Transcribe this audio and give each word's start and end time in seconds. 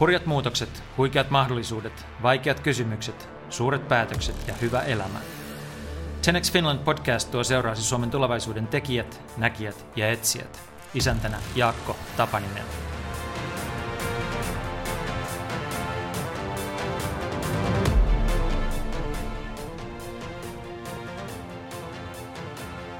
Hurjat 0.00 0.26
muutokset, 0.26 0.82
huikeat 0.96 1.30
mahdollisuudet, 1.30 2.06
vaikeat 2.22 2.60
kysymykset, 2.60 3.28
suuret 3.50 3.88
päätökset 3.88 4.48
ja 4.48 4.54
hyvä 4.54 4.80
elämä. 4.80 5.18
10 6.24 6.52
Finland 6.52 6.78
podcast 6.78 7.30
tuo 7.30 7.44
seuraasi 7.44 7.82
Suomen 7.82 8.10
tulevaisuuden 8.10 8.66
tekijät, 8.66 9.22
näkijät 9.36 9.86
ja 9.96 10.10
etsijät. 10.10 10.60
Isäntänä 10.94 11.38
Jaakko 11.56 11.96
Tapaninen. 12.16 12.64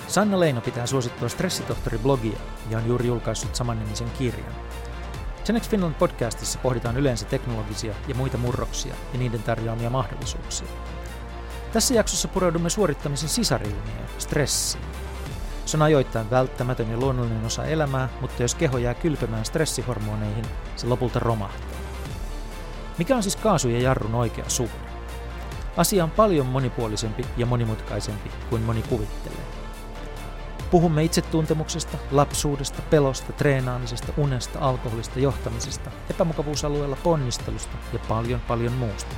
Sanna 0.09 0.41
Leino 0.41 0.61
pitää 0.61 0.87
suosittua 0.87 1.29
Stressitohtori-blogia 1.29 2.39
ja 2.71 2.79
on 2.79 2.87
juuri 2.87 3.07
julkaissut 3.07 3.55
samannimisen 3.55 4.11
kirjan. 4.11 4.68
Genex 5.49 5.69
Finland 5.69 5.95
podcastissa 5.95 6.59
pohditaan 6.59 6.97
yleensä 6.97 7.27
teknologisia 7.27 7.95
ja 8.09 8.15
muita 8.15 8.39
murroksia 8.39 8.95
ja 9.13 9.19
niiden 9.19 9.43
tarjoamia 9.43 9.91
mahdollisuuksia. 9.91 10.67
Tässä 11.73 11.95
jaksossa 11.95 12.29
pureudumme 12.29 12.71
suorittamisen 12.71 13.29
sisarilmiöön, 13.29 14.09
stressiin. 14.19 14.85
Se 15.67 15.77
on 15.77 15.83
ajoittain 15.83 16.31
välttämätön 16.31 16.91
ja 16.91 16.97
luonnollinen 16.97 17.45
osa 17.45 17.65
elämää, 17.65 18.09
mutta 18.21 18.43
jos 18.43 18.55
keho 18.55 18.79
jää 18.79 18.95
kylpemään 18.95 19.45
stressihormoneihin, 19.45 20.45
se 20.77 20.87
lopulta 20.87 21.19
romahtaa. 21.19 21.81
Mikä 22.99 23.17
on 23.17 23.23
siis 23.23 23.37
kaasu 23.37 23.69
ja 23.69 23.79
jarrun 23.79 24.15
oikea 24.15 24.49
suhde? 24.49 24.89
Asia 25.77 26.05
on 26.05 26.11
paljon 26.11 26.47
monipuolisempi 26.47 27.27
ja 27.37 27.47
monimutkaisempi 27.47 28.31
kuin 28.51 28.63
moni 28.63 28.83
kuvittelee. 28.83 29.58
Puhumme 30.71 31.05
itsetuntemuksesta, 31.05 31.99
lapsuudesta, 32.11 32.83
pelosta, 32.91 33.33
treenaamisesta, 33.33 34.13
unesta, 34.17 34.59
alkoholista, 34.59 35.19
johtamisesta, 35.19 35.91
epämukavuusalueella 36.11 36.97
ponnistelusta 37.03 37.77
ja 37.93 37.99
paljon 38.09 38.41
paljon 38.41 38.73
muusta. 38.73 39.15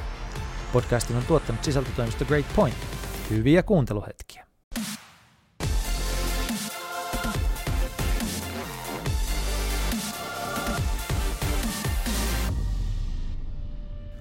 Podcastin 0.72 1.16
on 1.16 1.22
tuottanut 1.28 1.64
sisältötoimisto 1.64 2.24
Great 2.24 2.46
Point. 2.56 2.76
Hyviä 3.30 3.62
kuunteluhetkiä. 3.62 4.46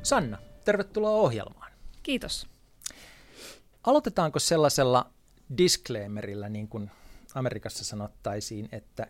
Sanna, 0.03 0.38
tervetuloa 0.66 1.12
ohjelmaan. 1.12 1.72
Kiitos. 2.03 2.48
Aloitetaanko 3.84 4.40
sellaisella 4.40 5.09
disclaimerilla, 5.58 6.50
niin 6.50 6.68
kuin 6.68 6.92
Amerikassa 7.35 7.83
sanottaisiin, 7.83 8.69
että 8.72 9.08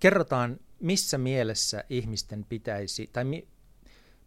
kerrotaan, 0.00 0.60
missä 0.80 1.18
mielessä 1.18 1.84
ihmisten 1.90 2.44
pitäisi, 2.48 3.10
tai 3.12 3.24
mi, 3.24 3.48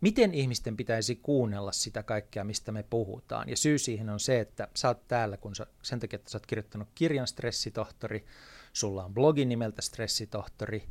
miten 0.02 0.34
ihmisten 0.34 0.78
pitäisi 0.78 1.16
kuunnella 1.16 1.72
sitä 1.72 2.04
kaikkea, 2.04 2.44
mistä 2.44 2.72
me 2.72 2.84
puhutaan. 2.84 3.50
Ja 3.50 3.58
syy 3.58 3.78
siihen 3.78 4.10
on 4.10 4.20
se, 4.20 4.40
että 4.40 4.68
sä 4.76 4.88
oot 4.88 5.08
täällä, 5.08 5.38
kun 5.38 5.56
sä, 5.56 5.68
sen 5.82 6.00
takia, 6.00 6.16
että 6.18 6.32
sä 6.32 6.38
oot 6.38 6.46
kirjoittanut 6.46 6.88
kirjan 6.96 7.28
Stressitohtori, 7.28 8.26
sulla 8.74 9.06
on 9.06 9.14
blogi 9.14 9.46
nimeltä 9.46 9.82
Stressitohtori, 9.82 10.84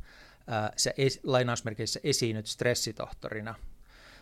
ää, 0.47 0.71
sä 0.77 0.93
es, 0.97 1.19
lainausmerkeissä 1.23 1.99
esiinnyt 2.03 2.47
stressitohtorina, 2.47 3.55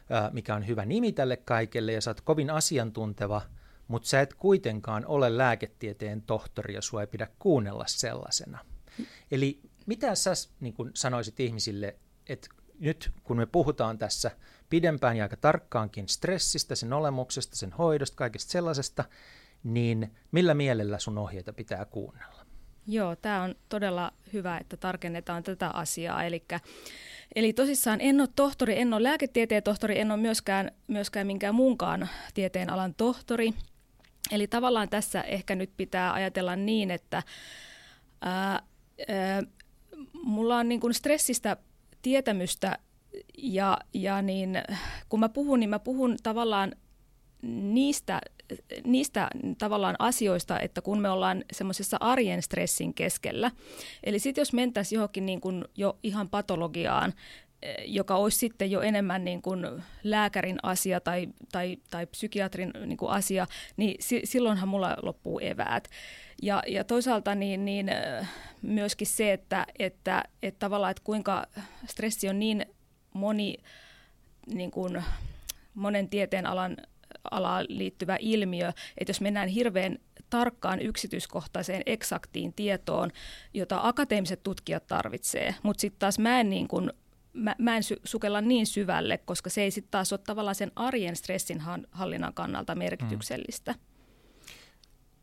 ää, 0.09 0.29
mikä 0.33 0.55
on 0.55 0.67
hyvä 0.67 0.85
nimi 0.85 1.11
tälle 1.11 1.37
kaikelle, 1.37 1.91
ja 1.91 2.01
sä 2.01 2.09
oot 2.09 2.21
kovin 2.21 2.49
asiantunteva– 2.49 3.41
mutta 3.87 4.09
sä 4.09 4.21
et 4.21 4.33
kuitenkaan 4.33 5.05
ole 5.05 5.37
lääketieteen 5.37 6.21
tohtori 6.21 6.73
ja 6.73 6.81
sua 6.81 7.01
ei 7.01 7.07
pidä 7.07 7.27
kuunnella 7.39 7.83
sellaisena. 7.87 8.59
Eli 9.31 9.59
mitä 9.85 10.15
sä 10.15 10.31
niin 10.59 10.73
kun 10.73 10.91
sanoisit 10.93 11.39
ihmisille, 11.39 11.95
että 12.27 12.47
nyt 12.79 13.11
kun 13.23 13.37
me 13.37 13.45
puhutaan 13.45 13.97
tässä 13.97 14.31
pidempään 14.69 15.17
ja 15.17 15.25
aika 15.25 15.37
tarkkaankin 15.37 16.09
stressistä, 16.09 16.75
sen 16.75 16.93
olemuksesta, 16.93 17.55
sen 17.55 17.71
hoidosta, 17.71 18.15
kaikesta 18.15 18.51
sellaisesta, 18.51 19.03
niin 19.63 20.15
millä 20.31 20.53
mielellä 20.53 20.99
sun 20.99 21.17
ohjeita 21.17 21.53
pitää 21.53 21.85
kuunnella? 21.85 22.45
Joo, 22.87 23.15
tämä 23.15 23.43
on 23.43 23.55
todella 23.69 24.11
hyvä, 24.33 24.57
että 24.57 24.77
tarkennetaan 24.77 25.43
tätä 25.43 25.69
asiaa. 25.69 26.23
Elikkä, 26.23 26.59
eli 27.35 27.53
tosissaan 27.53 28.01
en 28.01 28.21
ole 28.21 28.29
tohtori, 28.35 28.79
en 28.79 28.93
ole 28.93 29.03
lääketieteen 29.03 29.63
tohtori, 29.63 29.99
en 29.99 30.11
ole 30.11 30.21
myöskään, 30.21 30.71
myöskään 30.87 31.27
minkään 31.27 31.55
muunkaan 31.55 32.09
tieteen 32.33 32.69
alan 32.69 32.93
tohtori– 32.93 33.53
Eli 34.31 34.47
tavallaan 34.47 34.89
tässä 34.89 35.21
ehkä 35.21 35.55
nyt 35.55 35.71
pitää 35.77 36.13
ajatella 36.13 36.55
niin, 36.55 36.91
että 36.91 37.23
ää, 38.21 38.61
ää, 39.07 39.43
mulla 40.23 40.57
on 40.57 40.69
niin 40.69 40.79
kuin 40.79 40.93
stressistä 40.93 41.57
tietämystä 42.01 42.79
ja, 43.37 43.77
ja 43.93 44.21
niin, 44.21 44.57
kun 45.09 45.19
mä 45.19 45.29
puhun, 45.29 45.59
niin 45.59 45.69
mä 45.69 45.79
puhun 45.79 46.17
tavallaan 46.23 46.75
niistä, 47.43 48.21
niistä 48.83 49.29
tavallaan 49.57 49.95
asioista, 49.99 50.59
että 50.59 50.81
kun 50.81 51.01
me 51.01 51.09
ollaan 51.09 51.43
semmoisessa 51.53 51.97
arjen 51.99 52.41
stressin 52.41 52.93
keskellä. 52.93 53.51
Eli 54.03 54.19
sitten 54.19 54.41
jos 54.41 54.53
mentäisiin 54.53 54.97
johonkin 54.97 55.25
niin 55.25 55.41
kuin 55.41 55.65
jo 55.75 55.97
ihan 56.03 56.29
patologiaan, 56.29 57.13
joka 57.85 58.15
olisi 58.15 58.37
sitten 58.37 58.71
jo 58.71 58.81
enemmän 58.81 59.23
niin 59.23 59.41
kuin 59.41 59.67
lääkärin 60.03 60.57
asia 60.63 60.99
tai, 60.99 61.27
tai, 61.51 61.77
tai 61.89 62.05
psykiatrin 62.05 62.73
niin 62.85 62.97
kuin 62.97 63.11
asia, 63.11 63.47
niin 63.77 63.95
si, 63.99 64.21
silloinhan 64.23 64.69
mulla 64.69 64.97
loppuu 65.01 65.39
eväät. 65.39 65.87
Ja, 66.41 66.63
ja 66.67 66.83
toisaalta 66.83 67.35
niin, 67.35 67.65
niin 67.65 67.91
myöskin 68.61 69.07
se, 69.07 69.33
että, 69.33 69.65
että, 69.79 70.23
että 70.43 70.59
tavallaan, 70.59 70.91
että 70.91 71.03
kuinka 71.03 71.45
stressi 71.87 72.29
on 72.29 72.39
niin 72.39 72.65
moni 73.13 73.57
niin 74.53 74.71
kuin 74.71 75.03
monen 75.73 76.09
tieteen 76.09 76.45
alan 76.45 76.77
alaan 77.31 77.65
liittyvä 77.69 78.17
ilmiö, 78.19 78.73
että 78.97 79.09
jos 79.09 79.21
mennään 79.21 79.47
hirveän 79.47 79.97
tarkkaan 80.29 80.81
yksityiskohtaiseen 80.81 81.81
eksaktiin 81.85 82.53
tietoon, 82.53 83.11
jota 83.53 83.79
akateemiset 83.83 84.43
tutkijat 84.43 84.87
tarvitsee, 84.87 85.55
mutta 85.63 85.81
sitten 85.81 85.99
taas 85.99 86.19
mä 86.19 86.39
en 86.39 86.49
niin 86.49 86.67
kuin 86.67 86.91
mä, 87.33 87.55
mä 87.59 87.75
en 87.75 87.83
sy- 87.83 88.01
sukella 88.03 88.41
niin 88.41 88.67
syvälle, 88.67 89.17
koska 89.17 89.49
se 89.49 89.61
ei 89.61 89.71
sitten 89.71 89.91
taas 89.91 90.13
ole 90.13 90.19
tavallaan 90.25 90.55
sen 90.55 90.71
arjen 90.75 91.15
stressin 91.15 91.61
hallinnan 91.91 92.33
kannalta 92.33 92.75
merkityksellistä. 92.75 93.71
Mm. 93.71 93.79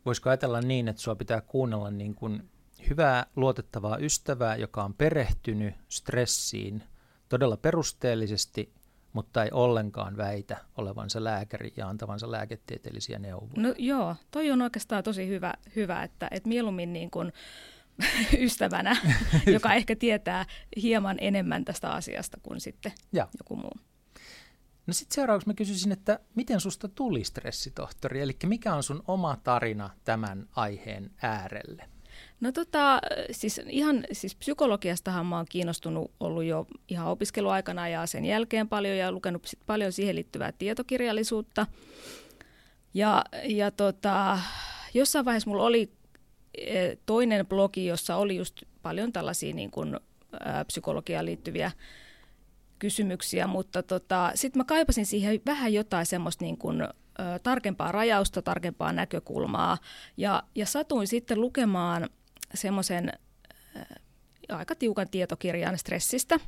Voisiko 0.07 0.31
ajatella 0.31 0.61
niin, 0.61 0.89
että 0.89 1.03
sua 1.03 1.15
pitää 1.15 1.41
kuunnella 1.41 1.91
niin 1.91 2.15
kuin 2.15 2.51
hyvää, 2.89 3.27
luotettavaa 3.37 3.97
ystävää, 3.97 4.57
joka 4.57 4.85
on 4.85 4.95
perehtynyt 4.95 5.75
stressiin 5.89 6.83
todella 7.29 7.57
perusteellisesti, 7.57 8.73
mutta 9.13 9.45
ei 9.45 9.51
ollenkaan 9.53 10.17
väitä 10.17 10.57
olevansa 10.77 11.25
lääkäri 11.25 11.73
ja 11.77 11.89
antavansa 11.89 12.31
lääketieteellisiä 12.31 13.19
neuvoja? 13.19 13.53
No 13.57 13.75
joo, 13.79 14.17
toi 14.31 14.51
on 14.51 14.63
oikeastaan 14.63 15.05
tosi 15.05 15.29
hyvä, 15.29 15.55
hyvä 15.77 16.03
että, 16.03 16.29
että 16.31 16.49
mieluummin 16.49 16.93
niin 16.93 17.11
kuin 17.11 17.33
ystävänä, 18.45 18.97
joka 19.55 19.75
ehkä 19.75 19.97
tietää 19.97 20.47
hieman 20.83 21.17
enemmän 21.21 21.65
tästä 21.65 21.91
asiasta 21.91 22.39
kuin 22.43 22.61
sitten 22.61 22.93
ja. 23.13 23.29
joku 23.39 23.57
muu. 23.57 23.75
No 24.87 24.95
sitten 24.95 25.15
seuraavaksi 25.15 25.49
mä 25.49 25.55
kysyisin, 25.55 25.93
että 25.93 26.19
miten 26.35 26.61
susta 26.61 26.89
tuli 26.89 27.25
stressitohtori, 27.25 28.21
eli 28.21 28.37
mikä 28.47 28.75
on 28.75 28.83
sun 28.83 29.03
oma 29.07 29.37
tarina 29.45 29.91
tämän 30.05 30.49
aiheen 30.57 31.11
äärelle? 31.23 31.89
No 32.41 32.53
tota, 32.53 33.01
siis 33.31 33.61
ihan 33.69 34.05
siis 34.13 34.35
psykologiastahan 34.35 35.27
mä 35.27 35.37
oon 35.37 35.47
kiinnostunut 35.49 36.11
ollut 36.21 36.45
jo 36.45 36.67
ihan 36.89 37.07
opiskeluaikana 37.07 37.89
ja 37.89 38.07
sen 38.07 38.25
jälkeen 38.25 38.69
paljon 38.69 38.97
ja 38.97 39.13
lukenut 39.13 39.47
sit 39.47 39.61
paljon 39.67 39.93
siihen 39.93 40.15
liittyvää 40.15 40.53
tietokirjallisuutta. 40.53 41.67
Ja, 42.95 43.25
ja 43.45 43.71
tota, 43.71 44.39
jossain 44.95 45.25
vaiheessa 45.25 45.51
mulla 45.51 45.65
oli 45.65 45.93
toinen 47.07 47.47
blogi, 47.47 47.87
jossa 47.87 48.17
oli 48.17 48.37
just 48.37 48.63
paljon 48.83 49.13
tällaisia 49.13 49.55
niin 49.55 49.71
kuin, 49.71 49.95
ä, 49.95 50.65
psykologiaan 50.65 51.27
liittyviä 51.27 51.71
kysymyksiä, 52.79 53.47
mutta 53.47 53.83
tota, 53.83 54.33
sitten 54.35 54.61
mä 54.61 54.65
kaipasin 54.65 55.07
siihen 55.07 55.41
vähän 55.47 55.73
jotain 55.73 56.07
semmoista 56.07 56.45
niin 56.45 56.59
kuin, 56.59 56.83
ä, 56.83 56.89
tarkempaa 57.43 57.93
rajausta, 57.93 58.43
tarkempaa 58.43 58.93
näkökulmaa. 58.93 59.79
Ja, 60.17 60.43
ja 60.55 60.67
satuin 60.67 61.07
sitten 61.07 61.41
lukemaan 61.41 62.09
semmoisen 62.55 63.13
aika 64.49 64.75
tiukan 64.75 65.09
tietokirjan 65.11 65.79
stressistä. 65.79 66.41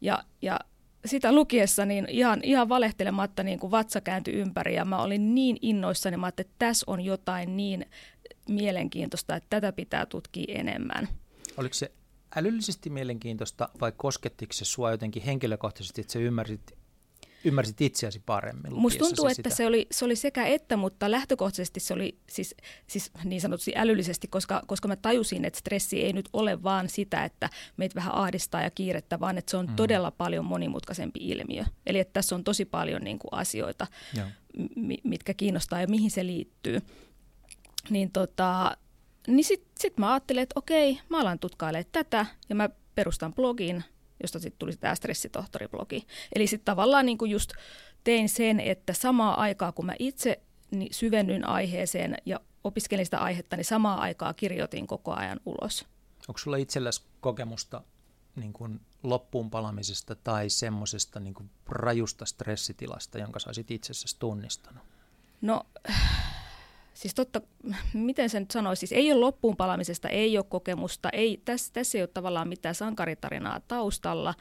Ja, 0.00 0.24
ja 0.42 0.60
sitä 1.04 1.32
lukiessa 1.32 1.86
niin 1.86 2.06
ihan, 2.08 2.40
ihan 2.42 2.68
valehtelematta 2.68 3.42
niin 3.42 3.58
kuin 3.58 3.70
vatsa 3.70 4.00
kääntyi 4.00 4.34
ympäri 4.34 4.74
ja 4.74 4.84
mä 4.84 5.02
olin 5.02 5.34
niin 5.34 5.56
innoissani, 5.62 6.16
mä 6.16 6.28
että 6.28 6.44
tässä 6.58 6.84
on 6.86 7.00
jotain 7.00 7.56
niin 7.56 7.86
mielenkiintoista, 8.48 9.36
että 9.36 9.46
tätä 9.50 9.72
pitää 9.72 10.06
tutkia 10.06 10.54
enemmän. 10.58 11.08
Oliko 11.56 11.74
se 11.74 11.92
älyllisesti 12.36 12.90
mielenkiintoista 12.90 13.68
vai 13.80 13.92
koskettiko 13.96 14.52
se 14.52 14.64
sua 14.64 14.90
jotenkin 14.90 15.22
henkilökohtaisesti, 15.22 16.00
että 16.00 16.12
sä 16.12 16.18
ymmärsit 16.18 16.78
ymmärsit 17.44 17.80
itseäsi 17.80 18.22
paremmin 18.26 18.74
Musta 18.74 18.98
tuntuu, 18.98 19.26
että 19.26 19.34
sitä. 19.34 19.50
se 19.50 19.66
oli, 19.66 19.86
se 19.90 20.04
oli 20.04 20.16
sekä 20.16 20.46
että, 20.46 20.76
mutta 20.76 21.10
lähtökohtaisesti 21.10 21.80
se 21.80 21.94
oli 21.94 22.18
siis, 22.30 22.54
siis 22.86 23.10
niin 23.24 23.40
sanotusti 23.40 23.72
älyllisesti, 23.76 24.28
koska, 24.28 24.62
koska 24.66 24.88
mä 24.88 24.96
tajusin, 24.96 25.44
että 25.44 25.58
stressi 25.58 26.04
ei 26.04 26.12
nyt 26.12 26.28
ole 26.32 26.62
vaan 26.62 26.88
sitä, 26.88 27.24
että 27.24 27.50
meitä 27.76 27.94
vähän 27.94 28.14
ahdistaa 28.14 28.62
ja 28.62 28.70
kiirettä, 28.70 29.20
vaan 29.20 29.38
että 29.38 29.50
se 29.50 29.56
on 29.56 29.66
mm. 29.66 29.76
todella 29.76 30.10
paljon 30.10 30.44
monimutkaisempi 30.44 31.20
ilmiö. 31.22 31.64
Eli 31.86 31.98
että 31.98 32.12
tässä 32.12 32.34
on 32.34 32.44
tosi 32.44 32.64
paljon 32.64 33.02
niin 33.02 33.18
kuin 33.18 33.32
asioita, 33.32 33.86
m- 34.76 34.92
mitkä 35.04 35.34
kiinnostaa 35.34 35.80
ja 35.80 35.86
mihin 35.86 36.10
se 36.10 36.26
liittyy. 36.26 36.80
Niin, 37.90 38.12
tota, 38.12 38.76
niin 39.26 39.44
sitten 39.44 39.70
sit 39.78 39.98
mä 39.98 40.12
ajattelin, 40.12 40.42
että 40.42 40.58
okei, 40.58 41.00
mä 41.08 41.20
alan 41.20 41.38
tutkailemaan 41.38 41.90
tätä 41.92 42.26
ja 42.48 42.54
mä 42.54 42.68
perustan 42.94 43.34
blogin, 43.34 43.84
josta 44.22 44.38
sitten 44.38 44.58
tuli 44.58 44.76
tämä 44.76 44.94
stressitohtoriblogi. 44.94 46.06
Eli 46.34 46.46
sitten 46.46 46.64
tavallaan 46.64 47.06
niin 47.06 47.18
kuin 47.18 47.30
just 47.30 47.52
tein 48.04 48.28
sen, 48.28 48.60
että 48.60 48.92
samaa 48.92 49.40
aikaa 49.40 49.72
kun 49.72 49.86
mä 49.86 49.94
itse 49.98 50.40
niin 50.70 50.94
syvennyin 50.94 51.44
aiheeseen 51.44 52.16
ja 52.26 52.40
opiskelin 52.64 53.06
sitä 53.06 53.18
aihetta, 53.18 53.56
niin 53.56 53.64
samaa 53.64 54.00
aikaa 54.00 54.34
kirjoitin 54.34 54.86
koko 54.86 55.12
ajan 55.12 55.40
ulos. 55.46 55.86
Onko 56.28 56.38
sulla 56.38 56.56
itselläsi 56.56 57.02
kokemusta 57.20 57.82
niin 58.36 58.52
kuin 58.52 58.80
loppuun 59.02 59.50
palamisesta 59.50 60.14
tai 60.14 60.48
semmoisesta 60.48 61.20
niin 61.20 61.50
rajusta 61.68 62.26
stressitilasta, 62.26 63.18
jonka 63.18 63.38
saisit 63.38 63.70
itsessäsi 63.70 64.16
tunnistanut? 64.18 64.82
No 65.40 65.62
siis 66.98 67.14
totta, 67.14 67.40
miten 67.94 68.30
sen 68.30 68.42
nyt 68.42 68.50
sanoisi, 68.50 68.80
siis 68.80 68.92
ei 68.92 69.12
ole 69.12 69.20
loppuun 69.20 69.56
palamisesta, 69.56 70.08
ei 70.08 70.38
ole 70.38 70.46
kokemusta, 70.48 71.10
ei, 71.10 71.42
tässä, 71.44 71.72
tässä 71.72 71.98
ei 71.98 72.02
ole 72.02 72.08
tavallaan 72.14 72.48
mitään 72.48 72.74
sankaritarinaa 72.74 73.60
taustalla, 73.68 74.34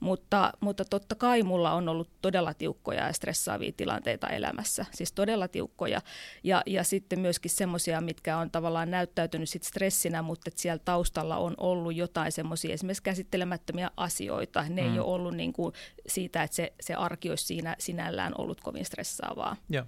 mutta, 0.00 0.52
mutta 0.60 0.84
totta 0.84 1.14
kai 1.14 1.42
mulla 1.42 1.72
on 1.72 1.88
ollut 1.88 2.08
todella 2.22 2.54
tiukkoja 2.54 3.06
ja 3.06 3.12
stressaavia 3.12 3.72
tilanteita 3.76 4.28
elämässä, 4.28 4.86
siis 4.90 5.12
todella 5.12 5.48
tiukkoja. 5.48 6.00
Ja, 6.44 6.62
ja 6.66 6.84
sitten 6.84 7.20
myöskin 7.20 7.50
semmoisia, 7.50 8.00
mitkä 8.00 8.38
on 8.38 8.50
tavallaan 8.50 8.90
näyttäytynyt 8.90 9.48
sit 9.48 9.62
stressinä, 9.62 10.22
mutta 10.22 10.48
että 10.48 10.60
siellä 10.60 10.82
taustalla 10.84 11.36
on 11.36 11.54
ollut 11.58 11.94
jotain 11.94 12.32
semmoisia 12.32 12.74
esimerkiksi 12.74 13.02
käsittelemättömiä 13.02 13.90
asioita. 13.96 14.64
Ne 14.68 14.82
mm. 14.82 14.92
ei 14.92 14.98
ole 14.98 15.14
ollut 15.14 15.34
niin 15.34 15.52
kuin 15.52 15.74
siitä, 16.06 16.42
että 16.42 16.56
se, 16.56 16.72
se 16.80 16.94
arki 16.94 17.30
olisi 17.30 17.44
siinä 17.44 17.76
sinällään 17.78 18.32
ollut 18.38 18.60
kovin 18.60 18.84
stressaavaa. 18.84 19.56
Joo. 19.70 19.86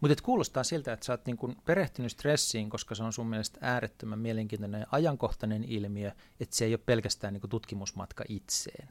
Mutta 0.00 0.22
kuulostaa 0.22 0.64
siltä, 0.64 0.92
että 0.92 1.06
sä 1.06 1.12
oot 1.12 1.26
niinku 1.26 1.54
perehtynyt 1.64 2.12
stressiin, 2.12 2.70
koska 2.70 2.94
se 2.94 3.02
on 3.02 3.12
sun 3.12 3.26
mielestä 3.26 3.58
äärettömän 3.62 4.18
mielenkiintoinen 4.18 4.80
ja 4.80 4.86
ajankohtainen 4.90 5.64
ilmiö, 5.64 6.12
että 6.40 6.56
se 6.56 6.64
ei 6.64 6.72
ole 6.72 6.80
pelkästään 6.86 7.32
niinku 7.32 7.48
tutkimusmatka 7.48 8.24
itseen. 8.28 8.88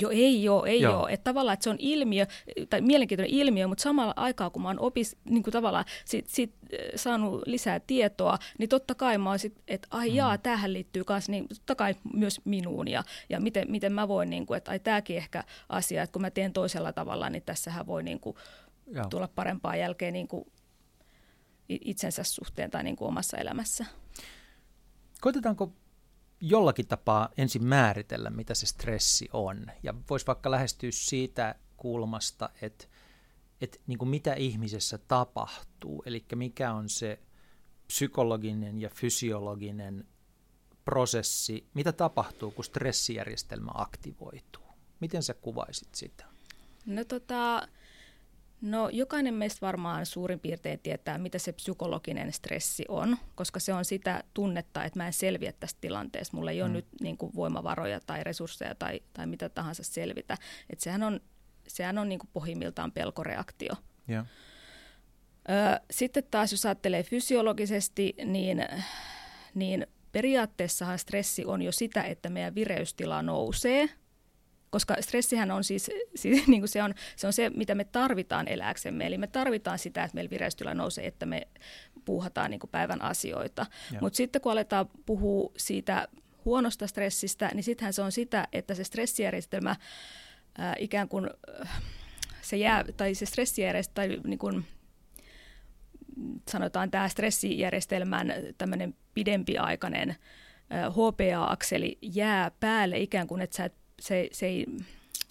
Joo, 0.00 0.10
ei 0.10 0.48
ole, 0.48 0.68
ei 0.68 0.80
joo. 0.80 1.02
ole. 1.02 1.12
Että 1.12 1.24
tavallaan, 1.24 1.54
että 1.54 1.64
se 1.64 1.70
on 1.70 1.76
ilmiö, 1.78 2.26
tai 2.70 2.80
mielenkiintoinen 2.80 3.34
ilmiö, 3.34 3.66
mutta 3.66 3.82
samalla 3.82 4.14
aikaa, 4.16 4.50
kun 4.50 4.62
mä 4.62 4.68
oon 4.68 4.80
opis, 4.80 5.16
niin 5.24 5.42
kuin 5.42 5.52
tavallaan 5.52 5.84
sit, 6.04 6.28
sit, 6.28 6.54
saanut 6.96 7.42
lisää 7.46 7.80
tietoa, 7.80 8.38
niin 8.58 8.68
totta 8.68 8.94
kai 8.94 9.18
mä 9.18 9.30
oon 9.30 9.38
sit, 9.38 9.62
että 9.68 9.88
ai 9.90 10.08
mm. 10.08 10.14
jaa, 10.14 10.38
tähän 10.38 10.72
liittyy 10.72 11.02
myös, 11.08 11.28
niin 11.28 11.48
totta 11.48 11.74
kai 11.74 11.94
myös 12.14 12.40
minuun, 12.44 12.88
ja, 12.88 13.04
ja 13.28 13.40
miten, 13.40 13.70
miten 13.70 13.92
mä 13.92 14.08
voin, 14.08 14.30
niin 14.30 14.46
kuin, 14.46 14.58
että 14.58 14.70
ai 14.70 14.78
tämäkin 14.78 15.16
ehkä 15.16 15.44
asia, 15.68 16.02
että 16.02 16.12
kun 16.12 16.22
mä 16.22 16.30
teen 16.30 16.52
toisella 16.52 16.92
tavalla, 16.92 17.30
niin 17.30 17.42
tässähän 17.42 17.86
voi 17.86 18.02
niin 18.02 18.20
kuin, 18.20 18.36
Joo. 18.90 19.06
tulla 19.10 19.28
parempaa 19.28 19.76
jälkeen 19.76 20.12
niin 20.12 20.28
kuin 20.28 20.52
itsensä 21.68 22.24
suhteen 22.24 22.70
tai 22.70 22.84
niin 22.84 22.96
kuin 22.96 23.08
omassa 23.08 23.38
elämässä. 23.38 23.86
Koitetaanko 25.20 25.72
jollakin 26.40 26.86
tapaa 26.86 27.28
ensin 27.36 27.64
määritellä, 27.64 28.30
mitä 28.30 28.54
se 28.54 28.66
stressi 28.66 29.28
on? 29.32 29.66
Ja 29.82 29.94
voisi 30.10 30.26
vaikka 30.26 30.50
lähestyä 30.50 30.90
siitä 30.92 31.54
kulmasta, 31.76 32.50
että, 32.62 32.86
että 33.60 33.78
niin 33.86 33.98
kuin 33.98 34.08
mitä 34.08 34.34
ihmisessä 34.34 34.98
tapahtuu, 34.98 36.02
eli 36.06 36.24
mikä 36.34 36.72
on 36.72 36.88
se 36.88 37.20
psykologinen 37.86 38.80
ja 38.80 38.88
fysiologinen 38.88 40.08
prosessi, 40.84 41.68
mitä 41.74 41.92
tapahtuu, 41.92 42.50
kun 42.50 42.64
stressijärjestelmä 42.64 43.70
aktivoituu? 43.74 44.64
Miten 45.00 45.22
sä 45.22 45.34
kuvaisit 45.34 45.94
sitä? 45.94 46.24
No 46.86 47.04
tota, 47.04 47.68
No 48.60 48.88
jokainen 48.88 49.34
meistä 49.34 49.66
varmaan 49.66 50.06
suurin 50.06 50.40
piirtein 50.40 50.80
tietää, 50.80 51.18
mitä 51.18 51.38
se 51.38 51.52
psykologinen 51.52 52.32
stressi 52.32 52.84
on, 52.88 53.16
koska 53.34 53.60
se 53.60 53.72
on 53.72 53.84
sitä 53.84 54.24
tunnetta, 54.34 54.84
että 54.84 54.98
mä 54.98 55.06
en 55.06 55.12
selviä 55.12 55.52
tästä 55.52 55.78
tilanteesta. 55.80 56.36
Mulla 56.36 56.50
ei 56.50 56.58
mm. 56.58 56.64
ole 56.64 56.72
nyt 56.72 56.86
niin 57.00 57.16
kuin 57.16 57.34
voimavaroja 57.34 58.00
tai 58.00 58.24
resursseja 58.24 58.74
tai, 58.74 59.00
tai 59.12 59.26
mitä 59.26 59.48
tahansa 59.48 59.82
selvitä. 59.82 60.36
Et 60.70 60.80
sehän 60.80 61.02
on, 61.02 61.20
sehän 61.66 61.98
on 61.98 62.08
niin 62.08 62.18
kuin 62.18 62.30
pohjimmiltaan 62.32 62.92
pelkoreaktio. 62.92 63.72
Yeah. 64.10 64.26
Ö, 65.50 65.80
sitten 65.90 66.24
taas 66.30 66.52
jos 66.52 66.66
ajattelee 66.66 67.02
fysiologisesti, 67.02 68.14
niin, 68.24 68.66
niin 69.54 69.86
periaatteessahan 70.12 70.98
stressi 70.98 71.44
on 71.44 71.62
jo 71.62 71.72
sitä, 71.72 72.02
että 72.02 72.30
meidän 72.30 72.54
vireystila 72.54 73.22
nousee– 73.22 73.88
koska 74.70 74.96
stressihän 75.00 75.50
on 75.50 75.64
siis, 75.64 75.90
siis 76.14 76.46
niin 76.46 76.60
kuin 76.60 76.68
se, 76.68 76.82
on, 76.82 76.94
se 77.16 77.26
on 77.26 77.32
se, 77.32 77.50
mitä 77.50 77.74
me 77.74 77.84
tarvitaan 77.84 78.48
eläksemme. 78.48 79.06
Eli 79.06 79.18
me 79.18 79.26
tarvitaan 79.26 79.78
sitä, 79.78 80.04
että 80.04 80.14
meillä 80.14 80.30
vireystila 80.30 80.74
nousee, 80.74 81.06
että 81.06 81.26
me 81.26 81.48
puuhataan 82.04 82.50
niin 82.50 82.60
kuin 82.60 82.70
päivän 82.70 83.02
asioita. 83.02 83.66
Mutta 84.00 84.16
sitten 84.16 84.42
kun 84.42 84.52
aletaan 84.52 84.86
puhua 85.06 85.52
siitä 85.56 86.08
huonosta 86.44 86.86
stressistä, 86.86 87.50
niin 87.54 87.64
sittenhän 87.64 87.92
se 87.92 88.02
on 88.02 88.12
sitä, 88.12 88.48
että 88.52 88.74
se 88.74 88.84
stressijärjestelmä 88.84 89.76
ää, 90.58 90.74
ikään 90.78 91.08
kuin 91.08 91.30
se 92.42 92.56
jää, 92.56 92.84
tai 92.96 93.14
se 93.14 93.26
stressijärjestelmä, 93.26 94.14
tai 94.14 94.20
niin 94.24 94.38
kuin, 94.38 94.64
sanotaan 96.48 96.90
tämä 96.90 97.08
stressijärjestelmän 97.08 98.32
tämmöinen 98.58 98.94
pidempiaikainen 99.14 100.16
HPA-akseli 100.70 101.98
jää 102.02 102.50
päälle 102.60 102.98
ikään 102.98 103.26
kuin, 103.26 103.40
että 103.40 103.56
sä 103.56 103.64
et 103.64 103.74
se, 104.00 104.28
se, 104.32 104.46
ei, 104.46 104.66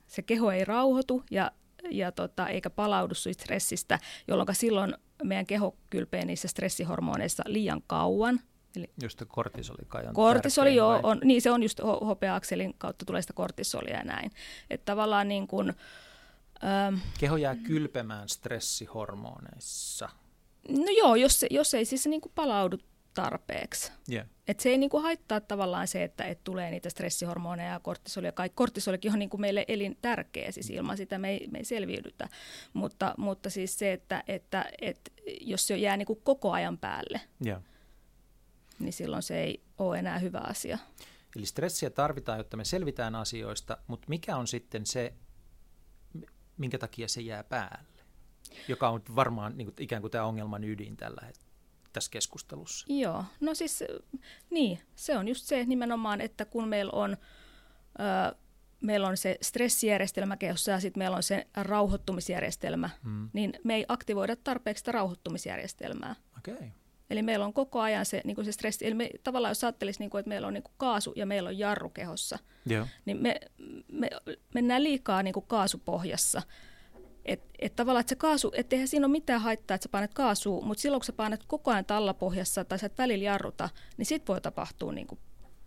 se 0.07 0.21
keho 0.21 0.51
ei 0.51 0.65
rauhoitu 0.65 1.23
ja, 1.31 1.51
ja 1.91 2.11
tota, 2.11 2.47
eikä 2.47 2.69
palaudu 2.69 3.15
siitä 3.15 3.43
stressistä, 3.43 3.99
jolloin 4.27 4.55
silloin 4.55 4.93
meidän 5.23 5.45
keho 5.45 5.75
kylpee 5.89 6.25
niissä 6.25 6.47
stressihormoneissa 6.47 7.43
liian 7.47 7.81
kauan. 7.87 8.39
Eli 8.75 8.89
just 9.01 9.23
kortisoli 9.27 9.85
kai 9.87 10.07
on 10.07 10.13
Kortisoli, 10.13 10.75
joo, 10.75 10.99
on, 11.03 11.19
niin 11.23 11.41
se 11.41 11.51
on 11.51 11.63
just 11.63 11.79
HPA-akselin 11.79 12.73
kautta 12.77 13.05
tulee 13.05 13.21
sitä 13.21 13.33
kortisolia 13.33 13.97
ja 13.97 14.03
näin. 14.03 14.31
Että 14.69 14.85
tavallaan 14.85 15.27
niin 15.27 15.47
kuin, 15.47 15.73
ähm, 16.63 16.95
Keho 17.19 17.37
jää 17.37 17.55
kylpemään 17.55 18.29
stressihormoneissa. 18.29 20.09
No 20.69 20.85
joo, 20.97 21.15
jos, 21.15 21.45
jos 21.49 21.73
ei 21.73 21.85
siis 21.85 22.07
niin 22.07 22.21
kuin 22.21 22.31
palaudu 22.35 22.77
tarpeeksi. 23.13 23.91
Yeah. 24.11 24.27
Et 24.49 24.59
se 24.59 24.69
ei 24.69 24.77
niinku 24.77 24.99
haittaa 24.99 25.41
tavallaan 25.41 25.87
se, 25.87 26.03
että 26.03 26.23
et 26.23 26.43
tulee 26.43 26.71
niitä 26.71 26.89
stressihormoneja 26.89 27.73
ja 27.73 27.79
kortisolia. 27.79 28.31
Kaikki 28.31 28.55
kortisolikin 28.55 29.11
on 29.11 29.19
niinku 29.19 29.37
meille 29.37 29.65
elin 29.67 29.97
tärkeä, 30.01 30.51
siis 30.51 30.69
ilman 30.69 30.97
sitä 30.97 31.17
me 31.17 31.29
ei, 31.29 31.47
me 31.47 31.57
ei 31.57 31.65
selviydytä. 31.65 32.29
Mutta, 32.73 33.15
mutta 33.17 33.49
siis 33.49 33.79
se, 33.79 33.93
että, 33.93 34.23
että, 34.27 34.65
että 34.81 35.11
jos 35.41 35.67
se 35.67 35.77
jää 35.77 35.97
niinku 35.97 36.15
koko 36.15 36.51
ajan 36.51 36.77
päälle, 36.77 37.21
yeah. 37.45 37.61
niin 38.79 38.93
silloin 38.93 39.23
se 39.23 39.43
ei 39.43 39.61
ole 39.77 39.99
enää 39.99 40.19
hyvä 40.19 40.39
asia. 40.39 40.77
Eli 41.35 41.45
stressiä 41.45 41.89
tarvitaan, 41.89 42.37
jotta 42.37 42.57
me 42.57 42.65
selvitään 42.65 43.15
asioista, 43.15 43.77
mutta 43.87 44.05
mikä 44.09 44.37
on 44.37 44.47
sitten 44.47 44.85
se, 44.85 45.13
minkä 46.57 46.77
takia 46.77 47.07
se 47.07 47.21
jää 47.21 47.43
päälle? 47.43 48.03
Joka 48.67 48.89
on 48.89 49.01
varmaan 49.15 49.57
niin 49.57 49.65
kuin, 49.65 49.75
ikään 49.79 50.01
kuin 50.01 50.11
tämä 50.11 50.25
ongelman 50.25 50.63
ydin 50.63 50.97
tällä 50.97 51.21
hetkellä 51.25 51.48
tässä 51.93 52.11
keskustelussa? 52.11 52.85
Joo, 52.89 53.23
no 53.39 53.53
siis 53.53 53.83
niin, 54.49 54.79
se 54.95 55.17
on 55.17 55.27
just 55.27 55.45
se 55.45 55.65
nimenomaan, 55.65 56.21
että 56.21 56.45
kun 56.45 56.67
meillä 56.67 56.91
on, 56.91 57.17
ö, 57.99 58.35
meillä 58.81 59.07
on 59.07 59.17
se 59.17 59.37
stressijärjestelmä 59.41 60.37
kehossa 60.37 60.71
ja 60.71 60.79
sitten 60.79 61.01
meillä 61.01 61.17
on 61.17 61.23
se 61.23 61.47
rauhoittumisjärjestelmä, 61.55 62.89
mm. 63.03 63.29
niin 63.33 63.53
me 63.63 63.75
ei 63.75 63.85
aktivoida 63.87 64.35
tarpeeksi 64.35 64.81
sitä 64.81 64.91
rauhoittumisjärjestelmää. 64.91 66.15
Okay. 66.37 66.69
Eli 67.09 67.21
meillä 67.21 67.45
on 67.45 67.53
koko 67.53 67.79
ajan 67.79 68.05
se, 68.05 68.21
niin 68.25 68.45
se 68.45 68.51
stressi, 68.51 68.87
eli 68.87 68.93
me, 68.93 69.09
tavallaan 69.23 69.51
jos 69.51 69.63
ajattelisi, 69.63 69.99
niin 69.99 70.09
kuin, 70.09 70.19
että 70.19 70.29
meillä 70.29 70.47
on 70.47 70.53
niin 70.53 70.63
kuin 70.63 70.73
kaasu 70.77 71.13
ja 71.15 71.25
meillä 71.25 71.47
on 71.47 71.59
jarru 71.59 71.89
kehossa, 71.89 72.39
Joo. 72.65 72.87
niin 73.05 73.17
me, 73.21 73.39
me 73.91 74.09
mennään 74.53 74.83
liikaa 74.83 75.23
niin 75.23 75.33
kuin 75.33 75.45
kaasupohjassa. 75.47 76.41
Että 77.25 77.49
et 77.59 77.75
tavallaan, 77.75 78.01
että 78.01 78.09
se 78.09 78.15
kaasu, 78.15 78.51
että 78.55 78.75
eihän 78.75 78.87
siinä 78.87 79.05
ole 79.05 79.11
mitään 79.11 79.41
haittaa, 79.41 79.75
että 79.75 79.85
sä 79.85 79.89
painat 79.89 80.13
kaasua, 80.13 80.61
mutta 80.61 80.81
silloin 80.81 80.99
kun 80.99 81.05
sä 81.05 81.13
painat 81.13 81.43
koko 81.47 81.71
ajan 81.71 81.85
tallapohjassa 81.85 82.65
tai 82.65 82.79
sä 82.79 82.85
et 82.85 82.97
välillä 82.97 83.23
jarruta, 83.23 83.69
niin 83.97 84.05
sit 84.05 84.27
voi 84.27 84.41
tapahtua 84.41 84.91
niin 84.91 85.07
kuin 85.07 85.19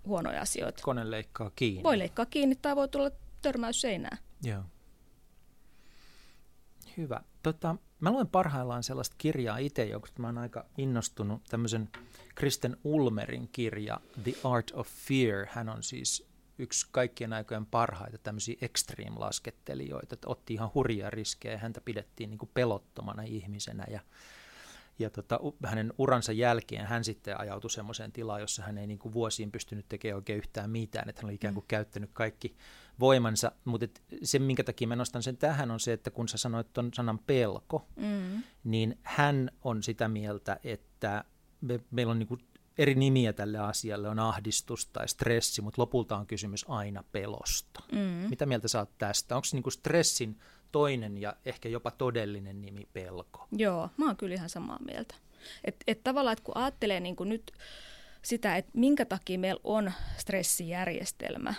huonoja 0.07 0.41
asioita. 0.41 0.83
Kone 0.83 1.11
leikkaa 1.11 1.51
kiinni. 1.57 1.83
Voi 1.83 1.99
leikkaa 1.99 2.27
kiinni 2.27 2.57
tai 2.57 2.77
voi 2.77 2.89
tulla 2.89 3.11
törmäys 3.43 3.81
seinään. 3.81 4.19
Joo. 4.43 4.63
Hyvä. 6.97 7.21
Tota, 7.43 7.77
mä 8.01 8.11
luen 8.11 8.27
parhaillaan 8.29 8.83
sellaista 8.83 9.15
kirjaa 9.19 9.59
itse, 9.59 9.85
josta 9.85 10.23
mä 10.23 10.29
oon 10.29 10.39
aika 10.39 10.67
innostunut, 10.79 11.43
tämmöisen 11.51 11.89
Kristen 12.35 12.77
Ulmerin 12.85 13.49
kirja 13.53 14.01
The 14.23 14.33
Art 14.45 14.71
of 14.75 14.89
Fear. 14.89 15.47
Hän 15.51 15.69
on 15.69 15.83
siis 15.83 16.32
yksi 16.59 16.87
kaikkien 16.91 17.33
aikojen 17.33 17.67
parhaita 17.67 18.19
tämmöisiä 18.19 18.57
extreme-laskettelijoita, 18.61 20.15
että 20.15 20.29
otti 20.29 20.55
ihan 20.55 20.71
hurjia 20.75 21.11
riskejä 21.11 21.53
ja 21.53 21.59
häntä 21.59 21.81
pidettiin 21.81 22.31
niin 22.31 22.39
kuin 22.39 22.51
pelottomana 22.55 23.23
ihmisenä 23.23 23.85
ja 23.91 24.01
ja 24.99 25.11
tota, 25.11 25.41
hänen 25.65 25.93
uransa 25.99 26.33
jälkeen 26.33 26.87
hän 26.87 27.05
sitten 27.05 27.41
ajautui 27.41 27.71
semmoiseen 27.71 28.13
tilaan, 28.13 28.41
jossa 28.41 28.63
hän 28.63 28.79
ei 28.79 28.87
niin 28.87 28.99
kuin 28.99 29.13
vuosiin 29.13 29.53
pystynyt 29.53 29.89
tekemään 29.89 30.17
oikein 30.17 30.39
yhtään 30.39 30.71
mitään, 30.71 31.09
että 31.09 31.23
hän 31.23 31.27
oli 31.27 31.35
ikään 31.35 31.55
kuin 31.55 31.65
mm. 31.65 31.69
käyttänyt 31.69 32.11
kaikki 32.13 32.57
voimansa, 33.01 33.53
mutta 33.65 33.87
se, 34.23 34.39
minkä 34.39 34.65
takia 34.65 34.89
mä 34.89 34.97
nostan 34.97 35.23
sen 35.23 35.37
tähän, 35.37 35.71
on 35.71 35.81
se, 35.81 35.93
että 35.93 36.11
kun 36.11 36.29
sä 36.29 36.39
sanoit 36.39 36.73
tuon 36.73 36.91
sanan 36.95 37.19
pelko, 37.19 37.89
mm. 37.97 38.43
niin 38.65 38.99
hän 39.03 39.51
on 39.63 39.83
sitä 39.83 40.09
mieltä, 40.09 40.61
että 40.65 41.25
me, 41.61 41.81
meillä 41.91 42.11
on 42.11 42.19
niin 42.19 42.29
kuin 42.29 42.41
eri 42.79 42.95
nimiä 42.95 43.33
tälle 43.33 43.59
asialle, 43.59 44.09
on 44.09 44.19
ahdistus 44.19 44.87
tai 44.87 45.09
stressi, 45.09 45.63
mutta 45.63 45.83
lopulta 45.83 46.17
on 46.17 46.27
kysymys 46.27 46.65
aina 46.69 47.05
pelosta. 47.13 47.83
Mm. 47.93 47.99
Mitä 48.31 48.47
mieltä 48.47 48.69
sä 48.69 48.79
oot 48.79 48.99
tästä? 48.99 49.37
Onko 49.37 49.47
niin 49.53 49.63
kuin 49.63 49.73
stressin 49.73 50.41
toinen 50.73 51.19
ja 51.19 51.37
ehkä 51.45 51.69
jopa 51.69 51.91
todellinen 51.91 52.63
nimi 52.63 52.89
pelko? 52.93 53.47
Joo, 53.53 53.89
mä 53.97 54.07
oon 54.07 54.17
kyllä 54.17 54.35
ihan 54.35 54.49
samaa 54.49 54.79
mieltä. 54.85 55.15
Että 55.65 55.85
et 55.87 56.05
tavallaan, 56.05 56.33
että 56.33 56.45
kun 56.45 56.57
ajattelee 56.57 57.01
niin 57.01 57.17
kuin 57.17 57.29
nyt 57.29 57.53
sitä, 58.23 58.57
että 58.57 58.71
minkä 58.75 59.05
takia 59.05 59.39
meillä 59.39 59.61
on 59.65 59.93
stressijärjestelmä, 60.17 61.55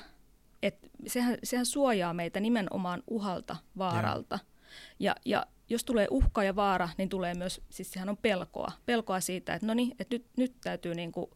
että 0.63 0.87
sehän, 1.07 1.37
sehän 1.43 1.65
suojaa 1.65 2.13
meitä 2.13 2.39
nimenomaan 2.39 3.03
uhalta, 3.07 3.55
vaaralta. 3.77 4.39
Ja, 4.99 5.15
ja 5.25 5.45
jos 5.73 5.83
tulee 5.83 6.07
uhka 6.11 6.43
ja 6.43 6.55
vaara, 6.55 6.89
niin 6.97 7.09
tulee 7.09 7.33
myös, 7.33 7.61
siis 7.69 7.91
sehän 7.91 8.09
on 8.09 8.17
pelkoa. 8.17 8.71
Pelkoa 8.85 9.19
siitä, 9.19 9.53
että 9.53 9.67
no 9.67 9.73
niin, 9.73 9.95
että 9.99 10.15
nyt, 10.15 10.25
nyt 10.37 10.53
täytyy, 10.63 10.95
niin 10.95 11.11
kuin, 11.11 11.31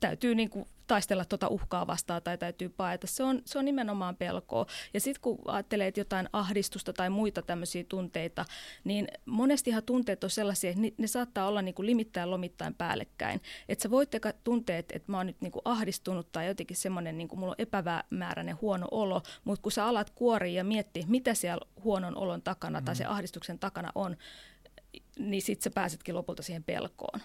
täytyy 0.00 0.34
niin 0.34 0.50
kuin 0.50 0.66
taistella 0.92 1.24
tuota 1.24 1.48
uhkaa 1.48 1.86
vastaan 1.86 2.22
tai 2.22 2.38
täytyy 2.38 2.68
paeta. 2.68 3.06
Se 3.06 3.22
on, 3.22 3.42
se 3.44 3.58
on 3.58 3.64
nimenomaan 3.64 4.16
pelkoa. 4.16 4.66
Ja 4.94 5.00
sitten 5.00 5.20
kun 5.20 5.38
ajattelee 5.46 5.86
että 5.86 6.00
jotain 6.00 6.28
ahdistusta 6.32 6.92
tai 6.92 7.10
muita 7.10 7.42
tämmöisiä 7.42 7.84
tunteita, 7.88 8.44
niin 8.84 9.08
monestihan 9.26 9.82
tunteet 9.82 10.24
on 10.24 10.30
sellaisia, 10.30 10.70
että 10.70 10.82
ne, 10.82 10.92
ne 10.98 11.06
saattaa 11.06 11.48
olla 11.48 11.62
niin 11.62 11.74
kuin 11.74 11.86
limittäin 11.86 12.30
lomittain 12.30 12.74
päällekkäin. 12.74 13.40
Että 13.68 13.82
sä 13.82 13.90
voit 13.90 14.10
tunteet, 14.44 14.92
että 14.92 15.12
mä 15.12 15.16
oon 15.16 15.26
nyt 15.26 15.40
niin 15.40 15.52
kuin 15.52 15.62
ahdistunut 15.64 16.32
tai 16.32 16.46
jotenkin 16.46 16.76
semmoinen, 16.76 17.18
niin 17.18 17.28
kuin 17.28 17.38
mulla 17.40 17.54
on 17.58 17.66
epämääräinen 17.66 18.60
huono 18.60 18.88
olo, 18.90 19.22
mutta 19.44 19.62
kun 19.62 19.72
sä 19.72 19.86
alat 19.86 20.10
kuoria 20.10 20.56
ja 20.56 20.64
miettiä, 20.64 21.04
mitä 21.08 21.34
siellä 21.34 21.66
huonon 21.84 22.16
olon 22.16 22.42
takana 22.42 22.80
mm. 22.80 22.84
tai 22.84 22.96
se 22.96 23.04
ahdistuksen 23.04 23.58
takana 23.58 23.92
on, 23.94 24.16
niin 25.18 25.42
sitten 25.42 25.64
sä 25.64 25.70
pääsetkin 25.74 26.14
lopulta 26.14 26.42
siihen 26.42 26.64
pelkoon. 26.64 27.20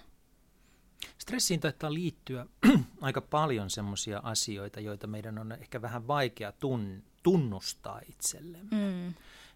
Stressiin 1.18 1.60
taitaa 1.60 1.94
liittyä 1.94 2.46
aika 3.02 3.22
paljon 3.22 3.70
semmoisia 3.70 4.20
asioita, 4.24 4.80
joita 4.80 5.08
meidän 5.08 5.38
on 5.38 5.52
ehkä 5.52 5.82
vähän 5.82 6.08
vaikea 6.08 6.52
tun, 6.52 7.04
tunnustaa 7.24 8.02
itsellemme. 8.10 8.78
Mm. 8.78 9.14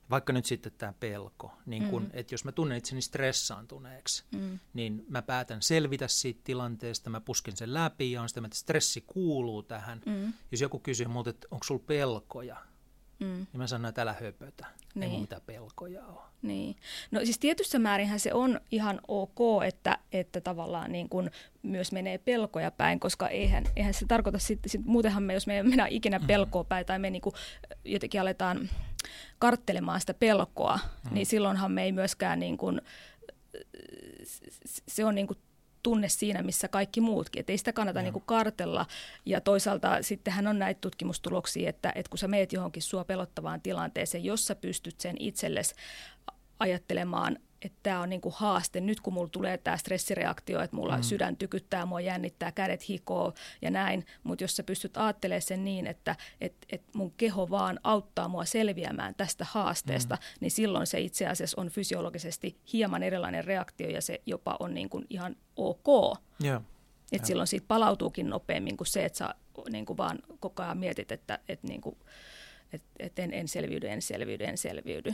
Vaikka 0.10 0.34
nyt 0.34 0.46
sitten 0.46 0.72
tämä 0.78 0.94
pelko, 1.00 1.54
niin 1.66 1.90
kun, 1.90 2.04
mm. 2.04 2.10
että 2.14 2.34
jos 2.34 2.46
mä 2.46 2.52
tunnen 2.52 2.78
itseni 2.78 3.02
stressaantuneeksi, 3.02 4.24
mm. 4.32 4.60
niin 4.74 5.06
mä 5.10 5.22
päätän 5.22 5.62
selvitä 5.62 6.08
siitä 6.08 6.42
tilanteesta, 6.44 7.10
mä 7.10 7.22
pusken 7.22 7.58
sen 7.58 7.74
läpi 7.74 8.12
ja 8.12 8.22
on 8.22 8.30
sitä, 8.30 8.42
että 8.46 8.58
stressi 8.58 9.04
kuuluu 9.08 9.64
tähän. 9.64 10.02
Mm. 10.06 10.34
Jos 10.52 10.62
joku 10.62 10.80
kysyy 10.80 11.08
multa, 11.08 11.30
että 11.30 11.48
onko 11.52 11.64
sulla 11.64 11.84
pelkoja, 11.88 12.58
Mm. 13.22 13.28
Niin 13.28 13.58
mä 13.58 13.68
sanon, 13.68 13.90
että 13.90 14.02
älä 14.02 14.16
höpötä, 14.22 14.66
niin. 14.96 15.12
ei 15.12 15.20
mitään 15.20 15.42
pelkoja 15.46 16.06
ole. 16.06 16.22
Niin. 16.42 16.76
No 17.12 17.20
siis 17.24 17.40
tietyssä 17.40 17.80
määrinhän 17.80 18.20
se 18.20 18.34
on 18.34 18.62
ihan 18.72 19.02
ok, 19.08 19.64
että, 19.68 19.98
että 20.12 20.42
tavallaan 20.42 20.92
niin 20.92 21.10
kuin 21.10 21.32
myös 21.64 21.92
menee 21.92 22.18
pelkoja 22.18 22.72
päin, 22.72 23.00
koska 23.00 23.28
eihän, 23.28 23.64
eihän 23.76 23.94
se 23.94 24.06
tarkoita 24.06 24.40
sitten, 24.40 24.70
sit, 24.70 24.82
muutenhan 24.86 25.24
me, 25.24 25.34
jos 25.34 25.48
me 25.48 25.58
ei 25.58 25.64
mennä 25.64 25.88
ikinä 25.90 26.18
mm-hmm. 26.18 26.28
pelkoa 26.28 26.64
päin 26.64 26.86
tai 26.86 27.00
me 27.00 27.10
niin 27.10 27.22
jotenkin 27.86 28.22
aletaan 28.22 28.70
karttelemaan 29.40 30.00
sitä 30.00 30.14
pelkoa, 30.14 30.80
mm. 31.04 31.14
niin 31.14 31.26
silloinhan 31.26 31.72
me 31.72 31.84
ei 31.84 31.92
myöskään 31.92 32.40
niin 32.40 32.58
kuin, 32.58 32.82
se 34.88 35.06
on 35.06 35.16
niin 35.16 35.28
kuin 35.28 35.40
tunne 35.84 36.10
siinä, 36.10 36.44
missä 36.44 36.68
kaikki 36.68 37.02
muutkin. 37.02 37.40
Että 37.40 37.54
ei 37.54 37.58
sitä 37.58 37.74
kannata 37.74 38.02
niin 38.02 38.14
kuin 38.14 38.26
kartella. 38.26 38.86
Ja 39.26 39.42
toisaalta 39.42 39.98
sittenhän 40.02 40.48
on 40.48 40.60
näitä 40.60 40.82
tutkimustuloksia, 40.82 41.70
että, 41.70 41.92
että 41.96 42.10
kun 42.10 42.18
sä 42.18 42.28
meet 42.28 42.54
johonkin 42.54 42.84
sua 42.84 43.04
pelottavaan 43.04 43.62
tilanteeseen, 43.62 44.24
jossa 44.24 44.56
pystyt 44.56 45.02
sen 45.02 45.16
itsellesi 45.20 45.76
ajattelemaan 46.60 47.38
että 47.62 47.80
tämä 47.84 48.02
on 48.02 48.10
niinku 48.10 48.34
haaste. 48.36 48.82
Nyt 48.82 49.02
kun 49.02 49.14
mulla 49.14 49.30
tulee 49.30 49.58
tämä 49.58 49.78
stressireaktio, 49.78 50.62
että 50.62 50.76
mulla 50.76 50.98
mm. 50.98 51.04
sydän 51.04 51.38
tykyttää, 51.38 51.86
mua 51.86 52.02
jännittää, 52.02 52.52
kädet 52.52 52.90
hikoo 52.90 53.34
ja 53.62 53.72
näin, 53.72 54.06
mutta 54.24 54.44
jos 54.44 54.56
sä 54.56 54.64
pystyt 54.64 54.98
ajattelemaan 54.98 55.42
sen 55.42 55.66
niin, 55.66 55.88
että 55.88 56.16
et, 56.42 56.54
et 56.70 56.82
mun 56.96 57.12
keho 57.12 57.50
vaan 57.50 57.80
auttaa 57.84 58.28
mua 58.28 58.46
selviämään 58.46 59.16
tästä 59.16 59.46
haasteesta, 59.50 60.16
mm. 60.16 60.38
niin 60.40 60.52
silloin 60.52 60.88
se 60.88 61.00
itse 61.00 61.28
asiassa 61.28 61.62
on 61.62 61.70
fysiologisesti 61.70 62.58
hieman 62.74 63.04
erilainen 63.04 63.46
reaktio 63.46 63.90
ja 63.90 64.02
se 64.02 64.22
jopa 64.26 64.58
on 64.60 64.74
niinku 64.74 65.02
ihan 65.10 65.36
ok. 65.56 66.18
Yeah. 66.44 66.64
Et 67.12 67.26
silloin 67.26 67.48
siitä 67.48 67.66
palautuukin 67.68 68.30
nopeammin 68.30 68.78
kuin 68.78 68.88
se, 68.88 69.06
että 69.06 69.18
sä 69.18 69.36
niinku 69.70 69.98
vaan 69.98 70.20
koko 70.40 70.64
ajan 70.64 70.78
mietit, 70.78 71.12
että 71.12 71.40
et 71.50 71.64
niinku, 71.64 71.98
et, 72.74 72.84
et 73.00 73.20
en, 73.20 73.34
en 73.34 73.48
selviydy, 73.48 73.88
en 73.88 74.02
selviydy, 74.02 74.44
en 74.44 74.58
selviydy. 74.58 75.14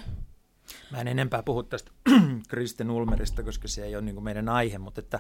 Mä 0.92 1.02
en 1.02 1.08
enempää 1.08 1.44
puhu 1.44 1.64
tästä 1.64 1.92
Kristen 2.50 2.92
Ulmerista, 2.92 3.44
koska 3.44 3.68
se 3.68 3.86
ei 3.86 3.96
ole 3.96 4.04
niin 4.04 4.16
kuin 4.16 4.24
meidän 4.24 4.50
aihe, 4.50 4.78
mutta 4.78 5.02
että 5.02 5.20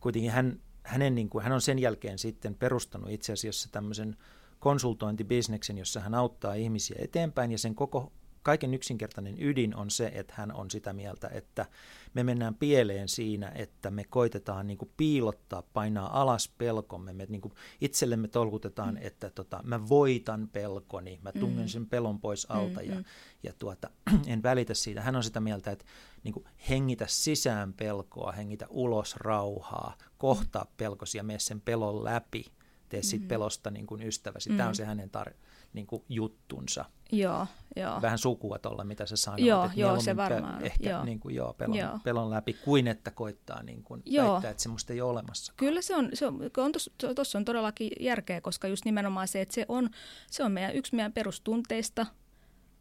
kuitenkin 0.00 0.30
hän, 0.30 0.60
hänen, 0.82 1.14
niin 1.14 1.28
kuin, 1.28 1.44
hän 1.44 1.52
on 1.52 1.60
sen 1.60 1.78
jälkeen 1.78 2.18
sitten 2.18 2.54
perustanut 2.54 3.10
itse 3.10 3.32
asiassa 3.32 3.68
tämmöisen 3.72 4.16
konsultointibisneksen, 4.58 5.78
jossa 5.78 6.00
hän 6.00 6.14
auttaa 6.14 6.54
ihmisiä 6.54 6.96
eteenpäin 6.98 7.52
ja 7.52 7.58
sen 7.58 7.74
koko 7.74 8.12
kaiken 8.42 8.74
yksinkertainen 8.74 9.42
ydin 9.42 9.76
on 9.76 9.90
se, 9.90 10.12
että 10.14 10.34
hän 10.36 10.52
on 10.52 10.70
sitä 10.70 10.92
mieltä, 10.92 11.28
että 11.28 11.66
me 12.14 12.22
mennään 12.22 12.54
pieleen 12.54 13.08
siinä, 13.08 13.52
että 13.54 13.90
me 13.90 14.04
koitetaan 14.04 14.66
niin 14.66 14.78
kuin 14.78 14.90
piilottaa, 14.96 15.62
painaa 15.72 16.20
alas 16.20 16.52
pelkomme. 16.58 17.12
Me 17.12 17.26
niin 17.28 17.40
kuin 17.40 17.54
itsellemme 17.80 18.28
tolkutetaan, 18.28 18.94
mm. 18.94 19.00
että 19.02 19.30
tota, 19.30 19.60
mä 19.62 19.88
voitan 19.88 20.48
pelkoni, 20.52 21.18
mä 21.22 21.32
tungen 21.32 21.64
mm. 21.64 21.68
sen 21.68 21.86
pelon 21.86 22.20
pois 22.20 22.46
alta 22.50 22.80
mm, 22.80 22.88
ja, 22.88 22.94
mm. 22.94 23.04
ja 23.42 23.52
tuota, 23.58 23.90
en 24.26 24.42
välitä 24.42 24.74
siitä. 24.74 25.00
Hän 25.00 25.16
on 25.16 25.24
sitä 25.24 25.40
mieltä, 25.40 25.70
että 25.70 25.84
niin 26.24 26.34
kuin 26.34 26.44
hengitä 26.68 27.06
sisään 27.08 27.72
pelkoa, 27.72 28.32
hengitä 28.32 28.66
ulos 28.70 29.16
rauhaa, 29.16 29.96
kohtaa 30.18 30.66
pelkosi 30.76 31.18
ja 31.18 31.24
mene 31.24 31.38
sen 31.38 31.60
pelon 31.60 32.04
läpi. 32.04 32.44
Tee 32.88 33.02
siitä 33.02 33.24
mm. 33.24 33.28
pelosta 33.28 33.70
niin 33.70 33.86
kuin 33.86 34.02
ystäväsi. 34.02 34.50
Mm. 34.50 34.56
Tämä 34.56 34.68
on 34.68 34.74
se 34.74 34.84
hänen 34.84 35.10
tar- 35.16 35.34
niin 35.72 35.86
kuin 35.86 36.02
juttunsa. 36.08 36.84
Joo, 37.12 37.46
joo. 37.76 38.02
Vähän 38.02 38.18
sukua 38.18 38.58
tuolla, 38.58 38.84
mitä 38.84 39.06
se 39.06 39.16
sanoo. 39.16 39.38
Joo, 39.38 39.70
joo 39.76 40.00
se 40.00 40.16
varmaan. 40.16 40.58
Pe- 40.58 40.66
ehkä 40.66 40.90
joo. 40.90 41.04
Niin 41.04 41.20
kuin, 41.20 41.34
joo, 41.34 41.52
pelon, 41.52 41.78
joo. 41.78 41.98
pelon 42.04 42.30
läpi, 42.30 42.52
kuin 42.52 42.88
että 42.88 43.10
koittaa 43.10 43.62
niin 43.62 43.82
kuin, 43.82 44.02
joo. 44.06 44.32
väittää, 44.32 44.50
että 44.50 44.62
semmoista 44.62 44.92
ei 44.92 45.00
ole 45.00 45.10
olemassa. 45.10 45.52
Kyllä 45.56 45.82
se 45.82 45.96
on, 45.96 46.10
se 46.14 46.26
on, 46.26 46.40
on 46.56 46.72
tuossa 47.14 47.38
on 47.38 47.44
todellakin 47.44 47.90
järkeä, 48.00 48.40
koska 48.40 48.68
just 48.68 48.84
nimenomaan 48.84 49.28
se, 49.28 49.40
että 49.40 49.54
se 49.54 49.64
on, 49.68 49.90
se 50.30 50.44
on 50.44 50.52
meidän, 50.52 50.74
yksi 50.74 50.94
meidän 50.94 51.12
perustunteista, 51.12 52.06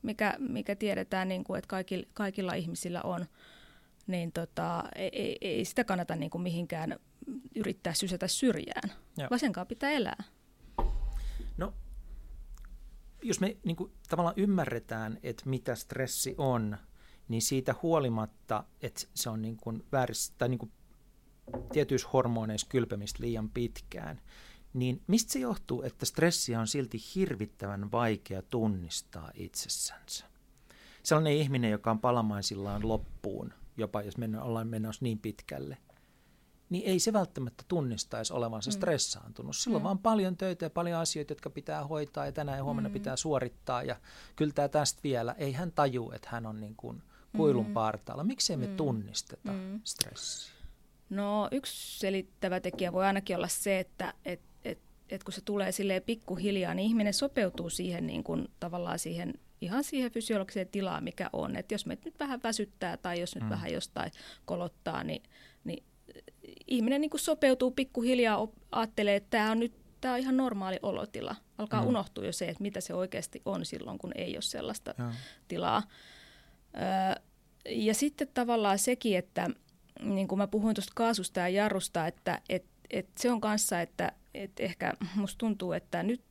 mikä, 0.01 0.35
mikä 0.39 0.75
tiedetään, 0.75 1.27
niin 1.27 1.43
kuin, 1.43 1.57
että 1.57 1.67
kaikilla, 1.67 2.05
kaikilla 2.13 2.53
ihmisillä 2.53 3.01
on, 3.01 3.25
niin 4.07 4.31
tota, 4.31 4.83
ei, 4.95 5.09
ei, 5.13 5.37
ei 5.41 5.65
sitä 5.65 5.83
kannata 5.83 6.15
niin 6.15 6.29
kuin 6.29 6.41
mihinkään 6.41 6.99
yrittää 7.55 7.93
sysätä 7.93 8.27
syrjään. 8.27 8.91
Vasenkaan 9.31 9.67
pitää 9.67 9.91
elää. 9.91 10.23
No 11.57 11.73
jos 13.21 13.39
me 13.39 13.57
niin 13.63 13.75
kuin, 13.75 13.91
tavallaan 14.09 14.37
ymmärretään, 14.37 15.19
että 15.23 15.49
mitä 15.49 15.75
stressi 15.75 16.35
on, 16.37 16.77
niin 17.27 17.41
siitä 17.41 17.75
huolimatta, 17.81 18.63
että 18.81 19.01
se 19.13 19.29
on 19.29 19.41
niin 19.41 19.57
kuin 19.57 19.85
väärissä, 19.91 20.33
tai 20.37 20.49
niin 20.49 20.59
kuin 20.59 20.71
tietyissä 21.71 22.09
hormoneissa 22.13 22.67
kylpemistä 22.69 23.23
liian 23.23 23.49
pitkään, 23.49 24.21
niin 24.73 25.01
mistä 25.07 25.33
se 25.33 25.39
johtuu, 25.39 25.81
että 25.81 26.05
stressiä 26.05 26.59
on 26.59 26.67
silti 26.67 26.97
hirvittävän 27.15 27.91
vaikea 27.91 28.41
tunnistaa 28.41 29.31
itsessänsä? 29.33 30.25
Sellainen 31.03 31.33
ihminen, 31.33 31.71
joka 31.71 31.91
on 31.91 31.99
palamaisillaan 31.99 32.87
loppuun, 32.87 33.53
jopa 33.77 34.01
jos 34.01 34.17
mennään, 34.17 34.43
ollaan 34.43 34.67
menossa 34.67 35.05
niin 35.05 35.19
pitkälle– 35.19 35.77
niin 36.69 36.85
ei 36.85 36.99
se 36.99 37.13
välttämättä 37.13 37.63
tunnistaisi 37.67 38.33
olevansa 38.33 38.69
mm. 38.69 38.73
stressaantunut. 38.73 39.55
Silloin 39.55 39.81
mm. 39.81 39.85
vaan 39.85 39.99
paljon 39.99 40.37
töitä 40.37 40.65
ja 40.65 40.69
paljon 40.69 40.99
asioita, 40.99 41.31
jotka 41.31 41.49
pitää 41.49 41.87
hoitaa 41.87 42.25
ja 42.25 42.31
tänään 42.31 42.57
ja 42.57 42.63
huomenna 42.63 42.89
mm. 42.89 42.93
pitää 42.93 43.15
suorittaa 43.15 43.83
ja 43.83 43.95
kyllä 44.35 44.53
tämä 44.53 44.67
tästä 44.67 44.99
vielä. 45.03 45.35
Ei 45.37 45.51
hän 45.51 45.71
taju, 45.71 46.11
että 46.11 46.29
hän 46.31 46.45
on 46.45 46.59
niin 46.59 46.75
kuin 46.75 47.01
kuilun 47.35 47.67
mm. 47.67 47.73
partaalla. 47.73 48.23
Miksei 48.23 48.57
me 48.57 48.67
mm. 48.67 48.75
tunnisteta 48.75 49.51
mm. 49.51 49.81
stressiä? 49.83 50.53
No 51.09 51.47
yksi 51.51 51.99
selittävä 51.99 52.59
tekijä 52.59 52.93
voi 52.93 53.05
ainakin 53.05 53.35
olla 53.35 53.47
se, 53.47 53.79
että 53.79 54.13
et, 54.25 54.41
et, 54.65 54.79
et 55.09 55.23
kun 55.23 55.33
se 55.33 55.41
tulee 55.41 55.71
silleen 55.71 56.01
pikkuhiljaa, 56.01 56.73
niin 56.73 56.87
ihminen 56.87 57.13
sopeutuu 57.13 57.69
siihen 57.69 58.07
niin 58.07 58.23
kuin, 58.23 58.47
tavallaan 58.59 58.99
siihen 58.99 59.33
ihan 59.61 59.83
siihen 59.83 60.11
fysiologiseen 60.11 60.67
tilaan, 60.67 61.03
mikä 61.03 61.29
on. 61.33 61.55
Että 61.55 61.73
jos 61.73 61.85
me 61.85 61.97
nyt 62.05 62.19
vähän 62.19 62.39
väsyttää 62.43 62.97
tai 62.97 63.19
jos 63.19 63.35
nyt 63.35 63.43
mm. 63.43 63.49
vähän 63.49 63.73
jostain 63.73 64.11
kolottaa, 64.45 65.03
niin 65.03 65.23
ihminen 66.67 67.01
niin 67.01 67.09
kuin 67.09 67.21
sopeutuu 67.21 67.71
pikkuhiljaa, 67.71 68.47
ajattelee, 68.71 69.15
että 69.15 69.29
tämä 69.29 69.51
on 69.51 69.59
nyt 69.59 69.73
tämä 70.01 70.13
on 70.13 70.19
ihan 70.19 70.37
normaali 70.37 70.79
olotila. 70.83 71.35
Alkaa 71.57 71.81
mm. 71.81 71.87
unohtua 71.87 72.25
jo 72.25 72.33
se, 72.33 72.49
että 72.49 72.61
mitä 72.61 72.81
se 72.81 72.93
oikeasti 72.93 73.41
on 73.45 73.65
silloin, 73.65 73.97
kun 73.97 74.11
ei 74.15 74.35
ole 74.35 74.41
sellaista 74.41 74.93
ja. 74.97 75.13
tilaa. 75.47 75.83
Öö, 76.75 77.23
ja 77.69 77.93
sitten 77.93 78.27
tavallaan 78.33 78.79
sekin, 78.79 79.17
että 79.17 79.49
niin 80.03 80.27
kuin 80.27 80.39
mä 80.39 80.47
puhuin 80.47 80.75
tuosta 80.75 80.93
kaasusta 80.95 81.39
ja 81.39 81.49
jarrusta, 81.49 82.07
että 82.07 82.41
et, 82.49 82.65
et 82.89 83.09
se 83.17 83.31
on 83.31 83.41
kanssa, 83.41 83.81
että 83.81 84.11
et 84.33 84.51
ehkä 84.59 84.93
musta 85.15 85.37
tuntuu, 85.37 85.71
että 85.71 86.03
nyt 86.03 86.21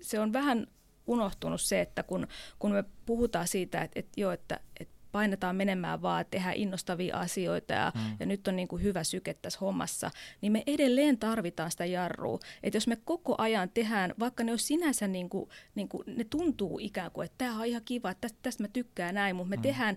se 0.00 0.20
on 0.20 0.32
vähän 0.32 0.66
unohtunut 1.06 1.60
se, 1.60 1.80
että 1.80 2.02
kun, 2.02 2.26
kun 2.58 2.72
me 2.72 2.84
puhutaan 3.06 3.48
siitä, 3.48 3.82
että, 3.82 4.00
että 4.00 4.20
joo, 4.20 4.32
että, 4.32 4.60
että 4.80 4.97
painetaan 5.12 5.56
menemään 5.56 6.02
vaan, 6.02 6.24
tehdään 6.30 6.54
innostavia 6.54 7.16
asioita 7.16 7.74
ja, 7.74 7.92
mm. 7.94 8.16
ja 8.20 8.26
nyt 8.26 8.48
on 8.48 8.56
niin 8.56 8.68
kuin 8.68 8.82
hyvä 8.82 9.04
syke 9.04 9.34
tässä 9.34 9.58
hommassa, 9.60 10.10
niin 10.40 10.52
me 10.52 10.62
edelleen 10.66 11.18
tarvitaan 11.18 11.70
sitä 11.70 11.84
jarrua. 11.84 12.38
Että 12.62 12.76
jos 12.76 12.86
me 12.86 12.96
koko 13.04 13.34
ajan 13.38 13.70
tehdään, 13.74 14.14
vaikka 14.18 14.44
ne 14.44 14.52
on 14.52 14.58
sinänsä 14.58 15.08
niin 15.08 15.28
kuin, 15.28 15.50
niin 15.74 15.88
kuin, 15.88 16.04
ne 16.06 16.24
tuntuu 16.24 16.78
ikään 16.82 17.10
kuin, 17.10 17.24
että 17.24 17.38
tämä 17.38 17.60
on 17.60 17.66
ihan 17.66 17.82
kiva, 17.84 18.10
että 18.10 18.20
tästä, 18.20 18.38
tästä 18.42 18.62
mä 18.62 18.68
tykkään 18.68 19.14
näin, 19.14 19.36
mutta 19.36 19.50
me 19.50 19.56
mm. 19.56 19.62
tehdään 19.62 19.96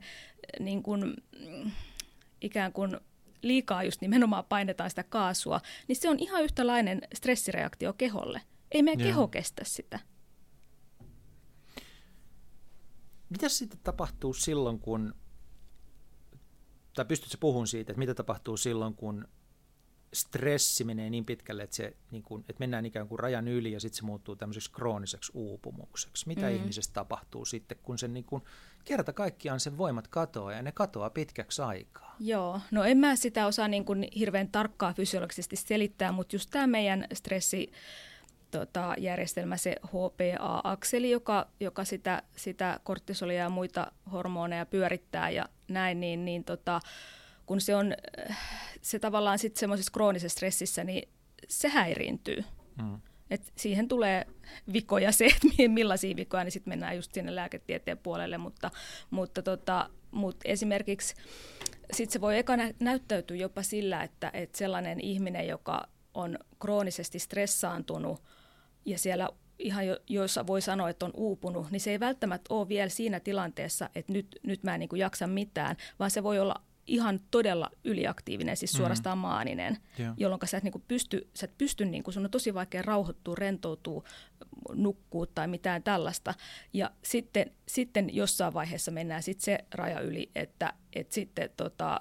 niin 0.59 0.83
kuin, 0.83 1.15
ikään 2.41 2.73
kuin 2.73 2.97
liikaa 3.41 3.83
just 3.83 4.01
nimenomaan 4.01 4.45
painetaan 4.49 4.89
sitä 4.89 5.03
kaasua, 5.03 5.61
niin 5.87 5.95
se 5.95 6.09
on 6.09 6.19
ihan 6.19 6.43
yhtälainen 6.43 7.01
stressireaktio 7.13 7.93
keholle. 7.93 8.41
Ei 8.71 8.83
meidän 8.83 8.99
Joo. 8.99 9.09
keho 9.09 9.27
kestä 9.27 9.61
sitä. 9.65 9.99
Mitä 13.31 13.49
sitten 13.49 13.79
tapahtuu 13.83 14.33
silloin, 14.33 14.79
kun, 14.79 15.15
tai 16.93 17.05
pystytkö 17.05 17.37
puhumaan 17.39 17.67
siitä, 17.67 17.91
että 17.91 17.99
mitä 17.99 18.13
tapahtuu 18.13 18.57
silloin, 18.57 18.95
kun 18.95 19.27
stressi 20.13 20.83
menee 20.83 21.09
niin 21.09 21.25
pitkälle, 21.25 21.63
että, 21.63 21.75
se, 21.75 21.97
niin 22.11 22.23
kuin, 22.23 22.41
että 22.49 22.59
mennään 22.59 22.85
ikään 22.85 23.07
kuin 23.07 23.19
rajan 23.19 23.47
yli 23.47 23.71
ja 23.71 23.79
sitten 23.79 23.97
se 23.97 24.05
muuttuu 24.05 24.35
tämmöiseksi 24.35 24.71
krooniseksi 24.71 25.31
uupumukseksi. 25.35 26.27
Mitä 26.27 26.49
mm. 26.49 26.55
ihmisessä 26.55 26.93
tapahtuu 26.93 27.45
sitten, 27.45 27.77
kun 27.83 27.97
sen 27.97 28.13
niin 28.13 28.25
kuin, 28.25 28.43
kerta 28.85 29.13
kaikkiaan 29.13 29.59
sen 29.59 29.77
voimat 29.77 30.07
katoaa 30.07 30.53
ja 30.53 30.61
ne 30.61 30.71
katoaa 30.71 31.09
pitkäksi 31.09 31.61
aikaa? 31.61 32.15
Joo, 32.19 32.61
no 32.71 32.83
en 32.83 32.97
mä 32.97 33.15
sitä 33.15 33.45
osaa 33.45 33.67
niin 33.67 33.85
kuin 33.85 34.07
hirveän 34.15 34.47
tarkkaa 34.51 34.93
fysiologisesti 34.93 35.55
selittää, 35.55 36.11
mutta 36.11 36.35
just 36.35 36.49
tämä 36.51 36.67
meidän 36.67 37.07
stressi 37.13 37.71
tota, 38.51 38.95
järjestelmä, 38.97 39.57
se 39.57 39.75
HPA-akseli, 39.87 41.09
joka, 41.09 41.47
joka 41.59 41.85
sitä, 41.85 42.23
sitä 42.35 42.79
korttisolia 42.83 43.39
ja 43.39 43.49
muita 43.49 43.91
hormoneja 44.11 44.65
pyörittää 44.65 45.29
ja 45.29 45.45
näin, 45.67 45.99
niin, 45.99 46.25
niin 46.25 46.43
tota, 46.43 46.79
kun 47.45 47.61
se 47.61 47.75
on 47.75 47.93
se 48.81 48.99
tavallaan 48.99 49.39
sitten 49.39 49.59
semmoisessa 49.59 49.91
kroonisessa 49.91 50.35
stressissä, 50.35 50.83
niin 50.83 51.09
se 51.47 51.69
häiriintyy. 51.69 52.43
Mm. 52.81 53.01
Et 53.29 53.53
siihen 53.55 53.87
tulee 53.87 54.25
vikoja 54.73 55.11
se, 55.11 55.25
että 55.25 55.47
millaisia 55.67 56.15
vikoja, 56.15 56.43
niin 56.43 56.51
sitten 56.51 56.71
mennään 56.71 56.95
just 56.95 57.13
sinne 57.13 57.35
lääketieteen 57.35 57.97
puolelle, 57.97 58.37
mutta, 58.37 58.71
mutta, 59.09 59.41
tota, 59.41 59.89
mutta 60.11 60.41
esimerkiksi 60.45 61.15
sitten 61.93 62.13
se 62.13 62.21
voi 62.21 62.37
eka 62.37 62.53
näyttäytyä 62.79 63.37
jopa 63.37 63.63
sillä, 63.63 64.03
että, 64.03 64.31
että 64.33 64.57
sellainen 64.57 64.99
ihminen, 64.99 65.47
joka 65.47 65.87
on 66.13 66.39
kroonisesti 66.59 67.19
stressaantunut 67.19 68.21
ja 68.85 68.97
siellä 68.97 69.29
ihan 69.59 69.87
jo, 69.87 69.97
joissa 70.09 70.47
voi 70.47 70.61
sanoa, 70.61 70.89
että 70.89 71.05
on 71.05 71.11
uupunut, 71.13 71.71
niin 71.71 71.79
se 71.79 71.91
ei 71.91 71.99
välttämättä 71.99 72.53
ole 72.53 72.69
vielä 72.69 72.89
siinä 72.89 73.19
tilanteessa, 73.19 73.89
että 73.95 74.13
nyt, 74.13 74.39
nyt 74.43 74.63
mä 74.63 74.73
en 74.73 74.79
niin 74.79 74.89
kuin 74.89 74.99
jaksa 74.99 75.27
mitään, 75.27 75.75
vaan 75.99 76.11
se 76.11 76.23
voi 76.23 76.39
olla 76.39 76.55
ihan 76.87 77.19
todella 77.31 77.69
yliaktiivinen, 77.83 78.57
siis 78.57 78.73
mm-hmm. 78.73 78.81
suorastaan 78.81 79.17
mm. 79.17 79.21
maaninen, 79.21 79.77
yeah. 79.99 80.13
jolloin 80.17 80.41
sä 80.45 80.57
et, 80.57 80.63
niin 80.63 80.83
pysty, 80.87 81.29
sä 81.33 81.45
et 81.45 81.57
pysty, 81.57 81.85
niin 81.85 82.03
kuin, 82.03 82.13
sun 82.13 82.25
on 82.25 82.31
tosi 82.31 82.53
vaikea 82.53 82.81
rauhoittua, 82.81 83.35
rentoutua, 83.37 84.03
nukkua 84.73 85.25
tai 85.25 85.47
mitään 85.47 85.83
tällaista. 85.83 86.33
Ja 86.73 86.91
sitten, 87.03 87.51
sitten 87.67 88.15
jossain 88.15 88.53
vaiheessa 88.53 88.91
mennään 88.91 89.23
sitten 89.23 89.45
se 89.45 89.57
raja 89.71 89.99
yli, 89.99 90.31
että, 90.35 90.73
että 90.93 91.13
sitten 91.13 91.49
tota, 91.57 91.99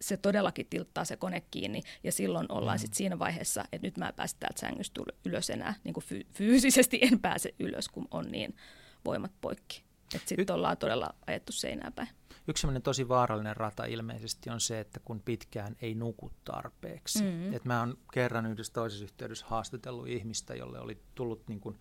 se 0.00 0.16
todellakin 0.16 0.66
tilttaa 0.70 1.04
se 1.04 1.16
kone 1.16 1.42
kiinni 1.50 1.82
ja 2.04 2.12
silloin 2.12 2.46
ollaan 2.48 2.76
mm. 2.76 2.80
sitten 2.80 2.96
siinä 2.96 3.18
vaiheessa, 3.18 3.64
että 3.72 3.86
nyt 3.86 3.96
mä 3.96 4.08
en 4.08 4.14
pääse 4.14 4.36
täältä 4.40 4.60
sängystä 4.60 5.00
ylös 5.24 5.50
enää, 5.50 5.74
niin 5.84 5.94
kuin 5.94 6.04
fyysisesti 6.32 6.98
en 7.02 7.20
pääse 7.20 7.54
ylös, 7.58 7.88
kun 7.88 8.08
on 8.10 8.26
niin 8.30 8.56
voimat 9.04 9.32
poikki. 9.40 9.82
Että 10.14 10.28
sitten 10.28 10.54
ollaan 10.54 10.76
todella 10.76 11.14
ajettu 11.26 11.52
seinään 11.52 11.92
päin. 11.92 12.08
Yksi 12.48 12.66
tosi 12.82 13.08
vaarallinen 13.08 13.56
rata 13.56 13.84
ilmeisesti 13.84 14.50
on 14.50 14.60
se, 14.60 14.80
että 14.80 15.00
kun 15.00 15.20
pitkään 15.20 15.76
ei 15.82 15.94
nuku 15.94 16.30
tarpeeksi. 16.44 17.22
Mm-hmm. 17.22 17.52
Et 17.52 17.64
mä 17.64 17.80
oon 17.80 17.98
kerran 18.12 18.46
yhdessä 18.46 18.72
toisessa 18.72 19.04
yhteydessä 19.04 19.46
haastatellut 19.48 20.08
ihmistä, 20.08 20.54
jolle 20.54 20.80
oli 20.80 20.98
tullut 21.14 21.48
niin 21.48 21.60
kuin, 21.60 21.78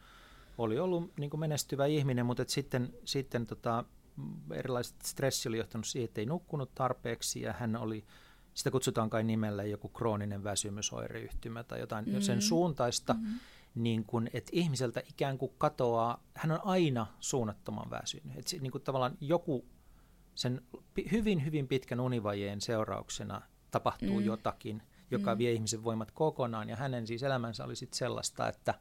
oli 0.57 0.79
ollut 0.79 1.17
niin 1.17 1.29
kuin 1.29 1.39
menestyvä 1.39 1.85
ihminen, 1.85 2.25
mutta 2.25 2.43
et 2.43 2.49
sitten, 2.49 2.93
sitten 3.05 3.47
tota, 3.47 3.85
erilaiset 4.53 5.01
stressi 5.01 5.49
oli 5.49 5.57
johtanut 5.57 5.87
siihen, 5.87 6.05
että 6.05 6.21
ei 6.21 6.25
nukkunut 6.25 6.75
tarpeeksi 6.75 7.41
ja 7.41 7.53
hän 7.53 7.75
oli, 7.75 8.05
sitä 8.53 8.71
kutsutaan 8.71 9.09
kai 9.09 9.23
nimellä 9.23 9.63
joku 9.63 9.89
krooninen 9.89 10.43
väsymysoireyhtymä 10.43 11.63
tai 11.63 11.79
jotain 11.79 12.05
mm-hmm. 12.05 12.21
sen 12.21 12.41
suuntaista, 12.41 13.13
mm-hmm. 13.13 13.39
niin 13.75 14.05
kuin, 14.05 14.29
että 14.33 14.51
ihmiseltä 14.53 15.01
ikään 15.09 15.37
kuin 15.37 15.51
katoaa, 15.57 16.23
hän 16.33 16.51
on 16.51 16.59
aina 16.63 17.07
suunnattoman 17.19 17.89
väsynyt. 17.89 18.37
Että 18.37 18.55
niin 18.59 18.71
kuin 18.71 18.83
tavallaan 18.83 19.17
joku 19.21 19.65
sen 20.35 20.61
hyvin, 21.11 21.45
hyvin 21.45 21.67
pitkän 21.67 21.99
univajeen 21.99 22.61
seurauksena 22.61 23.41
tapahtuu 23.71 24.19
mm. 24.19 24.25
jotakin, 24.25 24.81
joka 25.11 25.35
mm. 25.35 25.37
vie 25.37 25.51
ihmisen 25.51 25.83
voimat 25.83 26.11
kokonaan. 26.11 26.69
Ja 26.69 26.75
hänen 26.75 27.07
siis 27.07 27.23
elämänsä 27.23 27.63
oli 27.63 27.75
sitten 27.75 27.97
sellaista, 27.97 28.47
että 28.47 28.73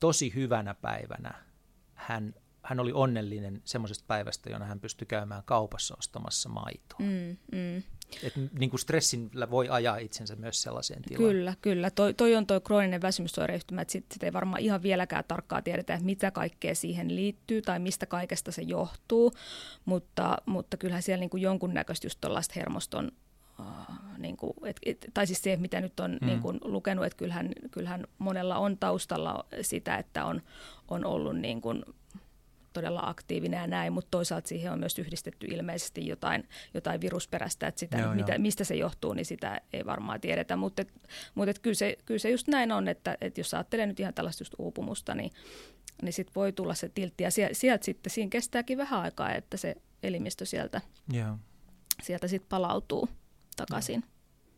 tosi 0.00 0.34
hyvänä 0.34 0.74
päivänä 0.74 1.34
hän, 1.94 2.34
hän 2.64 2.80
oli 2.80 2.92
onnellinen 2.92 3.60
semmoisesta 3.64 4.04
päivästä, 4.06 4.50
jona 4.50 4.64
hän 4.64 4.80
pystyi 4.80 5.06
käymään 5.06 5.42
kaupassa 5.44 5.94
ostamassa 5.98 6.48
maitoa. 6.48 6.98
Mm, 6.98 7.36
mm. 7.52 7.82
Et 8.22 8.32
niin 8.58 8.70
kuin 8.70 8.80
stressillä 8.80 9.50
voi 9.50 9.68
ajaa 9.68 9.96
itsensä 9.96 10.36
myös 10.36 10.62
sellaiseen 10.62 11.02
tilaan. 11.02 11.24
Kyllä, 11.24 11.54
kyllä. 11.62 11.90
Toi, 11.90 12.14
toi 12.14 12.34
on 12.34 12.46
tuo 12.46 12.60
krooninen 12.60 13.02
väsymysoireyhtymä, 13.02 13.82
että 13.82 13.92
sitten 13.92 14.14
sit 14.14 14.22
ei 14.22 14.32
varmaan 14.32 14.62
ihan 14.62 14.82
vieläkään 14.82 15.24
tarkkaa 15.28 15.62
tiedetä, 15.62 15.94
että 15.94 16.06
mitä 16.06 16.30
kaikkea 16.30 16.74
siihen 16.74 17.16
liittyy 17.16 17.62
tai 17.62 17.78
mistä 17.78 18.06
kaikesta 18.06 18.52
se 18.52 18.62
johtuu, 18.62 19.32
mutta, 19.84 20.38
mutta 20.46 20.76
kyllähän 20.76 21.02
siellä 21.02 21.20
niin 21.20 21.30
kuin 21.30 21.42
jonkunnäköistä 21.42 22.06
just 22.06 22.20
tuollaista 22.20 22.54
hermoston 22.56 23.12
Uh, 23.60 23.94
niin 24.18 24.36
kuin, 24.36 24.52
et, 24.64 24.76
et, 24.86 25.06
tai 25.14 25.26
siis 25.26 25.42
se, 25.42 25.56
mitä 25.56 25.80
nyt 25.80 26.00
on 26.00 26.18
mm. 26.20 26.26
niin 26.26 26.40
kuin, 26.40 26.60
lukenut, 26.64 27.04
että 27.04 27.16
kyllähän, 27.16 27.52
kyllähän 27.70 28.06
monella 28.18 28.56
on 28.56 28.78
taustalla 28.78 29.46
sitä, 29.62 29.96
että 29.96 30.24
on, 30.24 30.42
on 30.88 31.04
ollut 31.04 31.36
niin 31.36 31.60
kuin, 31.60 31.82
todella 32.74 33.00
aktiivinen 33.02 33.60
ja 33.60 33.66
näin, 33.66 33.92
mutta 33.92 34.08
toisaalta 34.10 34.48
siihen 34.48 34.72
on 34.72 34.78
myös 34.78 34.98
yhdistetty 34.98 35.46
ilmeisesti 35.46 36.06
jotain, 36.06 36.48
jotain 36.74 37.00
virusperäistä, 37.00 37.66
että 37.66 37.78
sitä, 37.78 37.98
joo, 37.98 38.14
mitä, 38.14 38.32
joo. 38.32 38.38
mistä 38.38 38.64
se 38.64 38.74
johtuu, 38.74 39.12
niin 39.12 39.26
sitä 39.26 39.60
ei 39.72 39.84
varmaan 39.86 40.20
tiedetä, 40.20 40.56
mutta, 40.56 40.82
et, 40.82 40.92
mutta 41.34 41.50
et 41.50 41.58
kyllä, 41.58 41.74
se, 41.74 41.96
kyllä 42.04 42.18
se 42.18 42.30
just 42.30 42.48
näin 42.48 42.72
on, 42.72 42.88
että, 42.88 43.18
että 43.20 43.40
jos 43.40 43.54
ajattelee 43.54 43.86
nyt 43.86 44.00
ihan 44.00 44.14
tällaista 44.14 44.40
just 44.40 44.54
uupumusta, 44.58 45.14
niin, 45.14 45.30
niin 46.02 46.12
sitten 46.12 46.34
voi 46.34 46.52
tulla 46.52 46.74
se 46.74 46.88
tiltti 46.88 47.24
ja 47.24 47.30
sieltä, 47.30 47.54
sieltä 47.54 47.84
sitten, 47.84 48.10
siinä 48.10 48.30
kestääkin 48.30 48.78
vähän 48.78 49.00
aikaa, 49.00 49.34
että 49.34 49.56
se 49.56 49.74
elimistö 50.02 50.44
sieltä, 50.44 50.80
joo. 51.12 51.38
sieltä 52.02 52.28
sitten 52.28 52.48
palautuu 52.48 53.08
takaisin. 53.56 54.00
Joo. 54.00 54.14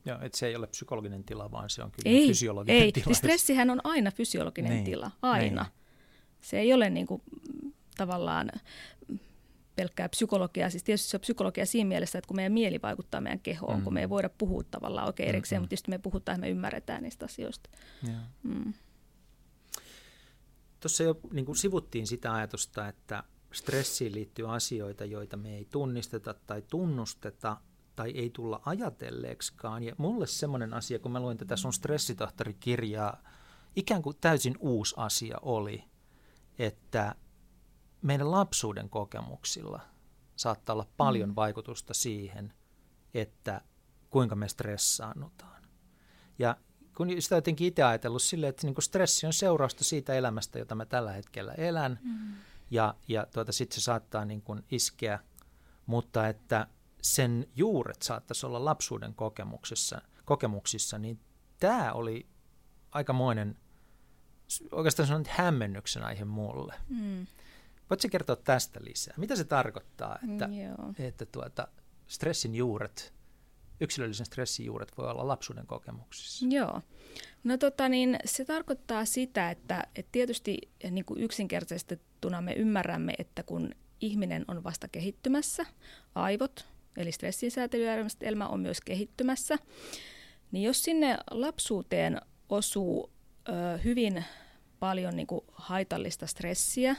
Joo, 0.06 0.18
että 0.22 0.38
se 0.38 0.46
ei 0.46 0.56
ole 0.56 0.66
psykologinen 0.66 1.24
tila, 1.24 1.50
vaan 1.50 1.70
se 1.70 1.82
on 1.82 1.90
kyllä 1.90 2.16
ei, 2.16 2.28
fysiologinen 2.28 2.82
ei. 2.82 2.92
tila. 2.92 3.04
Ei, 3.08 3.14
stressihän 3.14 3.70
on 3.70 3.80
aina 3.84 4.10
fysiologinen 4.10 4.72
niin, 4.72 4.84
tila, 4.84 5.10
aina. 5.22 5.62
Niin. 5.62 5.72
Se 6.40 6.58
ei 6.58 6.72
ole 6.72 6.90
niin 6.90 7.06
kuin 7.06 7.22
tavallaan 7.96 8.50
pelkkää 9.76 10.08
psykologiaa. 10.08 10.70
Siis 10.70 10.84
tietysti 10.84 11.08
se 11.08 11.16
on 11.16 11.20
psykologia 11.20 11.66
siinä 11.66 11.88
mielessä, 11.88 12.18
että 12.18 12.28
kun 12.28 12.36
meidän 12.36 12.52
mieli 12.52 12.82
vaikuttaa 12.82 13.20
meidän 13.20 13.40
kehoon, 13.40 13.78
mm. 13.78 13.84
kun 13.84 13.94
me 13.94 14.00
ei 14.00 14.08
voida 14.08 14.30
puhua 14.38 14.62
tavallaan 14.70 15.06
oikein 15.06 15.28
erikseen, 15.28 15.56
mm-hmm. 15.56 15.62
mutta 15.62 15.68
tietysti 15.68 15.90
me 15.90 15.98
puhutaan 15.98 16.36
ja 16.36 16.40
me 16.40 16.50
ymmärretään 16.50 17.02
niistä 17.02 17.24
asioista. 17.24 17.70
Mm. 18.42 18.72
Tuossa 20.80 21.02
jo 21.02 21.20
niin 21.32 21.46
kuin 21.46 21.56
sivuttiin 21.56 22.06
sitä 22.06 22.34
ajatusta, 22.34 22.88
että 22.88 23.24
stressiin 23.52 24.12
liittyy 24.12 24.54
asioita, 24.54 25.04
joita 25.04 25.36
me 25.36 25.56
ei 25.56 25.66
tunnisteta 25.70 26.34
tai 26.34 26.62
tunnusteta 26.62 27.56
tai 27.96 28.10
ei 28.10 28.30
tulla 28.30 28.60
ajatelleeksikaan. 28.64 29.82
Ja 29.82 29.94
mulle 29.98 30.26
semmoinen 30.26 30.74
asia, 30.74 30.98
kun 30.98 31.12
mä 31.12 31.20
luin 31.20 31.38
tätä 31.38 31.56
sun 31.56 31.72
stressitohtorikirjaa, 31.72 33.22
ikään 33.76 34.02
kuin 34.02 34.16
täysin 34.20 34.54
uusi 34.60 34.94
asia 34.98 35.36
oli, 35.42 35.84
että 36.58 37.14
meidän 38.06 38.30
lapsuuden 38.30 38.90
kokemuksilla 38.90 39.80
saattaa 40.36 40.74
olla 40.74 40.86
paljon 40.96 41.28
mm. 41.28 41.36
vaikutusta 41.36 41.94
siihen, 41.94 42.52
että 43.14 43.60
kuinka 44.10 44.36
me 44.36 44.48
stressaannutaan. 44.48 45.62
Ja 46.38 46.56
kun 46.96 47.08
sitä 47.18 47.34
jotenkin 47.34 47.66
itse 47.66 47.82
ajatellut 47.82 48.22
silleen, 48.22 48.50
että 48.50 48.66
niin 48.66 48.82
stressi 48.82 49.26
on 49.26 49.32
seurausta 49.32 49.84
siitä 49.84 50.14
elämästä, 50.14 50.58
jota 50.58 50.74
mä 50.74 50.86
tällä 50.86 51.12
hetkellä 51.12 51.52
elän, 51.52 51.98
mm. 52.02 52.34
ja, 52.70 52.94
ja 53.08 53.26
tuota, 53.34 53.52
sitten 53.52 53.74
se 53.74 53.80
saattaa 53.80 54.24
niin 54.24 54.42
kuin 54.42 54.64
iskeä, 54.70 55.18
mutta 55.86 56.28
että 56.28 56.66
sen 57.02 57.46
juuret 57.56 58.02
saattaisi 58.02 58.46
olla 58.46 58.64
lapsuuden 58.64 59.14
kokemuksissa, 59.14 60.02
kokemuksissa 60.24 60.98
niin 60.98 61.20
tämä 61.60 61.92
oli 61.92 62.26
aikamoinen, 62.92 63.58
oikeastaan 64.72 65.08
sanon 65.08 65.24
hämmennyksen 65.28 66.04
aihe 66.04 66.24
mulle. 66.24 66.74
Mm. 66.88 67.26
Voitko 67.90 68.08
kertoa 68.10 68.36
tästä 68.36 68.80
lisää? 68.82 69.14
Mitä 69.16 69.36
se 69.36 69.44
tarkoittaa, 69.44 70.18
että, 70.32 70.44
Joo. 70.44 70.92
että 70.98 71.26
tuota, 71.26 71.68
stressin 72.06 72.54
juuret, 72.54 73.14
yksilöllisen 73.80 74.26
stressin 74.26 74.66
juuret 74.66 74.98
voi 74.98 75.10
olla 75.10 75.28
lapsuuden 75.28 75.66
kokemuksissa? 75.66 76.46
Joo. 76.50 76.80
No 77.44 77.56
tota 77.56 77.88
niin, 77.88 78.18
se 78.24 78.44
tarkoittaa 78.44 79.04
sitä, 79.04 79.50
että, 79.50 79.86
että 79.96 80.12
tietysti 80.12 80.58
niin 80.90 81.04
kuin 81.04 81.20
yksinkertaistettuna 81.20 82.40
me 82.40 82.52
ymmärrämme, 82.52 83.14
että 83.18 83.42
kun 83.42 83.70
ihminen 84.00 84.44
on 84.48 84.64
vasta 84.64 84.88
kehittymässä, 84.88 85.66
aivot, 86.14 86.66
eli 86.96 87.12
stressinsäätelyjärjestelmä 87.12 88.48
on 88.48 88.60
myös 88.60 88.80
kehittymässä, 88.80 89.58
niin 90.52 90.64
jos 90.64 90.84
sinne 90.84 91.18
lapsuuteen 91.30 92.20
osuu 92.48 93.10
ö, 93.48 93.78
hyvin 93.84 94.24
paljon 94.78 95.16
niin 95.16 95.26
kuin 95.26 95.40
haitallista 95.52 96.26
stressiä, 96.26 96.96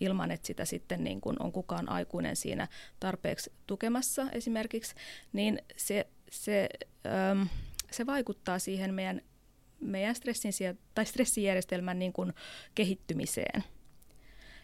ilman 0.00 0.30
että 0.30 0.46
sitä 0.46 0.64
sitten 0.64 1.04
niin 1.04 1.20
kuin 1.20 1.36
on 1.42 1.52
kukaan 1.52 1.88
aikuinen 1.88 2.36
siinä 2.36 2.68
tarpeeksi 3.00 3.52
tukemassa 3.66 4.30
esimerkiksi, 4.32 4.94
niin 5.32 5.62
se, 5.76 6.06
se, 6.30 6.68
ö, 7.06 7.46
se 7.90 8.06
vaikuttaa 8.06 8.58
siihen 8.58 8.94
meidän, 8.94 9.20
meidän 9.80 10.14
stressin, 10.14 10.52
tai 10.94 11.06
stressijärjestelmän 11.06 11.98
niin 11.98 12.12
kuin 12.12 12.32
kehittymiseen. 12.74 13.64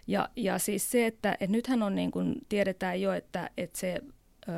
Ja, 0.07 0.29
ja 0.37 0.59
siis 0.59 0.91
se, 0.91 1.07
että, 1.07 1.33
että 1.33 1.53
nythän 1.53 1.83
on 1.83 1.95
niin 1.95 2.11
kuin 2.11 2.35
tiedetään 2.49 3.01
jo, 3.01 3.13
että, 3.13 3.51
että 3.57 3.79
se 3.79 4.01
ö, 4.49 4.53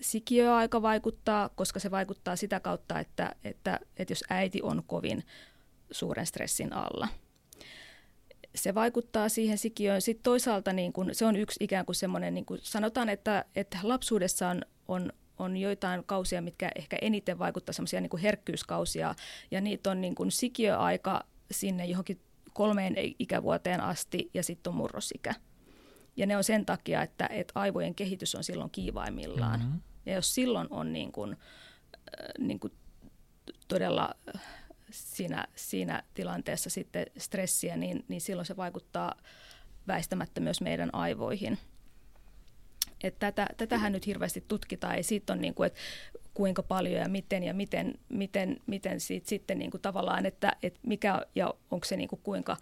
sikiöaika 0.00 0.82
vaikuttaa, 0.82 1.48
koska 1.48 1.80
se 1.80 1.90
vaikuttaa 1.90 2.36
sitä 2.36 2.60
kautta, 2.60 3.00
että, 3.00 3.34
että, 3.44 3.80
että 3.96 4.12
jos 4.12 4.24
äiti 4.30 4.62
on 4.62 4.82
kovin 4.86 5.24
suuren 5.90 6.26
stressin 6.26 6.72
alla. 6.72 7.08
Se 8.54 8.74
vaikuttaa 8.74 9.28
siihen 9.28 9.58
sikiöön. 9.58 10.02
Sitten 10.02 10.22
toisaalta 10.22 10.72
niin 10.72 10.92
kun, 10.92 11.08
se 11.12 11.26
on 11.26 11.36
yksi 11.36 11.64
ikään 11.64 11.86
kuin 11.86 11.96
semmoinen, 11.96 12.34
niin 12.34 12.44
kuin 12.44 12.60
sanotaan, 12.62 13.08
että, 13.08 13.44
että 13.56 13.78
lapsuudessa 13.82 14.48
on, 14.48 14.62
on, 14.88 15.12
on 15.38 15.56
joitain 15.56 16.04
kausia, 16.04 16.42
mitkä 16.42 16.70
ehkä 16.76 16.96
eniten 17.02 17.38
vaikuttaa 17.38 17.72
semmoisia 17.72 18.00
niin 18.00 18.18
herkkyyskausia, 18.22 19.14
ja 19.50 19.60
niitä 19.60 19.90
on 19.90 20.00
niin 20.00 20.14
kuin 20.14 20.30
sikiöaika 20.30 21.24
sinne 21.50 21.86
johonkin 21.86 22.20
kolmeen 22.52 22.94
ikävuoteen 23.18 23.80
asti, 23.80 24.30
ja 24.34 24.42
sitten 24.42 24.70
on 24.70 24.76
murrosikä. 24.76 25.34
Ja 26.16 26.26
ne 26.26 26.36
on 26.36 26.44
sen 26.44 26.66
takia, 26.66 27.02
että, 27.02 27.26
että 27.26 27.52
aivojen 27.54 27.94
kehitys 27.94 28.34
on 28.34 28.44
silloin 28.44 28.70
kiivaimmillaan. 28.70 29.60
Mm-hmm. 29.60 29.80
Ja 30.06 30.14
jos 30.14 30.34
silloin 30.34 30.66
on 30.70 30.92
niin 30.92 31.12
kuin, 31.12 31.32
äh, 31.32 32.28
niin 32.38 32.60
kuin 32.60 32.72
todella 33.68 34.14
äh, 34.36 34.42
siinä, 34.94 35.46
siinä 35.54 36.02
tilanteessa 36.14 36.70
sitten 36.70 37.06
stressiä, 37.18 37.76
niin, 37.76 38.04
niin 38.08 38.20
silloin 38.20 38.46
se 38.46 38.56
vaikuttaa 38.56 39.14
väistämättä 39.86 40.40
myös 40.40 40.60
meidän 40.60 40.94
aivoihin. 40.94 41.58
Et 43.02 43.18
tätä, 43.18 43.46
tätähän 43.56 43.92
nyt 43.92 44.06
hirveästi 44.06 44.44
tutkitaan, 44.48 44.96
ja 44.96 45.04
siitä 45.04 45.32
on 45.32 45.40
niin 45.40 45.54
kuin, 45.54 45.66
että 45.66 45.80
kuinka 46.34 46.62
paljon 46.62 47.00
ja 47.00 47.08
miten 47.08 47.42
ja 47.42 47.54
miten, 47.54 47.94
miten, 48.08 48.56
miten 48.66 49.00
siitä 49.00 49.28
sitten 49.28 49.58
niin 49.58 49.70
kuin 49.70 49.80
tavallaan, 49.80 50.26
että, 50.26 50.56
että 50.62 50.80
mikä 50.82 51.26
ja 51.34 51.54
onko 51.70 51.84
se 51.84 51.96
niin 51.96 52.08
kuin 52.08 52.20
kuinka, 52.22 52.56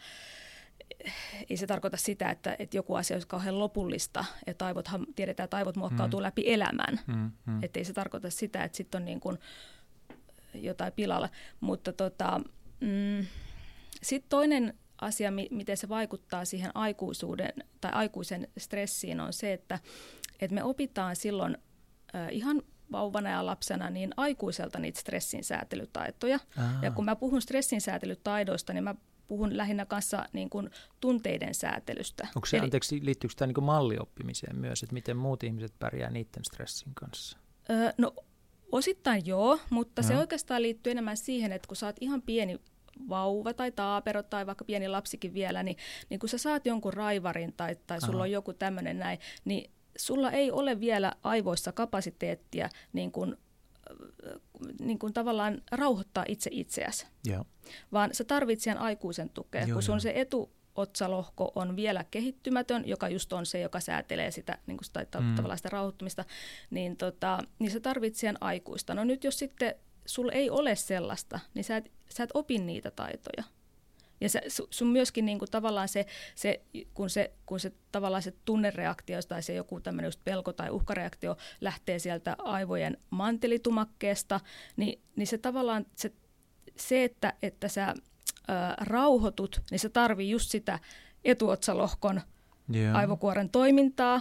ei 1.50 1.56
se 1.56 1.66
tarkoita 1.66 1.96
sitä, 1.96 2.30
että, 2.30 2.56
että 2.58 2.76
joku 2.76 2.94
asia 2.94 3.14
olisi 3.14 3.28
kauhean 3.28 3.58
lopullista, 3.58 4.24
että 4.46 4.66
aivothan, 4.66 5.06
tiedetään, 5.16 5.44
että 5.44 5.56
aivot 5.56 5.76
muokkautuu 5.76 6.20
mm. 6.20 6.24
läpi 6.24 6.42
elämän. 6.46 7.00
Mm, 7.06 7.30
mm. 7.46 7.62
Että 7.62 7.80
ei 7.80 7.84
se 7.84 7.92
tarkoita 7.92 8.30
sitä, 8.30 8.64
että 8.64 8.76
sitten 8.76 8.98
on 8.98 9.04
niin 9.04 9.20
kuin 9.20 9.38
jotain 10.54 10.92
pilalla. 10.92 11.28
Mutta 11.60 11.92
tota, 11.92 12.40
mm, 12.80 13.26
sitten 14.02 14.28
toinen 14.28 14.74
asia, 15.00 15.30
miten 15.50 15.76
se 15.76 15.88
vaikuttaa 15.88 16.44
siihen 16.44 16.70
aikuisuuden 16.74 17.52
tai 17.80 17.92
aikuisen 17.92 18.48
stressiin, 18.58 19.20
on 19.20 19.32
se, 19.32 19.52
että, 19.52 19.78
että 20.40 20.54
me 20.54 20.64
opitaan 20.64 21.16
silloin 21.16 21.58
äh, 22.14 22.28
ihan 22.30 22.62
vauvana 22.92 23.30
ja 23.30 23.46
lapsena 23.46 23.90
niin 23.90 24.10
aikuiselta 24.16 24.78
niitä 24.78 25.00
stressin 25.00 25.44
säätelytaitoja. 25.44 26.38
Aha. 26.58 26.84
Ja 26.84 26.90
kun 26.90 27.04
mä 27.04 27.16
puhun 27.16 27.42
stressin 27.42 27.80
säätelytaidoista, 27.80 28.72
niin 28.72 28.84
mä 28.84 28.94
puhun 29.28 29.56
lähinnä 29.56 29.86
kanssa 29.86 30.26
niin 30.32 30.50
kuin 30.50 30.70
tunteiden 31.00 31.54
säätelystä. 31.54 32.28
Onko 32.36 32.46
se, 32.46 32.56
Eli, 32.56 32.64
anteeksi, 32.64 33.04
liittyykö 33.04 33.34
tämä 33.38 33.52
niin 33.52 33.64
mallioppimiseen 33.64 34.56
myös, 34.56 34.82
että 34.82 34.94
miten 34.94 35.16
muut 35.16 35.42
ihmiset 35.42 35.78
pärjää 35.78 36.10
niiden 36.10 36.44
stressin 36.44 36.94
kanssa? 36.94 37.38
Öö, 37.70 37.92
no 37.98 38.14
osittain 38.72 39.26
joo, 39.26 39.58
mutta 39.70 40.02
no. 40.02 40.08
se 40.08 40.16
oikeastaan 40.16 40.62
liittyy 40.62 40.90
enemmän 40.90 41.16
siihen, 41.16 41.52
että 41.52 41.68
kun 41.68 41.76
sä 41.76 41.86
oot 41.86 41.96
ihan 42.00 42.22
pieni 42.22 42.60
vauva 43.08 43.54
tai 43.54 43.72
taapero 43.72 44.22
tai 44.22 44.46
vaikka 44.46 44.64
pieni 44.64 44.88
lapsikin 44.88 45.34
vielä, 45.34 45.62
niin, 45.62 45.76
niin 46.10 46.20
kun 46.20 46.28
sä 46.28 46.38
saat 46.38 46.66
jonkun 46.66 46.92
raivarin 46.92 47.52
tai, 47.56 47.76
tai 47.86 48.00
sulla 48.00 48.14
Aha. 48.14 48.22
on 48.22 48.30
joku 48.30 48.52
tämmöinen 48.52 48.98
näin, 48.98 49.18
niin 49.44 49.70
sulla 49.98 50.30
ei 50.30 50.50
ole 50.50 50.80
vielä 50.80 51.12
aivoissa 51.22 51.72
kapasiteettia 51.72 52.68
niin 52.92 53.12
kuin 53.12 53.36
niin 54.80 54.98
kuin 54.98 55.12
tavallaan 55.12 55.62
rauhoittaa 55.72 56.24
itse 56.28 56.50
itseäsi, 56.52 57.06
Joo. 57.24 57.44
vaan 57.92 58.14
sä 58.14 58.24
tarvitset 58.24 58.76
aikuisen 58.78 59.28
tukea, 59.28 59.64
Joo, 59.64 59.74
kun 59.74 59.82
sun 59.82 59.96
jo. 59.96 60.00
se 60.00 60.12
etu 60.14 60.52
otsalohko 60.74 61.52
on 61.54 61.76
vielä 61.76 62.04
kehittymätön, 62.10 62.82
joka 62.86 63.08
just 63.08 63.32
on 63.32 63.46
se, 63.46 63.60
joka 63.60 63.80
säätelee 63.80 64.30
sitä, 64.30 64.58
niin 64.66 64.76
kuin 64.76 64.84
sitä 64.84 65.20
mm. 65.20 65.34
tavallaan 65.34 65.58
sitä 65.58 65.68
rauhoittumista, 65.68 66.24
niin, 66.70 66.96
tota, 66.96 67.38
niin 67.58 67.70
sä 67.70 67.80
tarvitset 67.80 68.36
aikuista. 68.40 68.94
No 68.94 69.04
nyt 69.04 69.24
jos 69.24 69.38
sitten 69.38 69.74
sulla 70.06 70.32
ei 70.32 70.50
ole 70.50 70.76
sellaista, 70.76 71.40
niin 71.54 71.64
sä 71.64 71.76
et, 71.76 71.92
sä 72.08 72.24
et 72.24 72.30
opi 72.34 72.58
niitä 72.58 72.90
taitoja. 72.90 73.44
Ja 74.20 74.28
se, 74.28 74.42
sun 74.70 74.88
myöskin 74.88 75.24
niin 75.24 75.38
kuin 75.38 75.50
tavallaan 75.50 75.88
se, 75.88 76.06
se, 76.34 76.60
kun 76.94 77.10
se, 77.10 77.32
kun 77.46 77.60
se 77.60 77.72
tavallaan 77.92 78.22
se 78.22 78.32
tunnereaktio 78.44 79.18
tai 79.28 79.42
se 79.42 79.54
joku 79.54 79.80
tämmöinen 79.80 80.08
just 80.08 80.20
pelko 80.24 80.52
tai 80.52 80.70
uhkareaktio 80.70 81.36
lähtee 81.60 81.98
sieltä 81.98 82.36
aivojen 82.38 82.96
mantelitumakkeesta, 83.10 84.40
niin, 84.76 85.02
niin 85.16 85.26
se 85.26 85.38
tavallaan 85.38 85.86
se, 85.96 86.12
se 86.76 87.04
että, 87.04 87.32
että 87.42 87.68
sä 87.68 87.94
ä, 88.50 88.76
rauhoitut, 88.80 89.62
niin 89.70 89.78
se 89.78 89.88
tarvii 89.88 90.30
just 90.30 90.50
sitä 90.50 90.78
etuotsalohkon 91.24 92.20
yeah. 92.74 92.96
aivokuoren 92.96 93.50
toimintaa 93.50 94.20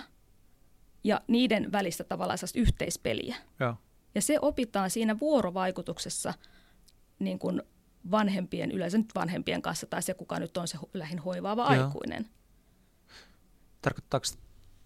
ja 1.03 1.21
niiden 1.27 1.71
välistä 1.71 2.03
tavallaan 2.03 2.39
yhteispeliä. 2.55 3.35
Yeah. 3.61 3.77
Ja 4.15 4.21
se 4.21 4.37
opitaan 4.41 4.89
siinä 4.89 5.19
vuorovaikutuksessa 5.19 6.33
niin 7.19 7.39
kuin 7.39 7.61
vanhempien, 8.11 8.71
yleensä 8.71 8.97
nyt 8.97 9.15
vanhempien 9.15 9.61
kanssa 9.61 9.87
tai 9.87 10.03
se, 10.03 10.13
kuka 10.13 10.39
nyt 10.39 10.57
on 10.57 10.67
se 10.67 10.77
lähin 10.93 11.19
hoivaava 11.19 11.75
Joo. 11.75 11.85
aikuinen. 11.85 12.29
Tarkoittaako 13.81 14.25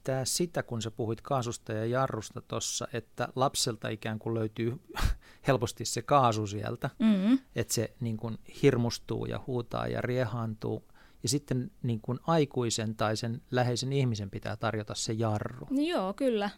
tämä 0.06 0.26
sitä, 0.26 0.64
kun 0.64 0.82
sä 0.82 0.92
puhuit 0.92 1.22
kaasusta 1.22 1.74
ja 1.74 1.86
jarrusta 1.86 2.42
tuossa, 2.42 2.88
että 2.94 3.28
lapselta 3.36 3.90
ikään 3.90 4.20
kuin 4.20 4.34
löytyy 4.34 4.82
helposti 5.48 5.86
se 5.86 6.02
kaasu 6.02 6.48
sieltä, 6.48 6.90
mm-hmm. 7.00 7.40
että 7.56 7.74
se 7.74 7.94
niin 8.00 8.18
kuin 8.18 8.38
hirmustuu 8.62 9.26
ja 9.26 9.40
huutaa 9.48 9.88
ja 9.88 10.02
riehaantuu, 10.02 10.84
ja 11.24 11.30
sitten 11.30 11.72
niin 11.84 12.02
kuin 12.02 12.20
aikuisen 12.28 12.96
tai 12.96 13.18
sen 13.18 13.42
läheisen 13.52 13.94
ihmisen 13.94 14.30
pitää 14.30 14.56
tarjota 14.56 14.96
se 14.96 15.14
jarru. 15.14 15.68
Joo, 15.72 16.14
kyllä, 16.14 16.50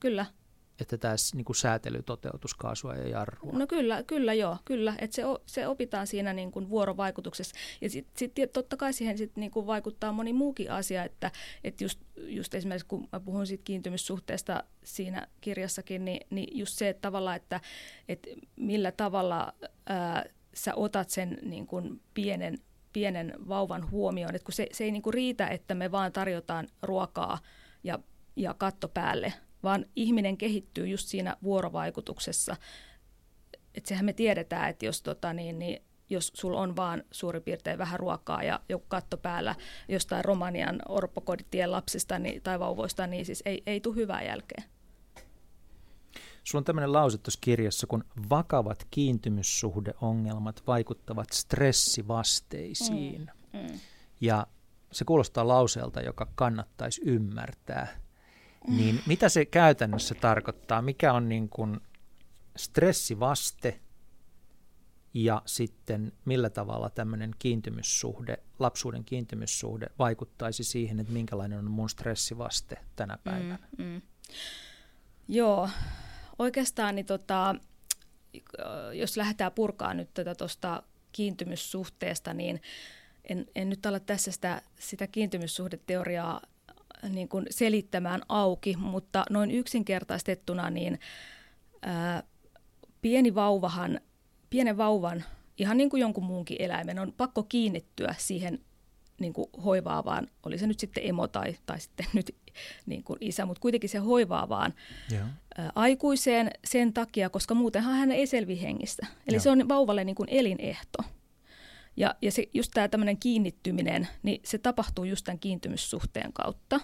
kyllä 0.00 0.26
että 0.80 0.98
tämä 0.98 1.14
niin 1.34 1.44
kuin 1.44 1.56
säätely 1.56 2.02
toteutus 2.02 2.54
kaasua 2.54 2.94
ja 2.94 3.08
jarrua? 3.08 3.52
No 3.52 3.66
kyllä, 3.66 4.02
kyllä 4.02 4.34
joo, 4.34 4.56
kyllä. 4.64 4.94
Että 4.98 5.14
se, 5.14 5.22
se 5.46 5.68
opitaan 5.68 6.06
siinä 6.06 6.32
niin 6.32 6.50
kuin 6.50 6.68
vuorovaikutuksessa. 6.68 7.54
Ja 7.80 7.90
sitten 7.90 8.18
sit, 8.18 8.52
totta 8.52 8.76
kai 8.76 8.92
siihen 8.92 9.18
sit 9.18 9.36
niin 9.36 9.50
kuin 9.50 9.66
vaikuttaa 9.66 10.12
moni 10.12 10.32
muukin 10.32 10.70
asia, 10.70 11.04
että, 11.04 11.30
että 11.64 11.84
just, 11.84 12.00
just 12.16 12.54
esimerkiksi 12.54 12.86
kun 12.86 13.08
mä 13.12 13.20
puhun 13.20 13.46
siitä 13.46 13.64
kiintymyssuhteesta 13.64 14.64
siinä 14.84 15.26
kirjassakin, 15.40 16.04
niin, 16.04 16.26
niin 16.30 16.58
just 16.58 16.78
se, 16.78 16.88
että 16.88 17.00
tavallaan, 17.00 17.36
että, 17.36 17.60
että 18.08 18.28
millä 18.56 18.92
tavalla 18.92 19.52
ää, 19.86 20.24
sä 20.54 20.74
otat 20.74 21.10
sen 21.10 21.38
niin 21.42 21.66
kuin 21.66 22.00
pienen, 22.14 22.58
pienen 22.92 23.34
vauvan 23.48 23.90
huomioon. 23.90 24.34
Että 24.34 24.46
kun 24.46 24.54
se, 24.54 24.66
se 24.72 24.84
ei 24.84 24.90
niin 24.90 25.02
kuin 25.02 25.14
riitä, 25.14 25.46
että 25.46 25.74
me 25.74 25.90
vaan 25.92 26.12
tarjotaan 26.12 26.68
ruokaa 26.82 27.38
ja, 27.84 27.98
ja 28.36 28.54
katto 28.54 28.88
päälle– 28.88 29.32
vaan 29.62 29.86
ihminen 29.96 30.36
kehittyy 30.36 30.86
just 30.86 31.08
siinä 31.08 31.36
vuorovaikutuksessa. 31.42 32.56
Että 33.74 33.88
sehän 33.88 34.04
me 34.04 34.12
tiedetään, 34.12 34.70
että 34.70 34.86
jos, 34.86 35.02
tota, 35.02 35.32
niin, 35.32 35.58
niin, 35.58 35.82
jos 36.10 36.32
sulla 36.34 36.60
on 36.60 36.76
vaan 36.76 37.04
suurin 37.10 37.42
piirtein 37.42 37.78
vähän 37.78 38.00
ruokaa 38.00 38.42
ja 38.42 38.60
joku 38.68 38.84
katto 38.88 39.16
päällä 39.16 39.54
jostain 39.88 40.24
Romanian 40.24 40.82
orpokoditien 40.88 41.70
lapsista 41.70 42.18
niin, 42.18 42.42
tai 42.42 42.58
vauvoista, 42.58 43.06
niin 43.06 43.26
siis 43.26 43.42
ei, 43.46 43.62
ei 43.66 43.80
tule 43.80 43.96
hyvää 43.96 44.22
jälkeen. 44.22 44.64
Sulla 46.44 46.60
on 46.60 46.64
tämmöinen 46.64 46.92
lause 46.92 47.18
tuossa 47.18 47.38
kirjassa, 47.40 47.86
kun 47.86 48.04
vakavat 48.30 48.86
kiintymyssuhdeongelmat 48.90 50.62
vaikuttavat 50.66 51.32
stressivasteisiin. 51.32 53.30
Mm, 53.52 53.60
mm. 53.60 53.80
Ja 54.20 54.46
se 54.92 55.04
kuulostaa 55.04 55.48
lauseelta, 55.48 56.00
joka 56.00 56.26
kannattaisi 56.34 57.02
ymmärtää. 57.04 57.88
Niin 58.68 59.00
mitä 59.06 59.28
se 59.28 59.44
käytännössä 59.44 60.14
tarkoittaa? 60.14 60.82
Mikä 60.82 61.12
on 61.12 61.28
niin 61.28 61.48
kuin 61.48 61.80
stressivaste 62.56 63.80
ja 65.14 65.42
sitten 65.46 66.12
millä 66.24 66.50
tavalla 66.50 66.90
tämmöinen 66.90 67.30
kiintymyssuhde, 67.38 68.38
lapsuuden 68.58 69.04
kiintymyssuhde 69.04 69.86
vaikuttaisi 69.98 70.64
siihen, 70.64 71.00
että 71.00 71.12
minkälainen 71.12 71.58
on 71.58 71.70
mun 71.70 71.90
stressivaste 71.90 72.76
tänä 72.96 73.14
mm, 73.14 73.20
päivänä. 73.24 73.58
Mm, 73.78 73.84
mm. 73.84 74.02
Joo, 75.28 75.68
oikeastaan 76.38 76.94
niin 76.94 77.06
tota, 77.06 77.54
jos 78.92 79.16
lähdetään 79.16 79.52
purkaa 79.52 79.94
nyt 79.94 80.14
tätä 80.14 80.34
tuosta 80.34 80.82
kiintymyssuhteesta, 81.12 82.34
niin 82.34 82.62
en, 83.24 83.46
en 83.54 83.70
nyt 83.70 83.86
ala 83.86 84.00
tässä 84.00 84.32
sitä, 84.32 84.62
sitä 84.78 85.06
kiintymyssuhdeteoriaa 85.06 86.40
niin 87.08 87.28
kuin 87.28 87.46
selittämään 87.50 88.20
auki, 88.28 88.76
mutta 88.76 89.24
noin 89.30 89.50
yksinkertaistettuna 89.50 90.70
niin 90.70 91.00
ää, 91.82 92.22
pieni 93.00 93.34
vauvahan, 93.34 94.00
pienen 94.50 94.76
vauvan, 94.76 95.24
ihan 95.58 95.76
niin 95.76 95.90
kuin 95.90 96.00
jonkun 96.00 96.24
muunkin 96.24 96.56
eläimen, 96.60 96.98
on 96.98 97.12
pakko 97.16 97.42
kiinnittyä 97.42 98.14
siihen 98.18 98.58
niin 99.20 99.32
kuin 99.32 99.46
hoivaavaan, 99.64 100.28
oli 100.46 100.58
se 100.58 100.66
nyt 100.66 100.80
sitten 100.80 101.06
emo 101.06 101.28
tai, 101.28 101.56
tai 101.66 101.80
sitten 101.80 102.06
nyt 102.12 102.36
niin 102.86 103.04
kuin 103.04 103.16
isä, 103.20 103.46
mutta 103.46 103.60
kuitenkin 103.60 103.90
se 103.90 103.98
hoivaavaan 103.98 104.74
Joo. 105.10 105.24
Ä, 105.58 105.72
aikuiseen 105.74 106.50
sen 106.64 106.92
takia, 106.92 107.30
koska 107.30 107.54
muutenhan 107.54 107.94
hän 107.94 108.12
ei 108.12 108.26
selvi 108.26 108.62
hengistä. 108.62 109.06
Eli 109.28 109.36
Joo. 109.36 109.42
se 109.42 109.50
on 109.50 109.68
vauvalle 109.68 110.04
niin 110.04 110.16
kuin 110.16 110.28
elinehto. 110.28 110.98
Ja, 111.96 112.14
ja 112.22 112.32
se, 112.32 112.48
just 112.54 112.70
tämä 112.74 112.88
tämmöinen 112.88 113.18
kiinnittyminen, 113.18 114.08
niin 114.22 114.40
se 114.44 114.58
tapahtuu 114.58 115.04
just 115.04 115.24
tämän 115.24 115.38
kiintymyssuhteen 115.38 116.32
kautta. 116.32 116.80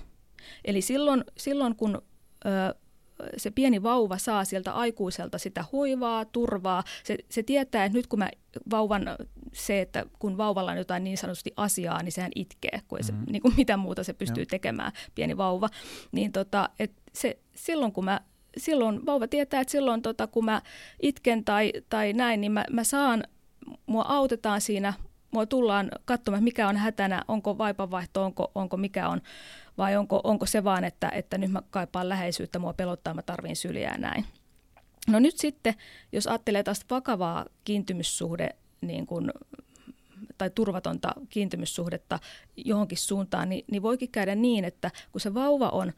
Eli 0.64 0.80
silloin, 0.80 1.24
silloin 1.36 1.76
kun 1.76 2.02
ö, 2.46 2.74
se 3.36 3.50
pieni 3.50 3.82
vauva 3.82 4.18
saa 4.18 4.44
sieltä 4.44 4.72
aikuiselta 4.72 5.38
sitä 5.38 5.64
hoivaa, 5.72 6.24
turvaa, 6.24 6.84
se, 7.04 7.18
se 7.28 7.42
tietää, 7.42 7.84
että 7.84 7.98
nyt 7.98 8.06
kun 8.06 8.18
mä 8.18 8.30
vauvan, 8.70 9.02
se, 9.52 9.80
että 9.80 10.06
kun 10.18 10.36
vauvalla 10.36 10.70
on 10.70 10.78
jotain 10.78 11.04
niin 11.04 11.18
sanotusti 11.18 11.52
asiaa, 11.56 12.02
niin 12.02 12.12
sehän 12.12 12.30
itkee, 12.34 12.80
kun 12.88 12.98
mm-hmm. 12.98 13.24
se, 13.24 13.32
niin 13.32 13.42
kuin 13.42 13.54
mitä 13.56 13.76
muuta 13.76 14.04
se 14.04 14.12
pystyy 14.12 14.42
Joo. 14.42 14.50
tekemään, 14.50 14.92
pieni 15.14 15.36
vauva. 15.36 15.68
Niin 16.12 16.32
tota, 16.32 16.68
et 16.78 16.92
se, 17.12 17.38
silloin 17.54 17.92
kun 17.92 18.04
mä 18.04 18.20
silloin 18.56 19.06
vauva 19.06 19.28
tietää, 19.28 19.60
että 19.60 19.72
silloin 19.72 20.02
tota, 20.02 20.26
kun 20.26 20.44
mä 20.44 20.62
itken 21.02 21.44
tai, 21.44 21.72
tai 21.88 22.12
näin, 22.12 22.40
niin 22.40 22.52
mä, 22.52 22.64
mä 22.70 22.84
saan, 22.84 23.24
mua 23.86 24.04
autetaan 24.08 24.60
siinä, 24.60 24.92
mua 25.30 25.46
tullaan 25.46 25.90
katsomaan, 26.04 26.44
mikä 26.44 26.68
on 26.68 26.76
hätänä, 26.76 27.24
onko 27.28 27.58
vaipanvaihto, 27.58 28.24
onko, 28.24 28.50
onko 28.54 28.76
mikä 28.76 29.08
on, 29.08 29.20
vai 29.78 29.96
onko, 29.96 30.20
onko 30.24 30.46
se 30.46 30.64
vaan, 30.64 30.84
että, 30.84 31.08
että 31.08 31.38
nyt 31.38 31.50
mä 31.50 31.62
kaipaan 31.70 32.08
läheisyyttä, 32.08 32.58
mua 32.58 32.72
pelottaa, 32.72 33.14
mä 33.14 33.22
tarvin 33.22 33.56
syliä 33.56 33.90
ja 33.90 33.98
näin. 33.98 34.24
No 35.08 35.18
nyt 35.18 35.36
sitten, 35.36 35.74
jos 36.12 36.26
ajattelee 36.26 36.62
taas 36.62 36.84
vakavaa 36.90 37.46
kiintymyssuhde 37.64 38.48
niin 38.80 39.06
kuin, 39.06 39.32
tai 40.38 40.50
turvatonta 40.50 41.12
kiintymyssuhdetta 41.28 42.18
johonkin 42.56 42.98
suuntaan, 42.98 43.48
niin, 43.48 43.64
niin 43.70 43.82
voikin 43.82 44.10
käydä 44.10 44.34
niin, 44.34 44.64
että 44.64 44.90
kun 45.12 45.20
se 45.20 45.34
vauva 45.34 45.68
on, 45.68 45.92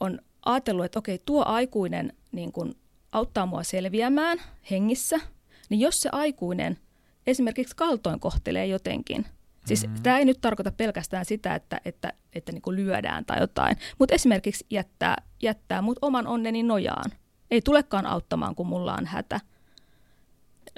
on 0.00 0.20
ajatellut, 0.44 0.84
että 0.84 0.98
okei, 0.98 1.22
tuo 1.24 1.44
aikuinen 1.44 2.12
niin 2.32 2.52
kuin, 2.52 2.74
auttaa 3.12 3.46
mua 3.46 3.62
selviämään 3.62 4.38
hengissä, 4.70 5.20
niin 5.68 5.80
jos 5.80 6.02
se 6.02 6.08
aikuinen 6.12 6.78
esimerkiksi 7.26 7.76
kaltoin 7.76 8.20
kohtelee 8.20 8.66
jotenkin– 8.66 9.26
Siis 9.64 9.86
mm-hmm. 9.86 10.02
tämä 10.02 10.18
ei 10.18 10.24
nyt 10.24 10.40
tarkoita 10.40 10.72
pelkästään 10.72 11.24
sitä, 11.24 11.54
että, 11.54 11.80
että, 11.84 12.12
että 12.32 12.52
niin 12.52 12.62
kuin 12.62 12.76
lyödään 12.76 13.24
tai 13.24 13.40
jotain, 13.40 13.76
mutta 13.98 14.14
esimerkiksi 14.14 14.66
jättää, 14.70 15.16
jättää 15.42 15.82
mut 15.82 15.98
oman 16.02 16.26
onneni 16.26 16.62
nojaan. 16.62 17.10
Ei 17.50 17.62
tulekaan 17.62 18.06
auttamaan, 18.06 18.54
kun 18.54 18.66
mulla 18.66 18.94
on 18.94 19.06
hätä. 19.06 19.40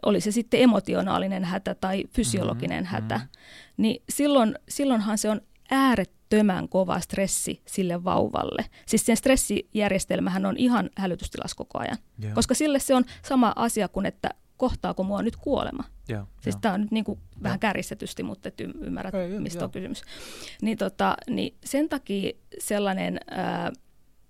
Oli 0.03 0.21
se 0.21 0.31
sitten 0.31 0.63
emotionaalinen 0.63 1.45
hätä 1.45 1.75
tai 1.75 2.05
fysiologinen 2.11 2.85
mm-hmm. 2.85 3.03
hätä. 3.03 3.21
Niin 3.77 4.03
silloin, 4.09 4.55
silloinhan 4.69 5.19
se 5.19 5.31
on 5.31 5.41
äärettömän 5.71 6.69
kova 6.69 7.01
stressi 7.01 7.63
sille 7.67 8.05
vauvalle. 8.05 8.65
Siis 8.87 9.07
sen 9.07 9.17
stressijärjestelmähän 9.17 10.47
on 10.47 10.57
ihan 10.57 10.91
hälytystilas 10.97 11.55
koko 11.55 11.79
ajan. 11.79 11.97
Yeah. 12.23 12.35
Koska 12.35 12.55
sille 12.55 12.79
se 12.79 12.95
on 12.95 13.05
sama 13.23 13.53
asia 13.57 13.89
kuin, 13.89 14.07
että 14.07 14.31
kohtaako 14.57 15.03
mua 15.03 15.23
nyt 15.23 15.37
kuolema. 15.37 15.85
Yeah, 16.11 16.27
siis 16.41 16.57
tämä 16.61 16.75
on 16.75 16.81
nyt 16.81 16.91
niin 16.91 17.05
kuin 17.05 17.21
vähän 17.43 17.59
kärjistetysti, 17.59 18.23
mutta 18.23 18.49
et 18.49 18.61
ymmärrät, 18.61 19.15
Ei, 19.15 19.41
mistä 19.41 19.65
on 19.65 19.71
kysymys. 19.71 20.03
Niin, 20.63 20.79
tota, 20.79 21.17
niin 21.31 21.57
sen 21.65 21.89
takia 21.89 22.33
sellainen 22.59 23.21
ää, 23.31 23.73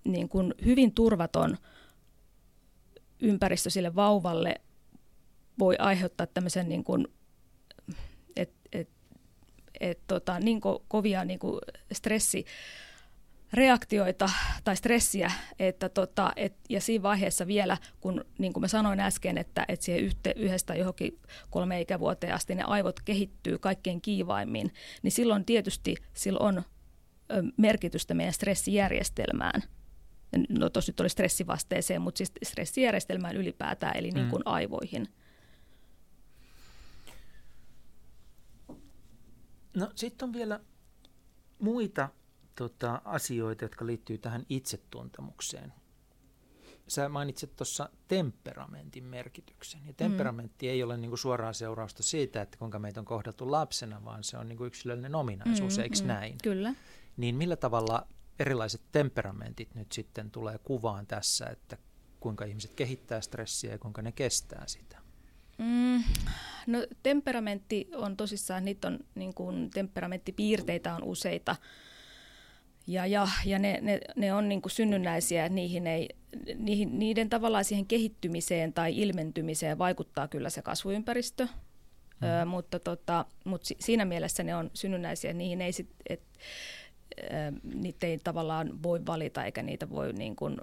niin 0.04 0.28
kuin 0.28 0.54
hyvin 0.64 0.94
turvaton 0.94 1.56
ympäristö 3.20 3.70
sille 3.70 3.94
vauvalle 3.94 4.54
voi 5.58 5.76
aiheuttaa 5.78 6.26
tämmöisen 6.26 6.68
niin 6.68 6.84
kuin, 6.84 7.08
et, 8.36 8.52
et, 8.72 8.88
et, 9.80 10.00
tota, 10.06 10.40
niin 10.40 10.60
ko, 10.60 10.84
kovia 10.88 11.24
niin 11.24 11.38
kuin 11.38 11.58
stressi 11.92 12.44
reaktioita 13.56 14.30
tai 14.64 14.76
stressiä, 14.76 15.32
että 15.58 15.88
tota, 15.88 16.32
et, 16.36 16.56
ja 16.68 16.80
siinä 16.80 17.02
vaiheessa 17.02 17.46
vielä, 17.46 17.78
kun 18.00 18.24
niin 18.38 18.52
kuin 18.52 18.60
mä 18.60 18.68
sanoin 18.68 19.00
äsken, 19.00 19.38
että, 19.38 19.64
että 19.68 19.84
siihen 19.84 20.04
yhte, 20.04 20.32
yhdestä 20.36 20.74
johonkin 20.74 21.18
kolme 21.50 21.80
ikävuoteen 21.80 22.34
asti 22.34 22.54
ne 22.54 22.62
aivot 22.66 23.00
kehittyy 23.00 23.58
kaikkein 23.58 24.00
kiivaimmin, 24.00 24.72
niin 25.02 25.12
silloin 25.12 25.44
tietysti 25.44 25.96
sillä 26.14 26.38
on 26.40 26.62
merkitystä 27.56 28.14
meidän 28.14 28.34
stressijärjestelmään. 28.34 29.62
No 30.48 30.70
tosi 30.70 30.92
nyt 30.92 31.00
oli 31.00 31.08
stressivasteeseen, 31.08 32.02
mutta 32.02 32.18
siis 32.18 32.32
stressijärjestelmään 32.42 33.36
ylipäätään, 33.36 33.96
eli 33.96 34.10
niin 34.10 34.30
kuin 34.30 34.42
mm. 34.46 34.52
aivoihin. 34.52 35.08
No 39.76 39.90
sitten 39.94 40.28
on 40.28 40.32
vielä 40.32 40.60
muita 41.58 42.08
tota, 42.56 43.02
asioita, 43.04 43.64
jotka 43.64 43.86
liittyy 43.86 44.18
tähän 44.18 44.46
itsetuntemukseen. 44.48 45.72
Sä 46.88 47.08
mainitsit 47.08 47.56
tuossa 47.56 47.88
temperamentin 48.08 49.04
merkityksen. 49.04 49.80
Ja 49.86 49.92
temperamentti 49.92 50.66
mm. 50.66 50.70
ei 50.70 50.82
ole 50.82 50.96
niinku 50.96 51.16
suoraa 51.16 51.52
seurausta 51.52 52.02
siitä, 52.02 52.42
että 52.42 52.58
kuinka 52.58 52.78
meitä 52.78 53.00
on 53.00 53.06
kohdeltu 53.06 53.50
lapsena, 53.50 54.04
vaan 54.04 54.24
se 54.24 54.38
on 54.38 54.48
niinku 54.48 54.64
yksilöllinen 54.64 55.14
ominaisuus, 55.14 55.76
mm, 55.76 55.82
eikö 55.82 55.96
mm, 56.00 56.06
näin? 56.06 56.38
Kyllä. 56.42 56.74
Niin 57.16 57.34
millä 57.34 57.56
tavalla 57.56 58.06
erilaiset 58.38 58.82
temperamentit 58.92 59.74
nyt 59.74 59.92
sitten 59.92 60.30
tulee 60.30 60.58
kuvaan 60.58 61.06
tässä, 61.06 61.46
että 61.46 61.78
kuinka 62.20 62.44
ihmiset 62.44 62.74
kehittää 62.74 63.20
stressiä 63.20 63.72
ja 63.72 63.78
kuinka 63.78 64.02
ne 64.02 64.12
kestää 64.12 64.64
sitä? 64.66 64.98
Mm, 65.58 66.04
no 66.66 66.86
temperamentti 67.02 67.88
on 67.94 68.16
tosissaan, 68.16 68.64
niitä 68.64 68.88
on 68.88 68.98
niin 69.14 69.34
kuin, 69.34 69.70
temperamenttipiirteitä 69.70 70.94
on 70.94 71.02
useita. 71.04 71.56
Ja, 72.86 73.06
ja, 73.06 73.28
ja 73.44 73.58
ne, 73.58 73.78
ne, 73.82 74.00
ne 74.16 74.34
on 74.34 74.48
niin 74.48 74.62
kuin 74.62 74.72
synnynnäisiä, 74.72 75.48
niihin 75.48 75.86
ei, 75.86 76.08
niihin, 76.54 76.98
niiden 76.98 77.28
tavallaan 77.28 77.64
siihen 77.64 77.86
kehittymiseen 77.86 78.72
tai 78.72 78.98
ilmentymiseen 78.98 79.78
vaikuttaa 79.78 80.28
kyllä 80.28 80.50
se 80.50 80.62
kasvuympäristö, 80.62 81.44
mm. 82.20 82.28
ö, 82.28 82.44
mutta, 82.44 82.78
tota, 82.78 83.24
mutta 83.44 83.68
siinä 83.80 84.04
mielessä 84.04 84.42
ne 84.42 84.56
on 84.56 84.70
synnynnäisiä, 84.74 85.32
niihin 85.32 85.60
ei 85.60 85.72
sit, 85.72 85.88
et, 86.08 86.22
ö, 87.18 87.26
niitä 87.74 88.06
ei 88.06 88.18
tavallaan 88.24 88.82
voi 88.82 89.06
valita 89.06 89.44
eikä 89.44 89.62
niitä 89.62 89.90
voi 89.90 90.12
niin 90.12 90.36
kuin, 90.36 90.56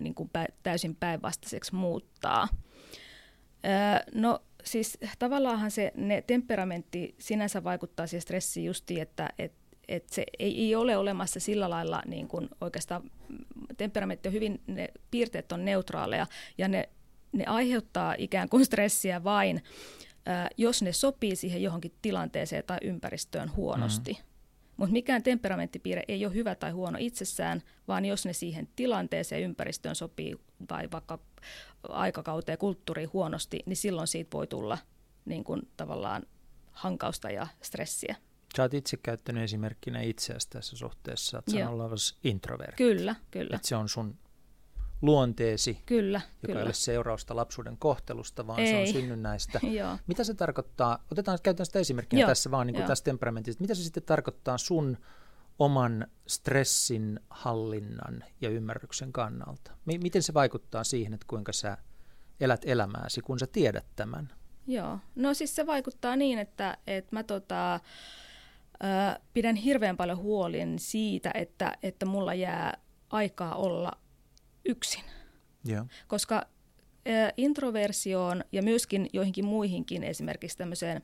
niin 0.00 0.14
kuin 0.14 0.30
pä, 0.32 0.46
täysin 0.62 0.96
päinvastaiseksi 0.96 1.74
muuttaa. 1.74 2.48
Ö, 3.64 4.12
no 4.14 4.42
siis 4.64 4.98
tavallaanhan 5.18 5.70
se 5.70 5.92
ne 5.96 6.22
temperamentti 6.22 7.14
sinänsä 7.18 7.64
vaikuttaa 7.64 8.06
siihen 8.06 8.22
stressiin 8.22 8.66
justiin, 8.66 9.02
että 9.02 9.30
et, 9.88 10.08
se 10.08 10.24
ei, 10.38 10.64
ei 10.64 10.74
ole 10.74 10.96
olemassa 10.96 11.40
sillä 11.40 11.70
lailla 11.70 12.02
niin 12.06 12.28
kuin 12.28 12.48
oikeastaan 12.60 13.10
temperamentti 13.76 14.28
on 14.28 14.32
hyvin, 14.32 14.60
ne 14.66 14.88
piirteet 15.10 15.52
on 15.52 15.64
neutraaleja 15.64 16.26
ja 16.58 16.68
ne, 16.68 16.88
ne 17.32 17.44
aiheuttaa 17.46 18.14
ikään 18.18 18.48
kuin 18.48 18.64
stressiä 18.64 19.24
vain, 19.24 19.64
ää, 20.26 20.48
jos 20.56 20.82
ne 20.82 20.92
sopii 20.92 21.36
siihen 21.36 21.62
johonkin 21.62 21.92
tilanteeseen 22.02 22.64
tai 22.66 22.78
ympäristöön 22.82 23.56
huonosti. 23.56 24.12
Mm-hmm. 24.12 24.32
Mutta 24.76 24.92
mikään 24.92 25.22
temperamenttipiirre 25.22 26.02
ei 26.08 26.26
ole 26.26 26.34
hyvä 26.34 26.54
tai 26.54 26.70
huono 26.70 26.98
itsessään, 27.00 27.62
vaan 27.88 28.04
jos 28.04 28.26
ne 28.26 28.32
siihen 28.32 28.68
tilanteeseen, 28.76 29.42
ympäristöön 29.42 29.94
sopii 29.94 30.36
tai 30.68 30.88
vaikka 30.92 31.18
aikakauteen, 31.88 32.58
kulttuuriin 32.58 33.12
huonosti, 33.12 33.60
niin 33.66 33.76
silloin 33.76 34.06
siitä 34.06 34.30
voi 34.32 34.46
tulla 34.46 34.78
niin 35.24 35.44
kuin 35.44 35.62
tavallaan 35.76 36.22
hankausta 36.72 37.30
ja 37.30 37.46
stressiä. 37.62 38.16
Sä 38.56 38.62
oot 38.62 38.74
itse 38.74 38.96
käyttänyt 38.96 39.42
esimerkkinä 39.42 40.00
itseäsi 40.00 40.50
tässä 40.50 40.76
suhteessa, 40.76 41.38
että 41.38 41.52
sä 41.52 41.70
olevasi 41.70 42.16
introvertti. 42.24 42.76
Kyllä, 42.76 43.14
kyllä. 43.30 43.56
Että 43.56 43.68
se 43.68 43.76
on 43.76 43.88
sun 43.88 44.18
luonteesi, 45.02 45.82
kyllä, 45.86 46.20
joka 46.26 46.46
kyllä. 46.46 46.60
ei 46.60 46.66
ole 46.66 46.72
seurausta 46.72 47.36
lapsuuden 47.36 47.76
kohtelusta, 47.76 48.46
vaan 48.46 48.60
ei. 48.60 48.66
se 48.66 48.76
on 48.78 49.00
synnynnäistä. 49.00 49.60
Mitä 50.06 50.24
se 50.24 50.34
tarkoittaa, 50.34 51.04
otetaan 51.12 51.38
käytän 51.42 51.66
sitä 51.66 51.78
esimerkkinä 51.78 52.20
Joo. 52.20 52.28
tässä 52.28 52.50
vaan 52.50 52.66
niin 52.66 52.74
kuin 52.74 52.86
tästä 52.86 53.04
temperamentista, 53.04 53.60
mitä 53.60 53.74
se 53.74 53.82
sitten 53.82 54.02
tarkoittaa 54.02 54.58
sun 54.58 54.98
oman 55.58 56.06
stressin 56.26 57.20
hallinnan 57.30 58.24
ja 58.40 58.50
ymmärryksen 58.50 59.12
kannalta? 59.12 59.70
M- 59.84 60.02
miten 60.02 60.22
se 60.22 60.34
vaikuttaa 60.34 60.84
siihen, 60.84 61.14
että 61.14 61.26
kuinka 61.28 61.52
sä 61.52 61.78
elät 62.40 62.62
elämääsi, 62.64 63.20
kun 63.20 63.38
sä 63.38 63.46
tiedät 63.46 63.86
tämän? 63.96 64.32
Joo, 64.66 64.98
no 65.14 65.34
siis 65.34 65.54
se 65.54 65.66
vaikuttaa 65.66 66.16
niin, 66.16 66.38
että, 66.38 66.78
että 66.86 67.16
mä 67.16 67.22
tota, 67.22 67.80
pidän 69.34 69.56
hirveän 69.56 69.96
paljon 69.96 70.18
huolin 70.18 70.78
siitä, 70.78 71.30
että, 71.34 71.72
että 71.82 72.06
mulla 72.06 72.34
jää 72.34 72.78
aikaa 73.10 73.54
olla 73.54 73.92
yksin. 74.64 75.04
Joo. 75.64 75.86
Koska 76.08 76.46
introversioon 77.36 78.44
ja 78.52 78.62
myöskin 78.62 79.08
joihinkin 79.12 79.44
muihinkin, 79.44 80.02
esimerkiksi 80.02 80.58
tämmöiseen 80.58 81.02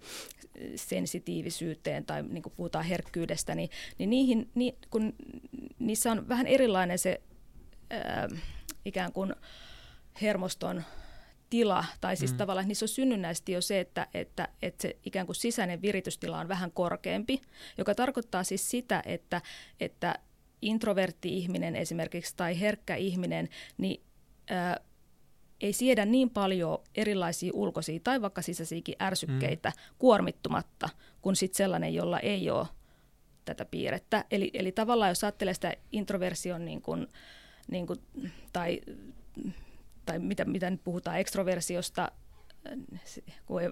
sensitiivisyyteen 0.76 2.04
tai 2.04 2.22
niin 2.22 2.42
kuin 2.42 2.52
puhutaan 2.56 2.84
herkkyydestä, 2.84 3.54
niin, 3.54 3.70
niin 3.98 4.10
niihin, 4.10 4.50
ni, 4.54 4.78
kun 4.90 5.12
niissä 5.78 6.12
on 6.12 6.28
vähän 6.28 6.46
erilainen 6.46 6.98
se 6.98 7.20
ää, 7.90 8.28
ikään 8.84 9.12
kuin 9.12 9.34
hermoston 10.22 10.84
tila, 11.50 11.84
tai 12.00 12.16
siis 12.16 12.32
mm. 12.32 12.36
tavallaan 12.36 12.68
niissä 12.68 12.84
on 12.84 12.88
synnynnäisesti 12.88 13.52
jo 13.52 13.60
se, 13.60 13.80
että, 13.80 14.06
että, 14.14 14.48
että 14.62 14.82
se 14.82 14.96
ikään 15.04 15.26
kuin 15.26 15.36
sisäinen 15.36 15.82
viritystila 15.82 16.38
on 16.38 16.48
vähän 16.48 16.72
korkeampi, 16.72 17.40
joka 17.78 17.94
tarkoittaa 17.94 18.44
siis 18.44 18.70
sitä, 18.70 19.02
että, 19.06 19.42
että 19.80 20.18
introvertti 20.62 21.36
ihminen 21.36 21.76
esimerkiksi 21.76 22.34
tai 22.36 22.60
herkkä 22.60 22.96
ihminen, 22.96 23.48
niin 23.78 24.02
ää, 24.50 24.80
ei 25.60 25.72
siedä 25.72 26.04
niin 26.04 26.30
paljon 26.30 26.78
erilaisia 26.94 27.52
ulkoisia 27.54 28.00
tai 28.04 28.22
vaikka 28.22 28.42
sisäisiäkin 28.42 28.94
ärsykkeitä 29.02 29.68
mm. 29.68 29.94
kuormittumatta 29.98 30.88
kuin 31.22 31.36
sit 31.36 31.54
sellainen, 31.54 31.94
jolla 31.94 32.20
ei 32.20 32.50
ole 32.50 32.66
tätä 33.44 33.64
piirrettä. 33.64 34.24
Eli, 34.30 34.50
eli 34.54 34.72
tavallaan 34.72 35.10
jos 35.10 35.24
ajattelee 35.24 35.54
sitä 35.54 35.74
introversion 35.92 36.64
niin 36.64 36.82
kuin, 36.82 37.06
niin 37.70 37.86
kuin, 37.86 37.98
tai, 38.52 38.80
tai 40.08 40.18
mitä, 40.18 40.44
mitä 40.44 40.70
nyt 40.70 40.84
puhutaan 40.84 41.18
ekstroversiosta, 41.18 42.12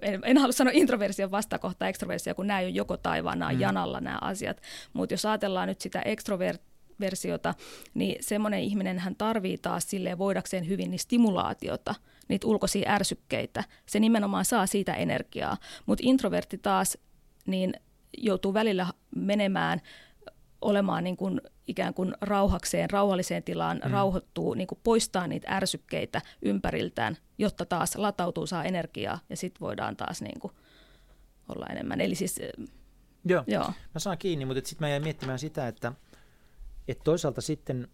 en, 0.03 0.21
en 0.25 0.39
halua 0.39 0.53
sanoa 0.53 0.73
introversion 0.75 1.31
vastakohta 1.31 1.89
ekstroversio, 1.89 2.35
kun 2.35 2.47
nämä 2.47 2.61
on 2.61 2.75
joko 2.75 2.97
taivaana 2.97 3.53
mm. 3.53 3.61
janalla 3.61 4.01
nämä 4.01 4.19
asiat, 4.21 4.63
mutta 4.93 5.13
jos 5.13 5.27
ajatellaan 5.27 5.69
nyt 5.69 5.81
sitä 5.81 6.03
ekstrovert, 6.03 6.63
versiota, 7.01 7.55
niin 7.95 8.17
semmoinen 8.21 8.61
ihminen 8.61 8.99
hän 8.99 9.17
tarvii 9.17 9.59
taas 9.59 9.91
sille 9.91 10.19
voidakseen 10.19 10.69
hyvin 10.69 10.91
niin 10.91 10.99
stimulaatiota, 10.99 11.95
niitä 12.29 12.47
ulkoisia 12.47 12.91
ärsykkeitä. 12.91 13.65
Se 13.87 14.01
nimenomaan 14.01 14.45
saa 14.45 14.67
siitä 14.67 14.95
energiaa, 14.95 15.57
mutta 15.87 16.05
introvertti 16.07 16.59
taas 16.59 16.99
niin 17.47 17.75
joutuu 18.19 18.55
välillä 18.55 18.87
menemään 19.17 19.81
olemaan 20.67 21.05
niin 21.05 21.17
kuin 21.17 21.41
ikään 21.67 21.95
kuin 21.95 22.15
rauhakseen, 22.21 22.91
rauhalliseen 22.91 23.43
tilaan, 23.43 23.81
mm. 23.85 23.91
rauhoittuu, 23.91 24.55
niin 24.55 24.67
kuin 24.67 24.79
poistaa 24.85 25.27
niitä 25.27 25.49
ärsykkeitä 25.51 26.23
ympäriltään, 26.43 27.17
jotta 27.39 27.65
taas 27.65 27.97
latautuu, 27.97 28.47
saa 28.47 28.65
energiaa 28.65 29.19
ja 29.29 29.37
sitten 29.37 29.61
voidaan 29.61 29.97
taas 29.97 30.23
niin 30.23 30.41
kuin 30.41 30.53
olla 31.49 31.67
enemmän. 31.67 32.01
Eli 32.01 32.15
siis, 32.15 32.41
joo, 33.25 33.45
joo. 33.47 33.73
mä 33.95 33.99
saan 33.99 34.19
kiinni, 34.19 34.45
mutta 34.45 34.69
sitten 34.69 34.87
mä 34.87 34.91
jäin 34.91 35.03
miettimään 35.03 35.39
sitä, 35.39 35.69
että– 35.69 35.93
et 36.89 36.99
toisaalta 37.05 37.41
sitten, 37.41 37.89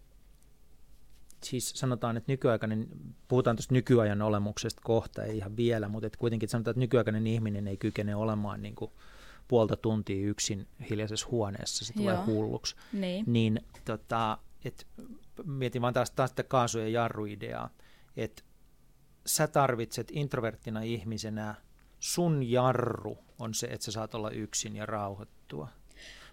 siis 1.43 1.69
sanotaan, 1.75 2.17
että 2.17 2.31
nykyaikainen, 2.31 2.87
puhutaan 3.27 3.55
tuosta 3.55 3.73
nykyajan 3.73 4.21
olemuksesta 4.21 4.81
kohta, 4.83 5.23
ei 5.23 5.37
ihan 5.37 5.57
vielä, 5.57 5.87
mutta 5.87 6.07
et 6.07 6.17
kuitenkin 6.17 6.49
sanotaan, 6.49 6.71
että 6.71 6.79
nykyaikainen 6.79 7.27
ihminen 7.27 7.67
ei 7.67 7.77
kykene 7.77 8.15
olemaan 8.15 8.61
niin 8.61 8.75
kuin 8.75 8.91
puolta 9.47 9.77
tuntia 9.77 10.27
yksin 10.27 10.67
hiljaisessa 10.89 11.27
huoneessa, 11.31 11.85
se 11.85 11.93
tulee 11.93 12.17
hulluksi. 12.25 12.75
Niin, 12.93 13.25
niin 13.27 13.59
tota, 13.85 14.37
et, 14.65 14.87
mietin 15.45 15.81
vaan 15.81 15.93
taas, 15.93 16.11
taas 16.11 16.29
sitä 16.29 16.43
kaasu- 16.43 16.79
ja 16.79 16.89
jarru-ideaa, 16.89 17.69
että 18.17 18.43
sä 19.25 19.47
tarvitset 19.47 20.11
introverttina 20.11 20.81
ihmisenä, 20.81 21.55
sun 21.99 22.51
jarru 22.51 23.17
on 23.39 23.53
se, 23.53 23.67
että 23.67 23.85
sä 23.85 23.91
saat 23.91 24.15
olla 24.15 24.29
yksin 24.29 24.75
ja 24.75 24.85
rauhoittua. 24.85 25.67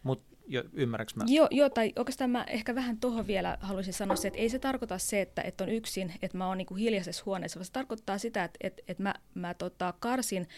Mutta 0.02 0.36
jo, 0.46 0.64
ymmärränkö 0.72 1.12
mä? 1.16 1.24
Joo, 1.26 1.48
jo, 1.50 1.70
tai 1.70 1.92
oikeastaan 1.96 2.30
mä 2.30 2.44
ehkä 2.44 2.74
vähän 2.74 3.00
tuohon 3.00 3.26
vielä 3.26 3.58
haluaisin 3.60 3.94
sanoa 3.94 4.16
se, 4.16 4.28
että 4.28 4.40
ei 4.40 4.48
se 4.48 4.58
tarkoita 4.58 4.98
se, 4.98 5.20
että, 5.20 5.42
että 5.42 5.64
on 5.64 5.70
yksin, 5.70 6.12
että 6.22 6.38
mä 6.38 6.48
oon 6.48 6.58
niin 6.58 6.66
kuin 6.66 6.78
hiljaisessa 6.78 7.22
huoneessa, 7.26 7.58
vaan 7.58 7.64
se 7.64 7.72
tarkoittaa 7.72 8.18
sitä, 8.18 8.44
että, 8.44 8.58
että, 8.60 8.82
että 8.88 9.02
mä, 9.02 9.14
mä 9.34 9.54
tota, 9.54 9.94
karsin 10.00 10.48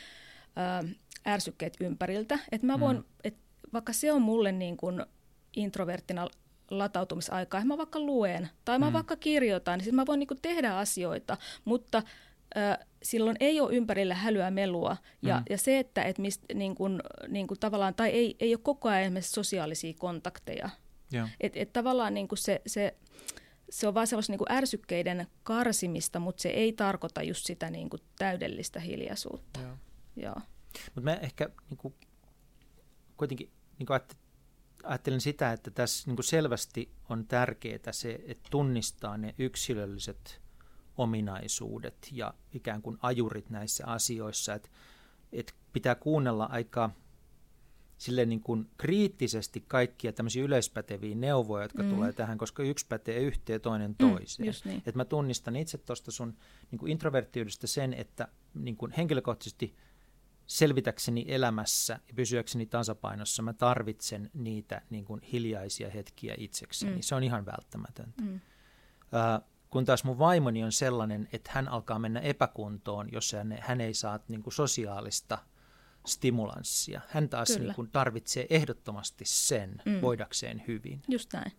ärsykkeet 1.26 1.76
ympäriltä, 1.80 2.38
että 2.52 2.66
mä 2.66 2.80
voin, 2.80 2.96
mm. 2.96 3.04
että 3.24 3.40
vaikka 3.72 3.92
se 3.92 4.12
on 4.12 4.22
mulle 4.22 4.52
niin 4.52 4.76
kuin 4.76 5.04
introverttina 5.56 6.28
latautumisaikaa, 6.70 7.58
että 7.58 7.68
mä 7.68 7.78
vaikka 7.78 8.00
luen 8.00 8.48
tai 8.64 8.78
mä 8.78 8.86
mm. 8.86 8.92
vaikka 8.92 9.16
kirjoitan, 9.16 9.78
niin 9.78 9.84
siis 9.84 9.94
mä 9.94 10.06
voin 10.06 10.18
niin 10.18 10.28
kuin 10.28 10.42
tehdä 10.42 10.76
asioita, 10.76 11.36
mutta 11.64 12.02
silloin 13.02 13.36
ei 13.40 13.60
ole 13.60 13.74
ympärillä 13.74 14.14
hälyä 14.14 14.50
melua. 14.50 14.96
Ja, 15.22 15.38
mm. 15.38 15.44
ja 15.50 15.58
se, 15.58 15.78
että 15.78 16.02
et 16.02 16.18
mist, 16.18 16.42
niin 16.54 16.74
kun, 16.74 17.00
niin 17.28 17.46
kun 17.46 17.56
tavallaan, 17.60 17.94
tai 17.94 18.10
ei, 18.10 18.36
ei 18.40 18.54
ole 18.54 18.60
koko 18.62 18.88
ajan 18.88 19.02
esimerkiksi 19.02 19.32
sosiaalisia 19.32 19.94
kontakteja. 19.98 20.70
Että 21.40 21.58
et 21.60 21.72
tavallaan 21.72 22.14
niin 22.14 22.28
se, 22.34 22.62
se, 22.66 22.96
se 23.70 23.88
on 23.88 23.94
vaan 23.94 24.06
sellaista 24.06 24.32
niin 24.32 24.52
ärsykkeiden 24.52 25.26
karsimista, 25.42 26.18
mutta 26.18 26.42
se 26.42 26.48
ei 26.48 26.72
tarkoita 26.72 27.22
just 27.22 27.46
sitä 27.46 27.70
niin 27.70 27.90
kuin 27.90 28.02
täydellistä 28.18 28.80
hiljaisuutta. 28.80 29.60
Joo. 29.60 29.76
Joo. 30.16 30.36
Mutta 30.94 31.00
mä 31.00 31.14
ehkä 31.14 31.50
niin 31.70 31.78
kuin, 31.78 31.94
kuitenkin 33.16 33.50
niin 33.78 33.86
kuin 33.86 34.00
ajattelen 34.84 35.20
sitä, 35.20 35.52
että 35.52 35.70
tässä 35.70 36.06
niin 36.06 36.16
kuin 36.16 36.24
selvästi 36.24 36.92
on 37.08 37.26
tärkeää 37.26 37.92
se, 37.92 38.20
että 38.26 38.48
tunnistaa 38.50 39.16
ne 39.16 39.34
yksilölliset 39.38 40.40
ominaisuudet 40.96 42.08
ja 42.12 42.34
ikään 42.52 42.82
kuin 42.82 42.98
ajurit 43.02 43.50
näissä 43.50 43.86
asioissa, 43.86 44.54
että 44.54 44.68
et 45.32 45.54
pitää 45.72 45.94
kuunnella 45.94 46.44
aika 46.44 46.90
sille 47.98 48.26
niin 48.26 48.40
kuin 48.40 48.70
kriittisesti 48.76 49.64
kaikkia 49.68 50.12
tämmöisiä 50.12 50.44
yleispäteviä 50.44 51.14
neuvoja, 51.14 51.64
jotka 51.64 51.82
mm. 51.82 51.90
tulee 51.90 52.12
tähän, 52.12 52.38
koska 52.38 52.62
yksi 52.62 52.86
pätee 52.88 53.18
yhteen 53.18 53.54
ja 53.54 53.60
toinen 53.60 53.90
mm, 53.90 53.96
toiseen. 54.10 54.54
Mm, 54.64 54.70
niin. 54.70 54.82
Et 54.86 54.94
mä 54.94 55.04
tunnistan 55.04 55.56
itse 55.56 55.78
tuosta 55.78 56.10
sun 56.10 56.36
niin 56.70 56.78
kuin 56.78 56.92
introverttiydestä 56.92 57.66
sen, 57.66 57.94
että 57.94 58.28
niin 58.54 58.76
kuin 58.76 58.92
henkilökohtaisesti 58.92 59.76
selvitäkseni 60.46 61.24
elämässä 61.28 62.00
ja 62.08 62.14
pysyäkseni 62.14 62.66
tasapainossa, 62.66 63.42
mä 63.42 63.52
tarvitsen 63.52 64.30
niitä 64.34 64.82
niin 64.90 65.04
kuin 65.04 65.20
hiljaisia 65.22 65.90
hetkiä 65.90 66.34
itsekseni. 66.38 66.94
Mm. 66.94 67.02
Se 67.02 67.14
on 67.14 67.24
ihan 67.24 67.46
välttämätöntä. 67.46 68.22
Mm. 68.22 68.34
Uh, 68.34 69.48
kun 69.70 69.84
taas 69.84 70.04
mun 70.04 70.18
vaimoni 70.18 70.64
on 70.64 70.72
sellainen, 70.72 71.28
että 71.32 71.50
hän 71.54 71.68
alkaa 71.68 71.98
mennä 71.98 72.20
epäkuntoon, 72.20 73.08
jos 73.12 73.32
hän, 73.32 73.58
hän 73.60 73.80
ei 73.80 73.94
saa 73.94 74.18
niin 74.28 74.42
kuin 74.42 74.54
sosiaalista 74.54 75.38
stimulanssia. 76.06 77.00
Hän 77.08 77.28
taas 77.28 77.58
niin 77.58 77.74
kuin 77.74 77.90
tarvitsee 77.90 78.46
ehdottomasti 78.50 79.24
sen 79.26 79.82
mm. 79.84 80.00
voidakseen 80.00 80.64
hyvin. 80.66 81.02
Just 81.08 81.32
näin. 81.32 81.52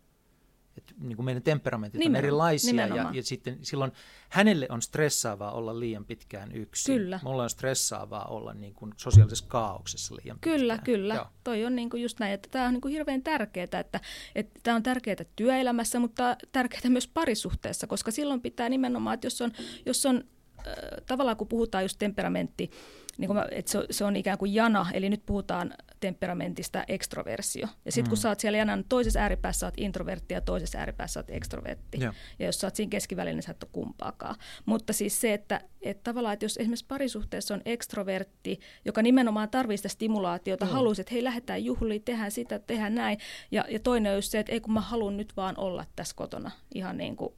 Et 0.77 0.93
niin 0.99 1.15
kuin 1.15 1.25
meidän 1.25 1.43
temperamentit 1.43 1.99
nimenomaan, 1.99 2.19
on 2.19 2.25
erilaisia 2.25 2.87
ja, 2.87 3.09
ja 3.13 3.23
sitten 3.23 3.57
silloin 3.61 3.91
hänelle 4.29 4.67
on 4.69 4.81
stressaavaa 4.81 5.51
olla 5.51 5.79
liian 5.79 6.05
pitkään 6.05 6.51
yksin. 6.51 6.97
Kyllä. 6.97 7.19
Mulla 7.23 7.43
on 7.43 7.49
stressaavaa 7.49 8.25
olla 8.25 8.53
niin 8.53 8.73
kuin 8.73 8.93
sosiaalisessa 8.97 9.45
kaauksessa 9.47 10.15
liian 10.15 10.37
kyllä, 10.41 10.73
pitkään. 10.73 10.83
Kyllä, 10.83 11.13
kyllä. 11.13 11.29
Toi 11.43 11.65
on 11.65 11.75
niin 11.75 11.89
kuin 11.89 12.03
just 12.03 12.19
näin, 12.19 12.33
että 12.33 12.49
tämä 12.51 12.65
on 12.65 12.73
niin 12.73 12.81
kuin 12.81 12.91
hirveän 12.91 13.23
tärkeää, 13.23 13.63
että, 13.63 13.99
että 14.35 14.59
tämä 14.63 14.75
on 14.75 14.83
tärkeää 14.83 15.25
työelämässä, 15.35 15.99
mutta 15.99 16.37
tärkeää 16.51 16.89
myös 16.89 17.07
parisuhteessa, 17.07 17.87
koska 17.87 18.11
silloin 18.11 18.41
pitää 18.41 18.69
nimenomaan, 18.69 19.13
että 19.13 19.27
jos 19.27 19.41
on, 19.41 19.51
jos 19.85 20.05
on 20.05 20.23
äh, 20.67 20.73
tavallaan 21.05 21.37
kun 21.37 21.47
puhutaan 21.47 21.83
just 21.83 21.99
temperamentti, 21.99 22.71
niin 23.17 23.27
kuin 23.27 23.37
mä, 23.37 23.47
että 23.51 23.71
se, 23.71 23.85
se 23.91 24.05
on 24.05 24.15
ikään 24.15 24.37
kuin 24.37 24.53
jana, 24.53 24.85
eli 24.93 25.09
nyt 25.09 25.25
puhutaan 25.25 25.73
temperamentista 25.99 26.83
ekstroversio. 26.87 27.67
Ja 27.85 27.91
sitten 27.91 28.09
mm. 28.09 28.09
kun 28.09 28.17
sä 28.17 28.29
oot 28.29 28.39
siellä 28.39 28.57
janan 28.57 28.85
toisessa 28.89 29.19
ääripäässä, 29.19 29.59
sä 29.59 29.65
oot 29.65 29.73
introvertti 29.77 30.33
ja 30.33 30.41
toisessa 30.41 30.77
ääripäässä 30.77 31.13
sä 31.13 31.19
oot 31.19 31.29
ekstrovertti. 31.29 31.99
Ja. 31.99 32.13
ja 32.39 32.45
jos 32.45 32.59
sä 32.59 32.67
oot 32.67 32.75
siinä 32.75 32.89
keskivälillä, 32.89 33.35
niin 33.35 33.43
sä 33.43 33.51
et 33.51 33.63
ole 33.63 33.69
kumpaakaan. 33.71 34.35
Mutta 34.65 34.93
siis 34.93 35.21
se, 35.21 35.33
että, 35.33 35.61
että 35.81 36.03
tavallaan, 36.03 36.33
että 36.33 36.45
jos 36.45 36.57
esimerkiksi 36.57 36.85
parisuhteessa 36.87 37.53
on 37.53 37.61
ekstrovertti, 37.65 38.59
joka 38.85 39.01
nimenomaan 39.01 39.49
tarvitsee 39.49 39.77
sitä 39.77 39.89
stimulaatiota, 39.89 40.65
mm. 40.65 40.71
haluaisi, 40.71 41.01
että 41.01 41.13
hei, 41.13 41.23
lähdetään 41.23 41.65
juhliin, 41.65 42.03
tehdään 42.03 42.31
sitä, 42.31 42.59
tehdään 42.59 42.95
näin. 42.95 43.17
Ja, 43.51 43.65
ja 43.69 43.79
toinen 43.79 44.11
on 44.11 44.17
just 44.17 44.31
se, 44.31 44.39
että 44.39 44.51
ei 44.51 44.61
kun 44.61 44.73
mä 44.73 44.81
haluan 44.81 45.17
nyt 45.17 45.37
vaan 45.37 45.57
olla 45.57 45.85
tässä 45.95 46.15
kotona 46.15 46.51
ihan 46.73 46.97
niin 46.97 47.15
kuin 47.15 47.33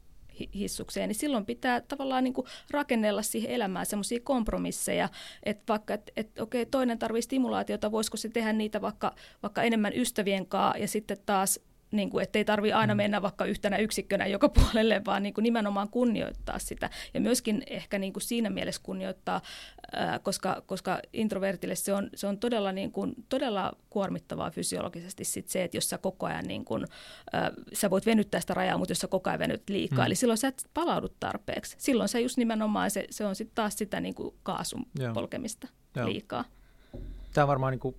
hissukseen, 0.55 1.07
niin 1.09 1.15
silloin 1.15 1.45
pitää 1.45 1.81
tavallaan 1.81 2.23
niin 2.23 2.33
kuin 2.33 2.47
rakennella 2.71 3.21
siihen 3.21 3.51
elämään 3.51 3.86
semmoisia 3.86 4.19
kompromisseja, 4.23 5.09
että 5.43 5.63
vaikka, 5.67 5.93
että 5.93 6.11
et, 6.15 6.39
okei, 6.39 6.65
toinen 6.65 6.99
tarvitsee 6.99 7.25
stimulaatiota, 7.25 7.91
voisiko 7.91 8.17
se 8.17 8.29
tehdä 8.29 8.53
niitä 8.53 8.81
vaikka, 8.81 9.15
vaikka 9.43 9.63
enemmän 9.63 9.93
ystävien 9.95 10.45
kanssa 10.45 10.77
ja 10.77 10.88
sitten 10.88 11.17
taas 11.25 11.59
niin 11.95 12.09
kuin, 12.09 12.23
ettei 12.23 12.45
tarvi 12.45 12.71
aina 12.71 12.93
mm. 12.93 12.97
mennä 12.97 13.21
vaikka 13.21 13.45
yhtenä 13.45 13.77
yksikkönä 13.77 14.27
joka 14.27 14.49
puolelle, 14.49 15.01
vaan 15.05 15.23
niin 15.23 15.33
kuin 15.33 15.43
nimenomaan 15.43 15.89
kunnioittaa 15.89 16.59
sitä. 16.59 16.89
Ja 17.13 17.21
myöskin 17.21 17.63
ehkä 17.67 17.99
niin 17.99 18.13
kuin 18.13 18.23
siinä 18.23 18.49
mielessä 18.49 18.81
kunnioittaa, 18.83 19.41
ää, 19.91 20.19
koska, 20.19 20.63
koska 20.65 20.99
introvertille 21.13 21.75
se 21.75 21.93
on, 21.93 22.09
se 22.15 22.27
on 22.27 22.39
todella, 22.39 22.71
niin 22.71 22.91
kuin, 22.91 23.13
todella 23.29 23.73
kuormittavaa 23.89 24.51
fysiologisesti 24.51 25.23
sit 25.23 25.49
se, 25.49 25.63
että 25.63 25.77
jos 25.77 25.89
sä 25.89 25.97
koko 25.97 26.25
ajan, 26.25 26.45
niin 26.45 26.65
kuin, 26.65 26.85
ää, 27.33 27.51
sä 27.73 27.89
voit 27.89 28.05
venyttää 28.05 28.41
sitä 28.41 28.53
rajaa, 28.53 28.77
mutta 28.77 28.91
jos 28.91 28.99
sä 28.99 29.07
koko 29.07 29.29
ajan 29.29 29.39
venyt 29.39 29.69
liikaa, 29.69 29.99
mm. 29.99 30.05
eli 30.05 30.15
silloin 30.15 30.37
sä 30.37 30.47
et 30.47 30.69
palaudu 30.73 31.07
tarpeeksi. 31.19 31.75
Silloin 31.79 32.09
se 32.09 32.21
just 32.21 32.37
nimenomaan, 32.37 32.91
se, 32.91 33.07
se 33.09 33.25
on 33.25 33.35
sitten 33.35 33.55
taas 33.55 33.77
sitä 33.77 33.99
niin 33.99 34.15
kuin 34.15 34.35
kaasun 34.43 34.85
Joo. 34.99 35.13
polkemista 35.13 35.67
Joo. 35.95 36.07
liikaa. 36.07 36.45
Tämä 37.33 37.43
on 37.43 37.47
varmaan, 37.47 37.71
niin 37.71 37.79
kuin, 37.79 37.95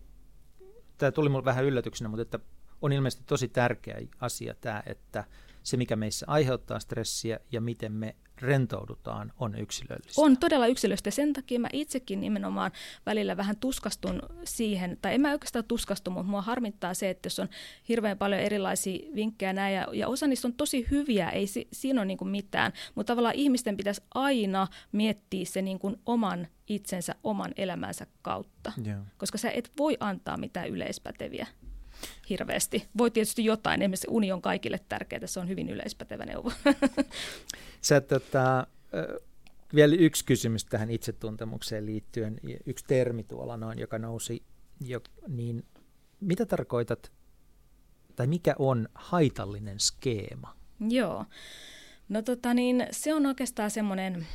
tämä 0.98 1.12
tuli 1.12 1.28
minulle 1.28 1.44
vähän 1.44 1.64
yllätyksenä, 1.64 2.08
mutta 2.08 2.22
että 2.22 2.38
on 2.82 2.92
ilmeisesti 2.92 3.24
tosi 3.26 3.48
tärkeä 3.48 4.00
asia 4.20 4.54
tämä, 4.60 4.82
että 4.86 5.24
se 5.62 5.76
mikä 5.76 5.96
meissä 5.96 6.26
aiheuttaa 6.28 6.80
stressiä 6.80 7.40
ja 7.52 7.60
miten 7.60 7.92
me 7.92 8.16
rentoudutaan, 8.40 9.32
on 9.38 9.58
yksilöllistä. 9.58 10.22
On 10.22 10.36
todella 10.36 10.66
yksilöllistä. 10.66 11.10
Sen 11.10 11.32
takia 11.32 11.60
mä 11.60 11.68
itsekin 11.72 12.20
nimenomaan 12.20 12.70
välillä 13.06 13.36
vähän 13.36 13.56
tuskastun 13.56 14.22
siihen, 14.44 14.98
tai 15.02 15.14
en 15.14 15.20
mä 15.20 15.32
oikeastaan 15.32 15.64
tuskastu, 15.64 16.10
mutta 16.10 16.30
mua 16.30 16.42
harmittaa 16.42 16.94
se, 16.94 17.10
että 17.10 17.26
jos 17.26 17.38
on 17.38 17.48
hirveän 17.88 18.18
paljon 18.18 18.40
erilaisia 18.40 19.14
vinkkejä 19.14 19.52
näin, 19.52 19.74
ja, 19.74 19.86
ja 19.92 20.08
osa 20.08 20.26
niistä 20.26 20.48
on 20.48 20.54
tosi 20.54 20.86
hyviä, 20.90 21.30
ei 21.30 21.46
si, 21.46 21.68
siinä 21.72 22.00
ole 22.00 22.06
niin 22.06 22.18
kuin 22.18 22.28
mitään, 22.28 22.72
mutta 22.94 23.10
tavallaan 23.12 23.34
ihmisten 23.34 23.76
pitäisi 23.76 24.02
aina 24.14 24.66
miettiä 24.92 25.44
se 25.44 25.62
niin 25.62 25.78
kuin 25.78 25.96
oman 26.06 26.48
itsensä, 26.68 27.14
oman 27.24 27.52
elämänsä 27.56 28.06
kautta, 28.22 28.72
yeah. 28.86 29.00
koska 29.16 29.38
sä 29.38 29.50
et 29.50 29.72
voi 29.78 29.96
antaa 30.00 30.36
mitään 30.36 30.68
yleispäteviä 30.68 31.46
hirveästi. 32.30 32.88
Voi 32.98 33.10
tietysti 33.10 33.44
jotain, 33.44 33.82
esimerkiksi 33.82 34.06
uni 34.10 34.32
on 34.32 34.42
kaikille 34.42 34.80
tärkeää, 34.88 35.26
se 35.26 35.40
on 35.40 35.48
hyvin 35.48 35.70
yleispätevä 35.70 36.24
neuvo. 36.24 36.52
Sä, 37.80 38.00
tota, 38.00 38.66
vielä 39.74 39.94
yksi 39.98 40.24
kysymys 40.24 40.64
tähän 40.64 40.90
itsetuntemukseen 40.90 41.86
liittyen, 41.86 42.40
yksi 42.66 42.84
termi 42.88 43.24
tuolla 43.24 43.56
noin, 43.56 43.78
joka 43.78 43.98
nousi, 43.98 44.42
jo, 44.80 45.00
niin 45.28 45.64
mitä 46.20 46.46
tarkoitat, 46.46 47.12
tai 48.16 48.26
mikä 48.26 48.54
on 48.58 48.88
haitallinen 48.94 49.80
skeema? 49.80 50.56
Joo, 50.88 51.24
no 52.08 52.22
tota 52.22 52.54
niin, 52.54 52.86
se 52.90 53.14
on 53.14 53.26
oikeastaan 53.26 53.70
semmoinen, 53.70 54.26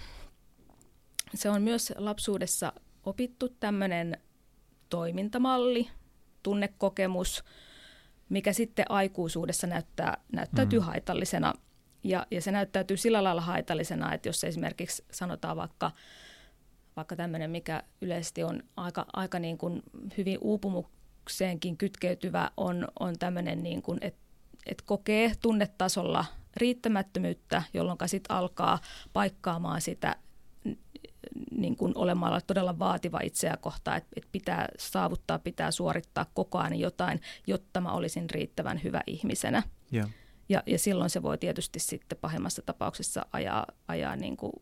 se 1.33 1.49
on 1.49 1.61
myös 1.61 1.93
lapsuudessa 1.97 2.73
opittu 3.03 3.49
tämmöinen 3.49 4.17
toimintamalli, 4.89 5.89
tunnekokemus, 6.43 7.43
mikä 8.29 8.53
sitten 8.53 8.85
aikuisuudessa 8.91 9.67
näyttää, 9.67 10.17
näyttäytyy 10.31 10.79
mm. 10.79 10.85
haitallisena. 10.85 11.53
Ja, 12.03 12.27
ja 12.31 12.41
se 12.41 12.51
näyttäytyy 12.51 12.97
sillä 12.97 13.23
lailla 13.23 13.41
haitallisena, 13.41 14.13
että 14.13 14.29
jos 14.29 14.43
esimerkiksi 14.43 15.03
sanotaan 15.11 15.57
vaikka, 15.57 15.91
vaikka 16.95 17.15
tämmöinen, 17.15 17.51
mikä 17.51 17.83
yleisesti 18.01 18.43
on 18.43 18.63
aika, 18.77 19.05
aika 19.13 19.39
niin 19.39 19.57
kuin 19.57 19.83
hyvin 20.17 20.37
uupumukseenkin 20.41 21.77
kytkeytyvä, 21.77 22.51
on, 22.57 22.87
on 22.99 23.19
tämmöinen, 23.19 23.63
niin 23.63 23.81
kuin, 23.81 23.97
että, 24.01 24.21
että 24.65 24.83
kokee 24.87 25.31
tunnetasolla 25.41 26.25
riittämättömyyttä, 26.57 27.63
jolloin 27.73 27.97
sitten 28.05 28.35
alkaa 28.35 28.79
paikkaamaan 29.13 29.81
sitä 29.81 30.15
niin 31.51 31.75
kuin 31.75 31.91
olemalla 31.95 32.41
todella 32.41 32.79
vaativa 32.79 33.19
itseä 33.23 33.57
kohtaan, 33.57 33.97
että, 33.97 34.09
että 34.15 34.29
pitää 34.31 34.67
saavuttaa, 34.79 35.39
pitää 35.39 35.71
suorittaa 35.71 36.25
koko 36.33 36.57
ajan 36.57 36.79
jotain, 36.79 37.21
jotta 37.47 37.81
mä 37.81 37.91
olisin 37.91 38.29
riittävän 38.29 38.83
hyvä 38.83 39.01
ihmisenä. 39.07 39.63
Yeah. 39.93 40.09
Ja, 40.49 40.63
ja 40.65 40.79
silloin 40.79 41.09
se 41.09 41.21
voi 41.21 41.37
tietysti 41.37 41.79
sitten 41.79 42.17
pahimmassa 42.21 42.61
tapauksessa 42.61 43.25
ajaa, 43.33 43.65
ajaa 43.87 44.15
niin 44.15 44.37
kuin 44.37 44.53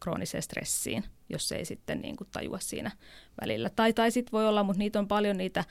krooniseen 0.00 0.42
stressiin, 0.42 1.04
jos 1.28 1.48
se 1.48 1.56
ei 1.56 1.64
sitten 1.64 2.00
niin 2.00 2.16
kuin 2.16 2.28
tajua 2.32 2.58
siinä 2.58 2.90
välillä. 3.40 3.70
Tai, 3.70 3.92
tai 3.92 4.10
sitten 4.10 4.32
voi 4.32 4.48
olla, 4.48 4.62
mutta 4.62 4.78
niitä 4.78 4.98
on 4.98 5.08
paljon 5.08 5.36
niitä 5.36 5.64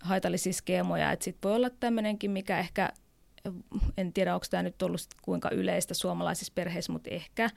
haitallisia 0.00 0.52
skeemoja, 0.52 1.12
että 1.12 1.24
sitten 1.24 1.48
voi 1.48 1.56
olla 1.56 1.70
tämmöinenkin, 1.70 2.30
mikä 2.30 2.58
ehkä, 2.58 2.92
en 3.96 4.12
tiedä 4.12 4.34
onko 4.34 4.46
tämä 4.50 4.62
nyt 4.62 4.82
ollut 4.82 5.00
kuinka 5.22 5.50
yleistä 5.50 5.94
suomalaisissa 5.94 6.52
perheissä, 6.54 6.92
mutta 6.92 7.10
ehkä 7.10 7.50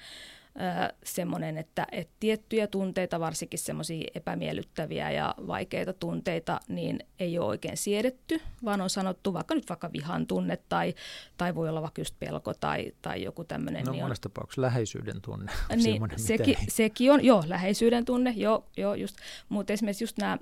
semmoinen, 1.03 1.57
että, 1.57 1.87
että 1.91 2.13
tiettyjä 2.19 2.67
tunteita, 2.67 3.19
varsinkin 3.19 3.59
semmoisia 3.59 4.07
epämiellyttäviä 4.15 5.11
ja 5.11 5.35
vaikeita 5.47 5.93
tunteita, 5.93 6.59
niin 6.67 6.99
ei 7.19 7.39
ole 7.39 7.47
oikein 7.47 7.77
siedetty, 7.77 8.41
vaan 8.65 8.81
on 8.81 8.89
sanottu 8.89 9.33
vaikka 9.33 9.55
nyt 9.55 9.69
vaikka 9.69 9.91
vihan 9.93 10.27
tunne 10.27 10.57
tai, 10.69 10.93
tai 11.37 11.55
voi 11.55 11.69
olla 11.69 11.81
vaikka 11.81 12.01
just 12.01 12.15
pelko 12.19 12.53
tai, 12.53 12.91
tai 13.01 13.23
joku 13.23 13.43
tämmöinen. 13.43 13.85
No 13.85 13.91
niin 13.91 14.03
monessa 14.03 14.27
on, 14.27 14.31
tapauksessa 14.31 14.61
läheisyyden 14.61 15.21
tunne 15.21 15.51
on 15.71 15.77
niin, 15.77 16.01
sekin, 16.15 16.55
sekin 16.67 17.11
on, 17.11 17.25
joo, 17.25 17.43
läheisyyden 17.47 18.05
tunne, 18.05 18.33
joo, 18.35 18.65
joo 18.77 18.93
just, 18.93 19.15
mutta 19.49 19.73
esimerkiksi 19.73 20.03
just 20.03 20.17
nämä 20.17 20.37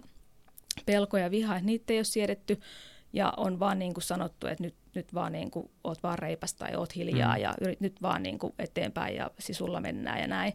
pelko 0.85 1.17
ja 1.17 1.31
viha, 1.31 1.59
niitä 1.59 1.93
ei 1.93 1.99
ole 1.99 2.03
siedetty. 2.03 2.59
Ja 3.13 3.33
on 3.37 3.59
vaan 3.59 3.79
niin 3.79 3.93
kuin 3.93 4.03
sanottu, 4.03 4.47
että 4.47 4.63
nyt 4.63 4.75
nyt 4.95 5.13
vaan 5.13 5.31
niin 5.31 5.51
kuin, 5.51 5.71
oot 5.83 6.03
vaan 6.03 6.19
reipas 6.19 6.53
tai 6.53 6.75
oot 6.75 6.95
hiljaa 6.95 7.35
mm. 7.35 7.41
ja 7.41 7.53
yrit 7.61 7.81
nyt 7.81 8.01
vaan 8.01 8.23
niin 8.23 8.39
kuin 8.39 8.53
eteenpäin 8.59 9.15
ja 9.15 9.31
sisulla 9.39 9.79
mennään 9.79 10.19
ja 10.19 10.27
näin. 10.27 10.53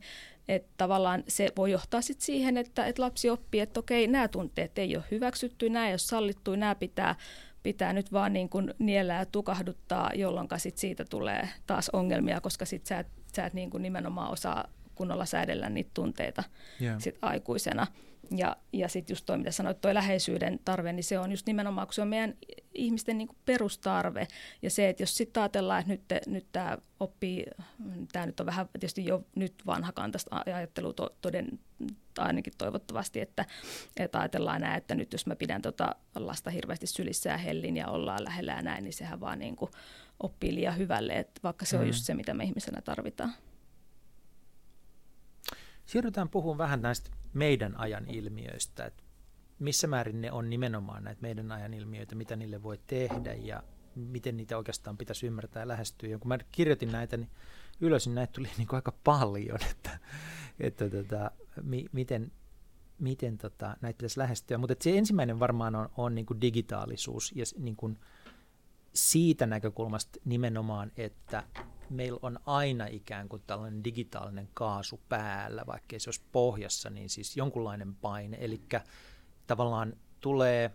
Että 0.49 0.71
tavallaan 0.77 1.25
se 1.29 1.53
voi 1.57 1.71
johtaa 1.71 2.01
sit 2.01 2.21
siihen, 2.21 2.57
että, 2.57 2.87
että 2.87 3.03
lapsi 3.03 3.31
oppii, 3.31 3.61
että 3.61 3.81
okei, 3.81 4.07
nämä 4.07 4.29
tunteet 4.29 4.79
ei 4.79 4.97
ole 4.97 5.05
hyväksytty, 5.11 5.69
nämä 5.69 5.87
ei 5.87 5.93
ole 5.93 5.99
sallittu, 5.99 6.57
nämä 6.57 6.75
pitää, 6.75 7.15
pitää 7.63 7.93
nyt 7.93 8.13
vaan 8.13 8.33
niin 8.33 8.49
kuin 8.49 8.75
niellä 8.79 9.15
ja 9.15 9.27
tukahduttaa, 9.27 10.11
jolloin 10.15 10.49
sit 10.57 10.79
siitä 10.79 11.05
tulee 11.05 11.49
taas 11.67 11.91
ongelmia, 11.91 12.41
koska 12.41 12.65
sit 12.65 12.87
sä 12.87 12.99
et, 12.99 13.07
sä 13.37 13.47
et 13.47 13.55
niin 13.55 13.71
kuin 13.71 13.83
nimenomaan 13.83 14.31
osaa 14.31 14.69
kunnolla 14.95 15.25
säädellä 15.25 15.69
niitä 15.69 15.91
tunteita 15.95 16.45
yeah. 16.83 17.01
sit 17.01 17.19
aikuisena. 17.23 17.87
Ja, 18.37 18.57
ja 18.73 18.89
sitten 18.89 19.15
just 19.15 19.27
toi, 19.27 19.39
mitä 19.39 19.51
sanoit, 19.51 19.81
tuo 19.81 19.95
läheisyyden 19.95 20.61
tarve, 20.65 20.93
niin 20.93 21.05
se 21.05 21.19
on 21.19 21.31
just 21.31 21.47
nimenomaan, 21.47 21.87
kun 21.87 21.95
se 21.95 22.03
on 22.03 22.09
meidän 22.09 22.35
ihmisten 22.75 23.19
niin 23.19 23.29
kuin 23.29 23.39
perustarve. 23.45 24.29
Ja 24.63 24.71
se, 24.71 24.89
että 24.89 25.03
jos 25.03 25.17
sitten 25.17 25.41
ajatellaan, 25.41 25.91
että 25.91 26.15
nyt, 26.15 26.27
nyt 26.27 26.47
tämä 26.53 26.79
oppii, 27.01 27.47
tämä 28.13 28.27
nyt 28.27 28.41
on 28.41 28.47
vähän 28.47 28.69
tietysti 28.73 29.05
jo 29.05 29.25
nyt 29.35 29.55
vanhakantaista 29.67 30.43
ajattelua 30.47 30.93
to, 30.93 31.17
toden, 31.21 31.59
ainakin 32.19 32.53
toivottavasti, 32.59 33.21
että, 33.21 33.45
että 33.97 34.19
ajatellaan 34.19 34.61
näin, 34.61 34.79
että 34.79 34.95
nyt 34.95 35.13
jos 35.13 35.27
mä 35.27 35.37
pidän 35.37 35.63
tota 35.63 35.95
lasta 36.15 36.51
hirveästi 36.51 36.87
sylissä 36.87 37.31
ja 37.31 37.37
hellin 37.37 37.77
ja 37.77 37.89
ollaan 37.89 38.25
lähellä 38.25 38.53
ja 38.53 38.63
näin, 38.63 38.85
niin 38.85 38.95
sehän 38.95 39.21
vaan 39.21 39.39
niin 39.39 39.57
kuin 39.57 39.71
oppii 40.21 40.55
liian 40.55 40.79
hyvälle, 40.79 41.13
että 41.13 41.41
vaikka 41.43 41.65
se 41.65 41.77
mm. 41.77 41.81
on 41.81 41.87
just 41.87 42.05
se, 42.05 42.15
mitä 42.15 42.35
me 42.35 42.45
ihmisenä 42.45 42.83
tarvitaan. 42.83 43.33
Siirrytään 45.89 46.29
puhumaan 46.29 46.59
vähän 46.59 46.83
näistä 46.83 47.11
meidän 47.33 47.81
ajan 47.81 48.11
ilmiöistä, 48.11 48.85
että 48.85 49.03
missä 49.59 49.87
määrin 49.87 50.21
ne 50.21 50.33
on 50.33 50.51
nimenomaan 50.51 51.05
näitä 51.05 51.23
meidän 51.23 51.53
ajan 51.53 51.75
ilmiöitä, 51.75 52.15
mitä 52.15 52.37
niille 52.37 52.63
voi 52.63 52.79
tehdä 52.87 53.35
ja 53.35 53.63
miten 53.95 54.37
niitä 54.37 54.57
oikeastaan 54.57 54.99
pitäisi 54.99 55.27
ymmärtää 55.27 55.63
ja 55.63 55.69
lähestyä. 55.69 56.09
Ja 56.09 56.19
kun 56.19 56.29
mä 56.29 56.39
kirjoitin 56.53 56.93
näitä, 56.93 57.17
niin 57.17 57.31
ylös, 57.81 58.07
niin 58.07 58.15
näitä 58.15 58.33
tuli 58.33 58.49
niin 58.59 58.69
kuin 58.69 58.77
aika 58.77 58.93
paljon, 59.05 59.59
että, 59.71 59.99
että 60.61 60.91
tota, 60.91 61.31
mi, 61.63 61.87
miten, 61.93 62.33
miten 62.99 63.39
tota, 63.39 63.77
näitä 63.81 63.97
pitäisi 63.99 64.19
lähestyä. 64.19 64.59
Mutta 64.59 64.75
se 64.81 64.99
ensimmäinen 64.99 65.41
varmaan 65.41 65.75
on, 65.75 65.89
on 65.97 66.15
niin 66.15 66.27
kuin 66.27 66.41
digitaalisuus 66.41 67.33
ja 67.35 67.45
niin 67.59 67.77
kuin 67.77 67.99
siitä 68.99 69.47
näkökulmasta 69.47 70.19
nimenomaan, 70.25 70.93
että 70.97 71.45
meillä 71.91 72.19
on 72.23 72.39
aina 72.47 72.87
ikään 72.87 73.29
kuin 73.29 73.43
tällainen 73.47 73.85
digitaalinen 73.85 74.49
kaasu 74.55 75.01
päällä, 75.09 75.65
vaikkei 75.67 76.01
se 76.01 76.09
olisi 76.09 76.23
pohjassa, 76.33 76.91
niin 76.91 77.09
siis 77.09 77.37
jonkunlainen 77.37 77.95
paine. 77.95 78.37
Eli 78.41 78.61
tavallaan 79.47 79.97
tulee 80.21 80.71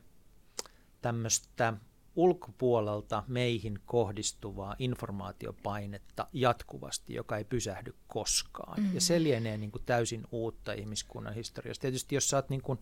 tämmöistä 1.02 1.74
ulkopuolelta 2.16 3.24
meihin 3.28 3.80
kohdistuvaa 3.86 4.76
informaatiopainetta 4.80 6.28
jatkuvasti, 6.34 7.14
joka 7.14 7.38
ei 7.38 7.44
pysähdy 7.44 7.96
koskaan. 8.08 8.80
Mm-hmm. 8.80 8.96
Ja 8.96 9.02
se 9.02 9.24
lienee 9.24 9.58
niin 9.58 9.72
kuin 9.72 9.84
täysin 9.86 10.28
uutta 10.32 10.74
ihmiskunnan 10.74 11.34
historiasta. 11.34 11.82
Tietysti 11.82 12.16
jos 12.16 12.30
sä 12.30 12.38
oot 12.38 12.50
niin 12.50 12.62
kuin, 12.62 12.80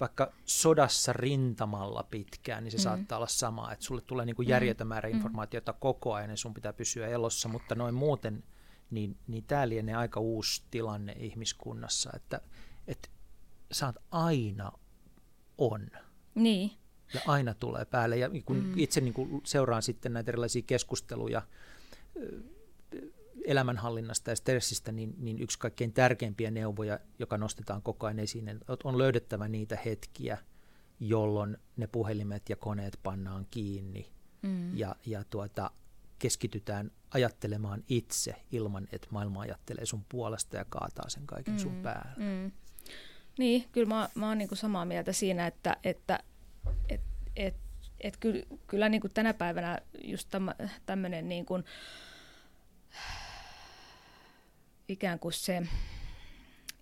vaikka 0.00 0.32
sodassa 0.44 1.12
rintamalla 1.12 2.02
pitkään, 2.02 2.64
niin 2.64 2.72
se 2.72 2.78
mm. 2.78 2.82
saattaa 2.82 3.18
olla 3.18 3.26
sama, 3.26 3.72
että 3.72 3.84
sulle 3.84 4.00
tulee 4.00 4.26
niin 4.26 4.36
kuin 4.36 4.48
järjetön 4.48 4.86
määrä 4.86 5.08
mm. 5.08 5.14
informaatiota 5.14 5.72
koko 5.72 6.14
ajan 6.14 6.30
ja 6.30 6.36
sun 6.36 6.54
pitää 6.54 6.72
pysyä 6.72 7.08
elossa, 7.08 7.48
mutta 7.48 7.74
noin 7.74 7.94
muuten, 7.94 8.44
niin, 8.90 9.16
niin 9.26 9.44
tämä 9.44 9.68
lienee 9.68 9.94
aika 9.94 10.20
uusi 10.20 10.62
tilanne 10.70 11.12
ihmiskunnassa, 11.12 12.10
että, 12.16 12.40
että 12.86 13.08
sä 13.72 13.86
oot 13.86 13.96
aina 14.10 14.72
on. 15.58 15.90
Niin. 16.34 16.70
Ja 17.14 17.20
aina 17.26 17.54
tulee 17.54 17.84
päälle. 17.84 18.16
Ja 18.16 18.30
kun 18.44 18.56
mm. 18.56 18.72
itse 18.76 19.00
niin 19.00 19.14
kuin 19.14 19.40
seuraan 19.44 19.82
sitten 19.82 20.12
näitä 20.12 20.30
erilaisia 20.30 20.62
keskusteluja 20.66 21.42
elämänhallinnasta 23.46 24.30
ja 24.30 24.36
stressistä, 24.36 24.92
niin, 24.92 25.14
niin 25.18 25.42
yksi 25.42 25.58
kaikkein 25.58 25.92
tärkeimpiä 25.92 26.50
neuvoja, 26.50 26.98
joka 27.18 27.38
nostetaan 27.38 27.82
koko 27.82 28.06
ajan 28.06 28.18
esiin, 28.18 28.60
on 28.84 28.98
löydettävä 28.98 29.48
niitä 29.48 29.78
hetkiä, 29.84 30.38
jolloin 31.00 31.56
ne 31.76 31.86
puhelimet 31.86 32.48
ja 32.48 32.56
koneet 32.56 32.98
pannaan 33.02 33.46
kiinni 33.50 34.12
mm. 34.42 34.76
ja, 34.76 34.96
ja 35.06 35.24
tuota, 35.24 35.70
keskitytään 36.18 36.90
ajattelemaan 37.10 37.84
itse 37.88 38.34
ilman, 38.52 38.88
että 38.92 39.08
maailma 39.10 39.40
ajattelee 39.40 39.86
sun 39.86 40.04
puolesta 40.08 40.56
ja 40.56 40.64
kaataa 40.68 41.08
sen 41.08 41.26
kaiken 41.26 41.54
mm. 41.54 41.58
sun 41.58 41.74
päälle. 41.82 42.14
Mm. 42.16 42.52
Niin, 43.38 43.68
kyllä 43.72 43.88
mä, 43.88 44.08
mä 44.14 44.28
oon 44.28 44.38
niinku 44.38 44.56
samaa 44.56 44.84
mieltä 44.84 45.12
siinä, 45.12 45.46
että, 45.46 45.76
että 45.84 46.18
et, 46.88 47.00
et, 47.36 47.54
et 48.00 48.16
kyllä, 48.16 48.46
kyllä 48.66 48.88
niinku 48.88 49.08
tänä 49.08 49.34
päivänä 49.34 49.78
just 50.04 50.28
tämmöinen 50.86 51.28
niinku, 51.28 51.54
ikään 54.92 55.18
kuin 55.18 55.32
se 55.32 55.62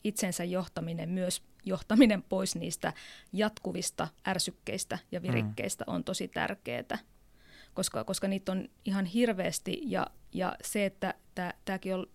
itsensä 0.04 0.44
johtaminen, 0.44 1.08
myös 1.08 1.42
johtaminen 1.64 2.22
pois 2.22 2.56
niistä 2.56 2.92
jatkuvista 3.32 4.08
ärsykkeistä 4.28 4.98
ja 5.12 5.22
virikkeistä 5.22 5.84
mm. 5.88 5.94
on 5.94 6.04
tosi 6.04 6.28
tärkeää 6.28 6.98
koska, 7.74 8.04
koska 8.04 8.28
niitä 8.28 8.52
on 8.52 8.68
ihan 8.84 9.04
hirveästi 9.04 9.80
ja, 9.84 10.06
ja 10.34 10.56
se, 10.62 10.86
että 10.86 11.14
tämäkin 11.64 11.94
on 11.94 12.06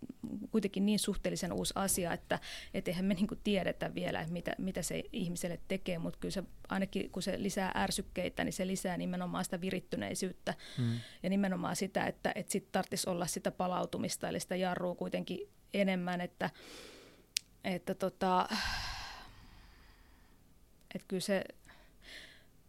kuitenkin 0.52 0.86
niin 0.86 1.00
suhteellisen 1.00 1.54
uusi 1.54 1.74
asia, 1.76 2.14
että 2.14 2.40
et 2.74 2.88
eihän 2.88 3.06
me 3.06 3.14
niinku 3.14 3.36
tiedetä 3.36 3.96
vielä, 3.96 4.22
että 4.22 4.34
mitä, 4.34 4.56
mitä 4.58 4.82
se 4.82 5.04
ihmiselle 5.14 5.60
tekee, 5.68 5.98
mutta 5.98 6.20
kyllä 6.20 6.32
se 6.32 6.44
ainakin 6.70 7.12
kun 7.12 7.22
se 7.22 7.44
lisää 7.44 7.72
ärsykkeitä, 7.76 8.44
niin 8.44 8.54
se 8.54 8.68
lisää 8.68 8.98
nimenomaan 8.98 9.44
sitä 9.44 9.62
virittyneisyyttä 9.62 10.54
hmm. 10.78 11.00
ja 11.24 11.30
nimenomaan 11.30 11.76
sitä, 11.76 12.06
että 12.06 12.32
et 12.36 12.50
sitten 12.50 12.72
tarvitsisi 12.72 13.10
olla 13.10 13.28
sitä 13.28 13.52
palautumista, 13.52 14.30
eli 14.30 14.40
sitä 14.40 14.56
jarrua 14.56 14.96
kuitenkin 14.96 15.50
enemmän, 15.74 16.22
että, 16.22 16.50
että 17.64 17.96
tota, 17.96 18.50
että 20.96 21.08
kyllä 21.08 21.22
se 21.22 21.44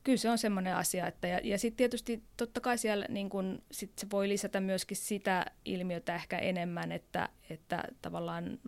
kyllä 0.06 0.18
se 0.18 0.30
on 0.30 0.38
semmoinen 0.38 0.76
asia. 0.76 1.06
Että, 1.06 1.28
ja 1.28 1.40
ja 1.44 1.58
sitten 1.58 1.76
tietysti 1.76 2.22
totta 2.36 2.60
kai 2.60 2.78
siellä 2.78 3.06
niin 3.08 3.28
kun, 3.28 3.62
sit 3.70 3.92
se 3.98 4.06
voi 4.12 4.28
lisätä 4.28 4.60
myöskin 4.60 4.96
sitä 4.96 5.46
ilmiötä 5.64 6.14
ehkä 6.14 6.38
enemmän, 6.38 6.92
että, 6.92 7.28
että 7.50 7.84
tavallaan 8.02 8.58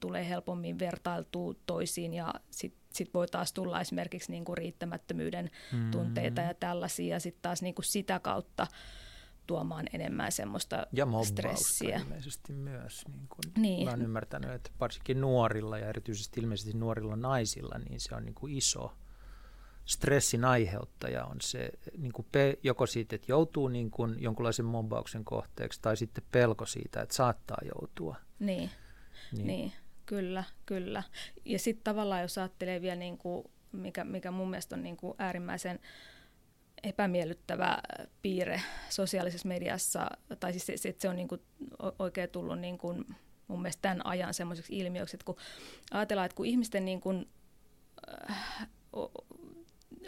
tulee 0.00 0.28
helpommin 0.28 0.78
vertailtua 0.78 1.54
toisiin 1.66 2.14
ja 2.14 2.34
sitten 2.50 2.82
sit 2.92 3.14
voi 3.14 3.26
taas 3.26 3.52
tulla 3.52 3.80
esimerkiksi 3.80 4.30
niin 4.32 4.44
kuin 4.44 4.58
riittämättömyyden 4.58 5.50
mm-hmm. 5.72 5.90
tunteita 5.90 6.40
ja 6.40 6.54
tällaisia 6.54 7.14
ja 7.14 7.20
sitten 7.20 7.42
taas 7.42 7.62
niin 7.62 7.74
kuin 7.74 7.84
sitä 7.84 8.18
kautta 8.18 8.66
tuomaan 9.46 9.86
enemmän 9.92 10.32
semmoista 10.32 10.86
ja 10.92 11.06
stressiä. 11.24 11.98
ilmeisesti 11.98 12.52
myös. 12.52 13.04
Niin 13.08 13.28
kuin 13.28 13.62
niin. 13.62 13.88
olen 13.88 14.02
ymmärtänyt, 14.02 14.50
että 14.50 14.70
varsinkin 14.80 15.20
nuorilla 15.20 15.78
ja 15.78 15.88
erityisesti 15.88 16.40
ilmeisesti 16.40 16.78
nuorilla 16.78 17.16
naisilla, 17.16 17.78
niin 17.78 18.00
se 18.00 18.14
on 18.14 18.24
niin 18.24 18.34
kuin 18.34 18.56
iso 18.56 18.92
stressin 19.84 20.44
aiheuttaja 20.44 21.24
on 21.24 21.36
se 21.40 21.70
niin 21.98 22.12
kuin 22.12 22.26
pe, 22.32 22.58
joko 22.62 22.86
siitä, 22.86 23.16
että 23.16 23.32
joutuu 23.32 23.68
niin 23.68 23.90
kuin 23.90 24.22
jonkunlaisen 24.22 24.64
mobbauksen 24.64 25.24
kohteeksi, 25.24 25.80
tai 25.82 25.96
sitten 25.96 26.24
pelko 26.32 26.66
siitä, 26.66 27.02
että 27.02 27.14
saattaa 27.14 27.58
joutua. 27.74 28.16
Niin, 28.38 28.70
niin. 29.32 29.46
niin 29.46 29.72
kyllä, 30.06 30.44
kyllä. 30.66 31.02
Ja 31.44 31.58
sitten 31.58 31.84
tavallaan, 31.84 32.22
jos 32.22 32.38
ajattelee 32.38 32.80
vielä, 32.80 32.96
niin 32.96 33.18
kuin, 33.18 33.44
mikä, 33.72 34.04
mikä 34.04 34.30
mun 34.30 34.50
mielestä 34.50 34.76
on 34.76 34.82
niin 34.82 34.96
kuin 34.96 35.14
äärimmäisen 35.18 35.80
epämiellyttävä 36.84 37.78
piirre 38.22 38.62
sosiaalisessa 38.88 39.48
mediassa, 39.48 40.10
tai 40.40 40.52
siis 40.52 40.82
se, 40.82 40.94
se 40.98 41.08
on 41.08 41.16
niin 41.16 41.28
kuin 41.28 41.40
oikein 41.98 42.30
tullut 42.30 42.58
niin 42.58 42.78
kuin 42.78 43.04
mun 43.48 43.62
mielestä 43.62 43.82
tämän 43.82 44.06
ajan 44.06 44.34
semmoiseksi 44.34 44.78
ilmiöksi, 44.78 45.16
että 45.16 45.24
kun 45.24 45.36
ajatellaan, 45.90 46.26
että 46.26 46.36
kun 46.36 46.46
ihmisten 46.46 46.84
niin 46.84 47.00
kuin, 47.00 47.28
äh, 48.30 48.68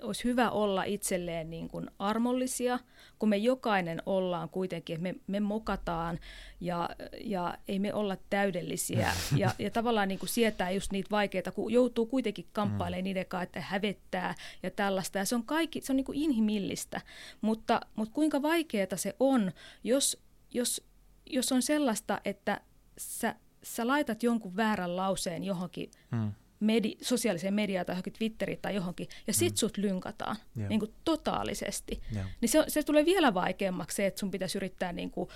olisi 0.03 0.25
hyvä 0.25 0.51
olla 0.51 0.85
itselleen 0.85 1.51
niin 1.51 1.69
kuin 1.69 1.91
armollisia, 1.99 2.79
kun 3.25 3.29
me 3.29 3.37
jokainen 3.37 4.03
ollaan 4.07 4.49
kuitenkin, 4.49 5.03
me, 5.03 5.15
me 5.27 5.41
mokataan 5.41 6.19
ja, 6.61 6.91
ja 7.21 7.59
ei 7.69 7.79
me 7.79 7.95
olla 7.95 8.17
täydellisiä. 8.31 9.13
Ja, 9.37 9.55
ja 9.59 9.71
tavallaan 9.71 10.09
niin 10.09 10.19
kuin 10.19 10.29
sietää 10.29 10.71
just 10.71 10.93
niitä 10.93 11.11
vaikeita, 11.11 11.53
kun 11.53 11.73
joutuu 11.73 12.07
kuitenkin 12.07 12.47
kamppailemaan 12.53 13.03
mm. 13.03 13.05
niiden 13.05 13.27
kanssa, 13.27 13.43
että 13.43 13.61
hävettää 13.61 14.35
ja 14.63 14.71
tällaista. 14.71 15.19
Ja 15.19 15.25
se 15.25 15.35
on, 15.35 15.43
kaikki, 15.43 15.81
se 15.81 15.93
on 15.93 15.97
niin 15.97 16.05
kuin 16.05 16.19
inhimillistä, 16.19 17.01
mutta, 17.41 17.81
mutta 17.97 18.15
kuinka 18.15 18.43
vaikeaa 18.43 18.97
se 18.97 19.17
on, 19.21 19.53
jos, 19.85 20.23
jos, 20.51 20.85
jos 21.27 21.53
on 21.53 21.63
sellaista, 21.63 22.21
että 22.25 22.61
sä, 22.99 23.35
sä 23.63 23.87
laitat 23.87 24.23
jonkun 24.23 24.57
väärän 24.57 24.97
lauseen 24.97 25.45
johonkin 25.45 25.91
mm 26.11 26.33
medi- 26.61 26.99
sosiaaliseen 27.03 27.55
mediaan 27.55 27.87
tai 27.87 27.93
johonkin 27.93 28.13
Twitteriin 28.13 28.59
tai 28.63 28.75
johonkin, 28.75 29.09
ja 29.27 29.33
sit 29.33 29.53
mm. 29.53 29.57
sut 29.57 29.77
lynkataan 29.77 30.37
niin 30.69 30.81
kuin 30.81 30.93
totaalisesti. 31.05 32.01
Yeah. 32.15 32.29
Niin 32.41 32.49
se, 32.49 32.65
se 32.69 32.83
tulee 32.83 33.05
vielä 33.05 33.35
vaikeammaksi 33.35 33.97
se, 33.97 34.07
että 34.07 34.21
sun 34.21 34.31
pitäisi 34.31 34.59
yrittää 34.59 34.93
niin 34.93 35.11
kuin, 35.11 35.29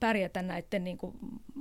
pärjätä 0.00 0.42
näiden 0.42 0.84
niin 0.84 0.98
kuin, 0.98 1.16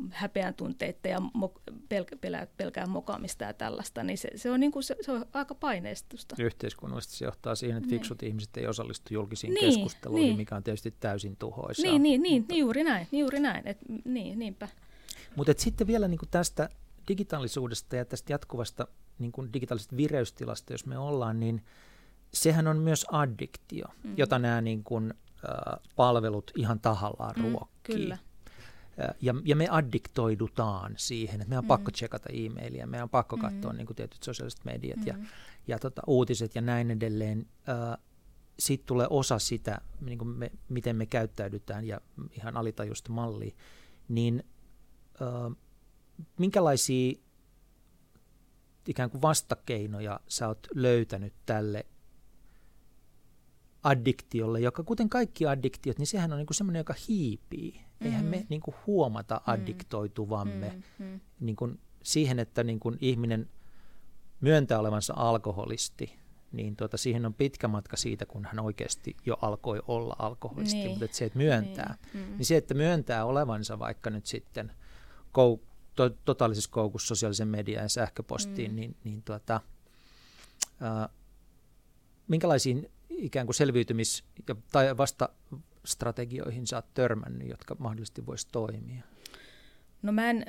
häpeän 0.10 0.54
tunteiden 0.54 1.12
ja 1.12 1.18
mo- 1.18 1.74
pel- 1.74 2.18
pelää, 2.22 2.48
pelkää 2.58 2.86
mokaamista 2.86 3.44
ja 3.44 3.54
tällaista, 3.54 4.04
niin 4.04 4.18
se, 4.18 4.30
se, 4.36 4.52
on, 4.52 4.60
niin 4.60 4.72
kuin, 4.72 4.84
se, 4.84 4.96
se 5.02 5.12
on 5.12 5.26
aika 5.34 5.56
paineistusta. 5.56 6.36
Yhteiskunnallisesti 6.40 7.16
se 7.16 7.26
johtaa 7.26 7.56
siihen, 7.56 7.78
että 7.78 7.90
niin. 7.90 8.00
fiksut 8.00 8.24
ihmiset 8.24 8.58
ei 8.58 8.68
osallistu 8.68 9.14
julkisiin 9.14 9.54
niin, 9.54 9.66
keskusteluihin, 9.66 10.28
niin. 10.28 10.38
mikä 10.38 10.56
on 10.56 10.64
tietysti 10.64 10.94
täysin 11.00 11.36
tuhoisaa. 11.36 11.84
Niin, 11.84 12.04
niin, 12.04 12.22
niin, 12.22 12.46
niin 12.50 12.60
juuri 12.60 12.84
näin, 12.84 13.08
juuri 13.12 13.40
näin. 13.40 13.68
Et, 13.68 13.78
niin, 14.06 14.40
niinpä. 14.40 14.68
Mutta 15.36 15.54
sitten 15.58 15.88
vielä 15.88 16.08
niin 16.08 16.20
kuin 16.20 16.30
tästä 16.30 16.70
digitaalisuudesta 17.10 17.96
ja 17.96 18.06
tästä 18.06 18.34
jatkuvasta 18.34 18.88
niin 19.20 19.32
kuin 19.32 19.54
digitaalisesta 19.54 19.98
vireystilasta, 19.98 20.74
jos 20.74 20.86
me 20.86 20.98
ollaan, 20.98 21.40
niin 21.40 21.66
sehän 22.34 22.68
on 22.68 22.78
myös 22.78 23.06
addiktio, 23.12 23.88
mm. 24.04 24.14
jota 24.18 24.40
nämä 24.40 24.62
niin 24.62 24.84
kuin, 24.84 25.14
äh, 25.34 25.80
palvelut 25.96 26.52
ihan 26.56 26.80
tahallaan 26.80 27.36
mm, 27.38 27.44
ruokkii. 27.44 27.96
Kyllä. 27.96 28.18
Ja, 29.22 29.36
ja 29.46 29.56
me 29.56 29.68
addiktoidutaan 29.70 30.94
siihen, 30.98 31.42
että 31.42 31.50
meidän 31.50 31.60
on 31.60 31.66
mm. 31.66 31.68
pakko 31.68 31.92
tsekata 31.92 32.30
e-mailia, 32.34 32.88
meidän 32.88 33.04
on 33.04 33.10
pakko 33.10 33.36
mm. 33.36 33.42
katsoa 33.42 33.74
niin 33.74 33.88
kuin 33.88 33.96
tietyt 33.96 34.24
sosiaaliset 34.24 34.66
mediat 34.66 35.00
mm. 35.00 35.08
ja, 35.08 35.16
ja 35.68 35.80
tota, 35.80 36.02
uutiset 36.08 36.56
ja 36.56 36.62
näin 36.62 36.92
edelleen. 36.92 37.46
Äh, 37.70 37.98
Sitten 38.60 38.88
tulee 38.88 39.08
osa 39.10 39.40
sitä, 39.40 39.82
niin 40.02 40.18
kuin 40.18 40.28
me, 40.28 40.52
miten 40.70 40.96
me 40.96 41.06
käyttäydytään 41.06 41.86
ja 41.86 42.02
ihan 42.32 42.58
alitajuista 42.58 43.12
mallia, 43.12 43.56
niin 44.10 44.44
äh, 45.22 45.56
minkälaisia 46.40 47.14
ikään 48.88 49.10
kuin 49.10 49.22
vastakeinoja 49.22 50.20
sä 50.28 50.48
oot 50.48 50.68
löytänyt 50.76 51.34
tälle 51.46 51.86
addiktiolle, 53.84 54.60
joka 54.60 54.84
kuten 54.84 55.10
kaikki 55.10 55.46
addiktiot, 55.46 55.98
niin 55.98 56.08
sehän 56.08 56.32
on 56.32 56.38
niin 56.38 56.48
semmoinen, 56.52 56.80
joka 56.80 56.96
hiipii. 57.08 57.72
Mm-hmm. 57.72 58.06
Eihän 58.08 58.26
me 58.26 58.46
niin 58.50 58.62
kuin 58.62 58.76
huomata 58.88 59.36
mm. 59.36 59.54
addiktoituvamme 59.54 60.74
mm-hmm. 60.76 61.20
niin 61.40 61.56
kuin 61.56 61.80
siihen, 62.04 62.40
että 62.40 62.64
niin 62.64 62.80
kuin 62.80 62.98
ihminen 63.02 63.50
myöntää 64.42 64.80
olevansa 64.80 65.14
alkoholisti, 65.18 66.20
niin 66.52 66.76
tuota, 66.76 66.98
siihen 66.98 67.26
on 67.26 67.34
pitkä 67.34 67.68
matka 67.68 67.98
siitä, 67.98 68.26
kun 68.26 68.46
hän 68.46 68.60
oikeasti 68.60 69.18
jo 69.26 69.38
alkoi 69.42 69.82
olla 69.88 70.16
alkoholisti. 70.20 70.76
Niin. 70.76 70.90
Mutta 70.90 71.06
että 71.06 71.18
se, 71.18 71.26
että 71.26 71.38
myöntää, 71.38 71.98
niin. 72.14 72.26
Mm. 72.26 72.38
niin 72.38 72.46
se, 72.46 72.58
että 72.58 72.74
myöntää 72.74 73.26
olevansa 73.26 73.80
vaikka 73.80 74.10
nyt 74.10 74.26
sitten 74.26 74.72
kou- 75.28 75.69
to, 76.00 76.10
totaalisessa 76.26 76.72
koukussa 76.72 77.08
sosiaalisen 77.08 77.48
median 77.48 77.84
ja 77.84 77.90
sähköpostiin, 77.90 78.72
mm. 78.72 78.76
niin, 78.76 78.96
niin 79.04 79.22
tuota, 79.22 79.62
ää, 80.82 81.10
minkälaisiin 82.28 82.92
ikään 83.10 83.48
kuin 83.48 83.56
selviytymis- 83.56 84.24
ja, 84.48 84.56
tai 84.72 84.98
vasta 84.98 85.30
strategioihin 85.86 86.68
sä 86.68 86.76
oot 86.76 86.94
törmännyt, 86.94 87.50
jotka 87.50 87.76
mahdollisesti 87.80 88.26
voisi 88.26 88.48
toimia? 88.52 89.04
No 90.02 90.12
mä 90.12 90.30
en, 90.30 90.46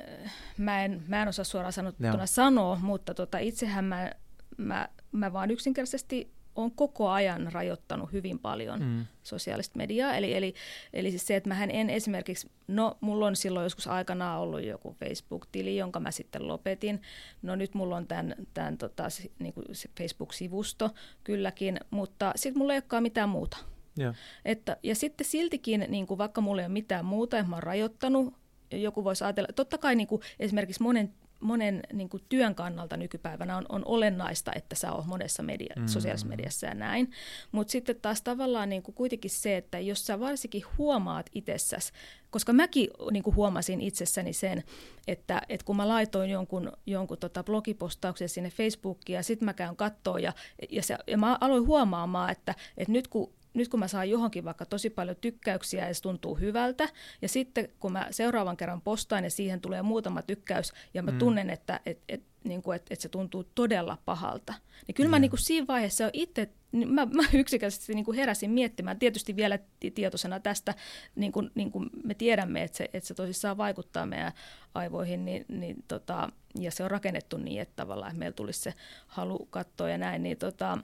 mä 0.57 0.85
en, 0.85 1.03
mä 1.07 1.21
en 1.21 1.27
osaa 1.27 1.45
suoraan 1.45 1.73
sanottuna 1.73 2.25
sanoa, 2.25 2.75
mutta 2.75 3.13
tota, 3.13 3.37
itsehän 3.37 3.85
mä, 3.85 4.11
mä, 4.57 4.89
mä 5.11 5.33
vaan 5.33 5.51
yksinkertaisesti 5.51 6.31
on 6.55 6.71
koko 6.71 7.09
ajan 7.09 7.51
rajoittanut 7.51 8.11
hyvin 8.11 8.39
paljon 8.39 8.79
mm. 8.79 9.05
sosiaalista 9.23 9.77
mediaa. 9.77 10.15
Eli, 10.15 10.33
eli, 10.33 10.53
eli 10.93 11.09
siis 11.09 11.27
se, 11.27 11.35
että 11.35 11.49
mä 11.49 11.63
en 11.63 11.89
esimerkiksi, 11.89 12.49
no 12.67 12.97
mulla 13.01 13.27
on 13.27 13.35
silloin 13.35 13.63
joskus 13.63 13.87
aikanaan 13.87 14.39
ollut 14.39 14.63
joku 14.63 14.95
Facebook-tili, 14.99 15.77
jonka 15.77 15.99
mä 15.99 16.11
sitten 16.11 16.47
lopetin. 16.47 17.01
No 17.41 17.55
nyt 17.55 17.73
mulla 17.73 17.95
on 17.95 18.07
tämän, 18.07 18.35
tämän 18.53 18.77
tota, 18.77 19.07
niin 19.39 19.53
kuin 19.53 19.65
Facebook-sivusto 19.97 20.89
kylläkin, 21.23 21.79
mutta 21.89 22.33
sitten 22.35 22.57
mulla 22.57 22.73
ei 22.73 22.77
olekaan 22.77 23.03
mitään 23.03 23.29
muuta. 23.29 23.57
Yeah. 23.99 24.15
Että, 24.45 24.77
ja 24.83 24.95
sitten 24.95 25.27
siltikin, 25.27 25.85
niin 25.87 26.07
kuin 26.07 26.17
vaikka 26.17 26.41
mulla 26.41 26.61
ei 26.61 26.65
ole 26.65 26.73
mitään 26.73 27.05
muuta, 27.05 27.43
mä 27.43 27.55
oon 27.55 27.63
rajoittanut, 27.63 28.33
joku 28.71 29.03
voisi 29.03 29.23
ajatella, 29.23 29.49
totta 29.55 29.77
kai 29.77 29.95
niin 29.95 30.07
kuin 30.07 30.21
esimerkiksi 30.39 30.83
monen 30.83 31.13
monen 31.41 31.81
niin 31.93 32.09
kuin 32.09 32.23
työn 32.29 32.55
kannalta 32.55 32.97
nykypäivänä 32.97 33.57
on, 33.57 33.65
on 33.69 33.81
olennaista, 33.85 34.51
että 34.55 34.75
sä 34.75 34.91
oot 34.91 35.05
monessa 35.05 35.43
media, 35.43 35.73
mm. 35.79 35.87
sosiaalisessa 35.87 36.27
mediassa 36.27 36.67
ja 36.67 36.73
näin. 36.73 37.11
Mutta 37.51 37.71
sitten 37.71 37.95
taas 38.01 38.21
tavallaan 38.21 38.69
niin 38.69 38.83
kuin 38.83 38.95
kuitenkin 38.95 39.31
se, 39.31 39.57
että 39.57 39.79
jos 39.79 40.07
sä 40.07 40.19
varsinkin 40.19 40.63
huomaat 40.77 41.29
itsessäsi, 41.33 41.93
koska 42.29 42.53
mäkin 42.53 42.89
niin 43.11 43.23
kuin 43.23 43.35
huomasin 43.35 43.81
itsessäni 43.81 44.33
sen, 44.33 44.63
että, 45.07 45.41
että 45.49 45.65
kun 45.65 45.75
mä 45.75 45.87
laitoin 45.87 46.29
jonkun, 46.29 46.71
jonkun 46.85 47.17
tota 47.17 47.43
blogipostauksen 47.43 48.29
sinne 48.29 48.49
Facebookiin 48.49 49.15
ja 49.15 49.23
sitten 49.23 49.45
mä 49.45 49.53
käyn 49.53 49.75
kattoon 49.75 50.23
ja, 50.23 50.33
ja, 50.69 50.83
se, 50.83 50.97
ja 51.07 51.17
mä 51.17 51.37
aloin 51.41 51.67
huomaamaan, 51.67 52.31
että, 52.31 52.55
että 52.77 52.91
nyt 52.91 53.07
kun 53.07 53.33
nyt 53.53 53.67
kun 53.67 53.79
mä 53.79 53.87
saan 53.87 54.09
johonkin 54.09 54.45
vaikka 54.45 54.65
tosi 54.65 54.89
paljon 54.89 55.15
tykkäyksiä 55.21 55.87
ja 55.87 55.93
se 55.93 56.01
tuntuu 56.01 56.35
hyvältä, 56.35 56.89
ja 57.21 57.27
sitten 57.27 57.69
kun 57.79 57.91
mä 57.91 58.07
seuraavan 58.11 58.57
kerran 58.57 58.81
postaan 58.81 59.23
ja 59.23 59.29
siihen 59.29 59.61
tulee 59.61 59.81
muutama 59.81 60.21
tykkäys, 60.21 60.73
ja 60.93 61.03
mä 61.03 61.11
mm. 61.11 61.17
tunnen, 61.17 61.49
että 61.49 61.79
et, 61.85 61.99
et, 62.09 62.23
niin 62.43 62.61
kuin, 62.61 62.75
et, 62.75 62.85
et 62.89 62.99
se 62.99 63.09
tuntuu 63.09 63.43
todella 63.43 63.97
pahalta, 64.05 64.53
niin 64.87 64.95
kyllä 64.95 65.07
mm. 65.07 65.11
mä 65.11 65.19
niin 65.19 65.31
kuin 65.31 65.39
siinä 65.39 65.67
vaiheessa 65.67 66.09
itse, 66.13 66.49
niin 66.71 66.93
mä, 66.93 67.05
mä 67.05 67.23
yksikäisesti 67.33 67.93
niin 67.93 68.05
kuin 68.05 68.17
heräsin 68.17 68.51
miettimään, 68.51 68.99
tietysti 68.99 69.35
vielä 69.35 69.59
tietoisena 69.95 70.39
tästä, 70.39 70.73
niin 71.15 71.31
kuin, 71.31 71.51
niin 71.55 71.71
kuin 71.71 71.89
me 72.03 72.13
tiedämme, 72.13 72.63
että 72.63 72.77
se, 72.77 72.89
että 72.93 73.07
se 73.07 73.13
tosissaan 73.13 73.57
vaikuttaa 73.57 74.05
meidän 74.05 74.31
aivoihin, 74.73 75.25
niin, 75.25 75.45
niin 75.47 75.83
tota, 75.87 76.29
ja 76.59 76.71
se 76.71 76.83
on 76.83 76.91
rakennettu 76.91 77.37
niin, 77.37 77.61
että 77.61 77.75
tavallaan 77.75 78.11
että 78.11 78.19
meillä 78.19 78.35
tulisi 78.35 78.59
se 78.59 78.73
halu 79.07 79.47
katsoa 79.49 79.89
ja 79.89 79.97
näin, 79.97 80.23
niin 80.23 80.37
tota, 80.37 80.77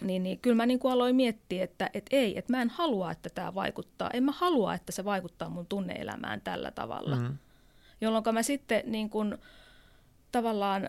niin, 0.00 0.22
niin 0.22 0.38
kyllä 0.38 0.56
mä 0.56 0.66
niin 0.66 0.78
kuin 0.78 0.92
aloin 0.92 1.16
miettiä, 1.16 1.64
että, 1.64 1.90
että 1.94 2.16
ei, 2.16 2.38
että 2.38 2.52
mä 2.52 2.62
en 2.62 2.70
halua, 2.70 3.10
että 3.10 3.30
tämä 3.30 3.54
vaikuttaa. 3.54 4.10
En 4.12 4.24
mä 4.24 4.32
halua, 4.32 4.74
että 4.74 4.92
se 4.92 5.04
vaikuttaa 5.04 5.48
mun 5.48 5.66
tunneelämään 5.66 6.40
tällä 6.40 6.70
tavalla. 6.70 7.16
Mm-hmm. 7.16 7.38
Jolloin 8.00 8.24
mä 8.32 8.42
sitten 8.42 8.82
niin 8.86 9.10
kuin, 9.10 9.38
tavallaan, 10.32 10.88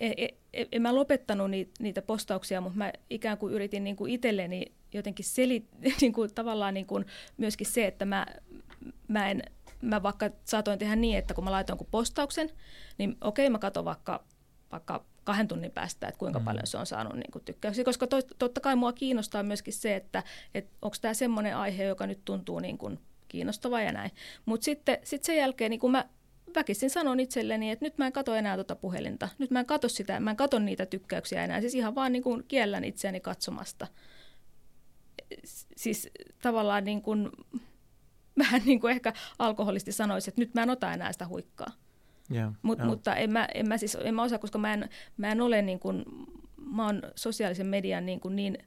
en, 0.00 0.14
en, 0.16 0.28
e, 0.52 0.64
en 0.72 0.82
mä 0.82 0.94
lopettanut 0.94 1.50
niitä, 1.50 1.72
niitä 1.80 2.02
postauksia, 2.02 2.60
mutta 2.60 2.78
mä 2.78 2.92
ikään 3.10 3.38
kuin 3.38 3.54
yritin 3.54 3.84
niin 3.84 3.96
kuin 3.96 4.12
itselleni 4.12 4.72
jotenkin 4.94 5.24
selit, 5.24 5.68
niin 6.00 6.12
kuin, 6.12 6.34
tavallaan 6.34 6.74
niin 6.74 6.86
kuin 6.86 7.06
myöskin 7.36 7.66
se, 7.66 7.86
että 7.86 8.04
mä, 8.04 8.26
mä 9.08 9.30
en, 9.30 9.42
mä 9.80 10.02
vaikka 10.02 10.30
saatoin 10.44 10.78
tehdä 10.78 10.96
niin, 10.96 11.18
että 11.18 11.34
kun 11.34 11.44
mä 11.44 11.50
laitoin 11.50 11.78
postauksen, 11.90 12.50
niin 12.98 13.16
okei, 13.20 13.50
mä 13.50 13.58
katson 13.58 13.84
vaikka, 13.84 14.24
vaikka 14.72 15.04
kahden 15.24 15.48
tunnin 15.48 15.70
päästä, 15.70 16.08
että 16.08 16.18
kuinka 16.18 16.38
mm. 16.38 16.44
paljon 16.44 16.66
se 16.66 16.78
on 16.78 16.86
saanut 16.86 17.14
niin 17.14 17.30
kuin 17.32 17.44
tykkäyksiä. 17.44 17.84
Koska 17.84 18.06
to, 18.06 18.16
totta 18.38 18.60
kai 18.60 18.76
mua 18.76 18.92
kiinnostaa 18.92 19.42
myöskin 19.42 19.74
se, 19.74 19.96
että, 19.96 20.22
että 20.54 20.70
onko 20.82 20.96
tämä 21.00 21.14
semmoinen 21.14 21.56
aihe, 21.56 21.84
joka 21.84 22.06
nyt 22.06 22.24
tuntuu 22.24 22.58
niin 22.58 22.78
kuin 22.78 22.98
kiinnostava 23.28 23.80
ja 23.80 23.92
näin. 23.92 24.10
Mutta 24.44 24.64
sitten 24.64 24.98
sit 25.04 25.24
sen 25.24 25.36
jälkeen 25.36 25.70
niin 25.70 25.80
kun 25.80 25.90
mä 25.90 26.04
väkisin 26.54 26.90
sanon 26.90 27.20
itselleni, 27.20 27.70
että 27.70 27.84
nyt 27.84 27.98
mä 27.98 28.06
en 28.06 28.12
katso 28.12 28.34
enää 28.34 28.54
tuota 28.56 28.76
puhelinta. 28.76 29.28
Nyt 29.38 29.50
mä 29.50 29.60
en 29.60 29.66
katso 29.66 29.88
sitä, 29.88 30.20
mä 30.20 30.30
en 30.30 30.36
katso 30.36 30.58
niitä 30.58 30.86
tykkäyksiä 30.86 31.44
enää. 31.44 31.60
Siis 31.60 31.74
ihan 31.74 31.94
vaan 31.94 32.12
niin 32.12 32.22
kuin 32.22 32.44
kiellän 32.48 32.84
itseäni 32.84 33.20
katsomasta. 33.20 33.86
Siis 35.76 36.10
tavallaan 36.42 36.84
niin 36.84 37.02
kuin, 37.02 37.30
vähän 38.38 38.62
niin 38.64 38.80
kuin 38.80 38.90
ehkä 38.90 39.12
alkoholisti 39.38 39.92
sanoisi, 39.92 40.30
että 40.30 40.40
nyt 40.40 40.54
mä 40.54 40.62
en 40.62 40.70
ota 40.70 40.92
enää 40.92 41.12
sitä 41.12 41.26
huikkaa. 41.26 41.72
Yeah, 42.34 42.52
Mut, 42.62 42.78
yeah. 42.78 42.88
Mutta 42.88 43.14
en 43.14 43.32
mä, 43.32 43.48
en 43.54 43.68
mä, 43.68 43.78
siis, 43.78 43.98
en 44.00 44.14
mä 44.14 44.22
osaa, 44.22 44.38
koska 44.38 44.58
mä 44.58 44.74
en, 44.74 44.88
mä 45.16 45.32
en 45.32 45.40
ole 45.40 45.62
niin 45.62 45.80
kuin, 45.80 46.04
mä 46.56 46.86
oon 46.86 47.02
sosiaalisen 47.14 47.66
median 47.66 48.06
niin, 48.06 48.20
kuin 48.20 48.36
niin, 48.36 48.58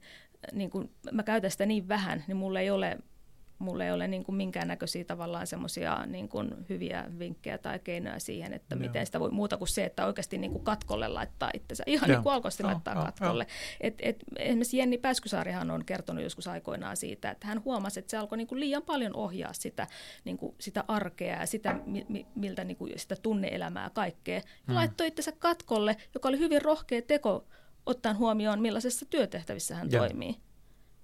niin 0.52 0.70
kuin, 0.70 0.90
mä 1.12 1.22
käytän 1.22 1.50
sitä 1.50 1.66
niin 1.66 1.88
vähän, 1.88 2.24
niin 2.26 2.36
mulla 2.36 2.60
ei 2.60 2.70
ole 2.70 2.98
mulla 3.58 3.84
ei 3.84 3.92
ole 3.92 4.08
niin 4.08 4.24
kuin 4.24 4.36
minkäännäköisiä 4.36 5.04
tavallaan 5.04 5.46
semmoisia 5.46 6.06
niin 6.06 6.28
kuin 6.28 6.50
hyviä 6.68 7.04
vinkkejä 7.18 7.58
tai 7.58 7.78
keinoja 7.78 8.20
siihen, 8.20 8.52
että 8.52 8.74
Joo. 8.74 8.80
miten 8.80 9.06
sitä 9.06 9.20
voi 9.20 9.30
muuta 9.30 9.56
kuin 9.56 9.68
se, 9.68 9.84
että 9.84 10.06
oikeasti 10.06 10.38
niin 10.38 10.52
kuin 10.52 10.64
katkolle 10.64 11.08
laittaa 11.08 11.50
itsensä. 11.54 11.84
Ihan 11.86 12.08
Joo. 12.08 12.16
niin 12.16 12.22
kuin 12.22 12.32
alkoisesti 12.32 12.62
oh, 12.62 12.70
laittaa 12.70 12.98
oh, 12.98 13.04
katkolle. 13.04 13.44
Oh. 13.44 13.76
Et, 13.80 13.94
et, 13.98 14.24
esimerkiksi 14.38 14.78
Jenni 14.78 14.98
Pääskysaarihan 14.98 15.70
on 15.70 15.84
kertonut 15.84 16.24
joskus 16.24 16.48
aikoinaan 16.48 16.96
siitä, 16.96 17.30
että 17.30 17.46
hän 17.46 17.64
huomasi, 17.64 18.00
että 18.00 18.10
se 18.10 18.16
alkoi 18.16 18.38
niin 18.38 18.48
kuin 18.48 18.60
liian 18.60 18.82
paljon 18.82 19.16
ohjaa 19.16 19.52
sitä, 19.52 19.86
niin 20.24 20.38
kuin 20.38 20.54
sitä 20.60 20.84
arkea 20.88 21.40
ja 21.40 21.46
sitä, 21.46 21.80
miltä 22.34 22.64
niin 22.64 22.76
kuin 22.76 22.92
sitä 22.96 23.16
tunneelämää 23.16 23.84
ja 23.84 23.90
kaikkea. 23.90 24.36
Ja 24.36 24.42
hmm. 24.66 24.74
laittoi 24.74 25.06
itsensä 25.06 25.32
katkolle, 25.32 25.96
joka 26.14 26.28
oli 26.28 26.38
hyvin 26.38 26.62
rohkea 26.62 27.02
teko 27.02 27.44
ottaen 27.86 28.18
huomioon, 28.18 28.60
millaisessa 28.60 29.06
työtehtävissä 29.06 29.74
hän 29.74 29.88
Joo. 29.90 30.06
toimii. 30.06 30.36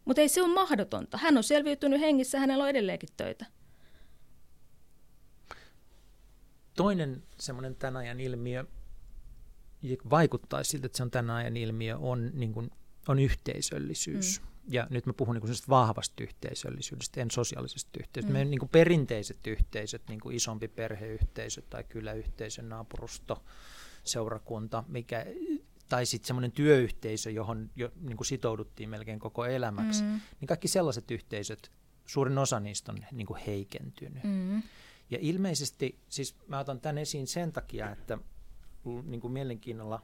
Mutta 0.05 0.21
ei 0.23 0.29
se 0.29 0.43
ole 0.43 0.55
mahdotonta. 0.55 1.19
Hän 1.19 1.37
on 1.37 1.45
selviytynyt 1.45 2.01
hengissä, 2.01 2.39
hänellä 2.39 2.65
on 2.65 2.71
edelleenkin 2.71 3.09
töitä. 3.17 3.47
Toinen 6.77 7.23
semmoinen 7.39 7.77
tämän 7.77 7.97
ajan 7.97 8.21
ilmiö, 8.21 8.65
vaikuttaa 10.11 10.65
siltä, 10.65 10.87
että 10.87 10.97
se 10.97 11.03
on 11.03 11.11
tämän 11.11 11.37
ajan 11.37 11.57
ilmiö, 11.57 11.99
on, 11.99 12.31
niin 12.35 12.53
kuin, 12.53 12.71
on 13.09 13.19
yhteisöllisyys. 13.19 14.41
Mm. 14.41 14.47
Ja 14.69 14.87
nyt 14.91 15.07
mä 15.07 15.13
puhun 15.13 15.35
niin 15.35 15.55
vahvasta 15.69 16.23
yhteisöllisyydestä, 16.23 17.21
en 17.21 17.31
sosiaalisesta 17.31 17.91
yhteisöstä. 18.01 18.31
Mm. 18.31 18.33
Meidän 18.33 18.51
niin 18.51 18.59
kuin 18.59 18.69
perinteiset 18.69 19.47
yhteisöt, 19.47 20.03
niin 20.09 20.21
kuin 20.21 20.37
isompi 20.37 20.69
perheyhteisö 20.69 21.63
tai 21.71 21.85
kyläyhteisö, 21.85 22.63
naapurusto, 22.63 23.43
seurakunta, 24.05 24.85
mikä 24.89 25.27
tai 25.93 26.07
sitten 26.07 26.27
semmoinen 26.27 26.53
työyhteisö, 26.53 27.31
johon 27.31 27.71
jo 27.77 27.93
niin 28.01 28.17
kuin 28.17 28.27
sitouduttiin 28.27 28.89
melkein 28.89 29.19
koko 29.19 29.45
elämäksi, 29.45 30.03
mm. 30.03 30.21
niin 30.41 30.47
kaikki 30.47 30.69
sellaiset 30.69 31.11
yhteisöt, 31.11 31.71
suurin 32.07 32.39
osa 32.39 32.61
niistä 32.61 32.93
on 32.93 32.99
niin 33.13 33.27
kuin 33.27 33.41
heikentynyt. 33.47 34.25
Mm. 34.25 34.63
Ja 35.11 35.19
ilmeisesti, 35.21 35.99
siis 36.09 36.37
mä 36.49 36.59
otan 36.59 36.81
tämän 36.81 36.99
esiin 36.99 37.27
sen 37.27 37.53
takia, 37.53 37.91
että 37.91 38.19
niin 39.05 39.21
kuin 39.21 39.33
mielenkiinnolla 39.33 40.03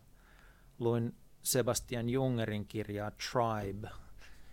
luin 0.79 1.15
Sebastian 1.43 2.09
Jungerin 2.09 2.67
kirjaa 2.67 3.11
Tribe, 3.11 3.89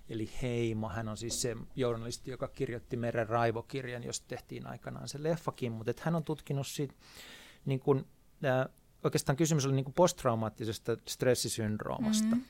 eli 0.10 0.30
Heimo. 0.42 0.90
Hän 0.90 1.10
on 1.10 1.18
siis 1.18 1.42
se 1.42 1.58
journalisti, 1.76 2.32
joka 2.32 2.48
kirjoitti 2.48 2.98
Meren 2.98 3.30
raivokirjan, 3.30 4.04
josta 4.04 4.28
tehtiin 4.28 4.68
aikanaan 4.68 5.08
se 5.08 5.24
leffakin, 5.24 5.72
mutta 5.72 5.94
hän 6.02 6.16
on 6.16 6.24
tutkinut 6.24 6.68
siitä 6.68 6.94
niin 7.66 7.80
kuin, 7.80 8.06
äh, 8.46 8.68
oikeastaan 9.06 9.36
kysymys 9.36 9.66
oli 9.66 9.76
niin 9.76 9.86
kuin 9.86 9.94
posttraumaattisesta 9.94 10.98
stressisyndroomasta. 11.08 12.36
Mm-hmm. 12.36 12.44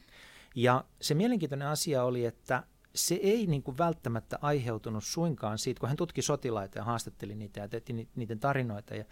Ja 0.55 0.85
se 1.01 1.13
mielenkiintoinen 1.13 1.67
asia 1.67 2.03
oli, 2.03 2.25
että 2.25 2.63
se 2.95 3.15
ei 3.15 3.47
niin 3.47 3.63
kuin 3.63 3.77
välttämättä 3.77 4.39
aiheutunut 4.41 5.03
suinkaan 5.03 5.57
siitä, 5.57 5.79
kun 5.79 5.89
hän 5.89 5.97
tutki 5.97 6.21
sotilaita 6.21 6.77
ja 6.77 6.83
haastatteli 6.83 7.35
niitä 7.35 7.59
ja 7.59 7.67
tehti 7.67 8.09
niiden 8.15 8.39
tarinoita. 8.39 8.95
Ja, 8.95 9.05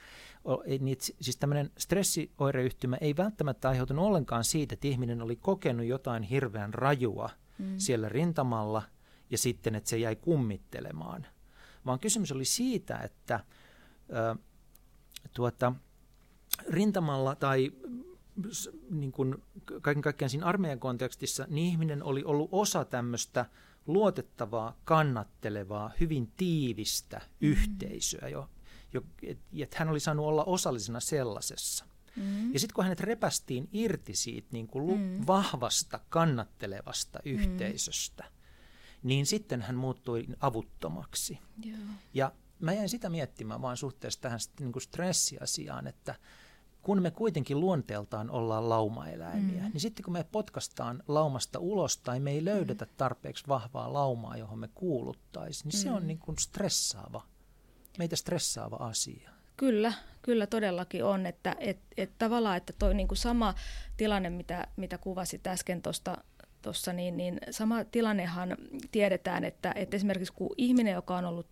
niitä, 0.80 1.06
siis 1.22 1.38
tämmöinen 1.38 1.72
stressioireyhtymä 1.78 2.98
ei 3.02 3.18
välttämättä 3.18 3.70
aiheutunut 3.70 4.06
ollenkaan 4.06 4.44
siitä, 4.44 4.74
että 4.74 4.88
ihminen 4.88 5.22
oli 5.22 5.36
kokenut 5.36 5.86
jotain 5.86 6.24
hirveän 6.24 6.74
rajua 6.74 7.30
mm. 7.58 7.74
siellä 7.78 8.10
rintamalla 8.10 8.84
ja 9.30 9.38
sitten, 9.38 9.76
että 9.76 9.90
se 9.90 9.98
jäi 9.98 10.16
kummittelemaan. 10.16 11.26
Vaan 11.86 12.00
kysymys 12.00 12.32
oli 12.32 12.46
siitä, 12.46 12.98
että 12.98 13.36
äh, 13.36 14.38
tuota, 15.34 15.74
rintamalla 16.68 17.36
tai 17.36 17.72
niin 18.90 19.12
kuin 19.12 19.36
kaiken 19.82 20.02
kaikkiaan 20.02 20.30
siinä 20.30 20.46
armeijan 20.46 20.80
kontekstissa, 20.80 21.46
niin 21.50 21.68
ihminen 21.68 22.04
oli 22.04 22.24
ollut 22.24 22.50
osa 22.52 22.86
tämmöistä 22.86 23.46
luotettavaa, 23.88 24.78
kannattelevaa, 24.86 25.92
hyvin 26.00 26.32
tiivistä 26.38 27.18
mm. 27.18 27.48
yhteisöä, 27.48 28.28
jo, 28.28 28.50
jo, 28.94 29.04
että 29.60 29.78
hän 29.80 29.90
oli 29.90 30.00
saanut 30.00 30.26
olla 30.26 30.44
osallisena 30.44 31.00
sellaisessa. 31.00 31.86
Mm. 32.16 32.54
Ja 32.54 32.60
sitten 32.60 32.76
kun 32.76 32.84
hänet 32.84 33.00
repästiin 33.00 33.70
irti 33.74 34.16
siitä 34.16 34.48
niin 34.52 34.68
kuin 34.68 35.00
mm. 35.00 35.28
vahvasta, 35.28 36.00
kannattelevasta 36.10 37.20
mm. 37.26 37.32
yhteisöstä, 37.32 38.24
niin 39.04 39.26
sitten 39.26 39.62
hän 39.62 39.76
muuttui 39.76 40.26
avuttomaksi. 40.40 41.40
Yeah. 41.66 41.80
Ja 42.14 42.32
mä 42.60 42.74
jäin 42.74 42.90
sitä 42.90 43.10
miettimään 43.10 43.62
vaan 43.62 43.78
suhteessa 43.78 44.22
tähän 44.22 44.40
niin 44.60 44.72
kuin 44.72 44.84
stressiasiaan, 44.84 45.88
että– 45.88 46.16
kun 46.84 47.02
me 47.02 47.12
kuitenkin 47.12 47.60
luonteeltaan 47.60 48.30
ollaan 48.30 48.70
laumaeläimiä, 48.70 49.64
mm. 49.64 49.70
niin 49.74 49.82
sitten 49.82 50.04
kun 50.04 50.14
me 50.14 50.26
potkastaan 50.32 51.04
laumasta 51.08 51.60
ulos 51.60 51.98
tai 51.98 52.20
me 52.20 52.32
ei 52.32 52.46
löydetä 52.46 52.86
mm. 52.86 52.92
tarpeeksi 52.98 53.44
vahvaa 53.48 53.94
laumaa, 53.94 54.38
johon 54.38 54.60
me 54.60 54.70
kuuluttaisiin, 54.76 55.70
niin 55.70 55.80
mm. 55.80 55.84
se 55.84 55.92
on 55.92 56.02
mm. 56.02 56.08
niin 56.08 56.20
kuin 56.20 56.38
stressaava, 56.40 57.22
meitä 57.98 58.16
stressaava 58.16 58.76
asia. 58.76 59.30
Kyllä, 59.58 59.94
kyllä 60.22 60.48
todellakin 60.48 61.06
on, 61.06 61.26
että 61.26 61.56
et, 61.60 61.80
et 61.98 62.12
tavallaan, 62.18 62.58
että 62.58 62.74
toi 62.80 62.94
niin 62.94 63.08
kuin 63.08 63.18
sama 63.18 63.54
tilanne, 63.98 64.30
mitä, 64.30 64.68
mitä 64.76 64.98
kuvasit 64.98 65.48
äsken 65.48 65.82
tuosta 65.82 66.18
Tossa, 66.64 66.94
niin, 66.94 67.18
niin 67.18 67.40
sama 67.52 67.84
tilannehan 67.84 68.58
tiedetään, 68.92 69.44
että, 69.44 69.74
että 69.76 69.96
esimerkiksi 69.96 70.34
kun 70.34 70.50
ihminen, 70.58 70.94
joka 70.94 71.18
on 71.18 71.26
ollut 71.26 71.48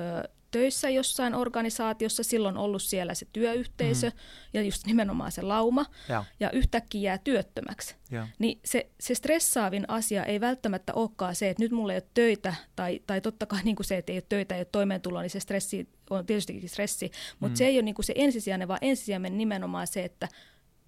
ö, 0.00 0.28
töissä 0.50 0.90
jossain 0.90 1.34
organisaatiossa, 1.34 2.22
silloin 2.22 2.56
ollut 2.56 2.82
siellä 2.82 3.14
se 3.14 3.26
työyhteisö 3.32 4.08
mm. 4.08 4.16
ja 4.52 4.62
just 4.62 4.86
nimenomaan 4.86 5.32
se 5.32 5.42
lauma, 5.42 5.86
ja, 6.08 6.24
ja 6.40 6.50
yhtäkkiä 6.50 7.00
jää 7.00 7.18
työttömäksi. 7.18 7.94
Ja. 8.10 8.28
Niin 8.38 8.60
se, 8.64 8.86
se 9.00 9.14
stressaavin 9.14 9.84
asia 9.88 10.24
ei 10.24 10.40
välttämättä 10.40 10.92
olekaan 10.94 11.34
se, 11.34 11.50
että 11.50 11.62
nyt 11.62 11.72
mulla 11.72 11.92
ei 11.92 11.96
ole 11.96 12.08
töitä, 12.14 12.54
tai, 12.76 13.00
tai 13.06 13.20
totta 13.20 13.46
kai 13.46 13.62
niin 13.64 13.76
kuin 13.76 13.86
se, 13.86 13.96
että 13.96 14.12
ei 14.12 14.16
ole 14.16 14.24
töitä, 14.28 14.54
ei 14.54 14.60
ole 14.60 14.68
toimeentuloa, 14.72 15.22
niin 15.22 15.30
se 15.30 15.40
stressi, 15.40 15.88
on 16.10 16.26
tietysti 16.26 16.68
stressi, 16.68 17.10
mutta 17.40 17.54
mm. 17.54 17.56
se 17.56 17.66
ei 17.66 17.76
ole 17.76 17.82
niin 17.82 17.94
kuin 17.94 18.04
se 18.04 18.12
ensisijainen, 18.16 18.68
vaan 18.68 18.78
ensisijainen 18.82 19.38
nimenomaan 19.38 19.86
se, 19.86 20.04
että 20.04 20.28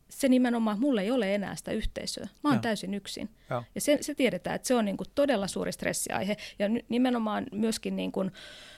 se 0.09 0.29
nimenomaan, 0.29 0.81
mulla 0.81 1.03
ei 1.03 1.11
ole 1.11 1.35
enää 1.35 1.57
sitä 1.57 1.73
yhteisöä. 1.73 2.29
Mä 2.45 2.51
oon 2.51 2.57
ja. 2.57 2.61
täysin 2.61 2.95
yksin. 2.95 3.29
Ja, 3.51 3.63
ja 3.75 3.81
se, 3.81 3.99
se 4.01 4.15
tiedetään, 4.15 4.57
että 4.57 4.69
se 4.69 4.75
on 4.75 4.85
niin 4.85 4.97
kuin 4.97 5.07
todella 5.15 5.47
suuri 5.47 5.73
stressiaihe. 5.73 6.37
Ja 6.59 6.69
nimenomaan 6.89 7.47
myöskin 7.53 7.97
niin 7.97 8.13
kuin, 8.13 8.33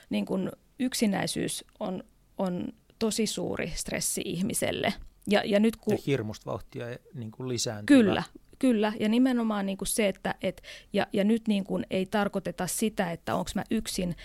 niin 0.09 0.25
kuin 0.25 0.51
yksinäisyys 0.79 1.65
on, 1.79 2.03
on 2.37 2.67
tosi 2.99 3.27
suuri 3.27 3.71
stressi 3.75 4.21
ihmiselle. 4.25 4.93
Ja, 5.27 5.41
ja, 5.45 5.59
nyt 5.59 5.75
kun, 5.75 5.93
ja 5.93 5.99
hirmusta 6.07 6.51
vauhtia 6.51 6.85
niin 7.13 7.31
kuin 7.31 7.49
lisääntyvä. 7.49 7.97
Kyllä, 7.97 8.23
kyllä. 8.59 8.93
Ja 8.99 9.09
nimenomaan 9.09 9.65
niin 9.65 9.77
kuin 9.77 9.87
se, 9.87 10.07
että 10.07 10.35
et, 10.41 10.61
ja, 10.93 11.07
ja 11.13 11.23
nyt 11.23 11.47
niin 11.47 11.63
kuin 11.63 11.85
ei 11.89 12.05
tarkoiteta 12.05 12.67
sitä, 12.67 13.11
että 13.11 13.35
onko 13.35 13.51
mä 13.55 13.63
yksin 13.71 14.15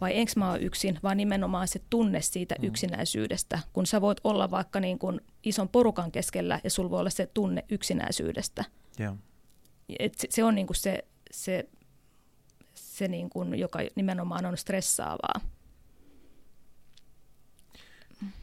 vai 0.00 0.18
enkö 0.18 0.32
mä 0.36 0.50
ole 0.50 0.60
yksin, 0.60 0.98
vaan 1.02 1.16
nimenomaan 1.16 1.68
se 1.68 1.80
tunne 1.90 2.20
siitä 2.20 2.54
mm. 2.58 2.64
yksinäisyydestä. 2.64 3.58
Kun 3.72 3.86
sä 3.86 4.00
voit 4.00 4.18
olla 4.24 4.50
vaikka 4.50 4.80
niin 4.80 4.98
kuin 4.98 5.20
ison 5.42 5.68
porukan 5.68 6.12
keskellä 6.12 6.60
ja 6.64 6.70
sulla 6.70 6.90
voi 6.90 7.00
olla 7.00 7.10
se 7.10 7.26
tunne 7.26 7.64
yksinäisyydestä. 7.68 8.64
Yeah. 9.00 9.16
Et 9.98 10.14
se, 10.14 10.28
se 10.30 10.44
on 10.44 10.54
niin 10.54 10.66
kuin 10.66 10.76
se, 10.76 11.04
se, 11.30 11.68
se 12.74 13.08
niin 13.08 13.30
kuin, 13.30 13.58
joka 13.58 13.78
nimenomaan 13.94 14.46
on 14.46 14.56
stressaavaa. 14.56 15.40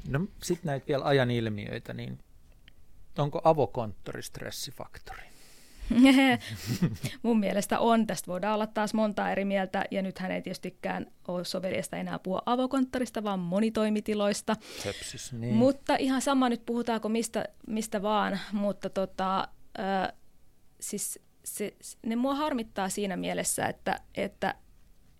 No 0.08 0.28
sitten 0.43 0.70
näitä 0.70 0.88
vielä 0.88 1.06
ajan 1.06 1.32
ilmiöitä, 1.32 1.93
niin 1.93 2.20
onko 3.18 3.41
avokonttori 3.43 4.24
stressifaktori? 4.24 5.34
Mun 7.23 7.39
mielestä 7.39 7.79
on. 7.79 8.07
Tästä 8.07 8.27
voidaan 8.27 8.55
olla 8.55 8.67
taas 8.67 8.93
monta 8.93 9.31
eri 9.31 9.45
mieltä, 9.45 9.86
ja 9.91 10.01
nythän 10.01 10.31
ei 10.31 10.41
tietystikään 10.41 11.07
ole 11.27 11.43
soveliasta 11.45 11.97
enää 11.97 12.19
puhua 12.19 12.41
avokonttorista, 12.45 13.23
vaan 13.23 13.39
monitoimitiloista. 13.39 14.55
Sepsis, 14.83 15.33
niin. 15.33 15.55
Mutta 15.55 15.95
ihan 15.95 16.21
sama 16.21 16.49
nyt 16.49 16.65
puhutaanko 16.65 17.09
mistä, 17.09 17.45
mistä 17.67 18.01
vaan, 18.01 18.39
mutta 18.51 18.89
tota, 18.89 19.47
äh, 19.79 20.13
siis 20.79 21.19
se, 21.43 21.75
ne 22.05 22.15
mua 22.15 22.36
harmittaa 22.36 22.89
siinä 22.89 23.17
mielessä, 23.17 23.65
että, 23.65 23.99
että, 24.15 24.55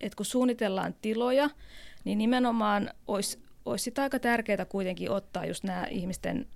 että 0.00 0.16
kun 0.16 0.26
suunnitellaan 0.26 0.94
tiloja, 1.02 1.50
niin 2.04 2.18
nimenomaan 2.18 2.90
olisi, 3.06 3.38
olisi 3.64 3.84
sitä 3.84 4.02
aika 4.02 4.18
tärkeää 4.18 4.64
kuitenkin 4.64 5.10
ottaa 5.10 5.46
just 5.46 5.64
nämä 5.64 5.86
ihmisten 5.90 6.46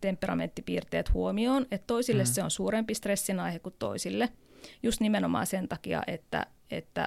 temperamenttipiirteet 0.00 1.14
huomioon, 1.14 1.66
että 1.70 1.86
toisille 1.86 2.22
mm. 2.22 2.26
se 2.26 2.42
on 2.42 2.50
suurempi 2.50 2.94
stressin 2.94 3.40
aihe 3.40 3.58
kuin 3.58 3.74
toisille. 3.78 4.28
Just 4.82 5.00
nimenomaan 5.00 5.46
sen 5.46 5.68
takia, 5.68 6.02
että, 6.06 6.46
että 6.70 7.06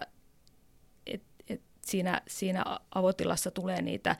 et, 1.05 1.21
et 1.47 1.61
siinä, 1.85 2.21
siinä 2.27 2.63
avotilassa 2.95 3.51
tulee 3.51 3.81
niitä 3.81 4.15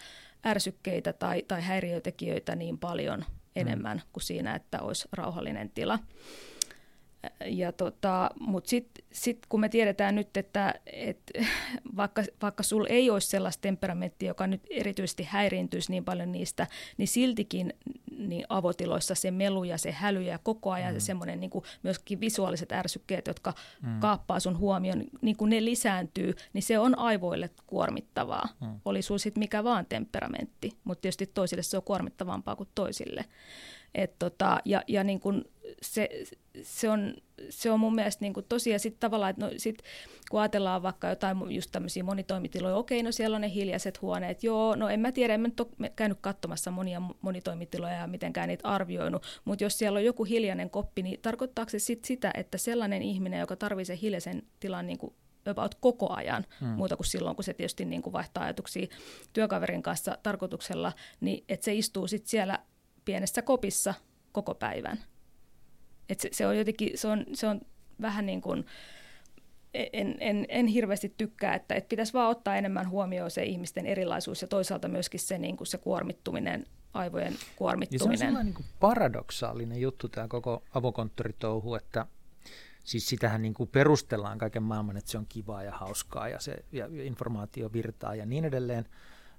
ärsykkeitä 0.45 1.13
tai, 1.13 1.43
tai 1.47 1.61
häiriötekijöitä 1.61 2.55
niin 2.55 2.77
paljon 2.77 3.19
mm. 3.19 3.25
enemmän 3.55 3.97
mm. 3.97 4.03
kuin 4.13 4.23
siinä, 4.23 4.55
että 4.55 4.81
olisi 4.81 5.07
rauhallinen 5.11 5.69
tila. 5.69 5.99
Ja 7.45 7.71
tota, 7.71 8.29
Mutta 8.39 8.69
sitten 8.69 9.05
sit 9.11 9.39
kun 9.49 9.59
me 9.59 9.69
tiedetään 9.69 10.15
nyt, 10.15 10.37
että 10.37 10.73
et, 10.85 11.31
vaikka, 11.97 12.23
vaikka 12.41 12.63
sulla 12.63 12.87
ei 12.87 13.09
olisi 13.09 13.27
sellaista 13.27 13.61
temperamenttia, 13.61 14.27
joka 14.27 14.47
nyt 14.47 14.61
erityisesti 14.69 15.23
häiriintyisi 15.23 15.91
niin 15.91 16.05
paljon 16.05 16.31
niistä, 16.31 16.67
niin 16.97 17.07
siltikin 17.07 17.73
niin 18.17 18.45
avotiloissa 18.49 19.15
se 19.15 19.31
melu 19.31 19.63
ja 19.63 19.77
se 19.77 19.91
häly 19.91 20.21
ja 20.21 20.37
koko 20.37 20.71
ajan 20.71 20.93
mm. 20.93 20.99
semmoinen 20.99 21.39
niin 21.39 21.51
myöskin 21.83 22.19
visuaaliset 22.19 22.71
ärsykkeet, 22.71 23.27
jotka 23.27 23.53
mm. 23.81 23.99
kaappaa 23.99 24.39
sun 24.39 24.57
huomioon, 24.57 25.03
niin 25.21 25.37
kun 25.37 25.49
ne 25.49 25.65
lisääntyy, 25.65 26.33
niin 26.53 26.63
se 26.63 26.79
on 26.79 26.99
aivoille 26.99 27.49
kuormittavaa. 27.67 28.49
Mm. 28.61 28.79
Oli 28.85 29.01
sulla 29.01 29.19
sitten 29.19 29.41
mikä 29.41 29.63
vaan 29.63 29.85
temperamentti, 29.85 30.71
mutta 30.83 31.01
tietysti 31.01 31.25
toisille 31.25 31.63
se 31.63 31.77
on 31.77 31.83
kuormittavampaa 31.83 32.55
kuin 32.55 32.69
toisille. 32.75 33.25
Et 33.95 34.19
tota, 34.19 34.59
ja 34.65 34.83
ja 34.87 35.03
niin 35.03 35.19
kun 35.19 35.45
se, 35.81 36.09
se, 36.63 36.89
on, 36.89 37.13
se 37.49 37.71
on 37.71 37.79
mun 37.79 37.95
mielestä 37.95 38.25
niin 38.25 38.33
tosi, 38.49 38.69
ja 38.69 38.79
sitten 38.79 38.99
tavallaan, 38.99 39.29
että 39.29 39.45
no 39.45 39.51
sit, 39.57 39.83
kun 40.31 40.39
ajatellaan 40.39 40.83
vaikka 40.83 41.09
jotain 41.09 41.37
just 41.49 41.71
tämmöisiä 41.71 42.03
monitoimitiloja, 42.03 42.75
okei, 42.75 43.03
no 43.03 43.11
siellä 43.11 43.35
on 43.35 43.41
ne 43.41 43.53
hiljaiset 43.53 44.01
huoneet, 44.01 44.43
joo, 44.43 44.75
no 44.75 44.89
en 44.89 44.99
mä 44.99 45.11
tiedä, 45.11 45.33
en 45.33 45.41
mä 45.41 45.47
nyt 45.47 45.59
ole 45.59 45.91
käynyt 45.95 46.17
katsomassa 46.21 46.71
monia 46.71 47.01
monitoimitiloja 47.21 47.95
ja 47.95 48.07
mitenkään 48.07 48.47
niitä 48.47 48.67
arvioinut, 48.67 49.41
mutta 49.45 49.63
jos 49.63 49.77
siellä 49.77 49.97
on 49.97 50.05
joku 50.05 50.23
hiljainen 50.23 50.69
koppi, 50.69 51.03
niin 51.03 51.19
tarkoittaako 51.21 51.69
se 51.69 51.79
sit 51.79 52.05
sitä, 52.05 52.31
että 52.33 52.57
sellainen 52.57 53.01
ihminen, 53.01 53.39
joka 53.39 53.55
tarvitsee 53.55 53.99
hiljaisen 54.01 54.43
tilan 54.59 54.87
niin 54.87 54.97
kuin 54.97 55.13
about 55.45 55.75
koko 55.75 56.13
ajan, 56.13 56.45
hmm. 56.59 56.69
muuta 56.69 56.95
kuin 56.95 57.07
silloin, 57.07 57.35
kun 57.35 57.43
se 57.43 57.53
tietysti 57.53 57.85
niin 57.85 58.01
kuin 58.01 58.13
vaihtaa 58.13 58.43
ajatuksia 58.43 58.87
työkaverin 59.33 59.83
kanssa 59.83 60.17
tarkoituksella, 60.23 60.93
niin 61.21 61.43
että 61.49 61.65
se 61.65 61.73
istuu 61.73 62.07
sitten 62.07 62.29
siellä 62.29 62.59
pienessä 63.09 63.41
kopissa 63.41 63.93
koko 64.31 64.55
päivän. 64.55 64.99
Et 66.09 66.19
se, 66.19 66.29
se 66.31 66.47
on 66.47 66.57
jotenkin, 66.57 66.97
se 66.97 67.07
on, 67.07 67.25
se 67.33 67.47
on 67.47 67.61
vähän 68.01 68.25
niin 68.25 68.41
kuin, 68.41 68.65
en, 69.73 70.15
en, 70.19 70.45
en 70.49 70.67
hirveästi 70.67 71.13
tykkää, 71.17 71.55
että, 71.55 71.75
että 71.75 71.89
pitäisi 71.89 72.13
vaan 72.13 72.29
ottaa 72.29 72.55
enemmän 72.55 72.89
huomioon 72.89 73.31
se 73.31 73.43
ihmisten 73.43 73.85
erilaisuus 73.85 74.41
ja 74.41 74.47
toisaalta 74.47 74.87
myöskin 74.87 75.19
se, 75.19 75.37
niin 75.37 75.57
kuin 75.57 75.67
se 75.67 75.77
kuormittuminen, 75.77 76.65
aivojen 76.93 77.35
kuormittuminen. 77.55 78.11
Ja 78.11 78.17
se 78.17 78.25
on 78.25 78.27
sellainen 78.27 78.53
niin 78.53 78.65
paradoksaalinen 78.79 79.81
juttu 79.81 80.09
tämä 80.09 80.27
koko 80.27 80.63
avokonttoritouhu, 80.73 81.75
että 81.75 82.05
siis 82.83 83.09
sitähän 83.09 83.41
niin 83.41 83.53
kuin 83.53 83.69
perustellaan 83.69 84.37
kaiken 84.37 84.63
maailman, 84.63 84.97
että 84.97 85.11
se 85.11 85.17
on 85.17 85.25
kivaa 85.29 85.63
ja 85.63 85.71
hauskaa 85.71 86.29
ja, 86.29 86.39
se, 86.39 86.65
ja 86.71 86.87
informaatio 87.03 87.73
virtaa 87.73 88.15
ja 88.15 88.25
niin 88.25 88.45
edelleen. 88.45 88.85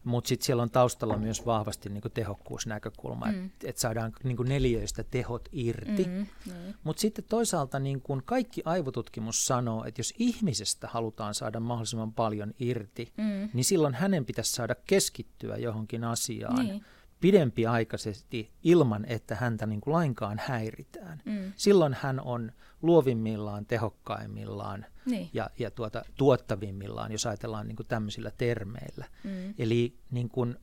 Mutta 0.05 0.29
sitten 0.29 0.47
siellä 0.47 0.63
on 0.63 0.71
taustalla 0.71 1.17
myös 1.17 1.47
vahvasti 1.47 1.89
niinku 1.89 2.09
tehokkuusnäkökulma, 2.09 3.27
mm. 3.27 3.47
että 3.47 3.69
et 3.69 3.79
saadaan 3.79 4.13
niinku 4.25 4.43
neliöistä 4.43 5.05
tehot 5.05 5.49
irti. 5.53 6.05
Mm, 6.05 6.27
mm. 6.47 6.75
Mutta 6.85 7.01
sitten 7.01 7.25
toisaalta 7.29 7.79
niinku 7.79 8.23
kaikki 8.25 8.63
aivotutkimus 8.65 9.47
sanoo, 9.47 9.85
että 9.85 10.01
jos 10.01 10.15
ihmisestä 10.19 10.89
halutaan 10.89 11.35
saada 11.35 11.61
mahdollisimman 11.61 12.13
paljon 12.13 12.55
irti, 12.59 13.13
mm. 13.17 13.49
niin 13.53 13.65
silloin 13.65 13.95
hänen 13.95 14.25
pitäisi 14.25 14.53
saada 14.53 14.75
keskittyä 14.87 15.57
johonkin 15.57 16.05
asiaan. 16.05 16.67
Niin 16.67 16.85
pidempiaikaisesti 17.21 18.51
ilman, 18.63 19.05
että 19.09 19.35
häntä 19.35 19.67
niin 19.67 19.81
kuin 19.81 19.93
lainkaan 19.93 20.41
häiritään. 20.45 21.23
Mm. 21.25 21.53
Silloin 21.57 21.97
hän 22.01 22.21
on 22.21 22.53
luovimmillaan, 22.83 23.67
tehokkaimmillaan 23.67 24.87
niin. 25.07 25.31
ja, 25.33 25.51
ja 25.59 25.71
tuota, 25.71 26.03
tuottavimmillaan, 26.17 27.13
jos 27.13 27.27
ajatellaan 27.27 27.69
niin 27.69 27.77
kuin 27.77 27.87
tämmöisillä 27.87 28.31
termeillä. 28.31 29.05
Mm. 29.25 29.55
Eli 29.59 29.99
niin 30.11 30.29
kuin 30.29 30.57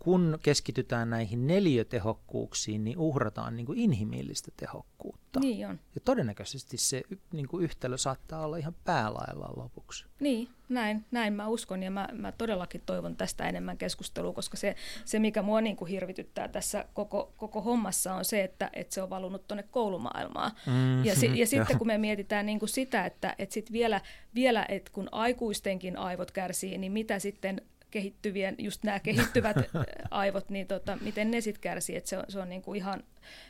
kun 0.00 0.38
keskitytään 0.42 1.10
näihin 1.10 1.46
neliötehokkuuksiin, 1.46 2.84
niin 2.84 2.98
uhrataan 2.98 3.56
niin 3.56 3.66
kuin 3.66 3.78
inhimillistä 3.78 4.50
tehokkuutta. 4.56 5.40
Niin 5.40 5.68
on. 5.68 5.80
Ja 5.94 6.00
todennäköisesti 6.04 6.76
se 6.76 7.02
niin 7.32 7.48
kuin 7.48 7.64
yhtälö 7.64 7.98
saattaa 7.98 8.44
olla 8.44 8.56
ihan 8.56 8.74
päälailla 8.84 9.52
lopuksi. 9.56 10.04
Niin, 10.20 10.48
näin, 10.68 11.04
näin 11.10 11.32
mä 11.32 11.48
uskon 11.48 11.82
ja 11.82 11.90
mä, 11.90 12.08
mä 12.12 12.32
todellakin 12.32 12.82
toivon 12.86 13.16
tästä 13.16 13.48
enemmän 13.48 13.78
keskustelua, 13.78 14.32
koska 14.32 14.56
se, 14.56 14.76
se 15.04 15.18
mikä 15.18 15.42
mua 15.42 15.60
niin 15.60 15.76
kuin 15.76 15.88
hirvityttää 15.88 16.48
tässä 16.48 16.84
koko, 16.94 17.32
koko 17.36 17.60
hommassa 17.60 18.14
on 18.14 18.24
se, 18.24 18.44
että, 18.44 18.70
että 18.72 18.94
se 18.94 19.02
on 19.02 19.10
valunut 19.10 19.48
tuonne 19.48 19.62
koulumaailmaan. 19.62 20.50
Mm, 20.66 21.04
ja, 21.04 21.14
si, 21.16 21.38
ja 21.38 21.46
sitten 21.46 21.78
kun 21.78 21.86
me 21.86 21.98
mietitään 21.98 22.46
niin 22.46 22.58
kuin 22.58 22.68
sitä, 22.68 23.06
että, 23.06 23.34
että 23.38 23.52
sit 23.52 23.72
vielä, 23.72 24.00
vielä 24.34 24.66
että 24.68 24.92
kun 24.92 25.08
aikuistenkin 25.12 25.96
aivot 25.96 26.30
kärsii, 26.30 26.78
niin 26.78 26.92
mitä 26.92 27.18
sitten 27.18 27.62
kehittyvien, 27.90 28.54
just 28.58 28.84
nämä 28.84 29.00
kehittyvät 29.00 29.56
aivot, 30.10 30.50
niin 30.50 30.66
tota, 30.66 30.98
miten 31.00 31.30
ne 31.30 31.40
sitten 31.40 31.60
kärsii, 31.60 31.96
että 31.96 32.10
se 32.10 32.18
on, 32.18 32.24
se 32.28 32.40
on 32.40 32.48
niinku 32.48 32.74
ihan, 32.74 33.04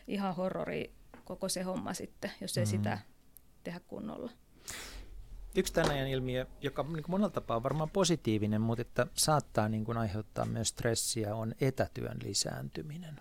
ihan 0.09 0.36
horrori 0.36 0.93
koko 1.24 1.49
se 1.49 1.62
homma 1.62 1.95
sitten, 1.95 2.30
jos 2.41 2.59
ei 2.59 2.64
mm. 2.64 2.70
sitä 2.70 2.99
tehdä 3.64 3.80
kunnolla. 3.80 4.30
Yksi 5.57 5.72
tämän 5.72 5.91
ajan 5.91 6.09
ilmiö, 6.09 6.47
joka 6.61 6.82
niin 6.82 7.03
kuin 7.03 7.11
monella 7.11 7.30
tapaa 7.30 7.57
on 7.57 7.62
varmaan 7.62 7.91
positiivinen, 7.91 8.61
mutta 8.61 8.82
että 8.82 9.07
saattaa 9.14 9.68
niin 9.68 9.84
kuin 9.84 9.99
aiheuttaa 9.99 10.45
myös 10.45 10.68
stressiä, 10.68 11.34
on 11.34 11.55
etätyön 11.61 12.18
lisääntyminen. 12.22 13.20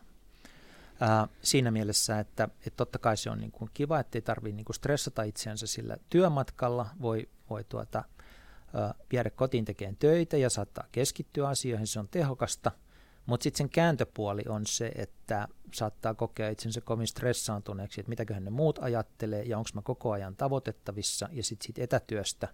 Ää, 1.00 1.28
siinä 1.42 1.72
mielessä, 1.72 2.20
että, 2.20 2.44
että 2.44 2.78
totta 2.78 3.00
kai 3.00 3.18
se 3.18 3.30
on 3.30 3.40
niin 3.40 3.52
kuin 3.52 3.72
kiva, 3.74 4.00
ettei 4.00 4.22
tarvitse 4.22 4.56
niin 4.56 4.66
kuin 4.66 4.76
stressata 4.76 5.24
itseänsä 5.24 5.68
sillä 5.68 5.98
työmatkalla, 6.10 6.90
voi, 7.02 7.30
voi 7.50 7.64
tuota, 7.64 8.04
viedä 9.12 9.30
kotiin 9.30 9.66
tekemään 9.66 9.96
töitä 9.96 10.38
ja 10.38 10.50
saattaa 10.50 10.88
keskittyä 10.92 11.48
asioihin, 11.48 11.88
se 11.88 12.00
on 12.00 12.08
tehokasta. 12.12 12.72
Mutta 13.26 13.44
sitten 13.44 13.58
sen 13.58 13.70
kääntöpuoli 13.70 14.42
on 14.50 14.66
se, 14.66 14.92
että 14.96 15.48
saattaa 15.74 16.14
kokea 16.14 16.50
itsensä 16.50 16.82
kovin 16.82 17.08
stressaantuneeksi, 17.08 18.02
että 18.02 18.10
mitäköhän 18.10 18.44
ne 18.44 18.50
muut 18.50 18.80
ajattelee 18.82 19.44
ja 19.44 19.58
onko 19.58 19.70
mä 19.74 19.82
koko 19.82 20.12
ajan 20.12 20.36
tavoitettavissa 20.36 21.30
ja 21.32 21.44
sitten 21.44 21.68
sit 21.68 21.80
etätyöstä. 21.80 22.48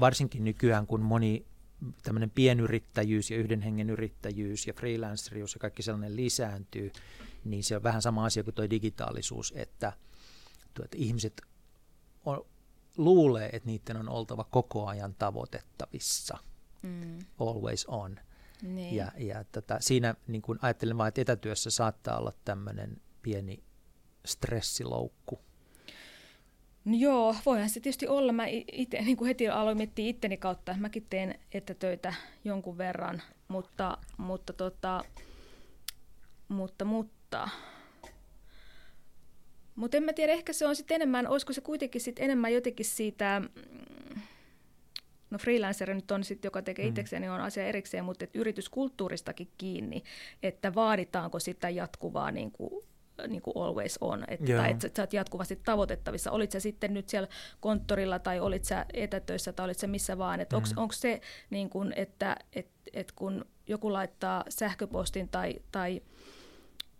Varsinkin 0.00 0.44
nykyään, 0.44 0.86
kun 0.86 1.00
moni 1.00 1.46
tämmöinen 2.02 2.30
pienyrittäjyys 2.30 3.30
ja 3.30 3.36
yhden 3.36 3.62
hengen 3.62 3.90
yrittäjyys 3.90 4.66
ja 4.66 4.72
freelancerius 4.72 5.54
ja 5.54 5.58
kaikki 5.58 5.82
sellainen 5.82 6.16
lisääntyy, 6.16 6.92
niin 7.44 7.64
se 7.64 7.76
on 7.76 7.82
vähän 7.82 8.02
sama 8.02 8.24
asia 8.24 8.44
kuin 8.44 8.54
tuo 8.54 8.70
digitaalisuus, 8.70 9.52
että, 9.56 9.92
että 10.84 10.96
ihmiset 10.96 11.42
on, 12.24 12.46
luulee, 12.96 13.50
että 13.52 13.68
niiden 13.68 13.96
on 13.96 14.08
oltava 14.08 14.44
koko 14.44 14.86
ajan 14.86 15.14
tavoitettavissa. 15.18 16.38
mm. 16.82 17.18
always 17.40 17.86
on. 17.86 18.20
Niin. 18.62 18.96
Ja, 18.96 19.12
ja 19.18 19.44
tota, 19.44 19.76
siinä 19.80 20.14
niin 20.26 20.42
kun 20.42 20.58
ajattelen 20.62 20.98
vain, 20.98 21.08
että 21.08 21.20
etätyössä 21.20 21.70
saattaa 21.70 22.18
olla 22.18 22.32
tämmöinen 22.44 22.96
pieni 23.22 23.62
stressiloukku. 24.24 25.40
No 26.84 26.96
joo, 26.96 27.36
voihan 27.46 27.70
se 27.70 27.80
tietysti 27.80 28.08
olla. 28.08 28.32
Mä 28.32 28.44
itse 28.72 29.00
niin 29.00 29.16
kuin 29.16 29.26
heti 29.28 29.48
aloin 29.48 29.76
miettiä 29.76 30.08
itteni 30.08 30.36
kautta, 30.36 30.72
että 30.72 30.82
mäkin 30.82 31.06
teen 31.10 31.40
etätöitä 31.52 32.14
jonkun 32.44 32.78
verran, 32.78 33.22
mutta, 33.48 33.98
mutta, 34.16 34.52
tota, 34.52 35.04
mutta, 36.48 36.84
mutta 36.84 37.48
mutta 39.76 39.96
en 39.96 40.02
mä 40.02 40.12
tiedä, 40.12 40.32
ehkä 40.32 40.52
se 40.52 40.66
on 40.66 40.76
sitten 40.76 40.94
enemmän, 40.94 41.28
olisiko 41.28 41.52
se 41.52 41.60
kuitenkin 41.60 42.00
sitten 42.00 42.24
enemmän 42.24 42.52
jotenkin 42.52 42.86
siitä, 42.86 43.40
mm, 43.40 44.20
no 45.30 45.38
freelancer 45.38 45.94
nyt 45.94 46.10
on 46.10 46.24
sitten, 46.24 46.46
joka 46.46 46.62
tekee 46.62 46.84
mm. 46.84 46.88
itsekseen, 46.88 47.22
niin 47.22 47.30
on 47.30 47.40
asia 47.40 47.66
erikseen, 47.66 48.04
mutta 48.04 48.24
et 48.24 48.36
yrityskulttuuristakin 48.36 49.48
kiinni, 49.58 50.02
että 50.42 50.74
vaaditaanko 50.74 51.38
sitä 51.38 51.70
jatkuvaa 51.70 52.30
niin 52.30 52.52
kuin 52.52 52.84
niin 53.28 53.42
kuin 53.42 53.56
always 53.56 53.98
on, 54.00 54.24
että, 54.28 54.56
tai 54.56 54.70
että 54.70 54.90
sä 54.96 55.02
oot 55.02 55.12
jatkuvasti 55.12 55.56
tavoitettavissa. 55.56 56.30
Olit 56.30 56.52
sä 56.52 56.60
sitten 56.60 56.94
nyt 56.94 57.08
siellä 57.08 57.28
konttorilla 57.60 58.18
tai 58.18 58.40
olit 58.40 58.64
sä 58.64 58.86
etätöissä 58.92 59.52
tai 59.52 59.64
olit 59.64 59.78
sä 59.78 59.86
missä 59.86 60.18
vaan. 60.18 60.40
Että 60.40 60.56
mm. 60.56 60.64
onko 60.76 60.92
se, 60.92 61.20
niin 61.50 61.70
kuin, 61.70 61.92
että 61.96 62.36
et, 62.52 62.68
et 62.92 63.12
kun 63.12 63.44
joku 63.66 63.92
laittaa 63.92 64.44
sähköpostin 64.48 65.28
tai, 65.28 65.54
tai 65.72 66.02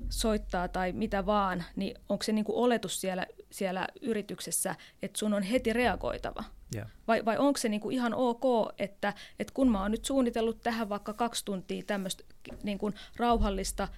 soittaa 0.09 0.69
tai 0.69 0.93
mitä 0.93 1.27
vaan, 1.27 1.65
niin 1.77 1.97
onko 2.09 2.23
se 2.23 2.33
niin 2.33 2.45
kuin 2.45 2.57
oletus 2.57 3.01
siellä, 3.01 3.27
siellä 3.51 3.87
yrityksessä, 4.01 4.75
että 5.03 5.19
sun 5.19 5.35
on 5.35 5.43
heti 5.43 5.73
reagoitava? 5.73 6.45
Yeah. 6.75 6.89
Vai, 7.09 7.25
vai 7.25 7.39
onko 7.39 7.57
se 7.59 7.69
niin 7.69 7.81
kuin 7.81 7.95
ihan 7.95 8.15
ok, 8.15 8.45
että, 8.79 9.15
että 9.39 9.55
kun 9.55 9.71
mä 9.71 9.83
oon 9.83 9.91
nyt 9.91 10.05
suunnitellut 10.05 10.63
tähän 10.63 10.89
vaikka 10.89 11.13
kaksi 11.13 11.45
tuntia 11.45 11.83
tämmöistä 11.87 12.25
niin 12.63 12.79
kuin 12.79 12.95
rauhallista 13.17 13.89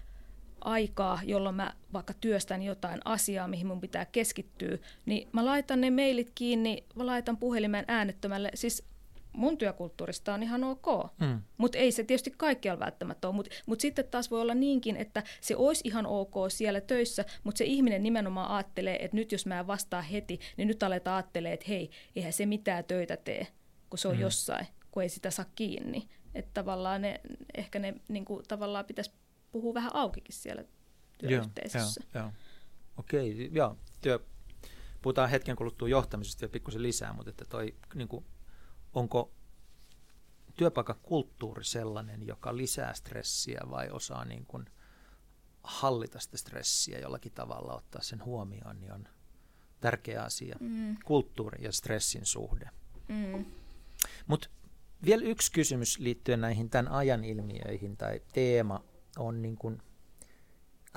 aikaa, 0.60 1.20
jolloin 1.24 1.54
mä 1.54 1.72
vaikka 1.92 2.14
työstän 2.14 2.62
jotain 2.62 3.00
asiaa, 3.04 3.48
mihin 3.48 3.66
mun 3.66 3.80
pitää 3.80 4.04
keskittyä, 4.04 4.78
niin 5.06 5.28
mä 5.32 5.44
laitan 5.44 5.80
ne 5.80 5.90
mailit 5.90 6.32
kiinni, 6.34 6.84
mä 6.94 7.06
laitan 7.06 7.36
puhelimen 7.36 7.84
äänettömälle, 7.88 8.50
siis 8.54 8.84
mun 9.32 9.58
työkulttuurista 9.58 10.34
on 10.34 10.42
ihan 10.42 10.64
ok, 10.64 10.86
mm. 11.20 11.42
mutta 11.56 11.78
ei 11.78 11.92
se 11.92 12.04
tietysti 12.04 12.34
kaikkialla 12.36 12.84
välttämättä 12.84 13.28
ole. 13.28 13.36
Mutta 13.36 13.50
mut 13.66 13.80
sitten 13.80 14.04
taas 14.04 14.30
voi 14.30 14.40
olla 14.40 14.54
niinkin, 14.54 14.96
että 14.96 15.22
se 15.40 15.56
olisi 15.56 15.88
ihan 15.88 16.06
ok 16.06 16.34
siellä 16.48 16.80
töissä, 16.80 17.24
mutta 17.44 17.58
se 17.58 17.64
ihminen 17.64 18.02
nimenomaan 18.02 18.50
ajattelee, 18.50 19.04
että 19.04 19.16
nyt 19.16 19.32
jos 19.32 19.46
mä 19.46 19.58
en 19.58 19.66
vastaa 19.66 20.02
heti, 20.02 20.40
niin 20.56 20.68
nyt 20.68 20.82
aletaan 20.82 21.16
ajattelee, 21.16 21.52
että 21.52 21.66
hei, 21.68 21.90
eihän 22.16 22.32
se 22.32 22.46
mitään 22.46 22.84
töitä 22.84 23.16
tee, 23.16 23.46
kun 23.90 23.98
se 23.98 24.08
on 24.08 24.14
mm. 24.14 24.20
jossain, 24.20 24.66
kun 24.90 25.02
ei 25.02 25.08
sitä 25.08 25.30
saa 25.30 25.46
kiinni. 25.54 26.08
Että 26.34 26.50
tavallaan 26.54 27.02
ne, 27.02 27.20
ehkä 27.56 27.78
ne 27.78 27.94
niin 28.08 28.24
kuin, 28.24 28.44
tavallaan 28.48 28.84
pitäisi 28.84 29.10
puhua 29.52 29.74
vähän 29.74 29.90
aukikin 29.94 30.34
siellä 30.34 30.64
työyhteisössä. 31.18 32.00
Joo, 32.14 32.22
joo. 32.22 32.32
Okei, 32.96 33.50
joo. 33.52 33.76
Työ, 34.00 34.20
puhutaan 35.02 35.30
hetken 35.30 35.56
kuluttua 35.56 35.88
johtamisesta 35.88 36.40
vielä 36.40 36.52
pikkusen 36.52 36.82
lisää, 36.82 37.12
mutta 37.12 37.30
että 37.30 37.44
toi 37.44 37.74
niin 37.94 38.08
kuin 38.08 38.24
onko 38.94 39.32
työpaikkakulttuuri 40.54 41.64
sellainen, 41.64 42.26
joka 42.26 42.56
lisää 42.56 42.94
stressiä 42.94 43.60
vai 43.70 43.90
osaa 43.90 44.24
niin 44.24 44.46
kuin 44.46 44.64
hallita 45.62 46.20
sitä 46.20 46.36
stressiä 46.36 46.98
jollakin 46.98 47.32
tavalla, 47.32 47.74
ottaa 47.74 48.02
sen 48.02 48.24
huomioon, 48.24 48.80
niin 48.80 48.92
on 48.92 49.08
tärkeä 49.80 50.22
asia. 50.22 50.56
Mm. 50.60 50.96
Kulttuuri 51.04 51.64
ja 51.64 51.72
stressin 51.72 52.26
suhde. 52.26 52.70
Mm. 53.08 53.44
Mutta 54.26 54.48
vielä 55.04 55.24
yksi 55.24 55.52
kysymys 55.52 55.98
liittyen 55.98 56.40
näihin 56.40 56.70
tämän 56.70 56.92
ajan 56.92 57.24
ilmiöihin 57.24 57.96
tai 57.96 58.20
teema 58.32 58.84
on 59.18 59.42
niin 59.42 59.56
kuin 59.56 59.82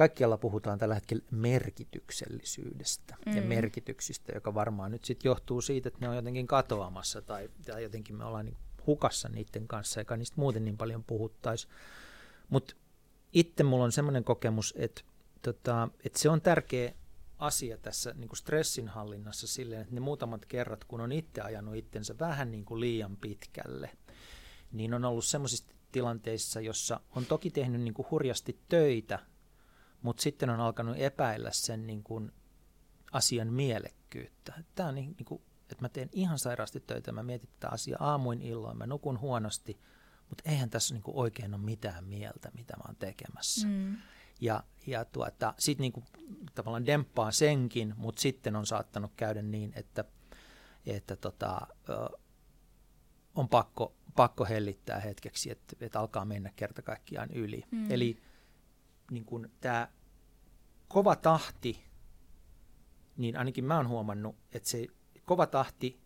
kaikkialla 0.01 0.37
puhutaan 0.37 0.79
tällä 0.79 0.95
hetkellä 0.95 1.23
merkityksellisyydestä 1.31 3.15
mm. 3.25 3.35
ja 3.35 3.41
merkityksistä, 3.41 4.31
joka 4.35 4.53
varmaan 4.53 4.91
nyt 4.91 5.05
sitten 5.05 5.29
johtuu 5.29 5.61
siitä, 5.61 5.87
että 5.87 5.99
ne 6.01 6.09
on 6.09 6.15
jotenkin 6.15 6.47
katoamassa 6.47 7.21
tai, 7.21 7.49
tai 7.65 7.83
jotenkin 7.83 8.15
me 8.15 8.25
ollaan 8.25 8.45
niin 8.45 8.57
hukassa 8.87 9.29
niiden 9.29 9.67
kanssa, 9.67 9.99
eikä 9.99 10.17
niistä 10.17 10.35
muuten 10.37 10.65
niin 10.65 10.77
paljon 10.77 11.03
puhuttaisi. 11.03 11.67
Mutta 12.49 12.75
itse 13.33 13.63
mulla 13.63 13.83
on 13.83 13.91
semmoinen 13.91 14.23
kokemus, 14.23 14.73
että, 14.77 15.01
tota, 15.41 15.89
että 16.05 16.19
se 16.19 16.29
on 16.29 16.41
tärkeä 16.41 16.93
asia 17.37 17.77
tässä 17.77 18.13
niin 18.13 18.29
kuin 18.29 18.37
stressinhallinnassa 18.37 19.47
silleen, 19.47 19.81
että 19.81 19.93
ne 19.93 19.99
muutamat 19.99 20.45
kerrat, 20.45 20.83
kun 20.83 21.01
on 21.01 21.11
itse 21.11 21.41
ajanut 21.41 21.75
itsensä 21.75 22.15
vähän 22.19 22.51
niin 22.51 22.65
kuin 22.65 22.79
liian 22.79 23.17
pitkälle, 23.17 23.89
niin 24.71 24.93
on 24.93 25.05
ollut 25.05 25.25
semmoisissa 25.25 25.73
tilanteissa, 25.91 26.61
jossa 26.61 26.99
on 27.15 27.25
toki 27.25 27.49
tehnyt 27.49 27.81
niin 27.81 27.93
kuin 27.93 28.07
hurjasti 28.11 28.59
töitä 28.69 29.19
mutta 30.01 30.23
sitten 30.23 30.49
on 30.49 30.59
alkanut 30.59 30.97
epäillä 30.99 31.51
sen 31.51 31.87
niin 31.87 32.03
kuin 32.03 32.31
asian 33.11 33.53
mielekkyyttä. 33.53 34.63
Tämä 34.75 34.89
on 34.89 34.95
niin, 34.95 35.15
niin 35.17 35.25
kuin, 35.25 35.41
että 35.61 35.83
mä 35.83 35.89
teen 35.89 36.09
ihan 36.11 36.39
sairaasti 36.39 36.79
töitä, 36.79 37.11
mä 37.11 37.23
mietin 37.23 37.49
tätä 37.49 37.73
asiaa 37.73 38.11
aamuin 38.11 38.41
illoin, 38.41 38.77
mä 38.77 38.87
nukun 38.87 39.19
huonosti, 39.19 39.79
mutta 40.29 40.49
eihän 40.49 40.69
tässä 40.69 40.93
niin 40.93 41.03
kuin 41.03 41.17
oikein 41.17 41.53
ole 41.53 41.63
mitään 41.63 42.03
mieltä, 42.03 42.51
mitä 42.53 42.77
mä 42.77 42.83
oon 42.87 42.95
tekemässä. 42.95 43.67
Mm. 43.67 43.97
Ja, 44.41 44.63
ja 44.87 45.05
tuota, 45.05 45.53
sitten 45.59 45.81
niin 45.81 45.93
kuin, 45.93 46.05
tavallaan 46.55 46.85
demppaa 46.85 47.31
senkin, 47.31 47.93
mutta 47.97 48.21
sitten 48.21 48.55
on 48.55 48.65
saattanut 48.65 49.11
käydä 49.15 49.41
niin, 49.41 49.73
että, 49.75 50.05
että 50.85 51.15
tota, 51.15 51.67
ö, 51.89 52.19
on 53.35 53.49
pakko, 53.49 53.95
pakko 54.15 54.45
hellittää 54.45 54.99
hetkeksi, 54.99 55.51
että, 55.51 55.75
että 55.81 55.99
alkaa 55.99 56.25
mennä 56.25 56.51
kerta 56.55 56.81
kaikkiaan 56.81 57.31
yli. 57.31 57.63
Mm. 57.71 57.91
Eli 57.91 58.17
niin 59.11 59.25
kuin 59.25 59.51
tämä 59.59 59.87
kova 60.87 61.15
tahti, 61.15 61.83
niin 63.17 63.37
ainakin 63.37 63.65
mä 63.65 63.77
oon 63.77 63.87
huomannut, 63.87 64.35
että 64.51 64.69
se 64.69 64.87
kova 65.25 65.47
tahti 65.47 66.01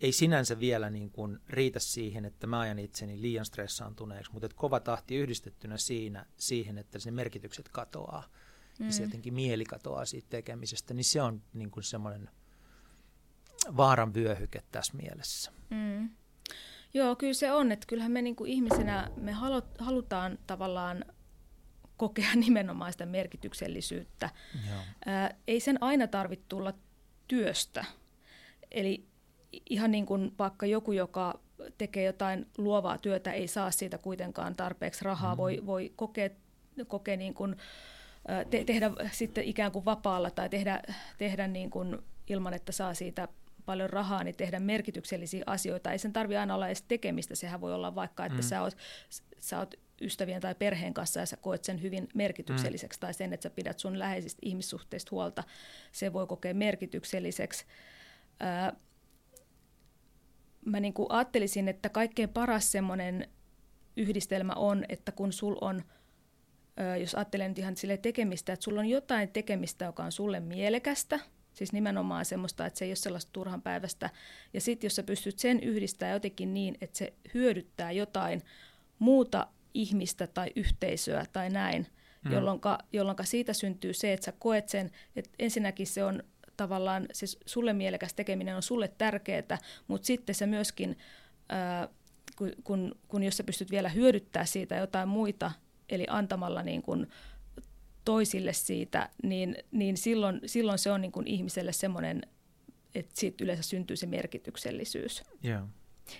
ei 0.00 0.12
sinänsä 0.12 0.60
vielä 0.60 0.90
niin 0.90 1.10
kuin 1.10 1.38
riitä 1.48 1.78
siihen, 1.78 2.24
että 2.24 2.46
mä 2.46 2.60
ajan 2.60 2.78
itseni 2.78 3.20
liian 3.20 3.44
stressaantuneeksi, 3.44 4.32
mutta 4.32 4.46
että 4.46 4.56
kova 4.56 4.80
tahti 4.80 5.16
yhdistettynä 5.16 5.76
siinä, 5.76 6.26
siihen, 6.36 6.78
että 6.78 6.98
se 6.98 7.10
merkitykset 7.10 7.68
katoaa 7.68 8.24
mm. 8.78 8.86
ja 8.86 8.92
se 8.92 9.02
jotenkin 9.02 9.34
mieli 9.34 9.64
katoaa 9.64 10.04
siitä 10.04 10.26
tekemisestä, 10.30 10.94
niin 10.94 11.04
se 11.04 11.22
on 11.22 11.42
niin 11.54 11.70
kuin 11.70 11.84
semmoinen 11.84 12.30
vaaran 13.76 14.14
vyöhyke 14.14 14.62
tässä 14.72 14.96
mielessä. 14.96 15.52
Mm. 15.70 16.10
Joo, 16.94 17.16
kyllä 17.16 17.34
se 17.34 17.52
on, 17.52 17.72
että 17.72 17.86
kyllähän 17.86 18.12
me 18.12 18.22
niin 18.22 18.36
kuin 18.36 18.50
ihmisenä 18.50 19.10
me 19.16 19.32
halutaan 19.78 20.38
tavallaan 20.46 21.04
kokea 21.96 22.34
nimenomaan 22.46 22.92
sitä 22.92 23.06
merkityksellisyyttä. 23.06 24.30
Ää, 25.06 25.34
ei 25.46 25.60
sen 25.60 25.82
aina 25.82 26.06
tarvitse 26.06 26.44
tulla 26.48 26.72
työstä. 27.28 27.84
Eli 28.70 29.06
ihan 29.70 29.90
niin 29.90 30.06
kuin 30.06 30.32
vaikka 30.38 30.66
joku, 30.66 30.92
joka 30.92 31.40
tekee 31.78 32.04
jotain 32.04 32.46
luovaa 32.58 32.98
työtä, 32.98 33.32
ei 33.32 33.48
saa 33.48 33.70
siitä 33.70 33.98
kuitenkaan 33.98 34.56
tarpeeksi 34.56 35.04
rahaa, 35.04 35.34
mm. 35.34 35.38
voi, 35.38 35.62
voi 35.66 35.92
kokea, 35.96 36.30
kokea 36.88 37.16
niin 37.16 37.34
kuin, 37.34 37.56
te, 38.50 38.64
tehdä 38.64 38.90
sitten 39.12 39.44
ikään 39.44 39.72
kuin 39.72 39.84
vapaalla 39.84 40.30
tai 40.30 40.48
tehdä, 40.48 40.82
tehdä 41.18 41.48
niin 41.48 41.70
kuin 41.70 41.98
ilman, 42.26 42.54
että 42.54 42.72
saa 42.72 42.94
siitä 42.94 43.28
paljon 43.66 43.90
rahaa, 43.90 44.24
niin 44.24 44.36
tehdä 44.36 44.60
merkityksellisiä 44.60 45.44
asioita. 45.46 45.92
Ei 45.92 45.98
sen 45.98 46.12
tarvitse 46.12 46.38
aina 46.38 46.54
olla 46.54 46.66
edes 46.66 46.82
tekemistä. 46.82 47.34
Sehän 47.34 47.60
voi 47.60 47.74
olla 47.74 47.94
vaikka, 47.94 48.26
että 48.26 48.38
mm. 48.38 48.42
sä, 48.42 48.62
oot, 48.62 48.76
sä 49.38 49.58
oot 49.58 49.74
ystävien 50.04 50.40
tai 50.40 50.54
perheen 50.54 50.94
kanssa 50.94 51.20
ja 51.20 51.26
sä 51.26 51.36
koet 51.36 51.64
sen 51.64 51.82
hyvin 51.82 52.08
merkitykselliseksi 52.14 52.98
mm. 52.98 53.00
tai 53.00 53.14
sen, 53.14 53.32
että 53.32 53.42
sä 53.42 53.50
pidät 53.50 53.78
sun 53.78 53.98
läheisistä 53.98 54.40
ihmissuhteista 54.42 55.08
huolta, 55.10 55.44
se 55.92 56.12
voi 56.12 56.26
kokea 56.26 56.54
merkitykselliseksi. 56.54 57.64
Ää, 58.40 58.72
mä 60.64 60.80
niin 60.80 60.94
kuin 60.94 61.06
ajattelisin, 61.10 61.68
että 61.68 61.88
kaikkein 61.88 62.28
paras 62.28 62.72
semmoinen 62.72 63.28
yhdistelmä 63.96 64.52
on, 64.52 64.84
että 64.88 65.12
kun 65.12 65.32
sul 65.32 65.56
on, 65.60 65.82
ää, 66.76 66.96
jos 66.96 67.14
ajattelen 67.14 67.50
nyt 67.50 67.58
ihan 67.58 67.76
sille 67.76 67.96
tekemistä, 67.96 68.52
että 68.52 68.64
sulla 68.64 68.80
on 68.80 68.88
jotain 68.88 69.28
tekemistä, 69.28 69.84
joka 69.84 70.04
on 70.04 70.12
sulle 70.12 70.40
mielekästä, 70.40 71.20
siis 71.52 71.72
nimenomaan 71.72 72.24
semmoista, 72.24 72.66
että 72.66 72.78
se 72.78 72.84
ei 72.84 72.90
ole 72.90 72.96
sellaista 72.96 73.32
turhan 73.32 73.62
päivästä, 73.62 74.10
ja 74.52 74.60
sitten 74.60 74.86
jos 74.86 74.96
sä 74.96 75.02
pystyt 75.02 75.38
sen 75.38 75.60
yhdistämään 75.60 76.14
jotenkin 76.14 76.54
niin, 76.54 76.76
että 76.80 76.98
se 76.98 77.12
hyödyttää 77.34 77.92
jotain 77.92 78.42
muuta 78.98 79.46
ihmistä 79.74 80.26
tai 80.26 80.50
yhteisöä 80.56 81.26
tai 81.32 81.50
näin, 81.50 81.86
mm. 82.24 82.32
jolloin 82.92 83.16
siitä 83.24 83.52
syntyy 83.52 83.92
se, 83.92 84.12
että 84.12 84.24
sä 84.24 84.32
koet 84.38 84.68
sen, 84.68 84.90
että 85.16 85.30
ensinnäkin 85.38 85.86
se 85.86 86.04
on 86.04 86.22
tavallaan, 86.56 87.06
se 87.12 87.26
sulle 87.46 87.72
mielekäs 87.72 88.14
tekeminen 88.14 88.56
on 88.56 88.62
sulle 88.62 88.88
tärkeää, 88.88 89.58
mutta 89.88 90.06
sitten 90.06 90.34
se 90.34 90.46
myöskin, 90.46 90.98
ää, 91.48 91.88
kun, 92.36 92.52
kun, 92.64 92.94
kun 93.08 93.22
jos 93.22 93.36
sä 93.36 93.44
pystyt 93.44 93.70
vielä 93.70 93.88
hyödyttää 93.88 94.44
siitä 94.44 94.76
jotain 94.76 95.08
muita, 95.08 95.52
eli 95.88 96.06
antamalla 96.08 96.62
niin 96.62 96.82
kun 96.82 97.06
toisille 98.04 98.52
siitä, 98.52 99.08
niin, 99.22 99.56
niin 99.70 99.96
silloin, 99.96 100.40
silloin 100.46 100.78
se 100.78 100.90
on 100.90 101.00
niin 101.00 101.12
kun 101.12 101.26
ihmiselle 101.26 101.72
semmoinen, 101.72 102.22
että 102.94 103.12
siitä 103.14 103.44
yleensä 103.44 103.62
syntyy 103.62 103.96
se 103.96 104.06
merkityksellisyys. 104.06 105.22
Yeah. 105.44 105.64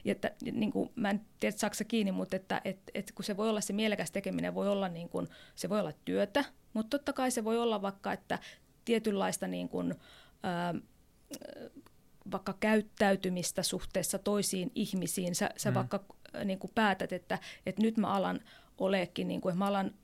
Ja 0.04 0.12
että, 0.12 0.30
niin 0.52 0.72
kuin, 0.72 0.90
mä 0.96 1.10
en 1.10 1.20
tiedä, 1.40 1.56
saako 1.56 1.74
se 1.74 1.84
kiinni, 1.84 2.12
mutta 2.12 2.36
että, 2.36 2.60
että, 2.64 2.92
että 2.94 3.12
kun 3.14 3.24
se 3.24 3.36
voi 3.36 3.50
olla 3.50 3.60
se 3.60 3.72
mielekäs 3.72 4.10
tekeminen, 4.10 4.54
voi 4.54 4.68
olla 4.68 4.88
niin 4.88 5.08
kuin, 5.08 5.28
se 5.54 5.68
voi 5.68 5.80
olla 5.80 5.92
työtä, 6.04 6.44
mutta 6.72 6.98
totta 6.98 7.12
kai 7.12 7.30
se 7.30 7.44
voi 7.44 7.58
olla 7.58 7.82
vaikka, 7.82 8.12
että 8.12 8.38
tietynlaista 8.84 9.46
niin 9.46 9.68
kuin, 9.68 9.94
ää, 10.42 10.74
vaikka 12.30 12.52
käyttäytymistä 12.60 13.62
suhteessa 13.62 14.18
toisiin 14.18 14.72
ihmisiin. 14.74 15.34
Sä, 15.34 15.50
sä 15.56 15.70
mm. 15.70 15.74
vaikka 15.74 16.04
niin 16.44 16.58
kuin 16.58 16.70
päätät, 16.74 17.12
että, 17.12 17.38
että 17.66 17.82
nyt 17.82 17.96
mä 17.96 18.14
alan 18.14 18.40
olekin, 18.78 19.28
niin 19.28 19.40
kuin, 19.40 19.50
että 19.50 19.58
mä 19.58 19.66
alan 19.66 19.94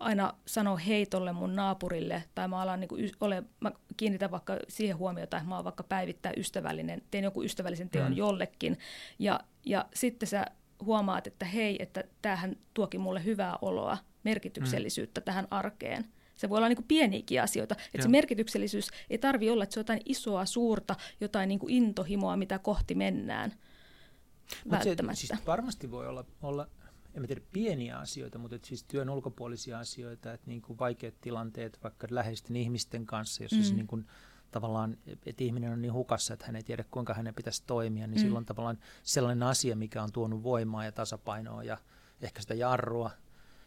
aina 0.00 0.34
sanoa 0.46 0.76
heitolle 0.76 1.32
mun 1.32 1.56
naapurille, 1.56 2.24
tai 2.34 2.48
mä 2.48 2.60
alan 2.60 2.80
niin 2.80 2.88
kuin, 2.88 3.10
ole, 3.20 3.42
mä 3.60 3.72
kiinnitän 3.96 4.30
vaikka 4.30 4.56
siihen 4.68 4.96
huomiota, 4.96 5.36
että 5.36 5.48
mä 5.48 5.54
oon 5.54 5.64
vaikka 5.64 5.82
päivittää 5.82 6.32
ystävällinen, 6.36 7.02
teen 7.10 7.24
joku 7.24 7.42
ystävällisen 7.42 7.90
teon 7.90 8.10
mm. 8.10 8.16
jollekin, 8.16 8.78
ja, 9.18 9.40
ja 9.66 9.86
sitten 9.94 10.28
sä 10.28 10.46
huomaat, 10.84 11.26
että 11.26 11.44
hei, 11.44 11.82
että 11.82 12.04
tämähän 12.22 12.56
tuoki 12.74 12.98
mulle 12.98 13.24
hyvää 13.24 13.58
oloa, 13.62 13.98
merkityksellisyyttä 14.24 15.20
mm. 15.20 15.24
tähän 15.24 15.48
arkeen. 15.50 16.04
Se 16.36 16.48
voi 16.48 16.56
olla 16.56 16.68
niin 16.68 16.76
kuin 16.76 16.88
pieniäkin 16.88 17.42
asioita. 17.42 17.76
Että 17.94 18.02
se 18.02 18.08
merkityksellisyys 18.08 18.88
ei 19.10 19.18
tarvi 19.18 19.50
olla, 19.50 19.64
että 19.64 19.74
se 19.74 19.80
on 19.80 19.82
jotain 19.82 20.00
isoa, 20.04 20.44
suurta, 20.46 20.96
jotain 21.20 21.48
niin 21.48 21.58
kuin 21.58 21.74
intohimoa, 21.74 22.36
mitä 22.36 22.58
kohti 22.58 22.94
mennään. 22.94 23.52
Mut 24.64 24.82
Se, 24.82 25.26
siis 25.26 25.46
varmasti 25.46 25.90
voi 25.90 26.08
olla, 26.08 26.24
olla 26.42 26.68
en 27.14 27.26
tiedä 27.26 27.40
pieniä 27.52 27.98
asioita, 27.98 28.38
mutta 28.38 28.56
että 28.56 28.68
siis 28.68 28.84
työn 28.84 29.10
ulkopuolisia 29.10 29.78
asioita, 29.78 30.32
että 30.32 30.46
niin 30.46 30.62
kuin 30.62 30.78
vaikeat 30.78 31.14
tilanteet 31.20 31.78
vaikka 31.82 32.06
läheisten 32.10 32.56
ihmisten 32.56 33.06
kanssa, 33.06 33.42
jos 33.42 33.52
mm. 33.52 33.56
siis 33.56 33.74
niin 33.74 33.86
kuin, 33.86 34.06
tavallaan, 34.50 34.96
että 35.26 35.44
ihminen 35.44 35.72
on 35.72 35.82
niin 35.82 35.92
hukassa, 35.92 36.34
että 36.34 36.46
hän 36.46 36.56
ei 36.56 36.62
tiedä 36.62 36.84
kuinka 36.90 37.14
hänen 37.14 37.34
pitäisi 37.34 37.62
toimia, 37.66 38.06
niin 38.06 38.18
mm. 38.18 38.22
silloin 38.22 38.44
tavallaan 38.44 38.78
sellainen 39.02 39.42
asia, 39.42 39.76
mikä 39.76 40.02
on 40.02 40.12
tuonut 40.12 40.42
voimaa 40.42 40.84
ja 40.84 40.92
tasapainoa 40.92 41.64
ja 41.64 41.78
ehkä 42.20 42.40
sitä 42.40 42.54
jarrua 42.54 43.10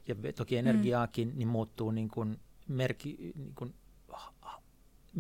ja 0.08 0.16
toki 0.36 0.58
energiaakin, 0.58 1.28
mm. 1.28 1.38
niin 1.38 1.48
muuttuu 1.48 1.92
niin 1.92 2.10
kuin 2.10 2.40
merki, 2.68 3.34
niin 3.36 3.56
kuin, 3.56 3.76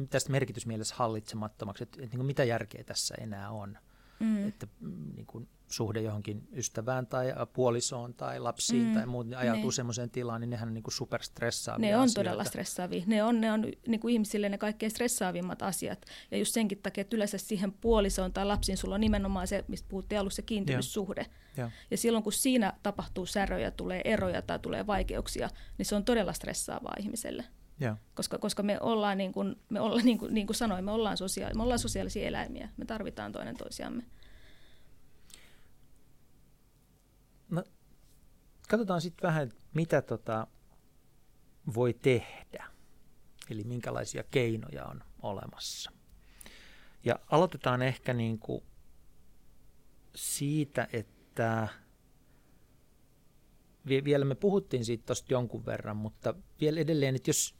tästä 0.09 0.31
merkitysmielessä 0.31 0.95
hallitsemattomaksi, 0.97 1.83
että, 1.83 1.95
että 1.95 2.11
niin 2.11 2.19
kuin 2.19 2.25
mitä 2.25 2.43
järkeä 2.43 2.83
tässä 2.83 3.15
enää 3.15 3.51
on. 3.51 3.77
Mm. 4.19 4.47
Että 4.47 4.67
mm, 4.79 5.15
niin 5.15 5.25
kuin, 5.25 5.47
suhde 5.73 6.01
johonkin 6.01 6.47
ystävään 6.55 7.07
tai 7.07 7.33
puolisoon 7.53 8.13
tai 8.13 8.39
lapsiin 8.39 8.87
mm, 8.87 8.93
tai 8.93 9.05
muut, 9.05 9.27
niin 9.27 9.37
ajautuu 9.37 9.69
ne. 9.69 9.71
semmoiseen 9.71 10.09
tilaan, 10.09 10.41
niin 10.41 10.49
nehän 10.49 10.67
on 10.69 10.73
niin 10.73 10.83
kuin 10.83 10.93
superstressaavia 10.93 11.87
Ne 11.87 11.95
on 11.95 12.03
asioita. 12.03 12.19
todella 12.19 12.43
stressaavia. 12.43 13.03
Ne 13.07 13.23
on, 13.23 13.41
ne 13.41 13.51
on 13.51 13.65
niin 13.87 13.99
kuin 13.99 14.13
ihmisille 14.13 14.49
ne 14.49 14.57
kaikkein 14.57 14.91
stressaavimmat 14.91 15.61
asiat. 15.61 16.05
Ja 16.31 16.37
just 16.37 16.53
senkin 16.53 16.77
takia, 16.77 17.01
että 17.01 17.15
yleensä 17.15 17.37
siihen 17.37 17.71
puolisoon 17.71 18.33
tai 18.33 18.45
lapsiin 18.45 18.77
sulla 18.77 18.95
on 18.95 19.01
nimenomaan 19.01 19.47
se, 19.47 19.65
mistä 19.67 19.89
puhuttiin 19.89 20.19
alussa, 20.19 20.35
se 20.35 20.41
kiintymyssuhde. 20.41 21.25
Ja. 21.57 21.71
ja 21.91 21.97
silloin 21.97 22.23
kun 22.23 22.33
siinä 22.33 22.73
tapahtuu 22.83 23.25
säröjä, 23.25 23.71
tulee 23.71 24.01
eroja 24.05 24.41
tai 24.41 24.59
tulee 24.59 24.87
vaikeuksia, 24.87 25.49
niin 25.77 25.85
se 25.85 25.95
on 25.95 26.05
todella 26.05 26.33
stressaavaa 26.33 26.93
ihmiselle. 26.99 27.43
Ja. 27.79 27.97
Koska, 28.15 28.37
koska 28.37 28.63
me 28.63 28.81
ollaan, 28.81 29.17
niin 29.17 29.31
kuin, 29.31 29.55
me 29.69 29.79
ollaan 29.79 30.05
niin 30.05 30.17
kuin, 30.17 30.33
niin 30.33 30.47
kuin 30.47 30.57
sanoin, 30.57 30.85
me 30.85 30.91
ollaan, 30.91 31.17
sosiaali, 31.17 31.53
me 31.53 31.63
ollaan 31.63 31.79
sosiaalisia 31.79 32.27
eläimiä. 32.27 32.69
Me 32.77 32.85
tarvitaan 32.85 33.31
toinen 33.31 33.57
toisiamme. 33.57 34.05
No, 37.49 37.63
katsotaan 38.69 39.01
sitten 39.01 39.27
vähän, 39.27 39.51
mitä 39.73 40.01
tota 40.01 40.47
voi 41.75 41.93
tehdä. 41.93 42.65
Eli 43.49 43.63
minkälaisia 43.63 44.23
keinoja 44.23 44.85
on 44.85 45.03
olemassa. 45.21 45.91
Ja 47.05 47.19
aloitetaan 47.31 47.81
ehkä 47.81 48.13
niin 48.13 48.39
kuin 48.39 48.63
siitä, 50.15 50.87
että 50.93 51.67
vielä 53.87 54.25
me 54.25 54.35
puhuttiin 54.35 54.85
siitä 54.85 55.05
tuosta 55.05 55.33
jonkun 55.33 55.65
verran, 55.65 55.97
mutta 55.97 56.33
vielä 56.61 56.79
edelleen, 56.79 57.15
että 57.15 57.29
jos 57.29 57.55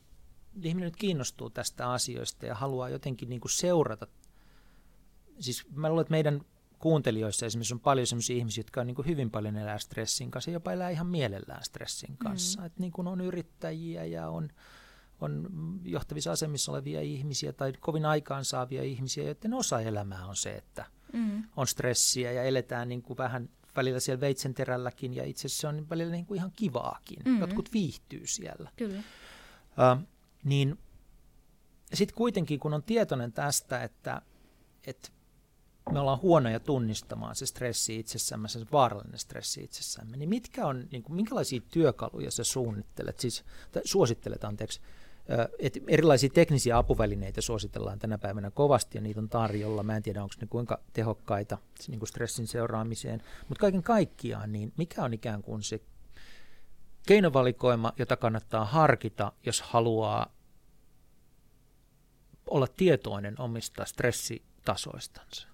ihminen 0.62 0.88
nyt 0.88 0.96
kiinnostuu 0.96 1.50
tästä 1.50 1.92
asioista 1.92 2.46
ja 2.46 2.56
haluaa 2.56 2.90
jotenkin 2.90 3.30
niin 3.30 3.42
kuin 3.42 3.52
seurata, 3.52 4.08
siis 5.40 5.66
mä 5.76 5.90
luulen, 5.90 6.02
että 6.02 6.12
meidän 6.12 6.42
kuuntelijoissa 6.80 7.46
esimerkiksi 7.46 7.74
on 7.74 7.80
paljon 7.80 8.08
sellaisia 8.08 8.38
ihmisiä, 8.38 8.60
jotka 8.60 8.82
on 8.82 8.88
niin 8.88 8.96
kuin 8.96 9.08
hyvin 9.08 9.32
paljon 9.32 9.58
elää 9.58 9.78
stressin 9.78 10.32
kanssa 10.32 10.52
ja 10.52 10.54
jopa 10.54 10.72
elää 10.72 10.90
ihan 10.90 11.08
mielellään 11.08 11.64
stressin 11.64 12.18
kanssa. 12.18 12.60
Mm. 12.60 12.66
Että 12.66 12.80
niin 12.80 12.92
kuin 12.92 13.08
on 13.08 13.22
yrittäjiä 13.22 14.06
ja 14.06 14.30
on, 14.30 14.50
on 15.22 15.50
johtavissa 15.84 16.32
asemissa 16.32 16.72
olevia 16.72 17.02
ihmisiä 17.02 17.54
tai 17.54 17.74
kovin 17.80 18.06
aikaansaavia 18.06 18.84
ihmisiä, 18.84 19.24
joiden 19.24 19.54
osa 19.54 19.82
elämää 19.82 20.26
on 20.26 20.36
se, 20.36 20.56
että 20.56 20.86
mm. 21.14 21.44
on 21.56 21.68
stressiä 21.68 22.32
ja 22.32 22.44
eletään 22.44 22.90
niin 22.90 23.02
kuin 23.02 23.18
vähän 23.18 23.50
välillä 23.76 24.00
siellä 24.00 24.22
veitsenterälläkin 24.22 25.14
ja 25.14 25.24
itse 25.24 25.48
asiassa 25.48 25.62
se 25.62 25.68
on 25.68 25.90
välillä 25.90 26.12
niin 26.12 26.26
kuin 26.26 26.38
ihan 26.38 26.52
kivaakin. 26.56 27.20
Mm. 27.26 27.40
Jotkut 27.40 27.74
viihtyy 27.74 28.28
siellä. 28.28 28.72
Kyllä. 28.76 29.00
Uh, 29.00 30.08
niin 30.44 30.80
sitten 31.94 32.18
kuitenkin, 32.18 32.60
kun 32.60 32.74
on 32.74 32.84
tietoinen 32.84 33.34
tästä, 33.34 33.84
että, 33.84 34.22
että 34.88 35.10
me 35.92 36.00
ollaan 36.00 36.22
huonoja 36.22 36.60
tunnistamaan 36.60 37.36
se 37.36 37.46
stressi 37.46 38.00
itsessämme, 38.00 38.48
se 38.48 38.66
vaarallinen 38.72 39.20
stressi 39.20 39.64
itsessämme, 39.64 40.18
niin 40.18 40.30
mitkä 40.30 40.66
on, 40.66 40.88
niin 40.92 41.04
kuin, 41.04 41.16
minkälaisia 41.16 41.62
työkaluja 41.72 42.32
sä 42.32 42.44
suunnittelet, 42.44 43.20
siis 43.20 43.44
suosittelet, 43.86 44.44
anteeksi, 44.44 44.82
että 45.60 45.80
erilaisia 45.88 46.30
teknisiä 46.30 46.78
apuvälineitä 46.78 47.42
suositellaan 47.42 48.00
tänä 48.00 48.18
päivänä 48.18 48.52
kovasti 48.52 48.98
ja 48.98 49.02
niitä 49.02 49.20
on 49.20 49.30
tarjolla. 49.30 49.84
Mä 49.84 49.96
en 49.96 50.04
tiedä, 50.04 50.24
onko 50.24 50.36
ne 50.42 50.48
kuinka 50.48 50.80
tehokkaita 50.94 51.58
niin 51.88 52.00
kuin 52.00 52.10
stressin 52.10 52.48
seuraamiseen, 52.48 53.24
mutta 53.50 53.62
kaiken 53.62 53.84
kaikkiaan, 53.84 54.52
niin 54.52 54.74
mikä 54.78 55.04
on 55.04 55.14
ikään 55.14 55.42
kuin 55.42 55.64
se 55.64 55.82
keinovalikoima, 57.08 57.94
jota 58.00 58.18
kannattaa 58.18 58.66
harkita, 58.66 59.32
jos 59.46 59.62
haluaa 59.62 60.34
olla 62.48 62.68
tietoinen 62.68 63.42
omista 63.42 63.86
stressitasoistansa? 63.86 65.48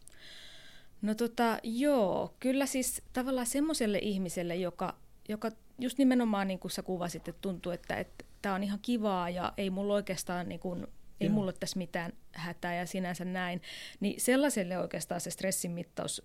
No 1.02 1.16
tota, 1.16 1.60
joo, 1.64 2.36
kyllä 2.39 2.66
siis 2.66 3.02
tavallaan 3.14 3.47
semmoiselle 3.47 4.00
ihmiselle, 4.02 4.56
joka, 4.56 4.95
joka 5.30 5.52
just 5.80 5.97
nimenomaan 5.97 6.47
niin 6.47 6.60
kuin 6.60 6.72
sä 6.72 6.84
kuvasit, 6.84 7.28
että 7.28 7.41
tuntuu, 7.41 7.72
että 7.72 8.06
tämä 8.41 8.56
on 8.56 8.64
ihan 8.64 8.80
kivaa 8.82 9.30
ja 9.30 9.54
ei 9.58 9.70
mulla 9.70 9.93
oikeastaan 9.93 10.50
niin 10.50 10.60
kuin, 10.60 10.88
ei 11.20 11.28
Joo. 11.28 11.34
mulla 11.34 11.45
ole 11.45 11.56
tässä 11.60 11.78
mitään 11.78 12.14
hätää 12.32 12.76
ja 12.76 12.86
sinänsä 12.86 13.26
näin, 13.26 13.62
niin 14.00 14.22
sellaiselle 14.22 14.78
oikeastaan 14.78 15.22
se 15.22 15.32
stressin 15.32 15.72
mittaus 15.72 16.22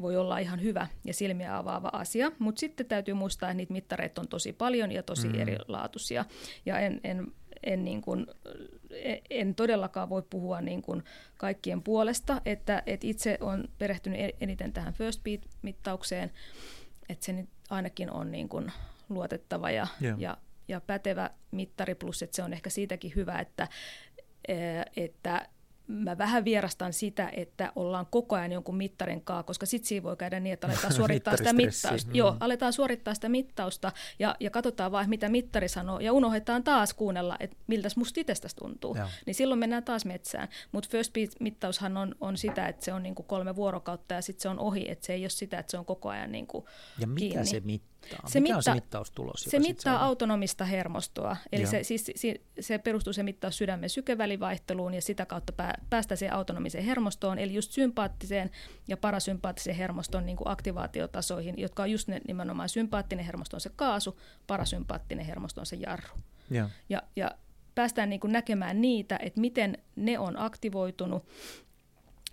voi 0.00 0.16
olla 0.16 0.38
ihan 0.38 0.62
hyvä 0.62 0.86
ja 1.04 1.14
silmiä 1.14 1.58
avaava 1.58 1.90
asia, 1.92 2.32
mutta 2.38 2.60
sitten 2.60 2.86
täytyy 2.86 3.14
muistaa, 3.14 3.50
että 3.50 3.56
niitä 3.56 3.72
mittareita 3.72 4.20
on 4.20 4.28
tosi 4.28 4.52
paljon 4.52 4.92
ja 4.92 5.02
tosi 5.02 5.28
mm. 5.28 5.40
erilaatuisia. 5.40 6.24
Ja 6.66 6.78
en, 6.78 7.00
en 7.04 7.32
en, 7.62 7.84
niin 7.84 8.02
kuin, 8.02 8.26
en 9.30 9.54
todellakaan 9.54 10.08
voi 10.08 10.22
puhua 10.30 10.60
niin 10.60 10.82
kuin 10.82 11.04
kaikkien 11.36 11.82
puolesta, 11.82 12.40
että, 12.44 12.82
että 12.86 13.06
itse 13.06 13.38
olen 13.40 13.68
perehtynyt 13.78 14.20
eniten 14.40 14.72
tähän 14.72 14.94
First 14.94 15.20
Beat-mittaukseen, 15.24 16.30
että 17.08 17.24
se 17.24 17.32
nyt 17.32 17.48
ainakin 17.70 18.10
on 18.10 18.30
niin 18.30 18.48
kuin 18.48 18.72
luotettava 19.08 19.70
ja, 19.70 19.86
yeah. 20.02 20.20
ja, 20.20 20.36
ja 20.68 20.80
pätevä 20.80 21.30
mittari, 21.50 21.94
plus 21.94 22.22
että 22.22 22.36
se 22.36 22.42
on 22.42 22.52
ehkä 22.52 22.70
siitäkin 22.70 23.12
hyvä, 23.16 23.38
että, 23.38 23.68
että 24.96 25.48
mä 25.86 26.18
vähän 26.18 26.44
vierastan 26.44 26.92
sitä, 26.92 27.30
että 27.36 27.72
ollaan 27.76 28.06
koko 28.10 28.36
ajan 28.36 28.52
jonkun 28.52 28.76
mittarin 28.76 29.22
kaa, 29.22 29.42
koska 29.42 29.66
sitten 29.66 29.88
siinä 29.88 30.02
voi 30.02 30.16
käydä 30.16 30.40
niin, 30.40 30.52
että 30.52 30.66
aletaan 30.68 30.92
suorittaa 30.92 31.36
sitä 31.36 31.52
mittausta. 31.52 32.10
Mm. 32.10 32.14
Joo, 32.14 32.36
aletaan 32.40 32.72
suorittaa 32.72 33.14
sitä 33.14 33.28
mittausta 33.28 33.92
ja, 34.18 34.36
ja 34.40 34.50
katsotaan 34.50 34.92
vaan, 34.92 35.08
mitä 35.08 35.28
mittari 35.28 35.68
sanoo 35.68 36.00
ja 36.00 36.12
unohdetaan 36.12 36.64
taas 36.64 36.94
kuunnella, 36.94 37.36
että 37.40 37.56
miltä 37.66 37.88
musta 37.96 38.20
itsestäsi 38.20 38.56
tuntuu. 38.56 38.96
Joo. 38.96 39.08
Niin 39.26 39.34
silloin 39.34 39.58
mennään 39.58 39.84
taas 39.84 40.04
metsään. 40.04 40.48
Mutta 40.72 40.88
first 40.90 41.12
beat-mittaushan 41.18 41.96
on, 41.96 42.14
on 42.20 42.36
sitä, 42.36 42.68
että 42.68 42.84
se 42.84 42.92
on 42.92 43.02
niinku 43.02 43.22
kolme 43.22 43.56
vuorokautta 43.56 44.14
ja 44.14 44.22
sitten 44.22 44.42
se 44.42 44.48
on 44.48 44.58
ohi, 44.58 44.90
että 44.90 45.06
se 45.06 45.12
ei 45.12 45.22
ole 45.22 45.28
sitä, 45.30 45.58
että 45.58 45.70
se 45.70 45.78
on 45.78 45.84
koko 45.84 46.08
ajan 46.08 46.32
niinku 46.32 46.68
Ja 46.98 47.06
mitä 47.06 47.18
kiinni. 47.20 47.46
se 47.46 47.60
mittaa? 47.60 47.91
Se 48.26 48.40
Mikä 48.40 48.54
mitta, 48.54 48.56
on 48.56 48.62
se 48.62 48.74
mittaustulos? 48.74 49.42
Se 49.48 49.58
mittaa 49.58 49.98
on? 49.98 50.04
autonomista 50.04 50.64
hermostoa, 50.64 51.36
eli 51.52 51.66
se, 51.66 51.82
siis, 51.82 52.10
se, 52.14 52.40
se 52.60 52.78
perustuu 52.78 53.12
se 53.12 53.22
mittaus 53.22 53.58
sydämen 53.58 53.90
sykevälivaihteluun 53.90 54.94
ja 54.94 55.02
sitä 55.02 55.26
kautta 55.26 55.52
pää, 55.52 55.74
päästä 55.90 56.16
siihen 56.16 56.36
autonomiseen 56.36 56.84
hermostoon, 56.84 57.38
eli 57.38 57.54
just 57.54 57.72
sympaattiseen 57.72 58.50
ja 58.88 58.96
parasympaattiseen 58.96 59.76
hermoston 59.76 60.26
niin 60.26 60.36
kuin 60.36 60.48
aktivaatiotasoihin, 60.48 61.54
jotka 61.58 61.82
on 61.82 61.90
just 61.90 62.08
ne, 62.08 62.20
nimenomaan 62.26 62.68
sympaattinen 62.68 63.24
hermosto 63.24 63.56
on 63.56 63.60
se 63.60 63.70
kaasu, 63.76 64.20
parasympaattinen 64.46 65.26
hermosto 65.26 65.60
on 65.60 65.66
se 65.66 65.76
jarru. 65.76 66.18
Ja, 66.50 66.70
ja, 66.88 67.02
ja 67.16 67.30
päästään 67.74 68.10
niin 68.10 68.20
kuin 68.20 68.32
näkemään 68.32 68.80
niitä, 68.80 69.18
että 69.22 69.40
miten 69.40 69.78
ne 69.96 70.18
on 70.18 70.38
aktivoitunut 70.38 71.24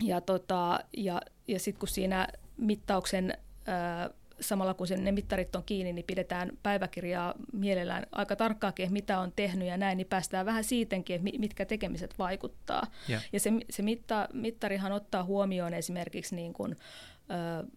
ja, 0.03 0.21
tota, 0.21 0.79
ja, 0.97 1.21
ja 1.47 1.59
sitten 1.59 1.79
kun 1.79 1.87
siinä 1.87 2.27
mittauksen 2.57 3.37
ää, 3.65 4.09
samalla 4.41 4.73
kun 4.73 4.87
sen, 4.87 5.03
ne 5.03 5.11
mittarit 5.11 5.55
on 5.55 5.63
kiinni, 5.63 5.93
niin 5.93 6.05
pidetään 6.05 6.51
päiväkirjaa 6.63 7.33
mielellään 7.53 8.05
aika 8.11 8.35
tarkkaakin, 8.35 8.93
mitä 8.93 9.19
on 9.19 9.31
tehnyt 9.35 9.67
ja 9.67 9.77
näin, 9.77 9.97
niin 9.97 10.07
päästään 10.07 10.45
vähän 10.45 10.63
siitäkin, 10.63 11.15
että 11.15 11.39
mitkä 11.39 11.65
tekemiset 11.65 12.19
vaikuttaa. 12.19 12.87
Ja, 13.07 13.21
ja 13.33 13.39
se, 13.39 13.51
se 13.69 13.81
mitta, 13.81 14.29
mittarihan 14.33 14.91
ottaa 14.91 15.23
huomioon 15.23 15.73
esimerkiksi 15.73 16.35
niin 16.35 16.53
kuin, 16.53 16.77
ö, 17.31 17.67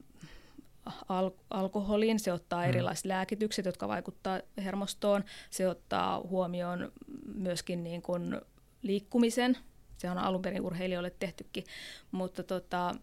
al- 1.09 1.31
alkoholiin, 1.51 2.21
se 2.21 2.33
ottaa 2.33 2.63
mm. 2.63 2.69
erilaiset 2.69 3.05
lääkitykset, 3.05 3.67
jotka 3.67 3.89
vaikuttavat 3.89 4.45
hermostoon, 4.65 5.25
se 5.51 5.69
ottaa 5.69 6.21
huomioon 6.21 6.93
myöskin 7.35 7.85
niin 7.85 8.03
kuin 8.03 8.41
liikkumisen, 8.83 9.59
se 9.99 10.11
on 10.11 10.19
alun 10.19 10.43
perin 10.43 10.63
urheilijoille 10.63 11.15
tehtykin, 11.19 11.65
mutta 12.11 12.43
tota, 12.43 12.95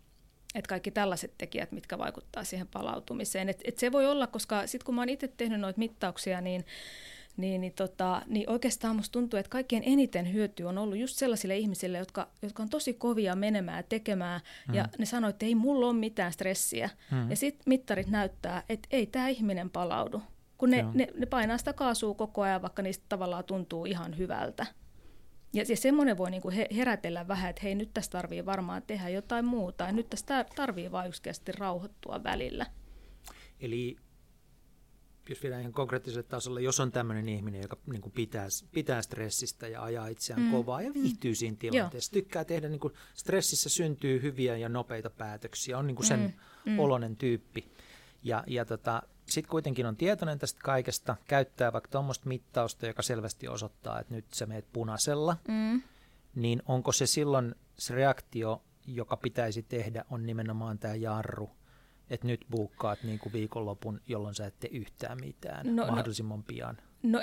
et 0.56 0.68
kaikki 0.68 0.92
tällaiset 0.92 1.34
tekijät, 1.38 1.72
mitkä 1.72 1.98
vaikuttaa 1.98 2.44
siihen 2.44 2.68
palautumiseen. 2.68 3.50
Et, 3.50 3.62
et 3.64 3.78
se 3.78 3.92
voi 3.92 4.06
olla, 4.06 4.28
koska 4.28 4.68
sitten 4.68 4.86
kun 4.86 4.96
mä 4.96 5.02
oon 5.02 5.10
itse 5.10 5.28
tehnyt 5.28 5.60
noita 5.60 5.80
mittauksia, 5.80 6.42
niin 6.42 6.66
niin, 7.40 7.62
niin, 7.62 7.74
tota, 7.74 8.22
niin 8.28 8.50
oikeastaan 8.50 8.96
musta 8.96 9.12
tuntuu, 9.12 9.40
että 9.40 9.50
kaikkein 9.50 9.84
eniten 9.86 10.34
hyöty 10.34 10.64
on 10.64 10.78
ollut 10.78 10.98
just 10.98 11.18
sellaisille 11.18 11.58
ihmisille, 11.58 11.98
jotka, 11.98 12.28
jotka 12.42 12.64
on 12.64 12.70
tosi 12.70 12.94
kovia 12.94 13.36
menemään 13.36 13.78
ja 13.78 13.84
tekemään, 13.84 14.42
mm. 14.68 14.74
ja 14.74 14.86
ne 14.98 15.06
sanoo, 15.06 15.30
että 15.30 15.46
ei 15.46 15.56
mulla 15.56 15.86
ole 15.86 15.96
mitään 15.96 16.34
stressiä. 16.34 16.90
Mm. 17.12 17.30
Ja 17.30 17.36
sitten 17.36 17.64
mittarit 17.66 18.08
näyttää, 18.08 18.64
että 18.70 18.88
ei 18.92 19.06
tämä 19.06 19.28
ihminen 19.28 19.70
palaudu, 19.70 20.22
kun 20.58 20.70
ne, 20.70 20.86
ne, 20.94 21.08
ne 21.18 21.26
painaa 21.26 21.58
sitä 21.58 21.74
kaasua 21.74 22.14
koko 22.14 22.42
ajan, 22.42 22.62
vaikka 22.62 22.82
niistä 22.82 23.06
tavallaan 23.10 23.44
tuntuu 23.44 23.86
ihan 23.86 24.18
hyvältä. 24.18 24.66
Ja, 25.54 25.64
ja 25.70 25.78
semmoinen 25.78 26.18
voi 26.18 26.32
niinku 26.32 26.52
herätellä 26.76 27.28
vähän, 27.28 27.50
että 27.50 27.62
hei 27.64 27.76
nyt 27.76 27.94
tässä 27.94 28.12
tarvii 28.12 28.46
varmaan 28.46 28.82
tehdä 28.82 29.10
jotain 29.10 29.46
muuta, 29.46 29.84
ja 29.84 29.92
nyt 29.92 30.10
tässä 30.10 30.46
tarvii 30.56 30.92
vain 30.92 31.10
yksinkertaisesti 31.10 31.52
rauhoittua 31.52 32.24
välillä. 32.24 32.66
Eli 33.60 33.98
jos 35.30 35.44
vielä 35.44 35.60
ihan 35.60 35.74
konkreettiselle 35.74 36.24
tasolle, 36.24 36.62
jos 36.62 36.80
on 36.80 36.92
tämmöinen 36.92 37.30
ihminen, 37.30 37.62
joka 37.62 37.78
niin 37.86 38.02
kuin 38.02 38.14
pitää, 38.14 38.48
pitää 38.72 39.02
stressistä 39.02 39.68
ja 39.68 39.84
ajaa 39.84 40.08
itseään 40.08 40.42
mm. 40.42 40.52
kovaa 40.52 40.82
ja 40.82 40.94
viihtyy 40.94 41.36
siinä 41.36 41.58
tilanteessa, 41.60 42.16
Joo. 42.16 42.22
tykkää 42.22 42.46
tehdä, 42.46 42.70
niin 42.70 42.80
kuin 42.80 42.94
stressissä 43.14 43.70
syntyy 43.70 44.22
hyviä 44.22 44.58
ja 44.58 44.70
nopeita 44.70 45.10
päätöksiä, 45.10 45.78
on 45.78 45.88
niin 45.88 45.96
kuin 45.96 46.08
sen 46.08 46.20
mm. 46.66 46.72
Mm. 46.72 46.80
olonen 46.80 47.16
tyyppi. 47.16 47.72
Ja, 48.24 48.44
ja 48.48 48.66
tota, 48.66 49.02
sitten 49.30 49.52
kuitenkin 49.52 49.86
on 49.86 49.98
tietoinen 49.98 50.40
tästä 50.40 50.60
kaikesta, 50.64 51.16
käyttää 51.28 51.74
vaikka 51.74 51.90
tuommoista 51.92 52.30
mittausta, 52.30 52.88
joka 52.88 53.02
selvästi 53.02 53.48
osoittaa, 53.48 54.00
että 54.00 54.16
nyt 54.16 54.26
sä 54.34 54.46
meet 54.46 54.66
punaisella, 54.74 55.38
mm. 55.48 55.82
niin 56.36 56.62
onko 56.66 56.92
se 56.92 57.06
silloin 57.06 57.56
se 57.78 57.96
reaktio, 57.96 58.62
joka 58.88 59.18
pitäisi 59.18 59.64
tehdä, 59.64 60.06
on 60.10 60.26
nimenomaan 60.26 60.80
tämä 60.80 60.96
jarru, 60.96 61.50
että 62.10 62.28
nyt 62.28 62.46
buukkaat 62.52 63.04
niin 63.04 63.20
kuin 63.20 63.34
viikonlopun, 63.34 64.02
jolloin 64.08 64.36
sä 64.36 64.46
et 64.46 64.60
tee 64.60 64.70
yhtään 64.74 65.18
mitään 65.22 65.76
no, 65.76 65.86
no. 65.86 65.92
mahdollisimman 65.92 66.40
no, 66.40 66.44
pian? 66.48 66.78
No, 67.04 67.20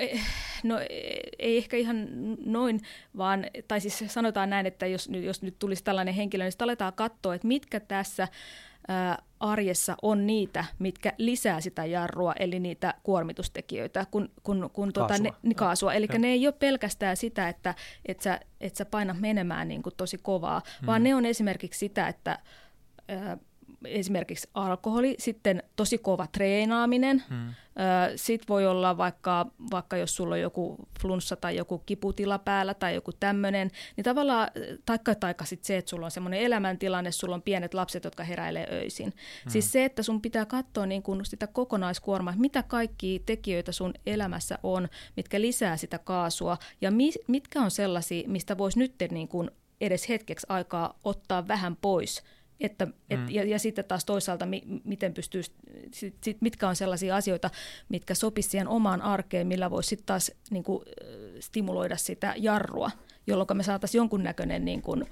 no 0.65 0.79
ei 1.39 1.57
ehkä 1.57 1.77
ihan 1.77 2.09
noin, 2.45 2.81
vaan, 3.17 3.47
tai 3.69 3.81
siis 3.81 4.05
sanotaan 4.07 4.51
näin, 4.51 4.67
että 4.67 4.87
jos, 4.87 5.09
jos 5.23 5.43
nyt 5.43 5.59
tulisi 5.59 5.85
tällainen 5.85 6.15
henkilö, 6.15 6.45
niin 6.45 6.53
sitten 6.53 6.65
aletaan 6.65 6.93
katsoa, 6.93 7.35
että 7.35 7.49
mitkä 7.49 7.81
tässä 7.81 8.29
ää, 8.89 9.23
arjessa 9.41 9.97
on 10.03 10.27
niitä, 10.27 10.65
mitkä 10.79 11.13
lisää 11.19 11.61
sitä 11.61 11.85
jarrua, 11.85 12.33
eli 12.39 12.61
niitä 12.61 12.95
kuormitustekijöitä, 13.03 14.07
kun, 14.11 14.29
kun, 14.43 14.71
kun 14.73 14.93
tuota, 14.93 15.09
kaasua. 15.09 15.25
Ne, 15.25 15.33
niin 15.43 15.57
kaasua. 15.57 15.95
Eli 15.95 16.07
ne 16.19 16.29
ei 16.29 16.47
ole 16.47 16.55
pelkästään 16.59 17.17
sitä, 17.17 17.49
että 17.49 17.75
et 18.07 18.21
sä, 18.21 18.41
et 18.61 18.77
sä 18.77 18.85
painat 18.85 19.21
menemään 19.21 19.69
niin 19.69 19.83
kuin 19.83 19.95
tosi 19.97 20.19
kovaa, 20.19 20.63
hmm. 20.81 20.87
vaan 20.87 21.03
ne 21.03 21.15
on 21.15 21.25
esimerkiksi 21.25 21.79
sitä, 21.79 22.09
että 22.09 22.39
ää, 23.09 23.37
esimerkiksi 23.89 24.49
alkoholi, 24.55 25.15
sitten 25.19 25.63
tosi 25.77 25.99
kova 25.99 26.27
treenaaminen, 26.27 27.23
hmm. 27.29 27.55
sitten 28.17 28.49
voi 28.49 28.67
olla 28.67 28.97
vaikka, 28.97 29.47
vaikka 29.71 29.97
jos 29.97 30.17
sulla 30.17 30.35
on 30.35 30.41
joku 30.41 30.77
flunssa 31.01 31.37
tai 31.37 31.57
joku 31.57 31.79
kiputila 31.79 32.39
päällä 32.39 32.75
tai 32.75 32.95
joku 32.95 33.13
tämmöinen, 33.13 33.71
niin 33.97 34.05
tavallaan, 34.05 34.49
taikka, 34.87 35.15
taikka 35.15 35.45
sitten 35.45 35.67
se, 35.67 35.77
että 35.77 35.91
sulla 35.91 36.05
on 36.05 36.11
semmoinen 36.11 36.41
elämäntilanne, 36.41 37.13
sulla 37.13 37.35
on 37.35 37.43
pienet 37.43 37.75
lapset, 37.75 38.05
jotka 38.05 38.25
heräilee 38.25 38.69
öisin. 38.73 39.13
Hmm. 39.45 39.51
Siis 39.51 39.73
se, 39.73 39.85
että 39.85 40.03
sun 40.03 40.23
pitää 40.23 40.47
katsoa 40.47 40.87
niin 40.87 41.03
kun 41.03 41.25
sitä 41.25 41.47
kokonaiskuormaa, 41.47 42.35
mitä 42.37 42.63
kaikki 42.63 43.23
tekijöitä 43.27 43.73
sun 43.73 43.95
elämässä 44.07 44.59
on, 44.63 44.89
mitkä 45.17 45.41
lisää 45.41 45.77
sitä 45.77 45.99
kaasua 45.99 46.59
ja 46.81 46.91
mi, 46.91 47.13
mitkä 47.27 47.63
on 47.63 47.71
sellaisia, 47.71 48.29
mistä 48.29 48.59
voisi 48.59 48.79
nyt 48.79 48.95
niin 49.11 49.29
kun 49.29 49.51
edes 49.81 50.09
hetkeksi 50.09 50.47
aikaa 50.49 50.99
ottaa 51.05 51.49
vähän 51.49 51.77
pois– 51.77 52.23
että, 52.61 52.89
et, 53.11 53.21
mm. 53.21 53.31
ja, 53.31 53.45
ja 53.45 53.59
sitten 53.59 53.85
taas 53.85 54.05
toisaalta, 54.05 54.47
mi, 54.47 54.63
miten 54.85 55.15
pystyy, 55.15 55.43
sit, 55.93 56.15
sit, 56.25 56.37
mitkä 56.41 56.69
on 56.69 56.77
sellaisia 56.77 57.17
asioita, 57.17 57.51
mitkä 57.89 58.15
sopisivat 58.15 58.51
siihen 58.51 58.69
omaan 58.69 59.03
arkeen, 59.03 59.47
millä 59.47 59.71
voisi 59.71 59.89
sitten 59.89 60.07
taas 60.07 60.33
niin 60.51 60.65
kuin, 60.65 60.85
stimuloida 61.41 61.97
sitä 61.97 62.35
jarrua, 62.37 62.91
jolloin 63.27 63.57
me 63.57 63.63
saataisiin 63.63 63.99
jonkunnäköinen 63.99 64.65
niin 64.65 64.83
kuin, 64.83 65.05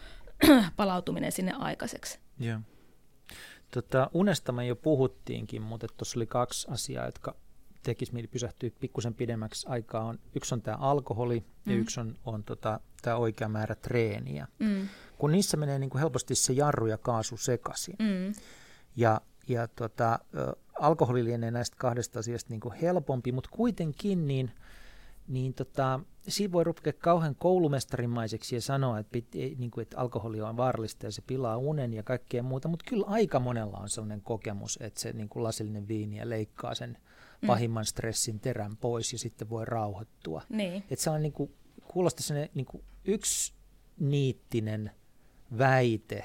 palautuminen 0.77 1.33
sinne 1.33 1.53
aikaiseksi. 1.53 2.19
Yeah. 2.43 2.63
Tota, 3.71 4.11
unesta 4.15 4.53
me 4.53 4.67
jo 4.67 4.77
puhuttiinkin, 4.77 5.63
mutta 5.63 5.87
tuossa 5.97 6.19
oli 6.19 6.27
kaksi 6.27 6.67
asiaa, 6.71 7.07
jotka 7.07 7.37
tekisi 7.83 8.13
mieli 8.13 8.29
pysähtyä 8.29 8.71
pikkusen 8.81 9.15
pidemmäksi 9.15 9.67
aikaa. 9.69 10.05
On, 10.05 10.19
yksi 10.35 10.55
on 10.55 10.63
tämä 10.63 10.77
alkoholi 10.77 11.45
mm. 11.65 11.73
ja 11.73 11.79
yksi 11.79 12.01
on, 12.01 12.19
on 12.25 12.45
tota, 12.45 12.81
tämä 13.03 13.17
oikea 13.17 13.49
määrä 13.49 13.75
treeniä. 13.75 14.49
Mm 14.59 14.89
kun 15.19 15.33
niissä 15.33 15.57
menee 15.57 15.79
niin 15.79 15.91
kuin 15.91 16.01
helposti 16.01 16.35
se 16.35 16.53
jarru 16.53 16.87
ja 16.87 16.99
kaasu 16.99 17.37
sekaisin. 17.37 17.97
Mm. 17.99 18.35
Ja, 18.97 19.21
ja 19.49 19.69
tota, 19.69 20.19
alkoholi 20.81 21.25
lienee 21.25 21.51
näistä 21.51 21.77
kahdesta 21.77 22.19
asiasta 22.19 22.51
niin 22.51 22.61
kuin 22.61 22.75
helpompi, 22.75 23.33
mutta 23.33 23.51
kuitenkin 23.53 24.27
niin, 24.27 24.51
niin 25.29 25.55
tota, 25.55 26.01
siinä 26.29 26.53
voi 26.53 26.65
rupea 26.65 26.93
kauhean 26.93 27.35
koulumestarimaiseksi 27.35 28.55
ja 28.55 28.61
sanoa, 28.61 28.99
että, 28.99 29.11
pit, 29.13 29.35
niin 29.35 29.71
kuin, 29.71 29.83
että 29.83 29.99
alkoholi 29.99 30.41
on 30.41 30.57
vaarallista 30.57 31.07
ja 31.07 31.13
se 31.13 31.23
pilaa 31.23 31.57
unen 31.57 31.93
ja 31.93 32.03
kaikkea 32.03 32.43
muuta, 32.43 32.69
mutta 32.69 32.85
kyllä 32.89 33.07
aika 33.07 33.41
monella 33.41 33.79
on 33.79 33.89
sellainen 33.89 34.21
kokemus, 34.21 34.79
että 34.83 35.01
se 35.01 35.13
niin 35.13 35.29
kuin 35.29 35.43
lasillinen 35.43 35.89
viini 35.89 36.17
ja 36.17 36.29
leikkaa 36.29 36.75
sen 36.75 36.99
mm. 37.43 37.47
pahimman 37.47 37.85
stressin 37.85 38.41
terän 38.41 38.77
pois 38.77 39.13
ja 39.13 39.19
sitten 39.19 39.51
voi 39.51 39.65
rauhoittua. 39.65 40.43
Niin. 40.49 40.85
Että 40.91 41.03
se 41.05 41.11
on 41.11 41.23
niin 41.23 41.33
kuin, 41.33 41.55
kuulostaa 41.89 42.23
sellainen 42.23 42.51
niin 42.55 42.67
kuin 42.67 42.85
yksi 43.05 43.53
niittinen– 43.99 44.91
väite, 45.59 46.25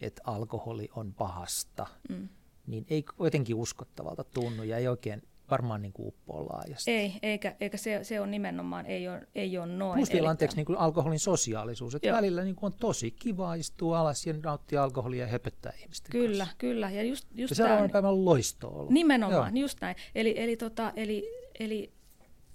että 0.00 0.22
alkoholi 0.24 0.88
on 0.94 1.14
pahasta, 1.14 1.86
mm. 2.08 2.28
niin 2.66 2.86
ei 2.90 3.04
jotenkin 3.20 3.56
uskottavalta 3.56 4.24
tunnu 4.24 4.62
ja 4.62 4.76
ei 4.76 4.88
oikein 4.88 5.22
varmaan 5.50 5.82
niin 5.82 5.92
kuin 5.92 6.08
uppoa 6.08 6.46
laajasti. 6.46 6.90
Ei, 6.90 7.12
eikä, 7.22 7.56
eikä 7.60 7.76
se, 7.76 8.04
se 8.04 8.20
on 8.20 8.30
nimenomaan, 8.30 8.86
ei 8.86 9.08
ole, 9.08 9.28
ei 9.34 9.58
ole 9.58 9.66
noin. 9.66 9.98
Plus 9.98 10.12
vielä 10.12 10.30
anteeksi 10.30 10.56
niin 10.56 10.66
kuin 10.66 10.78
alkoholin 10.78 11.18
sosiaalisuus, 11.18 11.94
että 11.94 12.08
Joo. 12.08 12.16
välillä 12.16 12.44
niin 12.44 12.56
kuin 12.56 12.72
on 12.72 12.78
tosi 12.80 13.10
kiva 13.10 13.54
istua 13.54 14.00
alas 14.00 14.26
ja 14.26 14.34
nauttia 14.42 14.82
alkoholia 14.82 15.24
ja 15.24 15.30
höpöttää 15.30 15.72
ihmisten 15.80 16.12
Kyllä, 16.12 16.44
kanssa. 16.44 16.56
kyllä. 16.58 16.90
Ja, 16.90 17.02
just, 17.02 17.28
just 17.34 17.50
ja 17.50 17.56
seuraavana 17.56 17.88
päivänä 17.88 18.24
loisto 18.24 18.68
ollut. 18.68 18.90
Nimenomaan, 18.90 19.56
Joo. 19.56 19.62
just 19.62 19.78
näin. 19.80 19.96
Eli, 20.14 20.34
eli, 20.36 20.56
tota, 20.56 20.92
eli, 20.96 21.24
eli 21.60 21.92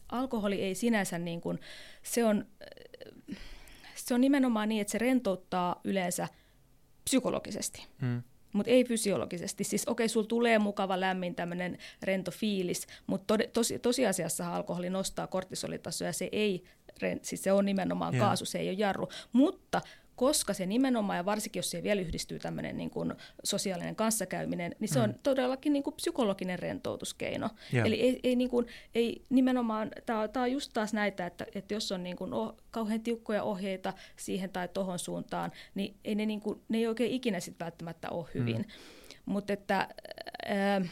alkoholi 0.09 0.61
ei 0.61 0.75
sinänsä, 0.75 1.17
niin 1.17 1.41
kuin, 1.41 1.59
se 2.03 2.25
on 2.25 2.45
se 4.11 4.15
on 4.15 4.21
nimenomaan 4.21 4.69
niin, 4.69 4.81
että 4.81 4.91
se 4.91 4.97
rentouttaa 4.97 5.81
yleensä 5.83 6.27
psykologisesti. 7.03 7.87
Mm. 8.01 8.21
Mutta 8.53 8.71
ei 8.71 8.83
fysiologisesti. 8.83 9.63
Siis 9.63 9.87
okei, 9.87 9.91
okay, 9.91 10.09
sulla 10.09 10.27
tulee 10.27 10.59
mukava 10.59 10.99
lämmin 10.99 11.35
tämmöinen 11.35 11.77
rento 12.01 12.31
fiilis, 12.31 12.87
mutta 13.07 13.37
tos, 13.53 13.73
tosiasiassa 13.81 14.55
alkoholi 14.55 14.89
nostaa 14.89 15.27
kortisolitasoja, 15.27 16.13
se 16.13 16.29
ei, 16.31 16.63
siis 17.21 17.43
se 17.43 17.51
on 17.51 17.65
nimenomaan 17.65 18.13
yeah. 18.13 18.27
kaasu, 18.27 18.45
se 18.45 18.59
ei 18.59 18.69
ole 18.69 18.77
jarru. 18.77 19.09
Mutta 19.31 19.81
koska 20.15 20.53
se 20.53 20.65
nimenomaan, 20.65 21.17
ja 21.17 21.25
varsinkin 21.25 21.59
jos 21.59 21.71
siihen 21.71 21.83
vielä 21.83 22.01
yhdistyy 22.01 22.39
tämmöinen 22.39 22.77
niin 22.77 22.89
kuin 22.89 23.13
sosiaalinen 23.43 23.95
kanssakäyminen, 23.95 24.75
niin 24.79 24.89
se 24.89 24.99
mm. 24.99 25.03
on 25.03 25.15
todellakin 25.23 25.73
niin 25.73 25.83
kuin 25.83 25.93
psykologinen 25.93 26.59
rentoutuskeino. 26.59 27.49
Yeah. 27.73 27.87
Eli 27.87 28.01
ei, 28.01 28.19
ei, 28.23 28.35
niin 28.35 28.49
kuin, 28.49 28.67
ei 28.95 29.25
nimenomaan, 29.29 29.91
tämä 30.05 30.43
on 30.43 30.51
just 30.51 30.71
taas 30.73 30.93
näitä, 30.93 31.25
että, 31.25 31.45
että 31.55 31.73
jos 31.73 31.91
on 31.91 32.03
niin 32.03 32.15
kuin 32.15 32.33
oh, 32.33 32.57
kauhean 32.71 33.01
tiukkoja 33.01 33.43
ohjeita 33.43 33.93
siihen 34.15 34.49
tai 34.49 34.67
tohon 34.67 34.99
suuntaan, 34.99 35.51
niin 35.75 35.95
ei 36.05 36.15
ne, 36.15 36.25
niin 36.25 36.41
kuin, 36.41 36.61
ne 36.69 36.77
ei 36.77 36.87
oikein 36.87 37.11
ikinä 37.11 37.39
sit 37.39 37.59
välttämättä 37.59 38.09
ole 38.09 38.27
hyvin. 38.33 38.57
Mm. 38.57 38.65
Mutta 39.25 39.53
että... 39.53 39.87
Äh, 40.49 40.91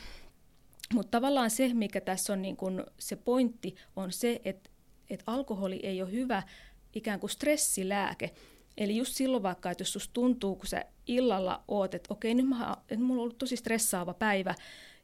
mutta 0.93 1.11
tavallaan 1.11 1.49
se, 1.49 1.73
mikä 1.73 2.01
tässä 2.01 2.33
on 2.33 2.41
niin 2.41 2.57
kun 2.57 2.85
se 2.99 3.15
pointti, 3.15 3.75
on 3.95 4.11
se, 4.11 4.41
että, 4.45 4.69
että 5.09 5.23
alkoholi 5.27 5.79
ei 5.83 6.01
ole 6.01 6.11
hyvä 6.11 6.43
ikään 6.93 7.19
kuin 7.19 7.29
stressilääke, 7.29 8.31
Eli 8.79 8.97
just 8.97 9.15
silloin 9.15 9.43
vaikka, 9.43 9.71
että 9.71 9.81
jos 9.81 9.93
susta 9.93 10.13
tuntuu, 10.13 10.55
kun 10.55 10.67
sä 10.67 10.85
illalla 11.07 11.63
oot, 11.67 11.93
että 11.93 12.13
okei, 12.13 12.33
nyt 12.33 12.47
mä, 12.47 12.77
että 12.81 13.05
mulla 13.05 13.19
on 13.19 13.23
ollut 13.23 13.37
tosi 13.37 13.55
stressaava 13.55 14.13
päivä, 14.13 14.55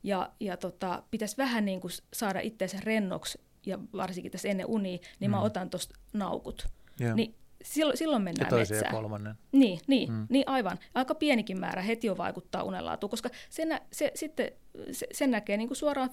ja, 0.03 0.31
ja 0.39 0.57
tota, 0.57 1.03
pitäisi 1.11 1.38
vähän 1.38 1.65
niin 1.65 1.81
kuin 1.81 1.91
saada 2.14 2.39
itseensä 2.39 2.77
rennoksi, 2.84 3.39
ja 3.65 3.80
varsinkin 3.93 4.31
tässä 4.31 4.47
ennen 4.47 4.65
unia, 4.65 4.97
niin 5.19 5.31
mm. 5.31 5.35
mä 5.35 5.41
otan 5.41 5.69
tuosta 5.69 5.99
naukut. 6.14 6.68
Yeah. 7.02 7.15
Niin 7.15 7.35
silloin, 7.65 7.97
silloin 7.97 8.21
mennään 8.21 8.51
ja 8.51 8.57
metsään. 8.57 8.81
ja 8.85 8.91
kolmannen. 8.91 9.35
Niin, 9.51 9.79
niin, 9.87 10.11
mm. 10.11 10.27
niin, 10.29 10.49
aivan. 10.49 10.79
Aika 10.93 11.15
pienikin 11.15 11.59
määrä 11.59 11.81
heti 11.81 12.07
jo 12.07 12.17
vaikuttaa 12.17 12.63
unenlaatuun, 12.63 13.09
koska 13.09 13.29
sen, 13.49 13.79
se, 13.91 14.11
sitten, 14.15 14.51
se, 14.91 15.07
sen 15.11 15.31
näkee 15.31 15.57
niin 15.57 15.67
kuin 15.67 15.77
suoraan 15.77 16.09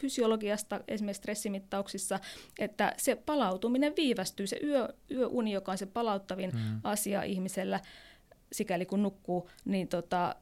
fysiologiasta, 0.00 0.80
esimerkiksi 0.88 1.18
stressimittauksissa, 1.18 2.20
että 2.58 2.94
se 2.96 3.16
palautuminen 3.16 3.92
viivästyy. 3.96 4.46
Se 4.46 4.58
yö, 4.62 4.88
yöuni, 5.10 5.52
joka 5.52 5.72
on 5.72 5.78
se 5.78 5.86
palauttavin 5.86 6.50
mm. 6.50 6.80
asia 6.84 7.22
ihmisellä, 7.22 7.80
sikäli 8.52 8.86
kun 8.86 9.02
nukkuu, 9.02 9.50
niin 9.64 9.88
tota, 9.88 10.36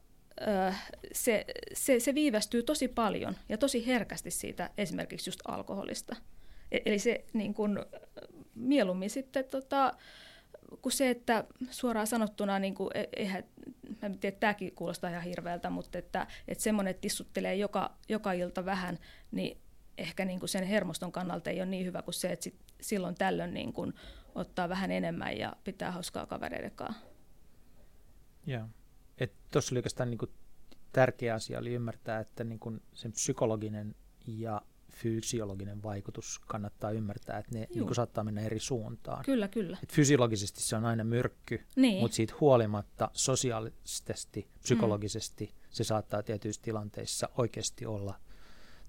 se, 1.11 1.45
se, 1.73 1.99
se 1.99 2.15
viivästyy 2.15 2.63
tosi 2.63 2.87
paljon 2.87 3.35
ja 3.49 3.57
tosi 3.57 3.87
herkästi 3.87 4.31
siitä 4.31 4.69
esimerkiksi 4.77 5.29
just 5.29 5.39
alkoholista. 5.47 6.15
E, 6.71 6.79
eli 6.85 6.99
se 6.99 7.25
niin 7.33 7.53
kun, 7.53 7.85
mieluummin 8.55 9.09
sitten 9.09 9.45
tota, 9.45 9.93
kuin 10.81 10.93
se, 10.93 11.09
että 11.09 11.43
suoraan 11.69 12.07
sanottuna, 12.07 12.59
niin 12.59 12.75
kuin, 12.75 12.89
e, 12.93 13.03
eihän, 13.15 13.43
mä 14.01 14.05
en 14.05 14.19
tiedä, 14.19 14.37
tämäkin 14.39 14.75
kuulostaa 14.75 15.09
ihan 15.09 15.23
hirveältä, 15.23 15.69
mutta 15.69 15.97
että, 15.97 16.27
että 16.47 16.63
semmoinen, 16.63 16.91
että 16.91 17.01
tissuttelee 17.01 17.55
joka, 17.55 17.97
joka 18.09 18.33
ilta 18.33 18.65
vähän, 18.65 18.99
niin 19.31 19.57
ehkä 19.97 20.25
niin 20.25 20.39
kuin 20.39 20.49
sen 20.49 20.63
hermoston 20.63 21.11
kannalta 21.11 21.49
ei 21.49 21.59
ole 21.61 21.65
niin 21.65 21.85
hyvä 21.85 22.01
kuin 22.01 22.13
se, 22.13 22.31
että 22.31 22.43
sit 22.43 22.55
silloin 22.81 23.15
tällöin 23.15 23.53
niin 23.53 23.73
kuin 23.73 23.93
ottaa 24.35 24.69
vähän 24.69 24.91
enemmän 24.91 25.37
ja 25.37 25.55
pitää 25.63 25.91
hauskaa 25.91 26.25
kavereiden 26.25 26.71
kanssa. 26.71 27.05
Joo. 28.45 28.67
Tuossa 29.51 29.73
oli 29.73 29.79
oikeastaan 29.79 30.09
niin 30.09 30.17
kuin 30.17 30.31
tärkeä 30.91 31.33
asia 31.33 31.59
oli 31.59 31.73
ymmärtää, 31.73 32.19
että 32.19 32.43
niin 32.43 32.59
kuin 32.59 32.81
sen 32.93 33.11
psykologinen 33.11 33.95
ja 34.27 34.61
fysiologinen 34.95 35.83
vaikutus 35.83 36.41
kannattaa 36.47 36.91
ymmärtää, 36.91 37.37
että 37.37 37.51
ne 37.59 37.67
niin 37.75 37.85
kuin 37.85 37.95
saattaa 37.95 38.23
mennä 38.23 38.41
eri 38.41 38.59
suuntaan. 38.59 39.25
Kyllä, 39.25 39.47
kyllä. 39.47 39.77
Et 39.83 39.93
fysiologisesti 39.93 40.61
se 40.61 40.75
on 40.75 40.85
aina 40.85 41.03
myrkky, 41.03 41.65
niin. 41.75 41.99
mutta 41.99 42.15
siitä 42.15 42.33
huolimatta 42.41 43.09
sosiaalisesti, 43.13 44.47
psykologisesti 44.61 45.45
mm. 45.45 45.67
se 45.69 45.83
saattaa 45.83 46.23
tietyissä 46.23 46.61
tilanteissa 46.61 47.29
oikeasti 47.37 47.85
olla 47.85 48.19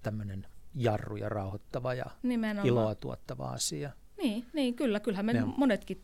tämmöinen 0.02 0.46
jarru 0.74 1.16
ja 1.16 1.28
rauhoittava 1.28 1.94
ja 1.94 2.06
Nimenomaan. 2.22 2.66
iloa 2.66 2.94
tuottava 2.94 3.48
asia. 3.48 3.90
Niin, 4.24 4.46
niin 4.52 4.74
kyllä, 4.74 5.00
kyllähän 5.00 5.26
me 5.26 5.32
ja. 5.32 5.46
monetkin 5.46 6.00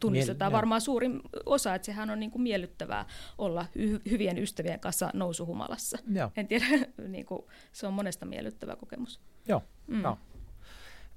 tunnistetaan. 0.00 0.52
Miel- 0.52 0.56
Varmaan 0.56 0.80
suurin 0.80 1.20
osa, 1.46 1.74
että 1.74 1.86
sehän 1.86 2.10
on 2.10 2.20
niin 2.20 2.30
kuin 2.30 2.42
miellyttävää 2.42 3.06
olla 3.38 3.66
hy- 3.78 4.10
hyvien 4.10 4.38
ystävien 4.38 4.80
kanssa 4.80 5.10
nousuhumalassa. 5.14 5.98
Ja. 6.12 6.30
En 6.36 6.48
tiedä, 6.48 6.66
niin 7.08 7.26
kuin, 7.26 7.42
se 7.72 7.86
on 7.86 7.92
monesta 7.92 8.26
miellyttävä 8.26 8.76
kokemus. 8.76 9.20
Joo, 9.48 9.62
mm. 9.86 10.02
joo. 10.02 10.18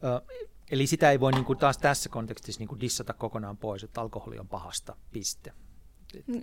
Ö, 0.03 0.21
eli 0.71 0.87
sitä 0.87 1.11
ei 1.11 1.19
voi 1.19 1.31
niin 1.31 1.45
kuin 1.45 1.59
taas 1.59 1.77
tässä 1.77 2.09
kontekstissa 2.09 2.59
niin 2.59 2.67
kuin 2.67 2.81
dissata 2.81 3.13
kokonaan 3.13 3.57
pois, 3.57 3.83
että 3.83 4.01
alkoholi 4.01 4.39
on 4.39 4.47
pahasta, 4.47 4.95
piste. 5.11 5.53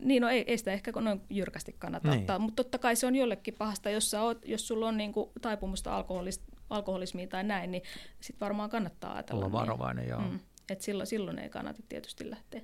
Niin, 0.02 0.22
no 0.22 0.28
ei, 0.28 0.44
ei 0.46 0.58
sitä 0.58 0.72
ehkä 0.72 0.92
noin 1.00 1.20
jyrkästi 1.30 1.76
kannata 1.78 2.10
niin. 2.10 2.20
ottaa, 2.20 2.38
mutta 2.38 2.62
totta 2.62 2.78
kai 2.78 2.96
se 2.96 3.06
on 3.06 3.16
jollekin 3.16 3.54
pahasta, 3.58 3.90
jos, 3.90 4.14
oot, 4.14 4.48
jos 4.48 4.68
sulla 4.68 4.88
on 4.88 4.96
niin 4.96 5.12
kuin 5.12 5.30
taipumusta 5.40 5.96
alkoholista 5.96 6.44
alkoholismiin 6.70 7.28
tai 7.28 7.44
näin, 7.44 7.70
niin 7.70 7.82
sitten 8.20 8.40
varmaan 8.40 8.70
kannattaa 8.70 9.14
ajatella. 9.14 9.38
Olla 9.38 9.46
niin. 9.46 9.52
varovainen, 9.52 10.04
niin, 10.04 10.10
joo. 10.10 10.20
Mm, 10.20 10.40
et 10.68 10.80
silloin, 10.80 11.06
silloin 11.06 11.38
ei 11.38 11.48
kannata 11.48 11.82
tietysti 11.88 12.30
lähteä 12.30 12.60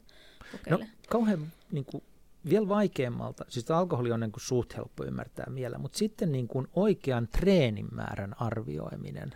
kokeilemaan. 0.53 0.91
No, 0.91 0.97
kauhean 1.09 1.53
niin 1.73 1.85
kuin, 1.85 2.05
vielä 2.49 2.69
vaikeammalta, 2.69 3.45
siis 3.49 3.71
alkoholi 3.71 4.13
on 4.13 4.21
niin 4.21 4.33
kuin, 4.33 4.43
suht 4.43 4.77
helppo 4.77 5.05
ymmärtää 5.05 5.47
mielellä, 5.51 5.79
mutta 5.79 5.99
sitten 5.99 6.33
niin 6.33 6.49
kuin, 6.49 6.69
oikean 6.73 7.29
treenin 7.29 7.89
määrän 7.93 8.43
arvioiminen 8.43 9.35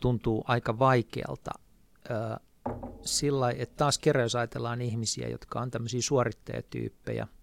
tuntuu 0.00 0.44
aika 0.48 0.78
vaikealta. 0.78 1.50
Ö, 2.10 2.40
sillä 3.00 3.50
että 3.50 3.76
taas 3.76 3.98
kerran 3.98 4.22
jos 4.22 4.34
ajatellaan 4.34 4.80
ihmisiä, 4.80 5.28
jotka 5.28 5.60
on 5.60 5.70
tämmöisiä 5.70 6.02
suorittajatyyppejä– 6.02 7.26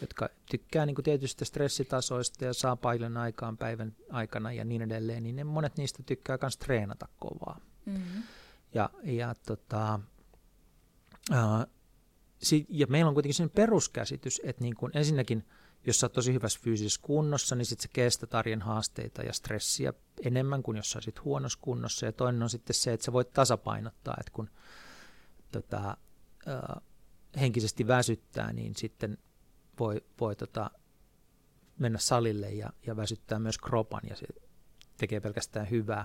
jotka 0.00 0.28
tykkää 0.50 0.86
niin 0.86 0.94
kuin 0.94 1.04
tietystä 1.04 1.44
stressitasoista 1.44 2.44
ja 2.44 2.54
saa 2.54 2.76
paljon 2.76 3.16
aikaan 3.16 3.56
päivän 3.56 3.96
aikana 4.10 4.52
ja 4.52 4.64
niin 4.64 4.82
edelleen, 4.82 5.22
niin 5.22 5.36
ne 5.36 5.44
monet 5.44 5.76
niistä 5.76 6.02
tykkää 6.02 6.38
myös 6.42 6.56
treenata 6.56 7.08
kovaa. 7.18 7.60
Mm-hmm. 7.86 8.22
Ja, 8.74 8.90
ja, 9.04 9.34
tota, 9.46 10.00
ää, 11.30 11.66
si, 12.42 12.66
ja 12.68 12.86
meillä 12.86 13.08
on 13.08 13.14
kuitenkin 13.14 13.34
sen 13.34 13.50
peruskäsitys, 13.50 14.40
että 14.44 14.62
niin 14.62 14.74
kuin 14.74 14.92
ensinnäkin, 14.94 15.44
jos 15.86 16.00
sä 16.00 16.06
oot 16.06 16.12
tosi 16.12 16.32
hyvässä 16.32 16.60
fyysisessä 16.62 17.00
kunnossa, 17.02 17.56
niin 17.56 17.66
sit 17.66 17.80
sä 17.80 17.88
kestät 17.92 18.34
arjen 18.34 18.62
haasteita 18.62 19.22
ja 19.22 19.32
stressiä 19.32 19.92
enemmän 20.24 20.62
kuin 20.62 20.76
jos 20.76 20.90
sä 20.90 20.98
olisit 20.98 21.24
huonossa 21.24 21.58
kunnossa. 21.62 22.06
Ja 22.06 22.12
toinen 22.12 22.42
on 22.42 22.50
sitten 22.50 22.74
se, 22.74 22.92
että 22.92 23.04
sä 23.04 23.12
voit 23.12 23.32
tasapainottaa, 23.32 24.16
että 24.20 24.32
kun 24.32 24.50
tota, 25.52 25.96
ää, 26.46 26.80
henkisesti 27.40 27.86
väsyttää, 27.86 28.52
niin 28.52 28.76
sitten 28.76 29.18
voi, 29.78 30.04
voi 30.20 30.36
tota, 30.36 30.70
mennä 31.78 31.98
salille 31.98 32.50
ja, 32.50 32.72
ja 32.86 32.96
väsyttää 32.96 33.38
myös 33.38 33.58
kropan 33.58 34.02
ja 34.10 34.16
se 34.16 34.26
tekee 34.96 35.20
pelkästään 35.20 35.70
hyvää. 35.70 36.04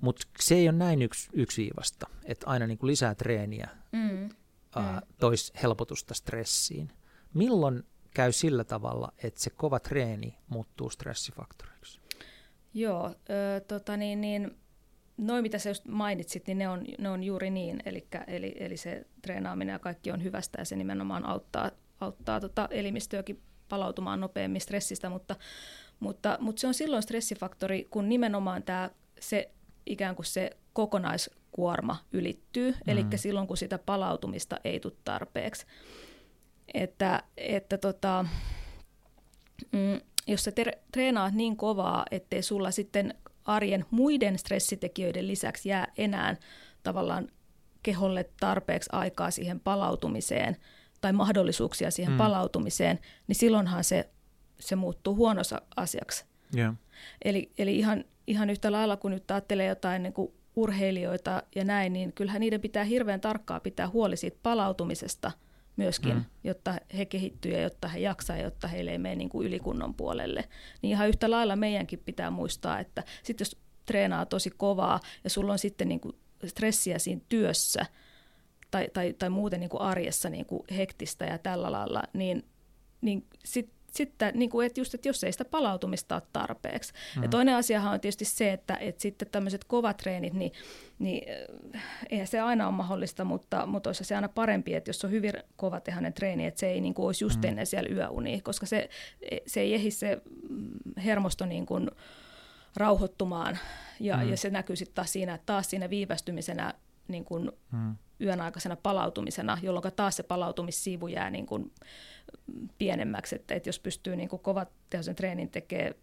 Mutta 0.00 0.26
se 0.40 0.54
ei 0.54 0.68
ole 0.68 0.76
näin 0.76 1.02
yks, 1.02 1.28
yksiivasta, 1.32 2.06
että 2.24 2.46
aina 2.46 2.66
niin 2.66 2.78
kuin 2.78 2.88
lisää 2.88 3.14
treeniä 3.14 3.68
mm. 3.92 4.28
ää, 4.76 5.00
mm. 5.00 5.14
tois 5.20 5.52
helpotusta 5.62 6.14
stressiin. 6.14 6.92
Milloin 7.34 7.82
käy 8.14 8.32
sillä 8.32 8.64
tavalla, 8.64 9.12
että 9.22 9.40
se 9.40 9.50
kova 9.50 9.80
treeni 9.80 10.38
muuttuu 10.48 10.90
stressifaktoriksi? 10.90 12.00
Joo, 12.74 13.06
ö, 13.08 13.60
tota 13.60 13.96
niin, 13.96 14.20
niin, 14.20 14.58
noin 15.16 15.42
mitä 15.42 15.58
sä 15.58 15.70
just 15.70 15.84
mainitsit, 15.84 16.46
niin 16.46 16.58
ne 16.58 16.68
on, 16.68 16.84
ne 16.98 17.08
on 17.08 17.24
juuri 17.24 17.50
niin. 17.50 17.82
Elikkä, 17.84 18.24
eli, 18.26 18.54
eli 18.58 18.76
se 18.76 19.06
treenaaminen 19.22 19.72
ja 19.72 19.78
kaikki 19.78 20.12
on 20.12 20.22
hyvästä 20.22 20.60
ja 20.60 20.64
se 20.64 20.76
nimenomaan 20.76 21.24
auttaa 21.24 21.70
auttaa 22.00 22.40
tota 22.40 22.68
elimistöäkin 22.70 23.42
palautumaan 23.68 24.20
nopeammin 24.20 24.60
stressistä, 24.60 25.08
mutta, 25.08 25.36
mutta, 26.00 26.38
mutta 26.40 26.60
se 26.60 26.66
on 26.66 26.74
silloin 26.74 27.02
stressifaktori, 27.02 27.86
kun 27.90 28.08
nimenomaan 28.08 28.62
tämä, 28.62 28.90
se 29.20 29.50
ikään 29.86 30.16
kuin 30.16 30.26
se 30.26 30.50
kokonaiskuorma 30.72 31.96
ylittyy, 32.12 32.70
mm. 32.72 32.78
eli 32.86 33.04
silloin 33.16 33.46
kun 33.46 33.56
sitä 33.56 33.78
palautumista 33.78 34.56
ei 34.64 34.80
tule 34.80 34.92
tarpeeksi. 35.04 35.66
Että, 36.74 37.22
että 37.36 37.78
tota, 37.78 38.24
mm, 39.72 40.00
jos 40.26 40.44
sä 40.44 40.52
ter- 40.52 40.78
treenaat 40.92 41.34
niin 41.34 41.56
kovaa, 41.56 42.06
ettei 42.10 42.42
sulla 42.42 42.70
sitten 42.70 43.14
arjen 43.44 43.84
muiden 43.90 44.38
stressitekijöiden 44.38 45.28
lisäksi 45.28 45.68
jää 45.68 45.92
enää 45.96 46.36
tavallaan 46.82 47.28
keholle 47.82 48.30
tarpeeksi 48.40 48.90
aikaa 48.92 49.30
siihen 49.30 49.60
palautumiseen– 49.60 50.56
tai 51.00 51.12
mahdollisuuksia 51.12 51.90
siihen 51.90 52.12
mm. 52.12 52.18
palautumiseen, 52.18 52.98
niin 53.26 53.36
silloinhan 53.36 53.84
se, 53.84 54.08
se 54.60 54.76
muuttuu 54.76 55.14
huonossa 55.16 55.62
asiaksi. 55.76 56.24
Yeah. 56.56 56.74
Eli, 57.24 57.52
eli 57.58 57.78
ihan, 57.78 58.04
ihan 58.26 58.50
yhtä 58.50 58.72
lailla, 58.72 58.96
kun 58.96 59.10
nyt 59.10 59.30
ajattelee 59.30 59.66
jotain 59.66 60.02
niin 60.02 60.12
kuin 60.12 60.32
urheilijoita 60.56 61.42
ja 61.54 61.64
näin, 61.64 61.92
niin 61.92 62.12
kyllähän 62.12 62.40
niiden 62.40 62.60
pitää 62.60 62.84
hirveän 62.84 63.20
tarkkaa 63.20 63.60
pitää 63.60 63.88
huoli 63.88 64.16
siitä 64.16 64.38
palautumisesta 64.42 65.32
myöskin, 65.76 66.14
mm. 66.14 66.24
jotta 66.44 66.74
he 66.96 67.04
kehittyy 67.04 67.52
ja 67.52 67.60
jotta 67.60 67.88
he 67.88 67.98
jaksaa 67.98 68.36
ja 68.36 68.42
jotta 68.42 68.68
heille 68.68 68.90
ei 68.90 68.98
mene 68.98 69.14
niin 69.14 69.28
kuin 69.28 69.46
ylikunnon 69.46 69.94
puolelle. 69.94 70.44
Niin 70.82 70.90
ihan 70.90 71.08
yhtä 71.08 71.30
lailla 71.30 71.56
meidänkin 71.56 71.98
pitää 71.98 72.30
muistaa, 72.30 72.78
että 72.78 73.04
sitten 73.22 73.44
jos 73.44 73.56
treenaa 73.86 74.26
tosi 74.26 74.50
kovaa 74.50 75.00
ja 75.24 75.30
sulla 75.30 75.52
on 75.52 75.58
sitten 75.58 75.88
niin 75.88 76.00
kuin 76.00 76.16
stressiä 76.46 76.98
siinä 76.98 77.20
työssä– 77.28 77.86
tai, 78.70 78.88
tai, 78.92 79.12
tai 79.12 79.30
muuten 79.30 79.60
niin 79.60 79.70
kuin 79.70 79.80
arjessa 79.80 80.30
niin 80.30 80.46
kuin 80.46 80.62
hektistä 80.76 81.24
ja 81.24 81.38
tällä 81.38 81.72
lailla, 81.72 82.02
niin, 82.12 82.44
niin 83.00 83.26
sitten 83.44 83.78
sitten, 83.92 84.32
niin 84.34 84.50
kuin, 84.50 84.66
että 84.66 84.80
just, 84.80 84.94
että 84.94 85.08
jos 85.08 85.24
ei 85.24 85.32
sitä 85.32 85.44
palautumista 85.44 86.14
ole 86.14 86.22
tarpeeksi. 86.32 86.92
Mm-hmm. 86.92 87.22
Ja 87.22 87.28
toinen 87.28 87.56
asiahan 87.56 87.92
on 87.92 88.00
tietysti 88.00 88.24
se, 88.24 88.52
että, 88.52 88.74
että 88.74 89.02
sitten 89.02 89.28
tämmöiset 89.32 89.64
kovat 89.64 89.96
treenit, 89.96 90.32
niin, 90.32 90.52
niin 90.98 91.28
eh, 91.28 91.82
eihän 92.10 92.26
se 92.26 92.40
aina 92.40 92.66
ole 92.66 92.74
mahdollista, 92.74 93.24
mutta, 93.24 93.66
mutta 93.66 93.88
olisi 93.88 94.04
se 94.04 94.14
aina 94.14 94.28
parempi, 94.28 94.74
että 94.74 94.88
jos 94.88 95.04
on 95.04 95.10
hyvin 95.10 95.32
kova 95.56 95.80
tehainen 95.80 96.12
treeni, 96.12 96.46
että 96.46 96.60
se 96.60 96.68
ei 96.68 96.80
niin 96.80 96.94
kuin, 96.94 97.06
olisi 97.06 97.24
just 97.24 97.36
mm-hmm. 97.36 97.48
ennen 97.48 97.66
siellä 97.66 97.88
yöuni, 97.94 98.40
koska 98.40 98.66
se, 98.66 98.88
se 99.46 99.60
ei 99.60 99.74
ehdi 99.74 99.90
se 99.90 100.22
hermosto 101.04 101.46
niin 101.46 101.66
kuin, 101.66 101.90
rauhoittumaan 102.76 103.58
ja, 104.00 104.16
mm. 104.16 104.30
ja 104.30 104.36
se 104.36 104.50
näkyy 104.50 104.76
sitten 104.76 104.94
taas 104.94 105.12
siinä, 105.12 105.38
taas 105.46 105.70
siinä 105.70 105.90
viivästymisenä 105.90 106.74
niin 107.08 107.24
kuin, 107.24 107.52
mm 107.72 107.96
yön 108.20 108.40
aikaisena 108.40 108.76
palautumisena, 108.76 109.58
jolloin 109.62 109.92
taas 109.96 110.16
se 110.16 110.22
palautumissiivu 110.22 111.08
jää 111.08 111.30
niin 111.30 111.46
kuin 111.46 111.72
pienemmäksi, 112.78 113.36
että, 113.36 113.54
että 113.54 113.68
jos 113.68 113.78
pystyy 113.78 114.16
niin 114.16 114.28
kuin 114.28 114.42
kovat 114.42 114.68
tehoisen 114.90 115.14
treenin 115.14 115.50
tekemään 115.50 115.94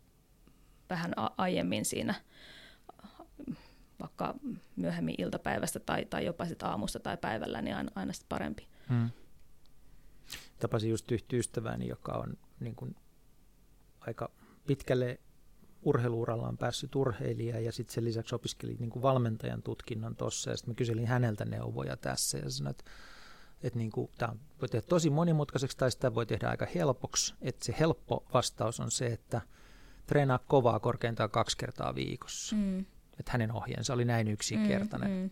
vähän 0.89 1.13
aiemmin 1.37 1.85
siinä 1.85 2.15
vaikka 3.99 4.35
myöhemmin 4.75 5.15
iltapäivästä 5.17 5.79
tai, 5.79 6.05
tai 6.05 6.25
jopa 6.25 6.45
sitten 6.45 6.69
aamusta 6.69 6.99
tai 6.99 7.17
päivällä, 7.17 7.61
niin 7.61 7.75
aina, 7.75 7.91
aina 7.95 8.13
sitten 8.13 8.29
parempi. 8.29 8.67
Hmm. 8.89 9.09
Tapasin 10.59 10.89
just 10.89 11.11
yhtä 11.11 11.35
ystävääni, 11.35 11.87
joka 11.87 12.11
on 12.11 12.37
niin 12.59 12.75
kuin 12.75 12.95
aika 13.99 14.31
pitkälle 14.67 15.19
urheiluurallaan 15.85 16.57
päässyt 16.57 16.95
urheilija 16.95 17.59
ja 17.59 17.71
sitten 17.71 17.93
sen 17.93 18.05
lisäksi 18.05 18.35
opiskeli 18.35 18.75
niin 18.79 18.89
kuin 18.89 19.03
valmentajan 19.03 19.63
tutkinnon 19.63 20.15
tuossa 20.15 20.49
ja 20.49 20.57
sitten 20.57 20.71
mä 20.71 20.75
kyselin 20.75 21.07
häneltä 21.07 21.45
neuvoja 21.45 21.97
tässä 21.97 22.37
ja 22.37 22.49
sanoin, 22.49 22.71
että 22.71 22.91
että 23.63 23.79
niin 23.79 23.91
kuin, 23.91 24.11
tämä 24.17 24.33
voi 24.61 24.69
tehdä 24.69 24.87
tosi 24.89 25.09
monimutkaiseksi 25.09 25.77
tai 25.77 25.91
sitä 25.91 26.15
voi 26.15 26.25
tehdä 26.25 26.49
aika 26.49 26.67
helpoksi. 26.75 27.33
Että 27.41 27.65
se 27.65 27.75
helppo 27.79 28.25
vastaus 28.33 28.79
on 28.79 28.91
se, 28.91 29.05
että 29.05 29.41
treenaa 30.05 30.39
kovaa 30.47 30.79
korkeintaan 30.79 31.29
kaksi 31.29 31.57
kertaa 31.57 31.95
viikossa. 31.95 32.55
Mm. 32.55 32.79
Että 33.19 33.31
hänen 33.31 33.51
ohjeensa 33.51 33.93
oli 33.93 34.05
näin 34.05 34.27
yksinkertainen. 34.27 35.11
Mm, 35.11 35.15
mm. 35.15 35.29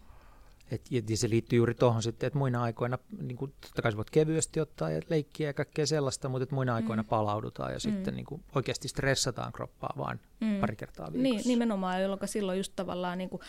Et, 0.72 0.82
ja 0.92 1.18
se 1.18 1.30
liittyy 1.30 1.58
juuri 1.58 1.74
tuohon 1.74 2.04
sitten, 2.04 2.28
että 2.28 2.40
muina 2.40 2.64
aikoina, 2.64 2.98
niin 3.22 3.38
kuin, 3.38 3.54
totta 3.62 3.82
kai 3.82 3.98
voit 3.98 4.10
kevyesti 4.10 4.60
ottaa 4.60 4.92
ja 4.92 5.02
leikkiä 5.10 5.50
ja 5.50 5.54
kaikkea 5.54 5.86
sellaista, 5.86 6.30
mutta 6.30 6.44
että 6.44 6.56
muina 6.56 6.76
aikoina 6.76 7.04
mm. 7.04 7.10
palaudutaan 7.10 7.72
ja 7.72 7.78
mm. 7.78 7.80
sitten 7.80 8.16
niin 8.16 8.26
kuin, 8.26 8.44
oikeasti 8.56 8.88
stressataan 8.88 9.54
kroppaa 9.54 9.94
vain 9.98 10.20
mm. 10.40 10.60
pari 10.60 10.76
kertaa 10.76 11.14
viikossa. 11.14 11.36
Niin, 11.36 11.48
nimenomaan, 11.48 12.02
jolloin 12.02 12.28
silloin 12.28 12.58
just 12.58 12.74
tavallaan 12.76 13.18
niin 13.18 13.30
kuin, 13.30 13.42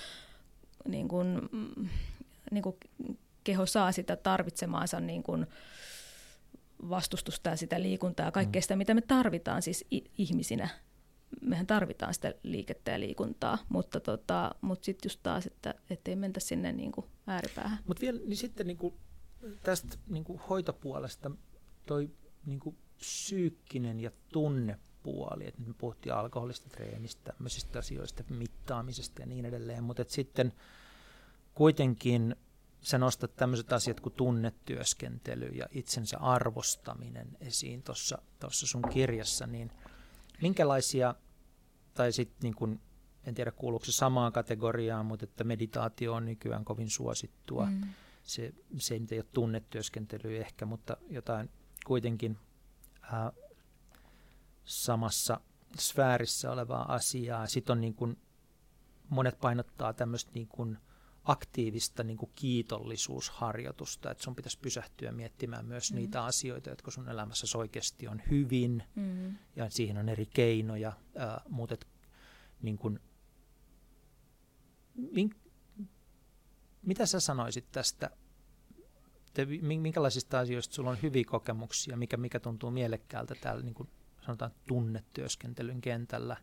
niin 0.89 1.09
kuin, 1.09 1.49
niin 2.51 2.62
kuin 2.62 2.77
keho 3.45 3.66
saa 3.66 3.93
sitä 3.93 4.16
tarvitsemaansa 4.16 5.01
niin 5.01 5.23
kuin 5.23 5.47
vastustusta 6.89 7.51
ja 7.51 7.57
sitä 7.57 7.82
liikuntaa 7.82 8.27
ja 8.27 8.32
kaikkea 8.32 8.61
mm. 8.61 8.62
sitä, 8.62 8.77
mitä 8.77 8.95
me 8.95 9.01
tarvitaan 9.01 9.62
siis 9.62 9.85
ihmisinä 10.19 10.69
mehän 11.40 11.66
tarvitaan 11.66 12.15
sitä 12.15 12.35
liikettä 12.43 12.90
ja 12.90 13.01
liikuntaa, 13.01 13.59
mutta, 13.69 14.01
tota, 14.01 14.55
mutta 14.61 14.85
sitten 14.85 15.09
just 15.09 15.20
taas, 15.23 15.47
että 15.47 15.74
ei 16.11 16.16
mentä 16.16 16.40
sinne 16.40 16.73
niin 16.73 16.93
kuin 16.93 17.06
ääripäähän. 17.27 17.78
Mutta 17.86 18.01
vielä 18.01 18.20
niin 18.24 18.36
sitten 18.36 18.66
niin 18.66 18.77
kuin 18.77 18.94
tästä 19.62 19.97
niin 20.06 20.24
kuin 20.24 20.39
hoitopuolesta 20.39 21.31
toi 21.86 22.11
niin 22.47 22.61
kuin 22.61 22.77
psyykkinen 22.98 24.01
ja 24.01 24.11
tunnepuoli, 24.32 25.47
että 25.47 25.62
me 25.62 25.74
puhuttiin 25.78 26.15
alkoholista, 26.15 26.69
treenistä, 26.69 27.32
tämmöisistä 27.32 27.78
asioista, 27.78 28.24
mittaamisesta 28.28 29.23
ja 29.23 29.27
niin 29.27 29.44
edelleen, 29.44 29.85
mutta 29.85 30.05
sitten 30.09 30.52
kuitenkin 31.55 32.36
sä 32.81 32.98
nostat 32.98 33.36
tämmöiset 33.36 33.73
asiat 33.73 34.01
kuin 34.01 34.12
tunnetyöskentely 34.12 35.47
ja 35.47 35.66
itsensä 35.70 36.19
arvostaminen 36.19 37.28
esiin 37.40 37.82
tuossa 37.82 38.19
sun 38.51 38.82
kirjassa, 38.90 39.47
niin 39.47 39.70
minkälaisia 40.43 41.15
tai 41.94 42.12
sitten 42.12 42.39
niin 42.43 42.55
kuin, 42.55 42.81
en 43.24 43.35
tiedä 43.35 43.51
kuuluuko 43.51 43.85
se 43.85 43.93
samaan 43.93 44.32
kategoriaan, 44.32 45.06
mutta 45.06 45.24
että 45.24 45.44
meditaatio 45.44 46.15
on 46.15 46.24
nykyään 46.24 46.65
kovin 46.65 46.90
suosittua. 46.90 47.66
Mm. 47.66 47.81
Se, 48.23 48.55
se 48.78 48.94
ei 48.94 49.19
ole 49.19 49.27
tunnetyöskentelyä 49.32 50.40
ehkä, 50.40 50.66
mutta 50.66 50.97
jotain 51.11 51.51
kuitenkin 51.86 52.39
ää, 53.02 53.32
samassa 54.65 55.40
sfäärissä 55.78 56.52
olevaa 56.52 56.94
asiaa. 56.94 57.47
Sitten 57.47 57.73
on 57.73 57.81
niin 57.81 57.94
kuin, 57.94 58.19
monet 59.09 59.40
painottaa 59.40 59.93
tämmöistä 59.93 60.31
niin 60.35 60.48
kuin 60.48 60.78
aktiivista 61.24 62.05
niin 62.05 62.16
kuin 62.16 62.32
kiitollisuusharjoitusta, 62.34 64.10
että 64.10 64.24
sun 64.24 64.36
pitäisi 64.36 64.59
pysähtyä 64.59 65.12
miettimään 65.12 65.66
myös 65.66 65.92
mm. 65.92 65.96
niitä 65.96 66.24
asioita, 66.24 66.70
jotka 66.70 66.90
sun 66.90 67.09
elämässä 67.09 67.59
oikeasti 67.59 68.09
on 68.09 68.22
hyvin, 68.30 68.82
mm. 68.94 69.36
ja 69.56 69.70
siihen 69.70 69.98
on 69.98 70.09
eri 70.09 70.26
keinoja, 70.26 70.92
ää, 71.16 71.40
mutta 71.48 71.76
niin 72.62 72.78
kuin, 72.78 73.01
min, 74.94 75.30
mitä 76.82 77.06
sä 77.06 77.20
sanoisit 77.20 77.72
tästä, 77.72 78.10
te, 79.34 79.46
minkälaisista 79.60 80.38
asioista 80.38 80.74
sulla 80.74 80.90
on 80.90 81.02
hyviä 81.02 81.24
kokemuksia, 81.26 81.96
mikä, 81.96 82.16
mikä 82.16 82.40
tuntuu 82.40 82.70
mielekkäältä 82.70 83.34
täällä 83.40 83.62
niin 83.62 83.74
kuin 83.74 83.88
sanotaan 84.26 84.51
tunnetyöskentelyn 84.68 85.80
kentällä, 85.80 86.36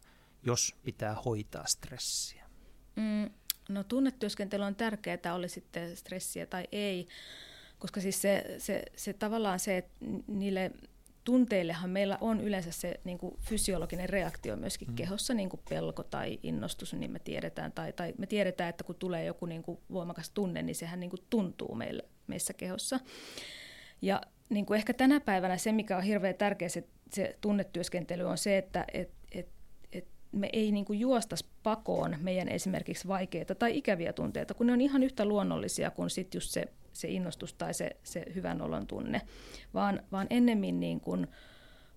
jos 0.44 0.76
pitää 0.84 1.16
hoitaa 1.26 1.66
stressiä? 1.68 2.50
Mm, 2.96 3.30
no 3.72 3.84
tunnetyöskentely 3.84 4.64
on 4.64 4.76
tärkeää, 4.76 5.34
oli 5.34 5.50
sitten 5.50 5.96
stressiä 5.96 6.46
tai 6.46 6.68
ei, 6.72 7.08
koska 7.80 8.02
siis 8.02 8.22
se, 8.22 8.56
se, 8.58 8.84
se 8.96 9.14
tavallaan 9.14 9.60
se, 9.60 9.78
että 9.78 10.06
niille 10.28 10.72
tunteillehan 11.24 11.90
meillä 11.90 12.18
on 12.22 12.42
yleensä 12.42 12.72
se 12.72 13.00
niin 13.04 13.18
kuin 13.18 13.38
fysiologinen 13.40 14.10
reaktio 14.10 14.56
myöskin 14.56 14.88
mm. 14.88 14.96
kehossa, 14.96 15.34
niin 15.34 15.50
kuin 15.50 15.62
pelko 15.70 16.04
tai 16.04 16.40
innostus, 16.44 16.94
niin 16.94 17.12
me 17.12 17.20
tiedetään, 17.20 17.72
tai, 17.72 17.94
tai 17.94 18.14
me 18.18 18.28
tiedetään, 18.28 18.70
että 18.70 18.84
kun 18.84 18.96
tulee 18.96 19.26
joku 19.26 19.46
niin 19.46 19.64
kuin 19.64 19.80
voimakas 19.92 20.30
tunne, 20.30 20.62
niin 20.62 20.76
sehän 20.76 21.00
niin 21.00 21.10
kuin 21.10 21.22
tuntuu 21.30 21.76
meillä, 21.76 22.04
meissä 22.28 22.54
kehossa. 22.54 23.00
Ja 24.02 24.22
niin 24.50 24.66
kuin 24.66 24.78
ehkä 24.78 24.94
tänä 24.94 25.20
päivänä 25.20 25.58
se, 25.58 25.72
mikä 25.72 25.98
on 25.98 26.04
hirveän 26.04 26.36
tärkeä 26.36 26.70
se, 26.70 26.84
se 27.14 27.38
tunnetyöskentely, 27.42 28.24
on 28.24 28.38
se, 28.38 28.58
että 28.58 28.86
et, 28.94 29.00
et, 29.00 29.10
et 29.12 29.21
me 30.32 30.50
ei 30.54 30.72
niin 30.72 30.86
kuin 30.86 31.00
juostas 31.00 31.44
pakoon 31.64 32.16
meidän 32.22 32.48
esimerkiksi 32.48 33.08
vaikeita 33.08 33.56
tai 33.56 33.78
ikäviä 33.78 34.14
tunteita, 34.14 34.54
kun 34.54 34.68
ne 34.68 34.74
on 34.74 34.82
ihan 34.82 35.04
yhtä 35.04 35.26
luonnollisia 35.26 35.92
kuin 35.92 36.10
sitten 36.10 36.38
just 36.40 36.50
se 36.50 36.66
se 36.94 37.08
innostus 37.08 37.54
tai 37.54 37.74
se, 37.74 37.96
se 38.04 38.26
hyvän 38.36 38.62
olon 38.62 38.88
tunne, 38.88 39.22
vaan, 39.74 40.04
vaan 40.12 40.28
ennemmin 40.30 40.80
niin 40.80 41.00
kuin 41.00 41.28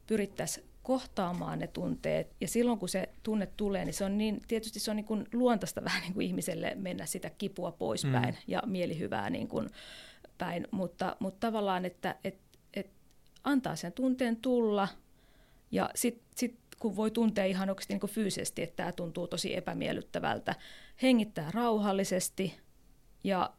pyrittäisiin 0.07 0.67
kohtaamaan 0.83 1.59
ne 1.59 1.67
tunteet. 1.67 2.37
Ja 2.41 2.49
silloin 2.49 2.79
kun 2.79 2.89
se 2.89 3.09
tunne 3.23 3.47
tulee, 3.57 3.85
niin 3.85 3.95
se 3.95 4.05
on 4.05 4.19
niin, 4.19 4.41
tietysti 4.49 4.81
se 4.81 4.91
on 4.91 4.97
niin 4.97 5.07
kuin 5.07 5.27
luontaista 5.33 5.85
vähän 5.89 6.03
niin 6.03 6.15
kuin 6.15 6.27
ihmiselle 6.27 6.73
mennä 6.75 7.07
sitä 7.07 7.31
kipua 7.31 7.73
poispäin 7.73 8.35
mm. 8.35 8.41
ja 8.47 8.63
mielihyvää 8.67 9.31
niin 9.31 9.49
kuin 9.49 9.71
päin. 10.39 10.69
Mutta, 10.71 11.17
mutta 11.19 11.47
tavallaan, 11.47 11.85
että 11.85 12.17
et, 12.25 12.39
et 12.75 12.91
antaa 13.45 13.77
sen 13.77 13.93
tunteen 13.93 14.37
tulla 14.37 14.89
ja 15.71 15.91
sitten 15.95 16.25
sit, 16.37 16.59
kun 16.85 16.97
voi 16.97 17.11
tuntea 17.11 17.45
ihan 17.45 17.71
oikeasti 17.71 17.95
niin 17.95 18.11
fyysisesti, 18.11 18.63
että 18.63 18.77
tämä 18.77 18.93
tuntuu 18.93 19.29
tosi 19.29 19.57
epämiellyttävältä, 19.57 20.55
hengittää 21.03 21.51
rauhallisesti 21.51 22.61
ja 23.25 23.51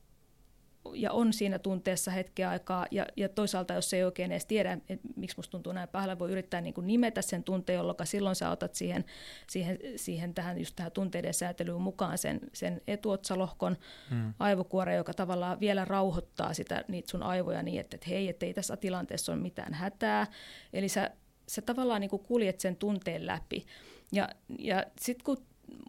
ja 0.94 1.12
on 1.12 1.34
siinä 1.34 1.60
tunteessa 1.60 2.12
hetken 2.12 2.50
aikaa, 2.50 2.88
ja, 2.92 3.06
ja 3.16 3.30
toisaalta 3.30 3.74
jos 3.74 3.94
ei 3.94 4.04
oikein 4.04 4.32
edes 4.32 4.46
tiedä, 4.46 4.78
että 4.90 5.08
miksi 5.16 5.38
musta 5.38 5.52
tuntuu 5.52 5.74
näin 5.74 5.90
pahalle, 5.90 6.20
voi 6.20 6.32
yrittää 6.32 6.62
niin 6.62 6.74
kuin 6.74 6.88
nimetä 6.88 7.22
sen 7.22 7.44
tunteen, 7.44 7.78
jolloin 7.78 7.98
silloin 8.04 8.36
sä 8.36 8.50
otat 8.50 8.76
siihen, 8.76 9.06
siihen, 9.50 9.80
siihen 9.96 10.34
tähän, 10.34 10.60
just 10.60 10.76
tähän 10.76 10.92
tunteiden 10.92 11.34
säätelyyn 11.34 11.82
mukaan 11.82 12.18
sen, 12.18 12.40
sen 12.54 12.82
etuotsalohkon 12.88 13.78
hmm. 14.10 14.34
aivokuore, 14.40 14.96
joka 14.96 15.14
tavallaan 15.14 15.60
vielä 15.60 15.86
rauhoittaa 15.86 16.54
sitä, 16.54 16.84
niitä 16.88 17.12
sun 17.12 17.24
aivoja 17.24 17.64
niin, 17.64 17.80
että, 17.80 17.96
että 17.96 18.10
hei, 18.10 18.30
että 18.30 18.46
ei 18.46 18.54
tässä 18.54 18.78
tilanteessa 18.78 19.32
ole 19.32 19.42
mitään 19.42 19.74
hätää. 19.74 20.28
Eli 20.74 20.90
sä, 20.90 21.12
sä 21.48 21.62
tavallaan 21.62 22.02
niin 22.02 22.10
kuin 22.10 22.24
kuljet 22.24 22.60
sen 22.60 22.76
tunteen 22.76 23.26
läpi. 23.26 23.66
Ja, 24.12 24.30
ja 24.60 24.86
sitten 25.00 25.24
kun 25.24 25.38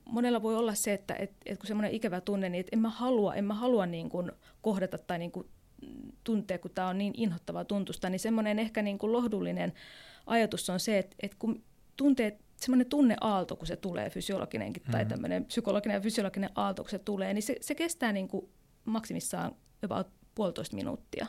monella 0.04 0.42
voi 0.42 0.56
olla 0.56 0.74
se, 0.74 0.92
että 0.92 1.14
et, 1.14 1.32
et 1.46 1.58
kun 1.58 1.66
semmoinen 1.66 1.92
ikävä 1.92 2.20
tunne, 2.20 2.48
niin 2.48 2.60
että 2.60 2.76
en 2.76 2.78
mä 2.78 2.88
halua, 2.88 3.34
en 3.34 3.44
mä 3.44 3.54
halua 3.54 3.86
niin 3.86 4.08
kuin 4.08 4.32
kohdata 4.62 4.98
tai 4.98 5.18
niin 5.18 5.32
kuin 5.32 5.48
tuntea, 6.24 6.58
kun 6.58 6.70
tämä 6.74 6.88
on 6.88 6.98
niin 6.98 7.12
inhottavaa 7.16 7.64
tuntusta, 7.64 8.10
niin 8.10 8.20
semmoinen 8.20 8.58
ehkä 8.58 8.82
niin 8.82 8.98
kuin 8.98 9.12
lohdullinen 9.12 9.72
ajatus 10.26 10.70
on 10.70 10.80
se, 10.80 10.98
että, 10.98 11.16
että 11.22 11.36
kun 11.38 11.62
tunteet, 11.96 12.44
semmoinen 12.56 12.86
tunneaalto, 12.86 13.56
kun 13.56 13.66
se 13.66 13.76
tulee, 13.76 14.10
fysiologinenkin 14.10 14.82
mm-hmm. 14.82 14.92
tai 14.92 15.06
tämmöinen 15.06 15.44
psykologinen 15.44 15.94
ja 15.94 16.00
fysiologinen 16.00 16.50
aalto, 16.54 16.82
kun 16.82 16.90
se 16.90 16.98
tulee, 16.98 17.34
niin 17.34 17.42
se, 17.42 17.56
se 17.60 17.74
kestää 17.74 18.12
niin 18.12 18.28
kuin 18.28 18.48
maksimissaan 18.84 19.56
about 19.82 20.06
puolitoista 20.34 20.76
minuuttia. 20.76 21.26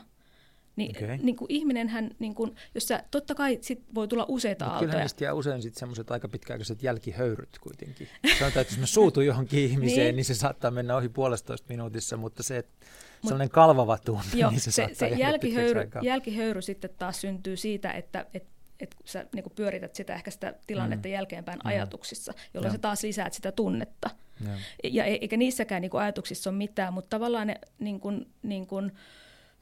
Niin, 0.78 0.96
okay. 0.96 1.16
niin 1.22 1.36
kuin 1.36 1.52
ihminenhän, 1.52 2.10
niin 2.18 2.34
kuin, 2.34 2.54
jos 2.74 2.88
sä, 2.88 3.04
totta 3.10 3.34
kai 3.34 3.58
sit 3.60 3.82
voi 3.94 4.08
tulla 4.08 4.24
useita 4.28 4.64
Mut 4.64 4.72
aaltoja. 4.72 4.90
Kyllähän 4.90 5.10
jää 5.20 5.34
usein 5.34 5.62
sitten 5.62 5.80
semmoiset 5.80 6.10
aika 6.10 6.28
pitkäaikaiset 6.28 6.82
jälkihöyryt 6.82 7.58
kuitenkin. 7.60 8.08
Sanotaan, 8.38 8.60
että 8.60 8.72
jos 8.72 8.78
mä 8.78 8.86
suutun 8.86 9.26
johonkin 9.26 9.60
ihmiseen, 9.60 10.06
niin. 10.06 10.16
niin 10.16 10.24
se 10.24 10.34
saattaa 10.34 10.70
mennä 10.70 10.96
ohi 10.96 11.08
puolestoista 11.08 11.66
minuutissa, 11.68 12.16
mutta 12.16 12.42
se, 12.42 12.58
että 12.58 12.86
Mut, 13.22 13.28
sellainen 13.28 13.50
kalvava 13.50 13.98
tunne, 13.98 14.24
jo, 14.34 14.50
niin 14.50 14.60
se, 14.60 14.70
se, 14.70 14.88
se 14.92 15.08
jälkihöyry, 15.08 15.90
jälkihöyry 16.02 16.62
sitten 16.62 16.90
taas 16.98 17.20
syntyy 17.20 17.56
siitä, 17.56 17.90
että, 17.90 18.26
että 18.34 18.58
että 18.80 18.96
sä 19.04 19.26
niin 19.34 19.44
pyörität 19.54 19.94
sitä 19.94 20.14
ehkä 20.14 20.30
sitä 20.30 20.54
tilannetta 20.66 21.08
mm. 21.08 21.12
jälkeenpäin 21.12 21.58
mm. 21.64 21.68
ajatuksissa, 21.68 22.32
jolloin 22.54 22.70
ja. 22.70 22.72
sä 22.72 22.78
taas 22.78 23.02
lisäät 23.02 23.32
sitä 23.32 23.52
tunnetta. 23.52 24.10
Ja, 24.44 24.50
ja 24.84 25.04
e, 25.04 25.18
eikä 25.20 25.36
niissäkään 25.36 25.82
niin 25.82 25.90
kuin 25.90 26.00
ajatuksissa 26.00 26.50
ole 26.50 26.56
mitään, 26.56 26.92
mutta 26.92 27.10
tavallaan 27.10 27.46
ne, 27.46 27.60
niin 27.78 28.00
kuin, 28.00 28.26
niin 28.42 28.66
kuin, 28.66 28.92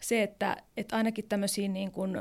se, 0.01 0.23
että, 0.23 0.57
että 0.77 0.97
ainakin 0.97 1.29
tämmöisiä 1.29 1.69
niin 1.69 1.93
kuin, 1.93 2.19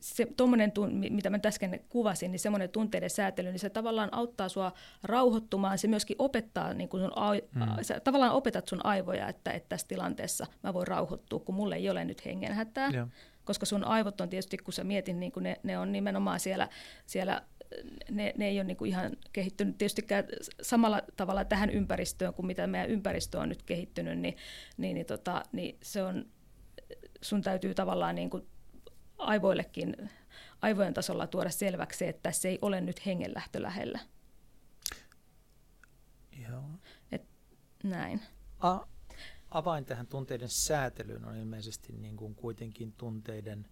se, 0.00 0.26
tommonen, 0.36 0.72
mitä 1.10 1.30
mä 1.30 1.38
äsken 1.46 1.80
kuvasin, 1.88 2.30
niin 2.30 2.40
semmoinen 2.40 2.70
tunteiden 2.70 3.10
säätely, 3.10 3.48
niin 3.50 3.58
se 3.58 3.70
tavallaan 3.70 4.08
auttaa 4.12 4.48
sua 4.48 4.72
rauhoittumaan. 5.02 5.78
Se 5.78 5.88
myöskin 5.88 6.16
opettaa, 6.18 6.74
niin 6.74 6.88
kun 6.88 7.00
sun, 7.00 7.12
mm. 7.54 7.62
sä 7.82 8.00
tavallaan 8.00 8.32
opetat 8.32 8.68
sun 8.68 8.86
aivoja, 8.86 9.28
että, 9.28 9.50
että 9.50 9.68
tässä 9.68 9.88
tilanteessa 9.88 10.46
mä 10.62 10.74
voin 10.74 10.86
rauhoittua, 10.86 11.40
kun 11.40 11.54
mulle 11.54 11.76
ei 11.76 11.90
ole 11.90 12.04
nyt 12.04 12.24
hengenhätää. 12.24 12.90
Ja. 12.90 13.08
Koska 13.44 13.66
sun 13.66 13.84
aivot 13.84 14.20
on 14.20 14.28
tietysti, 14.28 14.56
kun 14.56 14.72
sä 14.72 14.84
mietit, 14.84 15.16
niin 15.16 15.32
kun 15.32 15.42
ne, 15.42 15.60
ne 15.62 15.78
on 15.78 15.92
nimenomaan 15.92 16.40
siellä, 16.40 16.68
siellä 17.06 17.42
ne, 18.10 18.34
ne 18.36 18.48
ei 18.48 18.58
ole 18.58 18.64
niin 18.64 18.76
kuin 18.76 18.88
ihan 18.88 19.16
kehittynyt 19.32 19.78
tietystikään 19.78 20.24
samalla 20.62 21.02
tavalla 21.16 21.44
tähän 21.44 21.70
ympäristöön 21.70 22.34
kuin 22.34 22.46
mitä 22.46 22.66
meidän 22.66 22.90
ympäristö 22.90 23.38
on 23.38 23.48
nyt 23.48 23.62
kehittynyt, 23.62 24.18
niin, 24.18 24.36
niin, 24.76 24.94
niin, 24.94 25.06
tota, 25.06 25.42
niin 25.52 25.78
se 25.82 26.02
on, 26.02 26.26
sun 27.20 27.42
täytyy 27.42 27.74
tavallaan 27.74 28.14
niin 28.14 28.30
kuin 28.30 28.46
aivoillekin 29.18 30.10
aivojen 30.62 30.94
tasolla 30.94 31.26
tuoda 31.26 31.50
selväksi, 31.50 32.06
että 32.06 32.22
tässä 32.22 32.48
ei 32.48 32.58
ole 32.62 32.80
nyt 32.80 33.06
hengenlähtö 33.06 33.62
lähellä. 33.62 33.98
Joo. 36.48 36.64
Et, 37.12 37.22
näin. 37.84 38.20
A, 38.58 38.80
avain 39.50 39.84
tähän 39.84 40.06
tunteiden 40.06 40.48
säätelyyn 40.48 41.24
on 41.24 41.36
ilmeisesti 41.36 41.92
niin 41.92 42.16
kuin 42.16 42.34
kuitenkin 42.34 42.92
tunteiden 42.92 43.68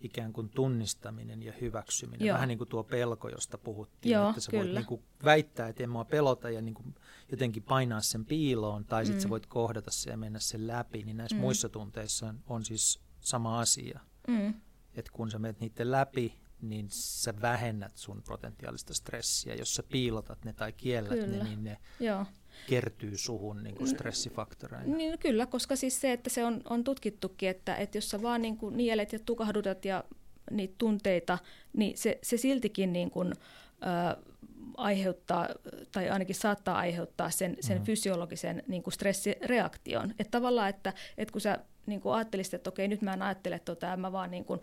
ikään 0.00 0.32
kuin 0.32 0.48
tunnistaminen 0.48 1.42
ja 1.42 1.52
hyväksyminen. 1.60 2.26
Joo. 2.26 2.34
Vähän 2.34 2.48
niin 2.48 2.58
kuin 2.58 2.68
tuo 2.68 2.84
pelko, 2.84 3.28
josta 3.28 3.58
puhuttiin, 3.58 4.12
Joo, 4.12 4.28
että 4.28 4.40
sä 4.40 4.50
kyllä. 4.50 4.62
voit 4.64 4.74
niin 4.74 4.86
kuin 4.86 5.02
väittää, 5.24 5.68
että 5.68 5.82
en 5.82 5.90
mua 5.90 6.04
pelota 6.04 6.50
ja 6.50 6.60
niin 6.62 6.74
kuin 6.74 6.94
jotenkin 7.30 7.62
painaa 7.62 8.00
sen 8.00 8.24
piiloon, 8.24 8.84
tai 8.84 9.06
sitten 9.06 9.20
Mm. 9.20 9.22
sä 9.22 9.28
voit 9.28 9.46
kohdata 9.46 9.90
sen 9.90 10.10
ja 10.10 10.16
mennä 10.16 10.38
sen 10.38 10.66
läpi, 10.66 11.02
niin 11.02 11.16
näissä 11.16 11.36
Mm. 11.36 11.40
muissa 11.40 11.68
tunteissa 11.68 12.26
on, 12.28 12.40
on 12.46 12.64
siis 12.64 13.00
sama 13.20 13.60
asia. 13.60 14.00
Mm. 14.28 14.54
Että 14.94 15.12
kun 15.12 15.30
sä 15.30 15.38
menet 15.38 15.60
niiden 15.60 15.90
läpi, 15.90 16.40
niin 16.60 16.86
sä 16.90 17.34
vähennät 17.40 17.96
sun 17.96 18.22
potentiaalista 18.28 18.94
stressiä. 18.94 19.54
Jos 19.54 19.74
sä 19.74 19.82
piilotat 19.82 20.44
ne 20.44 20.52
tai 20.52 20.72
kiellät 20.72 21.12
Kyllä. 21.12 21.26
ne, 21.26 21.44
niin 21.44 21.64
ne 21.64 21.78
Joo. 22.00 22.26
Kertyy 22.68 23.16
suhun 23.16 23.62
niin 23.62 23.74
kuin 23.74 23.88
stressifaktoreina. 23.88 24.96
Niin, 24.96 25.18
kyllä, 25.18 25.46
koska 25.46 25.76
siis 25.76 26.00
se, 26.00 26.12
että 26.12 26.30
se 26.30 26.44
on, 26.44 26.60
on 26.70 26.84
tutkittukin, 26.84 27.48
että, 27.48 27.76
että 27.76 27.98
jos 27.98 28.10
sä 28.10 28.22
vaan 28.22 28.42
niin 28.42 28.56
kuin 28.56 28.76
nielet 28.76 29.12
ja 29.12 29.18
tukahdutat 29.18 29.84
ja 29.84 30.04
niitä 30.50 30.74
tunteita, 30.78 31.38
niin 31.72 31.98
se, 31.98 32.18
se 32.22 32.36
siltikin 32.36 32.92
niin 32.92 33.10
kuin, 33.10 33.32
ö, 33.32 34.30
aiheuttaa, 34.76 35.48
tai 35.92 36.10
ainakin 36.10 36.34
saattaa 36.34 36.78
aiheuttaa 36.78 37.30
sen, 37.30 37.56
sen 37.60 37.78
Mm. 37.78 37.84
fysiologisen 37.84 38.62
niin 38.68 38.82
kuin 38.82 38.94
stressireaktion. 38.94 40.10
Että 40.10 40.30
tavallaan, 40.30 40.68
että, 40.68 40.92
että 41.18 41.32
kun 41.32 41.40
sä 41.40 41.58
niin 41.86 42.00
kuin 42.00 42.14
ajattelisit, 42.14 42.54
että 42.54 42.70
okei, 42.70 42.88
nyt 42.88 43.02
mä 43.02 43.12
en 43.12 43.22
ajattele 43.22 43.58
tota, 43.58 43.96
mä 43.96 44.12
vaan 44.12 44.30
niin 44.30 44.44
kuin, 44.44 44.60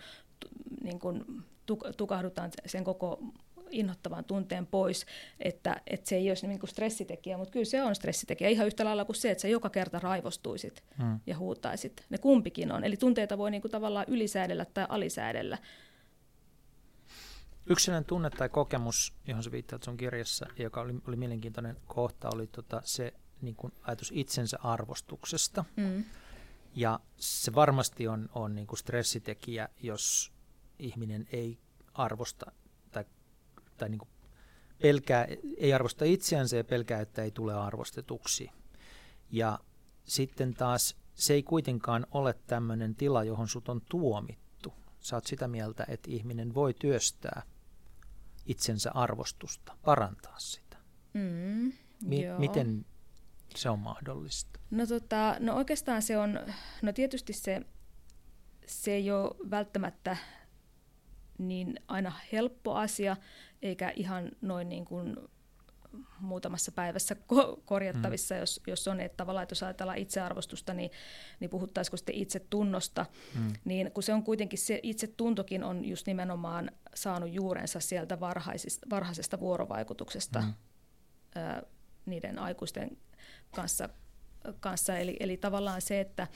niin 0.83 0.99
kuin 0.99 1.23
tuk- 1.71 1.93
tukahdutan 1.97 2.51
sen 2.65 2.83
koko 2.83 3.19
inhottavan 3.72 4.26
tunteen 4.26 4.68
pois, 4.68 5.06
että, 5.39 5.81
että 5.88 6.10
se 6.10 6.15
ei 6.15 6.31
olisi 6.31 6.48
niin 6.48 6.60
kuin 6.60 6.69
stressitekijä, 6.69 7.38
mutta 7.38 7.52
kyllä 7.52 7.65
se 7.65 7.84
on 7.84 7.95
stressitekijä 7.95 8.49
ihan 8.49 8.68
yhtä 8.68 8.85
lailla 8.85 9.06
kuin 9.06 9.15
se, 9.15 9.31
että 9.31 9.41
sä 9.41 9.48
joka 9.48 9.69
kerta 9.69 9.99
raivostuisit 9.99 10.84
Mm. 10.98 11.19
ja 11.27 11.38
huutaisit. 11.38 12.06
Ne 12.10 12.18
kumpikin 12.18 12.72
on. 12.72 12.84
Eli 12.84 12.98
tunteita 12.98 13.38
voi 13.38 13.52
niin 13.52 13.61
kuin 13.61 13.72
tavallaan 13.72 14.06
ylisäädellä 14.10 14.65
tai 14.65 14.85
alisäädellä. 14.89 15.57
Yksi 17.69 17.85
sellainen 17.85 18.07
tunne 18.07 18.30
tai 18.30 18.49
kokemus, 18.49 19.14
johon 19.27 19.44
sä 19.44 19.52
viittaat 19.52 19.84
sun 19.84 19.98
kirjassa, 19.98 20.45
joka 20.57 20.81
oli, 20.81 20.94
oli 21.07 21.15
mielenkiintoinen 21.15 21.77
kohta, 21.85 22.30
oli 22.34 22.48
tota 22.48 22.81
se 22.85 23.14
niin 23.41 23.56
kuin 23.56 23.73
ajatus 23.81 24.11
itsensä 24.15 24.57
arvostuksesta. 24.64 25.65
Mm. 25.76 26.03
Ja 26.76 26.99
se 27.18 27.56
varmasti 27.56 28.07
on, 28.07 28.30
on 28.35 28.56
niin 28.56 28.68
kuin 28.68 28.80
stressitekijä, 28.80 29.69
jos 29.84 30.31
ihminen 30.80 31.27
ei 31.31 31.57
arvosta 31.94 32.52
tai, 33.77 33.89
niin 33.89 33.99
kuin 33.99 34.09
pelkää, 34.81 35.27
ei 35.57 35.73
arvosta 35.73 36.05
itseänsä 36.05 36.57
ja 36.57 36.63
pelkää, 36.63 37.01
että 37.01 37.23
ei 37.23 37.31
tule 37.31 37.53
arvostetuksi. 37.53 38.49
Ja 39.31 39.59
sitten 40.03 40.53
taas 40.53 40.97
se 41.13 41.33
ei 41.33 41.43
kuitenkaan 41.43 42.07
ole 42.11 42.35
tämmöinen 42.47 42.95
tila, 42.95 43.23
johon 43.23 43.47
sut 43.47 43.69
on 43.69 43.81
tuomittu. 43.89 44.73
Sä 44.99 45.15
oot 45.15 45.25
sitä 45.25 45.47
mieltä, 45.47 45.85
että 45.87 46.11
ihminen 46.11 46.53
voi 46.53 46.73
työstää 46.73 47.41
itsensä 48.45 48.91
arvostusta, 48.91 49.77
parantaa 49.85 50.39
sitä. 50.39 50.77
Mm. 51.13 51.73
Mi- 52.03 52.23
Joo. 52.23 52.39
miten 52.39 52.85
se 53.55 53.69
on 53.69 53.79
mahdollista? 53.79 54.59
No, 54.71 54.87
tota, 54.87 55.35
no 55.39 55.55
oikeastaan 55.55 56.01
se 56.01 56.17
on, 56.17 56.39
no 56.81 56.93
tietysti 56.93 57.33
se, 57.33 57.61
se 58.65 58.91
ei 58.91 59.11
ole 59.11 59.35
välttämättä 59.49 60.17
niin 61.37 61.79
aina 61.87 62.13
helppo 62.31 62.75
asia, 62.75 63.17
eikä 63.61 63.93
ihan 63.95 64.31
noin 64.41 64.69
niin 64.69 64.85
kuin 64.85 65.15
muutamassa 66.19 66.71
päivässä 66.71 67.15
ko- 67.34 67.61
korjattavissa, 67.65 68.35
mm. 68.35 68.39
jos, 68.39 68.61
jos 68.67 68.88
on, 68.88 68.99
että 68.99 69.17
tavallaan, 69.17 69.43
että 69.43 69.51
jos 69.53 69.63
ajatellaan 69.63 69.97
itsearvostusta, 69.97 70.73
niin, 70.73 70.91
niin 71.39 71.49
puhuttaisiko 71.49 71.97
sitten 71.97 72.15
itsetunnosta, 72.15 73.05
Mm. 73.35 73.53
niin 73.65 73.91
kun 73.91 74.03
se 74.03 74.13
on 74.13 74.23
kuitenkin, 74.23 74.59
se 74.59 74.79
itsetuntokin 74.84 75.63
on 75.63 75.85
just 75.85 76.07
nimenomaan 76.07 76.71
saanut 76.95 77.34
juurensa 77.34 77.79
sieltä 77.79 78.19
varhaisista, 78.19 78.88
varhaisesta 78.89 79.39
vuorovaikutuksesta 79.39 80.39
Mm. 80.41 80.53
ää, 81.35 81.63
niiden 82.05 82.39
aikuisten 82.39 82.97
kanssa, 83.55 83.89
kanssa. 84.59 84.97
Eli, 84.97 85.17
eli 85.19 85.38
tavallaan 85.38 85.81
se, 85.81 85.99
että 85.99 86.27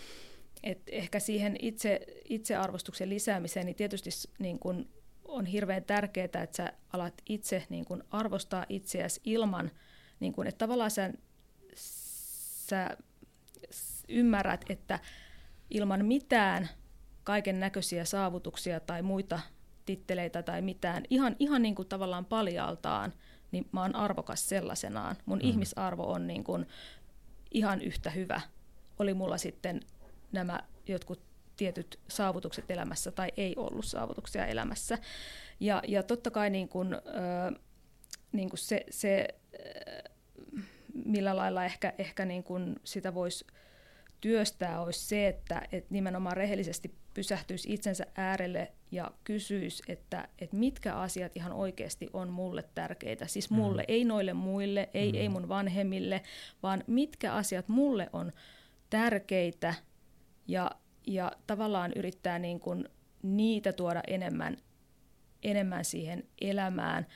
et 0.64 0.81
ehkä 0.88 1.19
siihen 1.19 1.56
itse, 1.61 1.99
itsearvostuksen 2.30 3.10
lisäämiseen, 3.10 3.65
niin 3.65 3.76
tietysti 3.76 4.10
niin 4.39 4.60
kun 4.60 4.89
on 5.32 5.45
hirveän 5.45 5.84
tärkeää, 5.84 6.26
että 6.26 6.58
sä 6.58 6.74
alat 6.94 7.14
itse 7.30 7.66
niin 7.70 7.86
kun 7.86 8.03
arvostaa 8.12 8.66
itseäsi 8.70 9.22
ilman, 9.24 9.72
niin 10.20 10.34
kun, 10.34 10.48
että 10.48 10.58
tavallaan 10.58 10.91
sä, 10.91 11.14
sä 12.70 12.98
ymmärrät, 14.10 14.66
että 14.70 14.99
ilman 15.70 16.06
mitään 16.06 16.70
kaiken 17.24 17.60
näköisiä 17.60 18.06
saavutuksia 18.06 18.80
tai 18.80 19.02
muita 19.02 19.40
titteleitä 19.86 20.44
tai 20.44 20.62
mitään, 20.62 21.03
ihan, 21.10 21.36
ihan 21.40 21.62
niin 21.62 21.76
kuin 21.76 21.88
tavallaan 21.88 22.26
paljaaltaan, 22.26 23.14
niin 23.52 23.70
mä 23.72 23.82
oon 23.82 23.95
arvokas 23.95 24.49
sellaisenaan. 24.49 25.16
Mun 25.26 25.40
mm. 25.44 25.49
ihmisarvo 25.49 26.12
on 26.12 26.28
niin 26.28 26.44
kuin 26.44 26.66
ihan 27.52 27.82
yhtä 27.82 28.10
hyvä. 28.10 28.41
Oli 28.99 29.14
mulla 29.14 29.38
sitten 29.38 29.80
nämä 30.32 30.60
jotkut 30.88 31.31
tietyt 31.61 31.99
saavutukset 32.07 32.71
elämässä 32.71 33.11
tai 33.11 33.31
ei 33.38 33.53
ollut 33.57 33.85
saavutuksia 33.85 34.45
elämässä. 34.45 34.97
Ja, 35.59 35.81
ja 35.88 36.03
totta 36.03 36.31
kai 36.31 36.49
niin 36.49 36.69
kuin, 36.69 36.93
ö, 36.93 36.99
niin 38.31 38.49
kuin 38.49 38.57
se, 38.59 38.85
se 38.89 39.27
ö, 39.53 40.09
millä 41.05 41.35
lailla 41.35 41.65
ehkä, 41.65 41.93
ehkä 41.97 42.25
niin 42.25 42.43
kuin 42.43 42.75
sitä 42.83 43.13
voisi 43.13 43.45
työstää, 44.21 44.81
olisi 44.81 45.05
se, 45.05 45.27
että, 45.27 45.61
että 45.71 45.93
nimenomaan 45.93 46.38
rehellisesti 46.38 46.95
pysähtyisi 47.13 47.73
itsensä 47.73 48.05
äärelle 48.15 48.71
ja 48.91 49.11
kysyisi, 49.23 49.83
että, 49.88 50.27
että 50.39 50.55
mitkä 50.55 50.95
asiat 50.95 51.38
ihan 51.38 51.53
oikeasti 51.53 52.09
on 52.13 52.29
mulle 52.29 52.63
tärkeitä. 52.75 53.27
Siis 53.27 53.49
mulle, 53.49 53.81
mm. 53.81 53.85
ei 53.88 54.05
noille 54.05 54.33
muille, 54.33 54.89
ei, 54.93 55.11
Mm. 55.11 55.17
ei 55.17 55.29
mun 55.29 55.49
vanhemmille, 55.49 56.21
vaan 56.63 56.83
mitkä 56.88 57.33
asiat 57.33 57.67
mulle 57.67 58.09
on 58.13 58.31
tärkeitä 58.89 59.73
ja, 60.47 60.71
ja 61.07 61.32
tavallaan 61.48 61.91
yrittää 61.95 62.40
niin 62.40 62.60
kuin 62.60 62.90
niitä 63.23 63.73
tuoda 63.73 64.02
enemmän, 64.07 64.57
enemmän 65.44 65.86
siihen 65.86 66.23
elämään. 66.41 67.07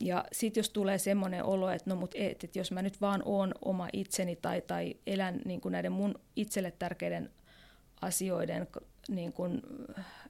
Ja 0.00 0.24
sitten 0.32 0.60
jos 0.60 0.70
tulee 0.70 0.98
semmoinen 0.98 1.44
olo, 1.44 1.70
että 1.70 1.90
no 1.90 1.96
mut 1.96 2.14
et, 2.14 2.44
et 2.44 2.56
jos 2.56 2.72
mä 2.72 2.82
nyt 2.82 3.00
vaan 3.00 3.22
oon 3.24 3.54
oma 3.64 3.88
itseni 3.92 4.36
tai, 4.36 4.60
tai 4.60 4.94
elän 5.06 5.40
niin 5.44 5.60
kuin 5.60 5.72
näiden 5.72 5.92
mun 5.92 6.14
itselle 6.36 6.70
tärkeiden 6.78 7.30
asioiden 8.00 8.66
niin 9.08 9.32
kuin 9.32 9.62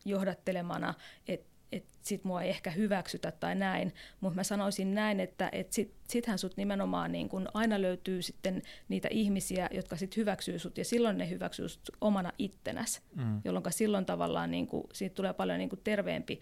johdattelemana, 0.04 0.94
että 1.28 1.57
et 1.72 1.84
sit 2.02 2.24
mua 2.24 2.42
ei 2.42 2.50
ehkä 2.50 2.70
hyväksytä 2.70 3.32
tai 3.32 3.54
näin, 3.54 3.94
mutta 4.20 4.36
mä 4.36 4.42
sanoisin 4.42 4.94
näin, 4.94 5.20
että 5.20 5.48
et 5.52 5.72
sit, 5.72 5.94
sithän 6.08 6.38
sut 6.38 6.56
nimenomaan 6.56 7.12
niin 7.12 7.28
kun 7.28 7.48
aina 7.54 7.82
löytyy 7.82 8.22
sitten 8.22 8.62
niitä 8.88 9.08
ihmisiä, 9.10 9.68
jotka 9.72 9.96
sit 9.96 10.16
hyväksyy 10.16 10.58
sut 10.58 10.78
ja 10.78 10.84
silloin 10.84 11.18
ne 11.18 11.30
hyväksyy 11.30 11.68
sut 11.68 11.90
omana 12.00 12.32
ittenäs, 12.38 13.02
Mm. 13.16 13.40
jolloin 13.44 13.64
silloin 13.70 14.06
tavallaan 14.06 14.50
niin 14.50 14.66
kuin, 14.66 14.84
siitä 14.92 15.14
tulee 15.14 15.32
paljon 15.32 15.58
niin 15.58 15.68
kuin 15.68 15.80
terveempi, 15.84 16.40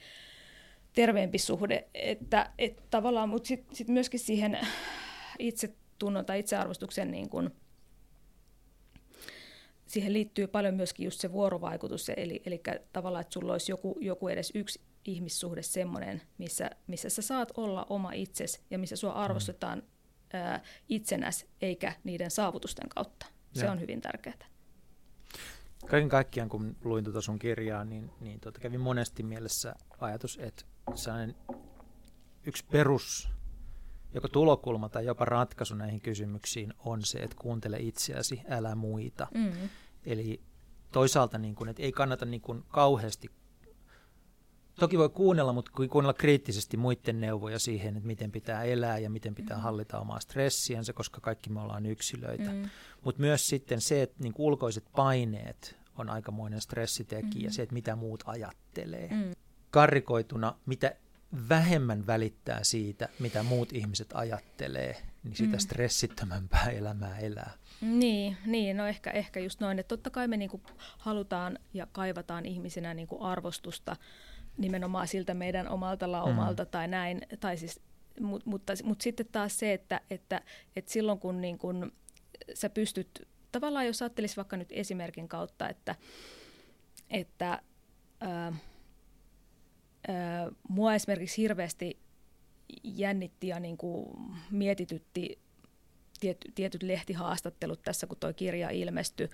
terveempi 0.92 1.38
suhde, 1.38 1.88
että, 1.94 2.50
että 2.58 2.82
tavallaan, 2.90 3.28
mutta 3.28 3.46
sitten 3.46 3.76
sit 3.76 3.88
myöskin 3.88 4.20
siihen 4.20 4.58
itsetunnon 5.38 6.24
tai 6.24 6.38
itsearvostuksen 6.38 7.10
niin 7.10 7.28
kuin, 7.28 7.50
siihen 9.86 10.12
liittyy 10.12 10.46
paljon 10.46 10.74
myöskin 10.74 11.04
just 11.04 11.20
se 11.20 11.32
vuorovaikutus, 11.32 12.08
eli, 12.16 12.42
eli 12.46 12.62
tavallaan, 12.92 13.20
että 13.20 13.32
sulla 13.32 13.52
olisi 13.52 13.72
joku, 13.72 13.98
joku 14.00 14.28
edes 14.28 14.52
yksi 14.54 14.80
ihmissuhde 15.08 15.62
semmoinen, 15.62 16.22
missä, 16.38 16.70
missä 16.86 17.08
sä 17.08 17.22
saat 17.22 17.52
olla 17.56 17.86
oma 17.90 18.12
itses 18.12 18.64
ja 18.70 18.78
missä 18.78 18.96
sua 18.96 19.12
arvostetaan 19.12 19.82
ää, 20.32 20.62
itsenäs 20.88 21.46
eikä 21.60 21.92
niiden 22.04 22.30
saavutusten 22.30 22.88
kautta. 22.88 23.26
Se 23.52 23.64
Joo. 23.64 23.72
on 23.72 23.80
hyvin 23.80 24.00
tärkeää. 24.00 24.48
Kaiken 25.86 26.08
kaikkiaan, 26.08 26.48
kun 26.48 26.76
luin 26.84 27.04
tuota 27.04 27.20
sun 27.20 27.38
kirjaa, 27.38 27.84
niin, 27.84 28.10
niin 28.20 28.40
tuota 28.40 28.60
kävi 28.60 28.78
monesti 28.78 29.22
mielessä 29.22 29.74
ajatus, 30.00 30.38
että 30.42 30.64
sellainen 30.94 31.36
yksi 32.46 32.64
perus, 32.64 33.28
joko 34.14 34.28
tulokulma 34.28 34.88
tai 34.88 35.04
jopa 35.04 35.24
ratkaisu 35.24 35.74
näihin 35.74 36.00
kysymyksiin 36.00 36.74
on 36.78 37.02
se, 37.02 37.18
että 37.18 37.36
kuuntele 37.40 37.76
itseäsi, 37.80 38.42
älä 38.48 38.74
muita. 38.74 39.26
Mm. 39.34 39.68
Eli 40.06 40.40
toisaalta 40.92 41.38
niin 41.38 41.54
kuin, 41.54 41.70
että 41.70 41.82
ei 41.82 41.92
kannata 41.92 42.24
niin 42.24 42.40
kuin 42.40 42.64
kauheasti, 42.68 43.30
toki 44.80 44.98
voi 44.98 45.08
kuunnella, 45.08 45.52
mutta 45.52 45.70
kuunnella 45.90 46.14
kriittisesti 46.14 46.76
muiden 46.76 47.20
neuvoja 47.20 47.58
siihen, 47.58 47.96
että 47.96 48.06
miten 48.06 48.32
pitää 48.32 48.62
elää 48.64 48.98
ja 48.98 49.10
miten 49.10 49.34
pitää 49.34 49.58
hallita 49.58 49.98
omaa 50.00 50.20
stressiänsä, 50.20 50.92
koska 50.92 51.20
kaikki 51.20 51.50
me 51.50 51.60
ollaan 51.60 51.86
yksilöitä. 51.86 52.50
Mm. 52.50 52.68
Mutta 53.04 53.20
myös 53.20 53.48
sitten 53.48 53.80
se, 53.80 54.02
että 54.02 54.16
niin 54.22 54.34
ulkoiset 54.38 54.84
paineet 54.96 55.76
on 55.98 56.10
aikamoinen 56.10 56.60
stressitekijä, 56.60 57.46
Mhm. 57.48 57.52
se, 57.52 57.62
että 57.62 57.72
mitä 57.72 57.96
muut 57.96 58.22
ajattelee. 58.26 59.08
Mm. 59.10 59.32
Karrikoituna, 59.70 60.54
mitä 60.66 60.94
vähemmän 61.48 62.06
välittää 62.06 62.64
siitä, 62.64 63.08
mitä 63.18 63.42
muut 63.42 63.72
ihmiset 63.72 64.08
ajattelee, 64.14 64.96
niin 65.24 65.36
sitä 65.36 65.56
Mm. 65.56 65.60
stressittömämpää 65.60 66.70
elämää 66.70 67.18
elää. 67.18 67.50
Niin, 67.80 68.36
niin, 68.46 68.76
no 68.76 68.86
ehkä, 68.86 69.10
ehkä 69.10 69.40
just 69.40 69.60
noin, 69.60 69.78
että 69.78 69.88
totta 69.88 70.10
kai 70.10 70.28
me 70.28 70.36
niinku 70.36 70.60
halutaan 70.98 71.58
ja 71.74 71.86
kaivataan 71.92 72.46
ihmisinä 72.46 72.94
niinku 72.94 73.22
arvostusta 73.24 73.96
nimenomaan 74.58 75.08
siltä 75.08 75.34
meidän 75.34 75.68
omalta 75.68 76.12
laumalta 76.12 76.64
mm. 76.64 76.70
tai 76.70 76.88
näin, 76.88 77.22
tai 77.40 77.56
siis, 77.56 77.80
mut, 78.20 78.46
mutta, 78.46 78.72
mutta 78.84 79.02
sitten 79.02 79.26
taas 79.32 79.58
se, 79.58 79.72
että, 79.72 80.00
että, 80.10 80.40
että 80.76 80.92
silloin 80.92 81.18
kun, 81.18 81.40
niin 81.40 81.58
kun 81.58 81.92
sä 82.54 82.70
pystyt, 82.70 83.28
tavallaan 83.52 83.86
jos 83.86 84.02
ajattelisi 84.02 84.36
vaikka 84.36 84.56
nyt 84.56 84.72
esimerkin 84.72 85.28
kautta, 85.28 85.68
että, 85.68 85.94
että 87.10 87.62
ää, 88.20 88.52
ää, 90.08 90.50
mua 90.68 90.94
esimerkiksi 90.94 91.42
hirveästi 91.42 91.98
jännitti 92.84 93.48
ja 93.48 93.60
niin 93.60 93.76
kuin 93.76 94.16
mietitytti 94.50 95.45
tiety, 96.18 96.52
tietyt 96.54 96.82
lehtihaastattelut 96.82 97.82
tässä, 97.82 98.06
kun 98.06 98.16
tuo 98.20 98.32
kirja 98.32 98.70
ilmestyi. 98.70 99.28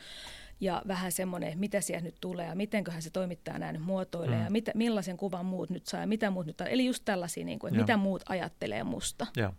Ja 0.61 0.83
vähän 0.89 1.13
semmoinen, 1.13 1.59
mitä 1.59 1.81
siellä 1.81 2.05
nyt 2.05 2.17
tulee 2.21 2.47
ja 2.47 2.55
mitenköhän 2.55 3.03
se 3.03 3.11
toimittaja 3.11 3.59
näin 3.59 3.83
muotoilee 3.83 4.39
mm. 4.39 4.45
ja 4.45 4.51
mitä, 4.51 4.73
millaisen 4.75 5.17
kuvan 5.17 5.47
muut 5.47 5.71
nyt 5.71 5.87
saa 5.87 6.01
ja 6.01 6.07
mitä 6.07 6.31
muut 6.31 6.47
nyt 6.47 6.61
Eli 6.61 6.87
just 6.87 7.05
tällaisia, 7.05 7.45
niin 7.45 7.59
kuin, 7.59 7.69
että 7.69 7.83
mitä 7.83 7.97
muut 7.97 8.23
ajattelee 8.29 8.85
musta. 8.85 9.27
Ja, 9.37 9.53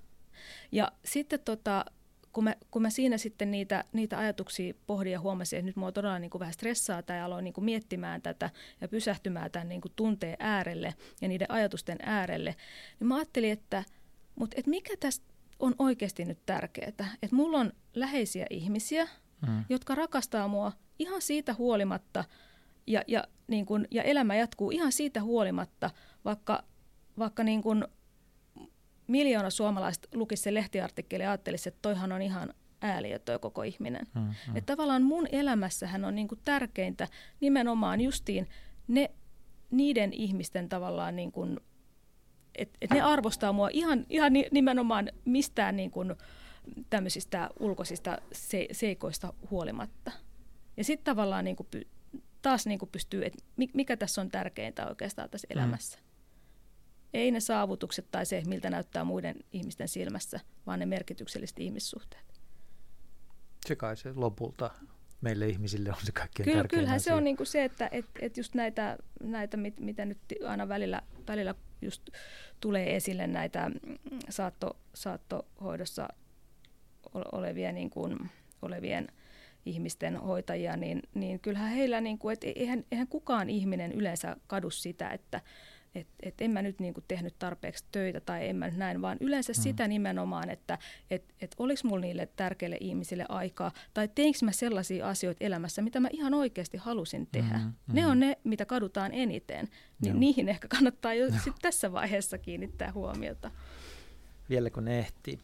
ja 0.71 0.91
sitten 1.05 1.39
tota, 1.39 1.85
kun 2.33 2.43
mä, 2.43 2.55
kun 2.71 2.81
mä 2.81 2.89
siinä 2.89 3.17
sitten 3.17 3.51
niitä, 3.51 3.83
niitä 3.93 4.17
ajatuksia 4.17 4.73
pohdin 4.87 5.11
ja 5.11 5.19
huomasin, 5.19 5.59
että 5.59 5.65
nyt 5.65 5.75
mua 5.75 5.91
todella 5.91 6.19
niin 6.19 6.29
kuin 6.29 6.39
vähän 6.39 6.53
stressaa 6.53 7.01
tai 7.01 7.21
aloin 7.21 7.43
niin 7.43 7.53
kuin 7.53 7.65
miettimään 7.65 8.21
tätä 8.21 8.49
ja 8.81 8.87
pysähtymään 8.87 9.51
tämän 9.51 9.69
niin 9.69 9.81
kuin 9.81 9.91
tunteen 9.95 10.37
äärelle 10.39 10.93
ja 11.21 11.27
niiden 11.27 11.51
ajatusten 11.51 11.97
äärelle, 12.01 12.55
niin 12.99 13.07
mä 13.07 13.15
ajattelin, 13.15 13.51
että, 13.51 13.83
mutta, 14.35 14.55
että 14.59 14.69
mikä 14.69 14.93
tästä 14.99 15.32
on 15.59 15.75
oikeasti 15.79 16.25
nyt 16.25 16.39
tärkeää. 16.45 16.87
Että 16.87 17.05
mulla 17.31 17.57
on 17.59 17.73
läheisiä 17.95 18.45
ihmisiä, 18.49 19.07
mm. 19.47 19.65
jotka 19.69 19.95
rakastaa 19.95 20.47
mua 20.47 20.71
ihan 20.99 21.21
siitä 21.21 21.53
huolimatta 21.53 22.23
ja, 22.87 23.01
ja, 23.07 23.23
niin 23.47 23.65
kun, 23.65 23.87
ja 23.91 24.03
elämä 24.03 24.35
jatkuu 24.35 24.71
ihan 24.71 24.91
siitä 24.91 25.21
huolimatta, 25.21 25.89
vaikka, 26.25 26.63
vaikka 27.17 27.43
niin 27.43 27.61
kun 27.61 27.87
miljoona 29.07 29.49
suomalaista 29.49 30.07
lukisi 30.13 30.43
se 30.43 30.53
lehtiartikkeli 30.53 31.23
ja 31.23 31.29
ajattelisi, 31.29 31.69
että 31.69 31.79
toihan 31.81 32.11
on 32.11 32.21
ihan 32.21 32.53
ääliö 32.81 33.19
toi 33.19 33.39
koko 33.39 33.63
ihminen. 33.63 34.07
Mm, 34.15 34.21
mm. 34.21 34.57
Että 34.57 34.73
tavallaan 34.73 35.03
mun 35.03 35.27
elämässähän 35.31 36.05
on 36.05 36.15
niin 36.15 36.27
kuin 36.27 36.39
tärkeintä 36.45 37.07
nimenomaan 37.39 38.01
justiin 38.01 38.47
ne, 38.87 39.11
niiden 39.71 40.13
ihmisten 40.13 40.69
tavallaan, 40.69 41.15
niin 41.15 41.31
kuin, 41.31 41.59
että 42.55 42.77
et 42.81 42.89
ne 42.89 43.01
arvostaa 43.01 43.53
mua 43.53 43.69
ihan, 43.73 44.05
ihan 44.09 44.33
nimenomaan 44.51 45.09
mistään 45.25 45.75
niin 45.75 45.91
kuin 45.91 46.15
tämmöisistä 46.89 47.49
ulkoisista 47.59 48.17
se, 48.31 48.67
seikoista 48.71 49.33
huolimatta. 49.51 50.11
Ja 50.77 50.83
sitten 50.83 51.05
tavallaan 51.05 51.45
niin 51.45 51.55
kuin, 51.55 51.67
taas 52.41 52.65
niin 52.65 52.79
kuin 52.79 52.89
pystyy, 52.89 53.25
että 53.25 53.43
mikä 53.73 53.97
tässä 53.97 54.21
on 54.21 54.29
tärkeintä 54.29 54.87
oikeastaan 54.87 55.29
tässä 55.29 55.47
mm. 55.49 55.59
elämässä. 55.59 55.99
Ei 57.13 57.31
ne 57.31 57.39
saavutukset 57.39 58.11
tai 58.11 58.25
se, 58.25 58.43
miltä 58.47 58.69
näyttää 58.69 59.03
muiden 59.03 59.35
ihmisten 59.51 59.87
silmässä, 59.87 60.39
vaan 60.65 60.79
ne 60.79 60.85
merkitykselliset 60.85 61.59
ihmissuhteet. 61.59 62.23
Se 63.67 63.75
kai 63.75 63.97
se 63.97 64.13
lopulta 64.15 64.71
meille 65.21 65.47
ihmisille 65.47 65.89
on 65.89 65.95
se 66.03 66.11
kaikkein 66.11 66.45
Kyllä, 66.45 66.57
tärkein 66.57 66.79
Kyllähän 66.79 66.95
asia. 66.95 67.11
se 67.11 67.13
on 67.13 67.23
niin 67.23 67.37
kuin 67.37 67.47
se, 67.47 67.63
että 67.63 67.89
et, 67.91 68.05
et 68.19 68.37
just 68.37 68.55
näitä, 68.55 68.97
näitä 69.23 69.57
mit, 69.57 69.79
mitä 69.79 70.05
nyt 70.05 70.17
aina 70.47 70.67
välillä, 70.67 71.01
välillä 71.27 71.55
just 71.83 72.09
tulee 72.61 72.95
esille 72.95 73.27
näitä 73.27 73.71
saatto, 74.29 74.77
saattohoidossa 74.93 76.07
olevia, 77.13 77.71
niin 77.71 77.89
kuin, 77.89 78.29
olevien 78.61 79.07
ihmisten 79.65 80.17
hoitajia, 80.17 80.77
niin, 80.77 81.01
niin 81.13 81.39
kyllähän 81.39 81.71
heillä, 81.71 82.01
niin 82.01 82.17
kuin, 82.17 82.33
et 82.33 82.43
eihän, 82.43 82.85
eihän 82.91 83.07
kukaan 83.07 83.49
ihminen 83.49 83.91
yleensä 83.91 84.37
kadu 84.47 84.69
sitä, 84.69 85.09
että 85.09 85.41
että 85.95 86.13
et 86.23 86.41
en 86.41 86.51
mä 86.51 86.61
nyt 86.61 86.79
niinku 86.79 87.01
tehnyt 87.07 87.35
tarpeeksi 87.39 87.85
töitä 87.91 88.19
tai 88.19 88.49
en 88.49 88.55
mä 88.55 88.67
nyt 88.67 88.77
näin, 88.77 89.01
vaan 89.01 89.17
yleensä 89.21 89.53
mm. 89.53 89.61
sitä 89.61 89.87
nimenomaan, 89.87 90.49
että 90.49 90.77
et, 91.09 91.23
et 91.41 91.55
oliko 91.57 91.81
mulla 91.83 92.01
niille 92.01 92.29
tärkeille 92.35 92.77
ihmisille 92.79 93.25
aikaa 93.29 93.71
tai 93.93 94.07
teinkö 94.15 94.39
mä 94.41 94.51
sellaisia 94.51 95.09
asioita 95.09 95.45
elämässä, 95.45 95.81
mitä 95.81 95.99
mä 95.99 96.07
ihan 96.11 96.33
oikeasti 96.33 96.77
halusin 96.77 97.27
tehdä. 97.31 97.57
Mm, 97.57 97.63
mm. 97.63 97.73
Ne 97.93 98.07
on 98.07 98.19
ne, 98.19 98.37
mitä 98.43 98.65
kadutaan 98.65 99.13
eniten, 99.13 99.67
niin 100.01 100.19
niihin 100.19 100.49
ehkä 100.49 100.67
kannattaa 100.67 101.13
jo 101.13 101.27
sit 101.43 101.55
tässä 101.61 101.91
vaiheessa 101.91 102.37
kiinnittää 102.37 102.91
huomiota. 102.91 103.51
Vielä 104.49 104.69
kun 104.69 104.85
ne 104.85 104.99
ehtii. 104.99 105.39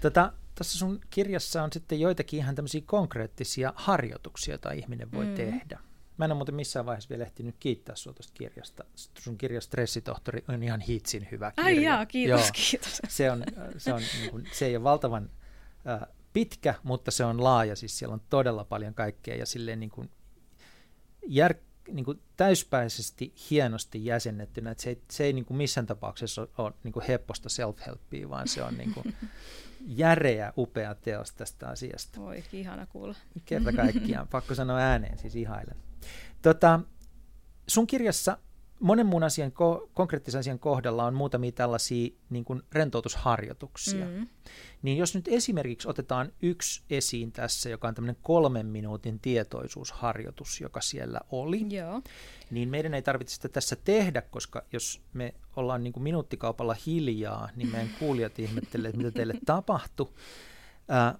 Tätä, 0.00 0.32
tässä 0.54 0.78
sun 0.78 1.00
kirjassa 1.10 1.62
on 1.62 1.72
sitten 1.72 2.00
joitakin 2.00 2.38
ihan 2.38 2.54
tämmöisiä 2.54 2.82
konkreettisia 2.86 3.72
harjoituksia, 3.76 4.52
joita 4.52 4.72
ihminen 4.72 5.12
voi 5.12 5.24
mm. 5.24 5.34
tehdä. 5.34 5.78
Mä 6.18 6.24
en 6.24 6.32
ole 6.32 6.38
muuten 6.38 6.54
missään 6.54 6.86
vaiheessa 6.86 7.08
vielä 7.08 7.24
ehtinyt 7.24 7.56
kiittää 7.60 7.96
sinua 7.96 8.14
tuosta 8.14 8.32
kirjasta. 8.34 8.84
Sun 9.18 9.38
kirja 9.38 9.60
Stressitohtori 9.60 10.44
on 10.48 10.62
ihan 10.62 10.80
hitsin 10.80 11.28
hyvä 11.30 11.52
kirja. 11.52 11.66
Ai 11.66 11.84
jaa, 11.84 12.06
kiitos, 12.06 12.40
Joo, 12.40 12.50
kiitos. 12.52 13.02
Se, 13.08 13.30
on, 13.30 13.44
se, 13.78 13.92
on, 13.92 14.02
niin 14.20 14.30
kuin, 14.30 14.48
se 14.52 14.66
ei 14.66 14.76
ole 14.76 14.84
valtavan 14.84 15.30
äh, 15.88 16.08
pitkä, 16.32 16.74
mutta 16.82 17.10
se 17.10 17.24
on 17.24 17.44
laaja. 17.44 17.76
Siis 17.76 17.98
siellä 17.98 18.14
on 18.14 18.22
todella 18.30 18.64
paljon 18.64 18.94
kaikkea 18.94 19.36
ja 19.36 19.46
silleen 19.46 19.80
niin 19.80 19.90
kuin, 19.90 20.10
jär, 21.26 21.54
niin 21.92 22.04
kuin 22.04 22.20
täyspäisesti 22.36 23.34
hienosti 23.50 24.04
jäsennettynä. 24.04 24.70
Että 24.70 24.82
se 24.82 24.90
ei, 24.90 25.02
se 25.10 25.24
ei 25.24 25.32
niin 25.32 25.44
kuin 25.44 25.56
missään 25.56 25.86
tapauksessa 25.86 26.42
ole, 26.42 26.48
ole 26.58 26.72
niin 26.84 26.92
kuin 26.92 27.04
hepposta 27.08 27.48
self-helpia, 27.48 28.28
vaan 28.28 28.48
se 28.48 28.62
on 28.62 28.78
niin 28.78 28.94
kuin, 28.94 29.14
järeä, 29.86 30.52
upea 30.56 30.94
teos 30.94 31.32
tästä 31.32 31.68
asiasta. 31.68 32.20
Oi, 32.20 32.44
ihana 32.52 32.86
kuulla. 32.86 33.14
Kerta 33.44 33.72
kaikkiaan, 33.72 34.28
pakko 34.28 34.54
sanoa 34.54 34.78
ääneen, 34.78 35.18
siis 35.18 35.36
ihailen. 35.36 35.76
Tota, 36.42 36.80
sun 37.68 37.86
kirjassa 37.86 38.38
monen 38.80 39.06
muun 39.06 39.22
asian, 39.22 39.52
ko- 39.52 39.88
konkreettisen 39.94 40.38
asian 40.38 40.58
kohdalla 40.58 41.04
on 41.04 41.14
muutamia 41.14 41.52
tällaisia 41.52 42.10
niin 42.30 42.44
kuin 42.44 42.62
rentoutusharjoituksia. 42.72 44.06
Mm. 44.06 44.26
Niin 44.82 44.98
jos 44.98 45.14
nyt 45.14 45.28
esimerkiksi 45.28 45.88
otetaan 45.88 46.32
yksi 46.42 46.82
esiin 46.90 47.32
tässä, 47.32 47.68
joka 47.68 47.88
on 47.88 47.94
tämmöinen 47.94 48.16
kolmen 48.22 48.66
minuutin 48.66 49.20
tietoisuusharjoitus, 49.20 50.60
joka 50.60 50.80
siellä 50.80 51.20
oli, 51.30 51.76
Joo. 51.76 52.02
niin 52.50 52.68
meidän 52.68 52.94
ei 52.94 53.02
tarvitse 53.02 53.34
sitä 53.34 53.48
tässä 53.48 53.76
tehdä, 53.76 54.22
koska 54.22 54.64
jos 54.72 55.02
me 55.12 55.34
ollaan 55.56 55.84
niin 55.84 55.92
kuin 55.92 56.02
minuuttikaupalla 56.02 56.76
hiljaa, 56.86 57.48
niin 57.56 57.70
meidän 57.70 57.90
kuulijat 57.98 58.38
ihmettelee, 58.38 58.88
että 58.88 58.98
mitä 58.98 59.10
teille 59.10 59.34
tapahtui. 59.46 60.12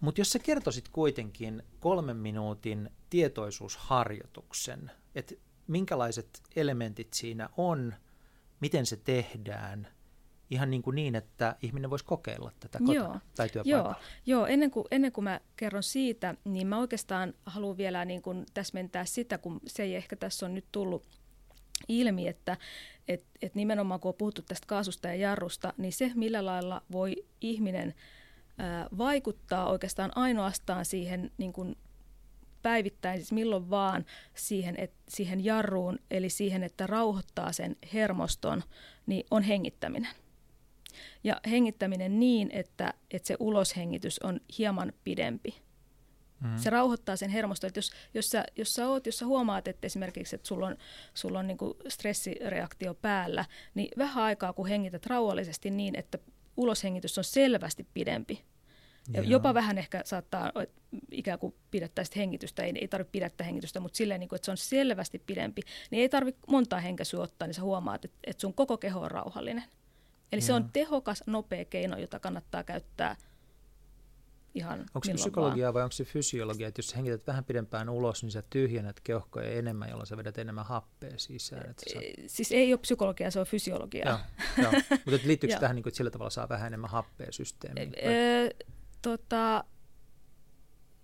Mutta 0.01 0.21
jos 0.21 0.33
sä 0.33 0.39
kertoisit 0.39 0.89
kuitenkin 0.89 1.63
kolmen 1.81 2.17
minuutin 2.17 2.91
tietoisuusharjoituksen, 3.11 4.91
että 5.15 5.35
minkälaiset 5.67 6.43
elementit 6.57 7.13
siinä 7.15 7.49
on, 7.57 7.95
miten 8.61 8.87
se 8.87 8.97
tehdään, 8.97 9.89
ihan 10.51 10.71
niin 10.71 10.83
kuin 10.83 10.95
niin, 10.95 11.15
että 11.15 11.57
ihminen 11.63 11.91
voisi 11.91 12.05
kokeilla 12.05 12.53
tätä 12.61 12.79
kotona 12.79 12.95
joo, 12.95 13.17
tai 13.37 13.49
työpaikalla. 13.49 13.95
Joo, 14.27 14.39
joo 14.39 14.47
ennen, 14.47 14.71
kuin, 14.71 14.87
ennen 14.91 15.13
kuin 15.13 15.25
mä 15.25 15.41
kerron 15.57 15.83
siitä, 15.83 16.35
niin 16.45 16.67
mä 16.67 16.79
oikeastaan 16.79 17.35
haluan 17.47 17.77
vielä 17.77 18.05
niin 18.05 18.23
kuin 18.23 18.47
täsmentää 18.55 19.05
sitä, 19.05 19.39
kun 19.39 19.61
se 19.67 19.83
ei 19.83 19.95
ehkä 19.95 20.17
tässä 20.17 20.47
on 20.47 20.55
nyt 20.55 20.67
tullut 20.73 21.07
ilmi, 21.89 22.29
että 22.29 22.57
et, 23.09 23.25
et 23.43 23.55
nimenomaan 23.55 24.01
kun 24.01 24.09
on 24.09 24.15
puhuttu 24.15 24.43
tästä 24.43 24.67
kaasusta 24.67 25.09
ja 25.09 25.15
jarrusta, 25.15 25.73
niin 25.77 25.93
se 25.93 26.13
millä 26.15 26.45
lailla 26.45 26.83
voi 26.93 27.25
ihminen 27.41 27.95
vaikuttaa 28.99 29.71
oikeastaan 29.71 30.13
ainoastaan 30.15 30.85
siihen 30.85 31.31
niin 31.39 31.53
kuin 31.53 31.77
päivittäin, 32.63 33.19
siis 33.19 33.33
milloin 33.33 33.71
vaan 33.71 34.05
siihen, 34.35 34.75
et, 34.79 34.93
siihen 35.09 35.45
jarruun, 35.45 35.99
eli 36.11 36.31
siihen, 36.31 36.63
että 36.63 36.87
rauhoittaa 36.87 37.53
sen 37.53 37.77
hermoston, 37.95 38.63
niin 39.07 39.27
on 39.31 39.43
hengittäminen. 39.43 40.11
Ja 41.25 41.41
hengittäminen 41.51 42.21
niin, 42.21 42.51
että, 42.53 42.95
että 43.11 43.27
se 43.27 43.37
uloshengitys 43.41 44.19
on 44.19 44.41
hieman 44.59 44.93
pidempi. 45.05 45.55
Mm-hmm. 46.41 46.59
Se 46.59 46.71
rauhoittaa 46.71 47.17
sen 47.17 47.31
hermoston. 47.31 47.69
Että 47.69 47.79
jos, 47.79 47.93
jos, 48.15 48.31
sä, 48.31 48.45
jos, 48.57 48.75
sä 48.75 48.89
oot, 48.89 49.07
jos 49.07 49.19
sä 49.19 49.27
huomaat, 49.27 49.69
että 49.69 49.87
esimerkiksi 49.87 50.37
että 50.37 50.49
sulla 50.49 50.67
on, 50.67 50.77
sulla 51.15 51.39
on 51.39 51.47
niin 51.47 51.59
stressireaktio 51.89 52.95
päällä, 52.95 53.45
niin 53.75 53.89
vähän 53.99 54.25
aikaa 54.25 54.53
kun 54.53 54.67
hengität 54.67 55.07
rauhallisesti 55.07 55.71
niin, 55.71 55.99
että 55.99 56.19
uloshengitys 56.57 57.19
on 57.19 57.25
selvästi 57.25 57.87
pidempi, 57.95 58.45
ja 59.13 59.23
jopa 59.23 59.55
vähän 59.55 59.79
ehkä 59.79 60.03
saattaa 60.05 60.53
ikään 61.11 61.39
kuin 61.39 61.55
pidättäisi 61.71 62.17
hengitystä, 62.17 62.63
ei, 62.63 62.73
ei 62.81 62.89
tarvitse 62.89 63.13
pidättää 63.13 63.45
hengitystä, 63.45 63.81
mutta 63.81 63.97
silleen, 63.97 64.21
niin 64.21 64.29
kuin, 64.29 64.37
että 64.37 64.45
se 64.45 64.51
on 64.51 64.57
selvästi 64.57 65.23
pidempi, 65.27 65.63
niin 65.91 66.01
ei 66.01 66.09
tarvitse 66.09 66.41
montaa 66.49 66.81
henkäsyä 66.81 67.21
ottaa, 67.21 67.49
niin 67.49 67.55
sä 67.55 67.63
huomaat, 67.63 68.05
että, 68.05 68.19
että 68.25 68.41
sun 68.41 68.55
koko 68.55 68.79
keho 68.79 69.01
on 69.01 69.11
rauhallinen. 69.11 69.65
Eli 70.33 70.41
Joo. 70.41 70.47
se 70.47 70.53
on 70.53 70.71
tehokas, 70.73 71.23
nopea 71.27 71.65
keino, 71.65 71.99
jota 71.99 72.21
kannattaa 72.21 72.65
käyttää 72.65 73.17
ihan 74.57 74.81
Onko 74.81 75.05
se 75.05 75.15
psykologiaa 75.15 75.75
vai 75.75 75.83
onko 75.83 75.93
se 75.93 76.05
fysiologia, 76.05 76.69
että 76.69 76.79
jos 76.79 76.97
hengität 76.97 77.27
vähän 77.27 77.45
pidempään 77.45 77.89
ulos, 77.89 78.23
niin 78.23 78.31
sä 78.31 78.43
tyhjennät 78.51 79.01
keuhkoja 79.01 79.49
enemmän, 79.51 79.89
jolloin 79.89 80.07
sä 80.07 80.17
vedät 80.17 80.39
enemmän 80.39 80.67
happea 80.67 81.19
sisään. 81.19 81.71
Että 81.71 81.83
saat... 81.93 82.05
Siis 82.27 82.53
ei 82.53 82.73
ole 82.73 82.81
psykologia, 82.81 83.31
se 83.31 83.41
on 83.41 83.47
fysiologia. 83.47 84.09
Joo, 84.09 84.19
joo. 84.63 84.73
mutta 85.05 85.21
liittyykö 85.27 85.57
tähän, 85.59 85.77
niin 85.77 85.83
kuin, 85.83 85.91
että 85.91 85.97
sillä 85.97 86.11
tavalla 86.11 86.31
saa 86.31 86.49
vähän 86.49 86.67
enemmän 86.67 86.91
happea 86.91 87.33
systeemiin? 87.33 87.93
Tota, 89.03 89.65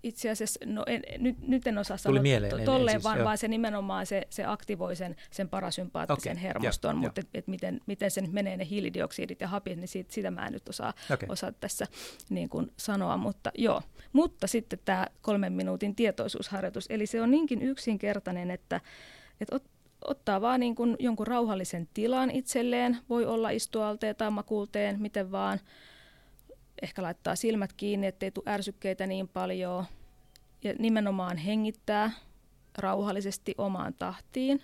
itse 0.03 0.29
asiassa, 0.29 0.59
no 0.65 0.83
en, 0.87 1.01
nyt, 1.17 1.47
nyt 1.47 1.67
en 1.67 1.77
osaa 1.77 1.97
sanoa 1.97 2.21
mieleen, 2.21 2.65
tolleen, 2.65 2.95
siis, 2.95 3.03
vaan, 3.03 3.23
vaan 3.23 3.37
se 3.37 3.47
nimenomaan 3.47 4.05
se, 4.05 4.27
se 4.29 4.45
aktivoi 4.45 4.95
sen, 4.95 5.15
sen 5.31 5.49
parasympaattisen 5.49 6.31
okay, 6.31 6.43
hermoston, 6.43 6.97
mutta 6.97 7.21
et, 7.21 7.29
et 7.33 7.47
miten, 7.47 7.81
miten 7.85 8.11
se 8.11 8.21
nyt 8.21 8.31
menee 8.31 8.57
ne 8.57 8.67
hiilidioksidit 8.69 9.41
ja 9.41 9.47
hapit, 9.47 9.77
niin 9.77 9.87
siitä, 9.87 10.13
sitä 10.13 10.31
mä 10.31 10.45
en 10.45 10.53
nyt 10.53 10.69
osaa, 10.69 10.93
okay. 11.13 11.29
osaa 11.29 11.51
tässä 11.51 11.85
niin 12.29 12.49
kuin 12.49 12.71
sanoa, 12.77 13.17
mutta 13.17 13.51
joo. 13.57 13.81
Mutta 14.13 14.47
sitten 14.47 14.79
tämä 14.85 15.07
kolmen 15.21 15.53
minuutin 15.53 15.95
tietoisuusharjoitus, 15.95 16.85
eli 16.89 17.05
se 17.05 17.21
on 17.21 17.31
niinkin 17.31 17.61
yksinkertainen, 17.61 18.51
että, 18.51 18.81
että 19.41 19.55
ot, 19.55 19.63
ottaa 20.07 20.41
vaan 20.41 20.59
niin 20.59 20.75
kuin 20.75 20.95
jonkun 20.99 21.27
rauhallisen 21.27 21.89
tilan 21.93 22.31
itselleen, 22.31 22.97
voi 23.09 23.25
olla 23.25 23.49
istualteen 23.49 24.15
tai 24.15 24.31
makuulteen, 24.31 25.01
miten 25.01 25.31
vaan, 25.31 25.59
ehkä 26.83 27.03
laittaa 27.03 27.35
silmät 27.35 27.73
kiinni, 27.73 28.07
ettei 28.07 28.31
tule 28.31 28.51
ärsykkeitä 28.51 29.07
niin 29.07 29.27
paljon. 29.27 29.85
Ja 30.63 30.73
nimenomaan 30.79 31.37
hengittää 31.37 32.11
rauhallisesti 32.77 33.55
omaan 33.57 33.93
tahtiin. 33.93 34.63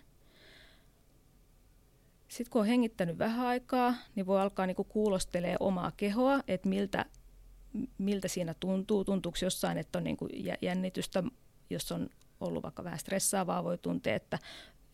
Sitten 2.28 2.52
kun 2.52 2.62
on 2.62 2.68
hengittänyt 2.68 3.18
vähän 3.18 3.48
aikaa, 3.48 3.94
niin 4.16 4.26
voi 4.26 4.42
alkaa 4.42 4.66
niinku 4.66 4.84
kuulostelee 4.84 5.56
omaa 5.60 5.92
kehoa, 5.98 6.40
että 6.48 6.70
miltä, 6.70 7.06
miltä 7.98 8.28
siinä 8.28 8.54
tuntuu. 8.60 9.04
Tuntuuko 9.06 9.38
jossain, 9.42 9.78
että 9.78 9.98
on 9.98 10.04
niinku 10.04 10.28
jännitystä, 10.62 11.24
jos 11.70 11.92
on 11.92 12.10
ollut 12.40 12.64
vaikka 12.64 12.84
vähän 12.84 13.00
stressaavaa, 13.00 13.64
voi 13.64 13.78
tuntea, 13.78 14.16
että 14.16 14.40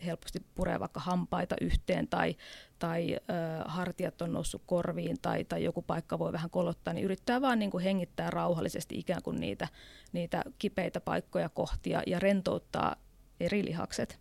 helposti 0.05 0.39
puree 0.55 0.79
vaikka 0.79 0.99
hampaita 0.99 1.55
yhteen 1.61 2.07
tai, 2.07 2.35
tai 2.79 3.15
ö, 3.15 3.19
hartiat 3.65 4.21
on 4.21 4.33
noussut 4.33 4.61
korviin 4.65 5.17
tai, 5.21 5.43
tai 5.43 5.63
joku 5.63 5.81
paikka 5.81 6.19
voi 6.19 6.31
vähän 6.31 6.49
kolottaa, 6.49 6.93
niin 6.93 7.05
yrittää 7.05 7.41
vaan 7.41 7.59
niin 7.59 7.71
kuin 7.71 7.83
hengittää 7.83 8.29
rauhallisesti 8.29 8.97
ikään 8.97 9.23
kuin 9.23 9.39
niitä, 9.39 9.67
niitä 10.13 10.43
kipeitä 10.59 11.01
paikkoja 11.01 11.49
kohtia 11.49 12.01
ja 12.07 12.19
rentouttaa 12.19 12.95
eri 13.39 13.65
lihakset. 13.65 14.19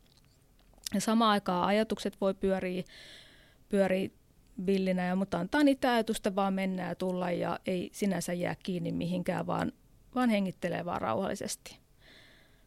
Ja 0.94 1.00
samaan 1.00 1.30
aikaan 1.30 1.66
ajatukset 1.68 2.20
voi 2.20 2.34
pyöriä, 2.34 2.82
pyöriä 3.68 4.08
villinä, 4.66 5.06
ja, 5.06 5.16
mutta 5.16 5.38
antaa 5.38 5.64
niitä 5.64 5.92
ajatusta 5.92 6.34
vaan 6.34 6.54
mennä 6.54 6.88
ja 6.88 6.94
tulla 6.94 7.30
ja 7.30 7.58
ei 7.66 7.90
sinänsä 7.92 8.32
jää 8.32 8.56
kiinni 8.62 8.92
mihinkään, 8.92 9.46
vaan, 9.46 9.72
vaan 10.14 10.30
hengittelee 10.30 10.84
vaan 10.84 11.00
rauhallisesti. 11.00 11.78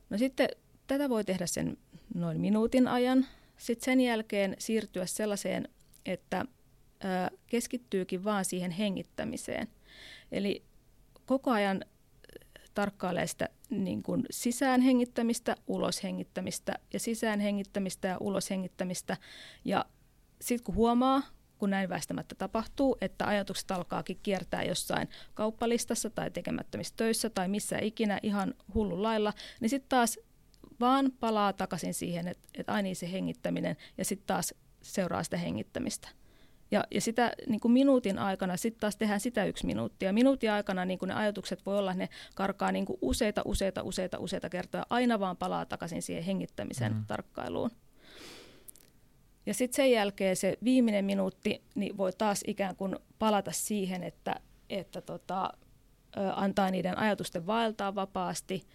No 0.09 0.17
sitten 0.17 0.49
tätä 0.88 1.09
voi 1.09 1.23
tehdä 1.23 1.47
sen 1.47 1.77
noin 2.13 2.41
minuutin 2.41 2.88
ajan. 2.88 3.25
Sitten 3.57 3.85
sen 3.85 4.01
jälkeen 4.01 4.55
siirtyä 4.59 5.05
sellaiseen, 5.05 5.69
että 6.05 6.45
keskittyykin 7.47 8.23
vaan 8.23 8.45
siihen 8.45 8.71
hengittämiseen. 8.71 9.67
Eli 10.31 10.63
koko 11.25 11.51
ajan 11.51 11.85
tarkkailee 12.73 13.27
sitä 13.27 13.49
niin 13.69 14.03
kuin 14.03 14.25
sisään 14.31 14.81
hengittämistä, 14.81 15.55
ulos 15.67 16.03
hengittämistä 16.03 16.73
ja 16.93 16.99
sisään 16.99 17.39
hengittämistä 17.39 18.07
ja 18.07 18.17
ulos 18.19 18.49
hengittämistä. 18.49 19.17
Ja 19.65 19.85
sitten 20.41 20.63
kun 20.65 20.75
huomaa, 20.75 21.21
kun 21.57 21.69
näin 21.69 21.89
väistämättä 21.89 22.35
tapahtuu, 22.35 22.97
että 23.01 23.27
ajatukset 23.27 23.71
alkaakin 23.71 24.19
kiertää 24.23 24.63
jossain 24.63 25.09
kauppalistassa 25.34 26.09
tai 26.09 26.31
tekemättömissä 26.31 26.93
töissä 26.97 27.29
tai 27.29 27.47
missä 27.47 27.77
ikinä 27.79 28.19
ihan 28.23 28.53
hullu 28.73 29.03
lailla, 29.03 29.34
niin 29.59 29.69
sitten 29.69 29.89
taas 29.89 30.19
vaan 30.80 31.12
palaa 31.20 31.54
takaisin 31.54 31.94
siihen, 31.94 32.28
että, 32.28 32.48
että 32.56 32.74
aina 32.74 32.84
niin 32.84 32.95
se 32.95 33.12
hengittäminen 33.12 33.78
ja 33.98 34.06
sitten 34.06 34.28
taas 34.28 34.54
seuraa 34.82 35.24
sitä 35.24 35.38
hengittämistä. 35.38 36.10
Ja, 36.72 36.84
ja 36.91 37.02
sitä 37.02 37.34
niin 37.48 37.60
kuin 37.60 37.72
minuutin 37.72 38.20
aikana 38.20 38.58
sitten 38.58 38.80
taas 38.80 38.95
tehdään 38.95 39.20
sitä 39.20 39.45
yksi 39.45 39.66
minuuttia. 39.66 40.14
Minuutin 40.14 40.52
aikana 40.52 40.86
niin 40.86 40.99
kuin 40.99 41.10
ne 41.10 41.16
ajatukset 41.16 41.66
voi 41.66 41.78
olla, 41.78 41.94
ne 41.94 42.10
karkaa 42.36 42.72
niin 42.72 42.86
kuin 42.86 42.98
useita, 43.02 43.41
useita, 43.45 43.84
useita, 43.84 44.20
useita 44.20 44.49
kertoja. 44.49 44.86
Aina 44.90 45.20
vaan 45.20 45.38
palaa 45.38 45.66
takaisin 45.66 46.02
siihen 46.02 46.24
hengittämisen 46.24 46.94
mm. 46.94 47.06
tarkkailuun. 47.08 47.72
Ja 49.45 49.54
sitten 49.54 49.76
sen 49.76 49.91
jälkeen 49.91 50.36
se 50.36 50.58
viimeinen 50.64 51.06
minuutti 51.06 51.64
niin 51.76 51.98
voi 51.98 52.12
taas 52.18 52.44
ikään 52.48 52.76
kuin 52.76 52.95
palata 53.20 53.52
siihen, 53.52 54.04
että, 54.04 54.36
että 54.70 55.02
tota, 55.02 55.54
antaa 56.36 56.72
niiden 56.72 56.98
ajatusten 56.98 57.48
vaeltaa 57.48 57.95
vapaasti– 57.95 58.64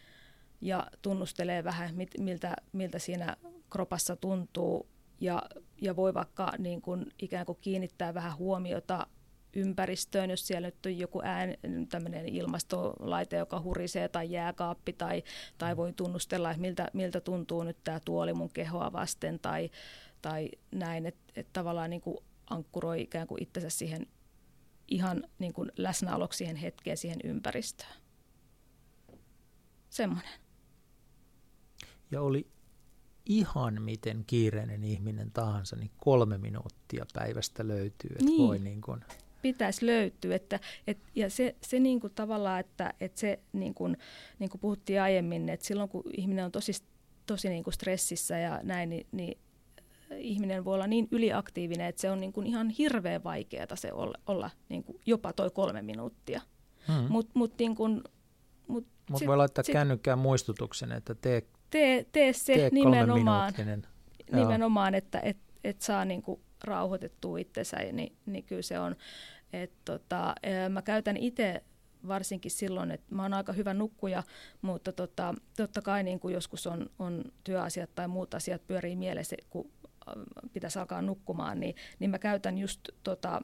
ja 0.62 0.86
tunnustelee 1.02 1.64
vähän, 1.64 1.94
mit, 1.94 2.10
miltä, 2.18 2.56
miltä 2.72 2.98
siinä 2.98 3.36
kropassa 3.70 4.16
tuntuu. 4.16 4.86
Ja, 5.20 5.42
ja 5.80 5.96
voi 5.96 6.14
vaikka 6.14 6.52
niin 6.58 6.82
kuin 6.82 7.06
ikään 7.18 7.46
kuin 7.46 7.58
kiinnittää 7.60 8.14
vähän 8.14 8.36
huomiota 8.36 9.06
ympäristöön, 9.54 10.30
jos 10.30 10.46
siellä 10.46 10.68
nyt 10.68 10.86
on 10.86 10.98
joku 10.98 11.20
ään, 11.24 11.54
ilmastolaite, 12.26 13.36
joka 13.36 13.60
hurisee 13.60 14.08
tai 14.08 14.30
jääkaappi 14.30 14.92
tai, 14.92 15.22
tai 15.58 15.76
voi 15.76 15.92
tunnustella, 15.92 16.50
että 16.50 16.60
miltä, 16.60 16.88
miltä 16.92 17.20
tuntuu 17.20 17.62
nyt 17.62 17.76
tämä 17.84 18.00
tuoli 18.04 18.34
mun 18.34 18.50
kehoa 18.50 18.92
vasten 18.92 19.38
tai, 19.38 19.70
tai 20.22 20.50
näin, 20.74 21.06
että 21.06 21.32
et 21.36 21.48
tavallaan 21.52 21.90
niin 21.90 22.02
kuin 22.02 22.18
ankkuroi 22.50 23.00
ikään 23.00 23.26
kuin 23.26 23.42
itsensä 23.42 23.70
siihen 23.70 24.06
ihan 24.88 25.24
niin 25.38 25.52
kuin 25.52 25.72
läsnäoloksi 25.76 26.36
siihen 26.36 26.56
hetkeen, 26.56 26.96
siihen 26.96 27.18
ympäristöön. 27.24 28.02
Semmoinen 29.90 30.41
ja 32.12 32.22
oli 32.22 32.46
ihan 33.26 33.82
miten 33.82 34.24
kiireinen 34.26 34.84
ihminen 34.84 35.30
tahansa, 35.30 35.76
niin 35.76 35.90
kolme 35.98 36.38
minuuttia 36.38 37.06
päivästä 37.14 37.68
löytyy. 37.68 38.10
Että 38.10 38.24
niin. 38.24 38.48
voi 38.48 38.58
niin 38.58 38.80
kuin... 38.80 39.04
Pitäisi 39.42 39.86
löytyä. 39.86 40.36
Että, 40.36 40.60
et, 40.86 40.98
ja 41.14 41.30
se, 41.30 41.56
se 41.60 41.80
niin 41.80 42.00
kuin 42.00 42.12
tavallaan, 42.14 42.60
että, 42.60 42.94
että 43.00 43.20
se 43.20 43.38
niin 43.52 43.74
kuin, 43.74 43.96
niin 44.38 44.50
kuin 44.50 44.60
puhuttiin 44.60 45.02
aiemmin, 45.02 45.48
että 45.48 45.66
silloin 45.66 45.88
kun 45.88 46.02
ihminen 46.16 46.44
on 46.44 46.52
tosi, 46.52 46.72
tosi 47.26 47.48
niin 47.48 47.64
kuin 47.64 47.74
stressissä 47.74 48.38
ja 48.38 48.60
näin, 48.62 48.88
niin, 48.88 49.06
niin 49.12 49.38
ihminen 50.16 50.64
voi 50.64 50.74
olla 50.74 50.86
niin 50.86 51.08
yliaktiivinen, 51.10 51.86
että 51.86 52.00
se 52.00 52.10
on 52.10 52.20
niin 52.20 52.32
kuin 52.32 52.46
ihan 52.46 52.70
hirveän 52.70 53.24
vaikeaa 53.24 53.76
se 53.76 53.92
olla, 53.92 54.18
olla 54.26 54.50
niin 54.68 54.84
kuin 54.84 55.00
jopa 55.06 55.32
toi 55.32 55.50
kolme 55.50 55.82
minuuttia. 55.82 56.40
Hmm. 56.88 57.06
Mutta 57.08 57.32
mut 57.34 57.58
niin 57.58 57.74
kuin, 57.74 58.02
mut 58.68 58.86
Mut 59.10 59.26
voi 59.26 59.36
laittaa 59.36 59.64
sit, 59.64 59.72
kännykkään 59.72 60.18
muistutuksen, 60.18 60.92
että 60.92 61.14
tee 61.14 61.46
tee, 61.72 62.06
tee 62.12 62.32
se 62.32 62.54
tee 62.54 62.70
nimenomaan, 62.72 63.52
nimenomaan, 64.32 64.94
että 64.94 65.20
et, 65.20 65.36
et 65.64 65.82
saa 65.82 66.04
niinku 66.04 66.40
rauhoitettua 66.64 67.38
itsensä, 67.38 67.76
niin, 67.76 68.16
niin 68.26 68.44
kyllä 68.44 68.62
se 68.62 68.78
on. 68.78 68.96
Et 69.52 69.72
tota, 69.84 70.34
mä 70.68 70.82
käytän 70.82 71.16
itse 71.16 71.62
varsinkin 72.08 72.50
silloin, 72.50 72.90
että 72.90 73.14
mä 73.14 73.22
oon 73.22 73.34
aika 73.34 73.52
hyvä 73.52 73.74
nukkuja, 73.74 74.22
mutta 74.62 74.92
tota, 74.92 75.34
totta 75.56 75.82
kai 75.82 76.02
niin 76.02 76.20
kuin 76.20 76.34
joskus 76.34 76.66
on, 76.66 76.90
on 76.98 77.24
työasiat 77.44 77.90
tai 77.94 78.08
muut 78.08 78.34
asiat 78.34 78.66
pyörii 78.66 78.96
mielessä, 78.96 79.36
kun 79.50 79.70
pitäisi 80.52 80.78
alkaa 80.78 81.02
nukkumaan, 81.02 81.60
niin, 81.60 81.74
niin 81.98 82.10
mä 82.10 82.18
käytän 82.18 82.58
just 82.58 82.80
tota, 83.02 83.42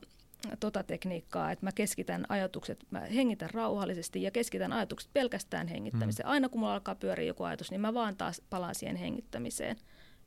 tota 0.60 0.82
tekniikkaa, 0.82 1.52
että 1.52 1.66
mä 1.66 1.72
keskitän 1.72 2.24
ajatukset, 2.28 2.86
mä 2.90 3.00
hengitän 3.00 3.50
rauhallisesti 3.50 4.22
ja 4.22 4.30
keskitän 4.30 4.72
ajatukset 4.72 5.10
pelkästään 5.12 5.68
hengittämiseen. 5.68 6.26
Mm. 6.26 6.30
Aina 6.30 6.48
kun 6.48 6.60
mulla 6.60 6.74
alkaa 6.74 6.94
pyöriä 6.94 7.26
joku 7.26 7.44
ajatus, 7.44 7.70
niin 7.70 7.80
mä 7.80 7.94
vaan 7.94 8.16
taas 8.16 8.42
palaan 8.50 8.74
siihen 8.74 8.96
hengittämiseen. 8.96 9.76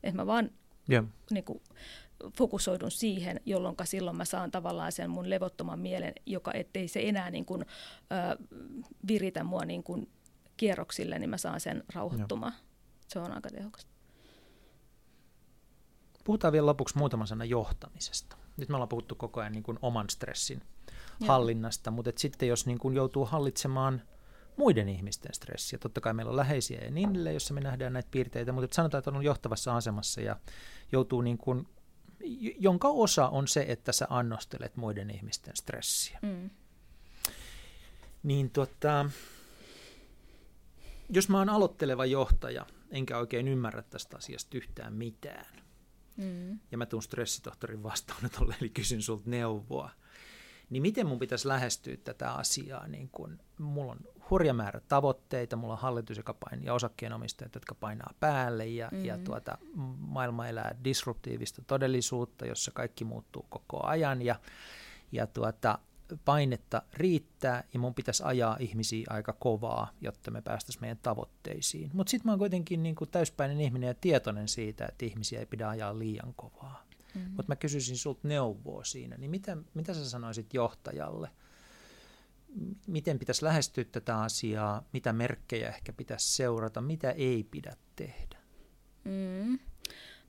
Että 0.02 0.16
mä 0.16 0.26
vaan 0.26 0.50
yeah. 0.90 1.04
niin 1.30 1.44
kuin, 1.44 1.60
fokusoidun 2.36 2.90
siihen, 2.90 3.40
jolloin 3.46 3.76
silloin 3.84 4.16
mä 4.16 4.24
saan 4.24 4.50
tavallaan 4.50 4.92
sen 4.92 5.10
mun 5.10 5.30
levottoman 5.30 5.78
mielen, 5.78 6.12
joka 6.26 6.52
ettei 6.54 6.88
se 6.88 7.08
enää 7.08 7.30
niin 7.30 7.44
kuin, 7.44 7.62
ö, 7.62 8.44
viritä 9.08 9.44
mua 9.44 9.64
niin 9.64 9.82
kuin 9.82 10.10
kierroksille, 10.56 11.18
niin 11.18 11.30
mä 11.30 11.38
saan 11.38 11.60
sen 11.60 11.84
rauhoittumaan. 11.94 12.52
Yeah. 12.52 12.64
Se 13.08 13.18
on 13.18 13.32
aika 13.32 13.48
tehokasta. 13.50 13.90
Puhutaan 16.24 16.52
vielä 16.52 16.66
lopuksi 16.66 16.98
muutama 16.98 17.26
sana 17.26 17.44
johtamisesta 17.44 18.36
nyt 18.56 18.68
me 18.68 18.76
ollaan 18.76 18.88
puhuttu 18.88 19.14
koko 19.14 19.40
ajan 19.40 19.52
niin 19.52 19.62
kuin 19.62 19.78
oman 19.82 20.10
stressin 20.10 20.62
hallinnasta, 21.26 21.90
mutta 21.90 22.10
et 22.10 22.18
sitten 22.18 22.48
jos 22.48 22.66
niin 22.66 22.78
kuin 22.78 22.94
joutuu 22.94 23.24
hallitsemaan 23.24 24.02
muiden 24.56 24.88
ihmisten 24.88 25.34
stressiä, 25.34 25.78
totta 25.78 26.00
kai 26.00 26.14
meillä 26.14 26.30
on 26.30 26.36
läheisiä 26.36 26.80
ja 26.84 26.90
niin 26.90 27.10
edelleen, 27.10 27.34
jossa 27.34 27.54
me 27.54 27.60
nähdään 27.60 27.92
näitä 27.92 28.08
piirteitä, 28.10 28.52
mutta 28.52 28.74
sanotaan, 28.74 28.98
että 28.98 29.10
on 29.10 29.24
johtavassa 29.24 29.76
asemassa 29.76 30.20
ja 30.20 30.36
joutuu 30.92 31.20
niin 31.20 31.38
kuin, 31.38 31.68
jonka 32.58 32.88
osa 32.88 33.28
on 33.28 33.48
se, 33.48 33.64
että 33.68 33.92
sä 33.92 34.06
annostelet 34.10 34.76
muiden 34.76 35.10
ihmisten 35.10 35.56
stressiä. 35.56 36.18
Mm. 36.22 36.50
Niin 38.22 38.50
tota, 38.50 39.10
jos 41.10 41.28
mä 41.28 41.38
oon 41.38 41.48
aloitteleva 41.48 42.06
johtaja, 42.06 42.66
enkä 42.90 43.18
oikein 43.18 43.48
ymmärrä 43.48 43.82
tästä 43.82 44.16
asiasta 44.16 44.56
yhtään 44.56 44.94
mitään, 44.94 45.62
mm. 46.16 46.58
ja 46.72 46.78
mä 46.78 46.86
tuun 46.86 47.02
stressitohtorin 47.02 47.82
vastaanotolle, 47.82 48.56
eli 48.60 48.68
kysyn 48.68 49.02
sulta 49.02 49.30
neuvoa, 49.30 49.90
niin 50.70 50.82
miten 50.82 51.06
mun 51.06 51.18
pitäisi 51.18 51.48
lähestyä 51.48 51.96
tätä 52.04 52.32
asiaa? 52.32 52.88
Niin 52.88 53.08
kun 53.08 53.38
mulla 53.58 53.92
on 53.92 53.98
hurja 54.30 54.54
määrä 54.54 54.80
tavoitteita, 54.88 55.56
mulla 55.56 55.72
on 55.72 55.80
hallitus 55.80 56.16
joka 56.16 56.34
pain, 56.34 56.64
ja 56.64 56.74
osakkeenomistajat, 56.74 57.54
jotka 57.54 57.74
painaa 57.74 58.14
päälle, 58.20 58.66
ja, 58.66 58.88
mm. 58.92 59.04
ja 59.04 59.18
tuota, 59.18 59.58
maailma 59.98 60.48
elää 60.48 60.74
disruptiivista 60.84 61.62
todellisuutta, 61.66 62.46
jossa 62.46 62.70
kaikki 62.70 63.04
muuttuu 63.04 63.46
koko 63.48 63.86
ajan, 63.86 64.22
ja, 64.22 64.40
ja 65.12 65.26
tuota, 65.26 65.78
painetta 66.24 66.82
riittää 66.92 67.64
ja 67.74 67.80
mun 67.80 67.94
pitäisi 67.94 68.22
ajaa 68.26 68.56
ihmisiä 68.60 69.06
aika 69.10 69.32
kovaa, 69.32 69.90
jotta 70.00 70.30
me 70.30 70.42
päästäisiin 70.42 70.80
meidän 70.80 70.98
tavoitteisiin. 71.02 71.90
Mutta 71.94 72.10
sitten 72.10 72.26
mä 72.28 72.32
oon 72.32 72.38
kuitenkin 72.38 72.82
niin 72.82 72.94
kuin 72.94 73.10
täyspäinen 73.10 73.60
ihminen 73.60 73.88
ja 73.88 73.94
tietoinen 73.94 74.48
siitä, 74.48 74.86
että 74.86 75.06
ihmisiä 75.06 75.40
ei 75.40 75.46
pidä 75.46 75.68
ajaa 75.68 75.98
liian 75.98 76.34
kovaa. 76.36 76.84
Mm-hmm. 77.14 77.30
Mutta 77.30 77.52
mä 77.52 77.56
kysyisin 77.56 77.96
sulta 77.96 78.28
neuvoa 78.28 78.84
siinä, 78.84 79.16
niin 79.16 79.30
mitä, 79.30 79.56
mitä 79.74 79.94
sä 79.94 80.10
sanoisit 80.10 80.54
johtajalle? 80.54 81.30
Miten 82.86 83.18
pitäisi 83.18 83.44
lähestyä 83.44 83.84
tätä 83.84 84.20
asiaa? 84.20 84.82
Mitä 84.92 85.12
merkkejä 85.12 85.68
ehkä 85.68 85.92
pitäisi 85.92 86.36
seurata? 86.36 86.80
Mitä 86.80 87.10
ei 87.10 87.44
pidä 87.50 87.76
tehdä? 87.96 88.38
Mm. 89.04 89.58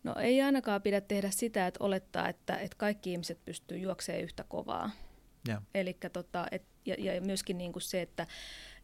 No 0.03 0.15
ei 0.15 0.41
ainakaan 0.41 0.81
pidä 0.81 1.01
tehdä 1.01 1.31
sitä, 1.31 1.67
että 1.67 1.83
olettaa, 1.83 2.29
että, 2.29 2.55
että 2.55 2.77
kaikki 2.77 3.11
ihmiset 3.11 3.45
pystyy 3.45 3.77
juoksemaan 3.77 4.23
yhtä 4.23 4.43
kovaa. 4.43 4.91
Eli 5.73 5.97
tota, 6.13 6.45
et, 6.51 6.63
ja, 6.85 6.95
ja 6.99 7.21
myöskin 7.21 7.57
niin 7.57 7.73
kuin 7.73 7.83
se, 7.83 8.01
että 8.01 8.27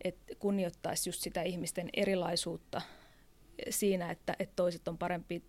et 0.04 0.18
kunnioittaisi 0.40 1.10
just 1.10 1.22
sitä 1.22 1.42
ihmisten 1.42 1.90
erilaisuutta 1.94 2.82
siinä, 3.70 4.12
että, 4.12 4.36
että 4.40 4.56
toiset 4.56 4.88
on 4.88 4.98
parempi 4.98 5.44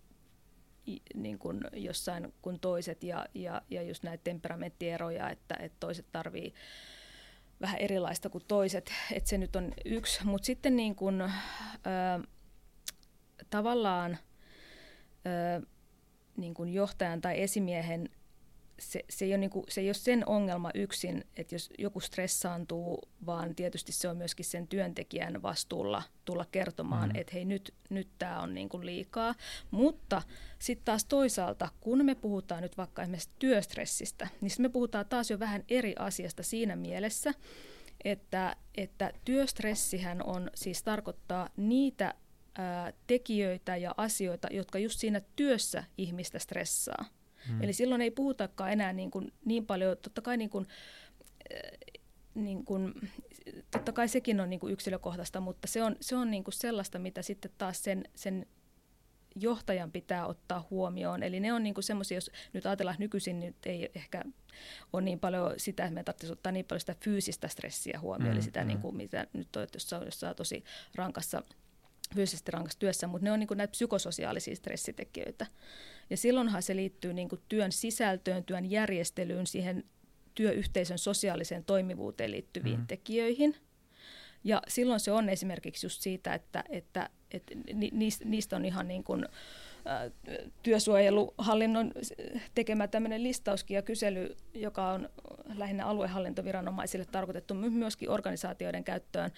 niin 1.15 1.39
kuin 1.39 1.61
jossain 1.73 2.33
kuin 2.41 2.59
toiset 2.59 3.03
ja, 3.03 3.25
ja, 3.33 3.61
ja 3.69 3.81
just 3.81 4.03
näitä 4.03 4.23
temperamenttieroja, 4.23 5.29
että, 5.29 5.55
että 5.59 5.77
toiset 5.79 6.05
tarvii 6.11 6.53
vähän 7.61 7.79
erilaista 7.79 8.29
kuin 8.29 8.43
toiset, 8.47 8.91
että 9.11 9.29
se 9.29 9.37
nyt 9.37 9.55
on 9.55 9.73
yksi. 9.85 10.25
Mutta 10.25 10.45
sitten 10.45 10.75
niin 10.75 10.95
kuin, 10.95 11.21
ö, 11.21 11.29
tavallaan 13.49 14.17
ö, 15.25 15.65
niin 16.37 16.53
kuin 16.53 16.73
johtajan 16.73 17.21
tai 17.21 17.41
esimiehen 17.41 18.09
se, 18.81 19.05
se, 19.09 19.25
ei 19.25 19.31
ole 19.31 19.37
niin 19.37 19.49
kuin, 19.49 19.65
se 19.69 19.81
ei 19.81 19.87
ole 19.87 19.93
sen 19.93 20.27
ongelma 20.27 20.71
yksin, 20.73 21.23
että 21.37 21.55
jos 21.55 21.69
joku 21.77 21.99
stressaantuu, 21.99 23.01
vaan 23.25 23.55
tietysti 23.55 23.91
se 23.91 24.07
on 24.07 24.17
myöskin 24.17 24.45
sen 24.45 24.67
työntekijän 24.67 25.41
vastuulla 25.41 26.03
tulla 26.25 26.45
kertomaan, 26.51 27.09
mm. 27.09 27.15
että 27.15 27.33
hei 27.33 27.45
nyt, 27.45 27.73
nyt 27.89 28.07
tämä 28.19 28.39
on 28.39 28.53
niin 28.53 28.69
kuin 28.69 28.85
liikaa. 28.85 29.35
Mutta 29.71 30.21
sitten 30.59 30.85
taas 30.85 31.05
toisaalta, 31.05 31.69
kun 31.81 32.05
me 32.05 32.15
puhutaan 32.15 32.61
nyt 32.61 32.77
vaikka 32.77 33.01
esimerkiksi 33.01 33.29
työstressistä, 33.39 34.27
niin 34.41 34.51
me 34.59 34.69
puhutaan 34.69 35.05
taas 35.05 35.29
jo 35.29 35.39
vähän 35.39 35.63
eri 35.69 35.95
asiasta 35.99 36.43
siinä 36.43 36.75
mielessä, 36.75 37.33
että, 38.03 38.55
että 38.75 39.11
työstressihän 39.25 40.23
on 40.25 40.49
siis 40.55 40.83
tarkoittaa 40.83 41.49
niitä 41.57 42.13
ää, 42.57 42.93
tekijöitä 43.07 43.77
ja 43.77 43.93
asioita, 43.97 44.47
jotka 44.51 44.79
just 44.79 44.99
siinä 44.99 45.21
työssä 45.35 45.83
ihmistä 45.97 46.39
stressaa. 46.39 47.05
Hmm. 47.47 47.63
Eli 47.63 47.73
silloin 47.73 48.01
ei 48.01 48.11
puhutakaan 48.11 48.71
enää 48.71 48.93
niin, 48.93 49.11
kuin, 49.11 49.33
niin 49.45 49.65
paljon, 49.65 49.97
totta 50.01 50.21
kai 50.21 50.37
niin 50.37 50.49
kuin, 50.49 50.67
niin 52.35 52.65
kuin, 52.65 52.93
totta 53.71 53.91
kai 53.91 54.07
sekin 54.07 54.39
on 54.39 54.49
niin 54.49 54.59
kuin 54.59 54.73
yksilökohtaista, 54.73 55.39
mutta 55.39 55.67
se 55.67 55.83
on, 55.83 55.95
se 56.01 56.15
on 56.15 56.31
niin 56.31 56.43
kuin 56.43 56.53
sellaista, 56.53 56.99
mitä 56.99 57.21
sitten 57.21 57.51
taas 57.57 57.83
sen, 57.83 58.03
sen 58.15 58.45
johtajan 59.35 59.91
pitää 59.91 60.25
ottaa 60.25 60.67
huomioon. 60.69 61.23
Eli 61.23 61.39
ne 61.39 61.53
on 61.53 61.63
niin 61.63 61.75
semmoisia, 61.79 62.17
jos 62.17 62.31
nyt 62.53 62.65
ajatellaan 62.65 62.95
nykyisin, 62.99 63.39
niin 63.39 63.55
ei 63.65 63.89
ehkä 63.95 64.23
ole 64.93 65.01
niin 65.01 65.19
paljon 65.19 65.53
sitä, 65.57 65.83
että 65.83 65.93
me 65.93 66.03
tarvitsisi 66.03 66.33
ottaa 66.33 66.51
niin 66.51 66.65
paljon 66.65 66.79
sitä 66.79 66.95
fyysistä 66.99 67.47
stressiä 67.47 67.99
huomioon, 68.01 68.31
mm, 68.31 68.33
eli 68.33 68.41
sitä, 68.41 68.61
mm. 68.61 68.67
niin 68.67 68.79
kuin, 68.79 68.95
mitä 68.95 69.27
nyt 69.33 69.55
on, 69.55 69.67
jos 70.05 70.23
on 70.23 70.35
tosi 70.35 70.63
rankassa 70.95 71.43
fyysisesti 72.15 72.51
rankassa 72.51 72.79
työssä, 72.79 73.07
mutta 73.07 73.25
ne 73.25 73.31
on 73.31 73.39
niin 73.39 73.47
kuin 73.47 73.57
näitä 73.57 73.71
psykososiaalisia 73.71 74.55
stressitekijöitä. 74.55 75.45
Ja 76.09 76.17
silloinhan 76.17 76.63
se 76.63 76.75
liittyy 76.75 77.13
niin 77.13 77.29
kuin 77.29 77.41
työn 77.49 77.71
sisältöön, 77.71 78.43
työn 78.43 78.71
järjestelyyn, 78.71 79.47
siihen 79.47 79.83
työyhteisön 80.35 80.97
sosiaaliseen 80.97 81.63
toimivuuteen 81.63 82.31
liittyviin 82.31 82.79
mm. 82.79 82.87
tekijöihin. 82.87 83.55
Ja 84.43 84.61
silloin 84.67 84.99
se 84.99 85.11
on 85.11 85.29
esimerkiksi 85.29 85.85
just 85.85 86.01
siitä, 86.01 86.33
että, 86.33 86.63
että, 86.69 87.09
että 87.31 87.55
niistä 88.23 88.55
on 88.55 88.65
ihan 88.65 88.87
niin 88.87 89.03
kuin, 89.03 89.25
työsuojeluhallinnon 90.63 91.91
tekemä 92.55 92.87
tämmöinen 92.87 93.23
listauskin 93.23 93.75
ja 93.75 93.81
kysely, 93.81 94.35
joka 94.53 94.87
on 94.87 95.09
lähinnä 95.55 95.85
aluehallintoviranomaisille 95.85 97.05
tarkoitettu 97.05 97.53
myöskin 97.53 98.09
organisaatioiden 98.09 98.83
käyttöön. 98.83 99.31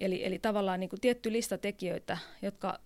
Eli, 0.00 0.24
eli 0.24 0.38
tavallaan 0.38 0.80
niin 0.80 0.90
kuin 0.90 1.00
tietty 1.00 1.32
lista 1.32 1.58
tekijöitä, 1.58 2.18
jotka 2.42 2.78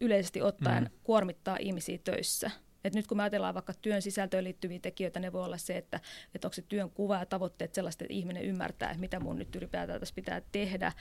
yleisesti 0.00 0.42
ottaen 0.42 0.84
mm. 0.84 0.90
kuormittaa 1.04 1.56
ihmisiä 1.60 1.98
töissä– 2.04 2.50
et 2.86 2.94
nyt 2.94 3.06
kun 3.06 3.16
me 3.16 3.22
ajatellaan 3.22 3.54
vaikka 3.54 3.74
työn 3.82 4.02
sisältöön 4.02 4.44
liittyviä 4.44 4.78
tekijöitä, 4.78 5.20
ne 5.20 5.32
voi 5.32 5.44
olla 5.44 5.58
se, 5.58 5.76
että, 5.76 6.00
että 6.34 6.48
onko 6.48 6.52
se 6.54 6.62
työn 6.62 6.90
kuva 6.90 7.18
ja 7.18 7.26
tavoitteet 7.26 7.74
sellaiset, 7.74 8.02
että 8.02 8.14
ihminen 8.14 8.42
ymmärtää, 8.42 8.90
että 8.90 9.00
mitä 9.00 9.20
mun 9.20 9.38
nyt 9.38 9.56
ylipäätään 9.56 10.00
tässä 10.00 10.14
pitää 10.14 10.42
tehdä. 10.52 10.92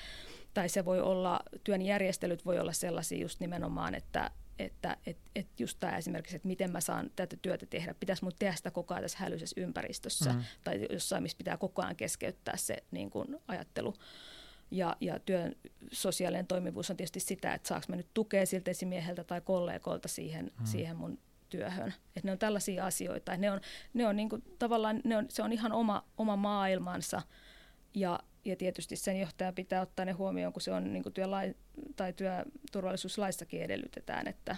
Tai 0.53 0.69
se 0.69 0.85
voi 0.85 1.01
olla, 1.01 1.39
työn 1.63 1.81
järjestelyt 1.81 2.45
voi 2.45 2.59
olla 2.59 2.73
sellaisia 2.73 3.22
just 3.22 3.39
nimenomaan, 3.39 3.95
että, 3.95 4.31
että 4.60 4.98
et, 5.06 5.18
et 5.36 5.60
just 5.60 5.77
tämä 5.80 5.98
esimerkiksi, 5.98 6.36
että 6.36 6.48
miten 6.48 6.72
mä 6.72 6.82
saan 6.82 7.11
tätä 7.15 7.38
työtä 7.41 7.65
tehdä, 7.65 7.95
pitäisi 7.99 8.23
mun 8.23 8.32
tehdä 8.40 8.56
sitä 8.56 8.72
koko 8.72 8.94
ajan 8.94 9.03
tässä 9.03 9.18
hälyisessä 9.18 9.61
ympäristössä 9.61 10.34
mm. 10.34 10.44
tai 10.64 10.88
jossain, 10.90 11.23
missä 11.23 11.38
pitää 11.38 11.57
koko 11.57 11.82
ajan 11.82 11.95
keskeyttää 11.95 12.57
se 12.57 12.77
niin 12.91 13.10
kuin 13.10 13.38
ajattelu. 13.48 13.94
Ja, 14.72 14.95
ja 15.02 15.19
työn 15.19 15.56
sosiaalinen 15.91 16.48
toimivuus 16.48 16.90
on 16.90 16.98
tietysti 16.98 17.19
sitä, 17.19 17.53
että 17.53 17.68
saanko 17.68 17.86
mä 17.90 17.95
nyt 17.95 18.14
tukea 18.14 18.45
siltä 18.45 18.72
esimieheltä 18.72 19.23
tai 19.23 19.41
kollegoilta 19.41 20.07
siihen, 20.07 20.52
mm. 20.60 20.65
siihen 20.65 20.98
mun 20.98 21.19
työhön. 21.49 21.94
Että 22.15 22.22
ne 22.27 22.32
on 22.32 22.40
tällaisia 22.40 22.86
asioita. 22.86 23.38
Ne 23.38 23.52
on, 23.52 23.61
ne 23.94 24.07
on 24.07 24.15
niin 24.15 24.30
kuin, 24.30 24.44
tavallaan, 24.60 25.02
ne 25.03 25.18
on, 25.18 25.26
se 25.30 25.44
on 25.44 25.53
ihan 25.53 25.72
oma, 25.72 26.03
oma 26.18 26.36
maailmansa 26.36 27.22
ja, 27.94 28.19
ja 28.45 28.55
tietysti 28.55 28.95
sen 28.95 29.19
johtaja 29.19 29.53
pitää 29.53 29.81
ottaa 29.81 30.05
ne 30.05 30.11
huomioon, 30.11 30.53
kun 30.53 30.61
se 30.61 30.72
on 30.72 30.93
niin 30.93 31.03
kuin 31.03 31.13
työlai, 31.13 31.55
tai 31.95 32.13
työturvallisuuslaissakin 32.13 33.61
edellytetään, 33.61 34.27
että, 34.27 34.55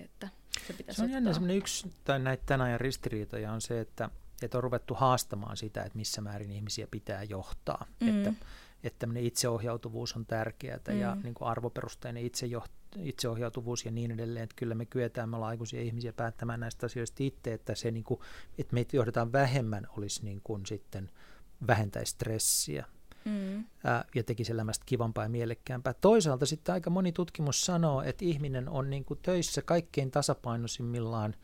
että 0.00 0.28
se 0.66 0.72
pitäisi 0.72 0.96
Se 0.96 1.04
on 1.04 1.10
jännä 1.10 1.32
semmoinen 1.32 1.56
yksi 1.56 1.90
tai 2.04 2.18
näitä 2.18 2.42
tämän 2.46 2.66
ajan 2.66 2.80
ristiriitoja 2.80 3.52
on 3.52 3.60
se, 3.60 3.80
että, 3.80 4.10
että 4.42 4.58
on 4.58 4.64
ruvettu 4.64 4.94
haastamaan 4.94 5.56
sitä, 5.56 5.82
että 5.82 5.98
missä 5.98 6.20
määrin 6.20 6.50
ihmisiä 6.50 6.86
pitää 6.90 7.22
johtaa. 7.22 7.86
Mm. 8.00 8.08
Että, 8.08 8.32
että 8.84 8.98
tämmöinen 8.98 9.24
itseohjautuvuus 9.24 10.16
on 10.16 10.26
tärkeää 10.26 10.80
mm. 10.88 11.00
ja 11.00 11.14
niin 11.22 11.34
kuin 11.34 11.48
arvoperusteinen 11.48 12.30
itseohjautuvuus 12.98 13.84
ja 13.84 13.90
niin 13.90 14.10
edelleen, 14.10 14.44
että 14.44 14.56
kyllä 14.56 14.74
me 14.74 14.86
kyetään, 14.86 15.28
me 15.28 15.36
ollaan 15.36 15.50
aikuisia 15.50 15.80
ihmisiä 15.80 16.12
päättämään 16.12 16.60
näistä 16.60 16.86
asioista 16.86 17.22
itse, 17.22 17.52
että 17.52 17.74
se 17.74 17.90
niin 17.90 18.04
kuin, 18.04 18.20
että 18.58 18.74
meitä 18.74 18.96
johdetaan 18.96 19.32
vähemmän 19.32 19.86
olisi 19.96 20.24
niin 20.24 20.40
kuin 20.44 20.66
sitten 20.66 21.10
vähentäisi 21.66 22.12
stressiä 22.12 22.86
mm. 23.24 23.64
ää, 23.84 24.04
ja 24.14 24.22
tekisi 24.24 24.52
elämästä 24.52 24.84
kivampaa 24.86 25.24
ja 25.24 25.28
mielekkäämpää. 25.28 25.94
Toisaalta 25.94 26.46
sitten 26.46 26.72
aika 26.72 26.90
moni 26.90 27.12
tutkimus 27.12 27.66
sanoo, 27.66 28.02
että 28.02 28.24
ihminen 28.24 28.68
on 28.68 28.90
niin 28.90 29.04
kuin 29.04 29.20
töissä 29.22 29.62
kaikkein 29.62 30.10
tasapainoisimmillaan 30.10 31.34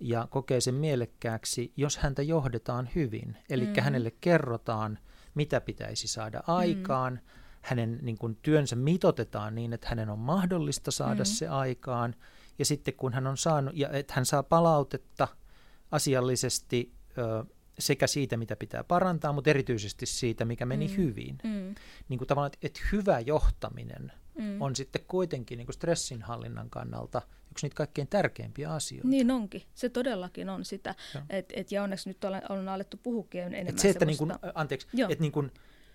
ja 0.00 0.28
kokee 0.30 0.60
sen 0.60 0.74
mielekkääksi, 0.74 1.72
jos 1.76 1.98
häntä 1.98 2.22
johdetaan 2.22 2.88
hyvin. 2.94 3.36
Eli 3.50 3.66
mm. 3.66 3.72
hänelle 3.80 4.12
kerrotaan, 4.20 4.98
mitä 5.34 5.60
pitäisi 5.60 6.08
saada 6.08 6.42
aikaan, 6.46 7.12
mm 7.12 7.44
hänen 7.64 7.98
niin 8.02 8.18
kuin, 8.18 8.38
työnsä 8.42 8.76
mitotetaan 8.76 9.54
niin, 9.54 9.72
että 9.72 9.88
hänen 9.88 10.10
on 10.10 10.18
mahdollista 10.18 10.90
saada 10.90 11.22
mm. 11.22 11.24
se 11.24 11.48
aikaan. 11.48 12.14
Ja 12.58 12.64
sitten 12.64 12.94
kun 12.94 13.12
hän 13.12 13.26
on 13.26 13.36
saanut, 13.36 13.76
ja 13.76 13.90
että 13.90 14.14
hän 14.16 14.26
saa 14.26 14.42
palautetta 14.42 15.28
asiallisesti 15.90 16.92
ö, 17.18 17.44
sekä 17.78 18.06
siitä, 18.06 18.36
mitä 18.36 18.56
pitää 18.56 18.84
parantaa, 18.84 19.32
mutta 19.32 19.50
erityisesti 19.50 20.06
siitä, 20.06 20.44
mikä 20.44 20.66
meni 20.66 20.88
mm. 20.88 20.96
hyvin. 20.96 21.38
Mm. 21.44 21.74
Niin 22.08 22.18
kuin 22.18 22.28
tavallaan, 22.28 22.52
että, 22.54 22.66
että 22.66 22.80
hyvä 22.92 23.20
johtaminen 23.20 24.12
mm. 24.38 24.62
on 24.62 24.76
sitten 24.76 25.04
kuitenkin 25.08 25.56
niin 25.56 25.66
kuin 25.66 25.74
stressinhallinnan 25.74 26.70
kannalta 26.70 27.22
yksi 27.50 27.66
niitä 27.66 27.76
kaikkein 27.76 28.08
tärkeimpiä 28.08 28.72
asioita. 28.72 29.08
Niin 29.08 29.30
onkin, 29.30 29.62
se 29.74 29.88
todellakin 29.88 30.48
on 30.48 30.64
sitä. 30.64 30.94
Et, 31.30 31.52
et, 31.56 31.72
ja 31.72 31.82
onneksi 31.82 32.08
nyt 32.08 32.24
on, 32.24 32.32
on 32.48 32.68
alettu 32.68 32.96
puhukin 33.02 33.40
enemmän 33.40 33.68
et 33.68 33.78
se, 33.78 33.88
että 33.88 34.04
niin 34.04 34.18
kuin, 34.18 34.32
anteeksi, 34.54 34.88
että 35.08 35.22
niin 35.22 35.32
kuin, 35.32 35.50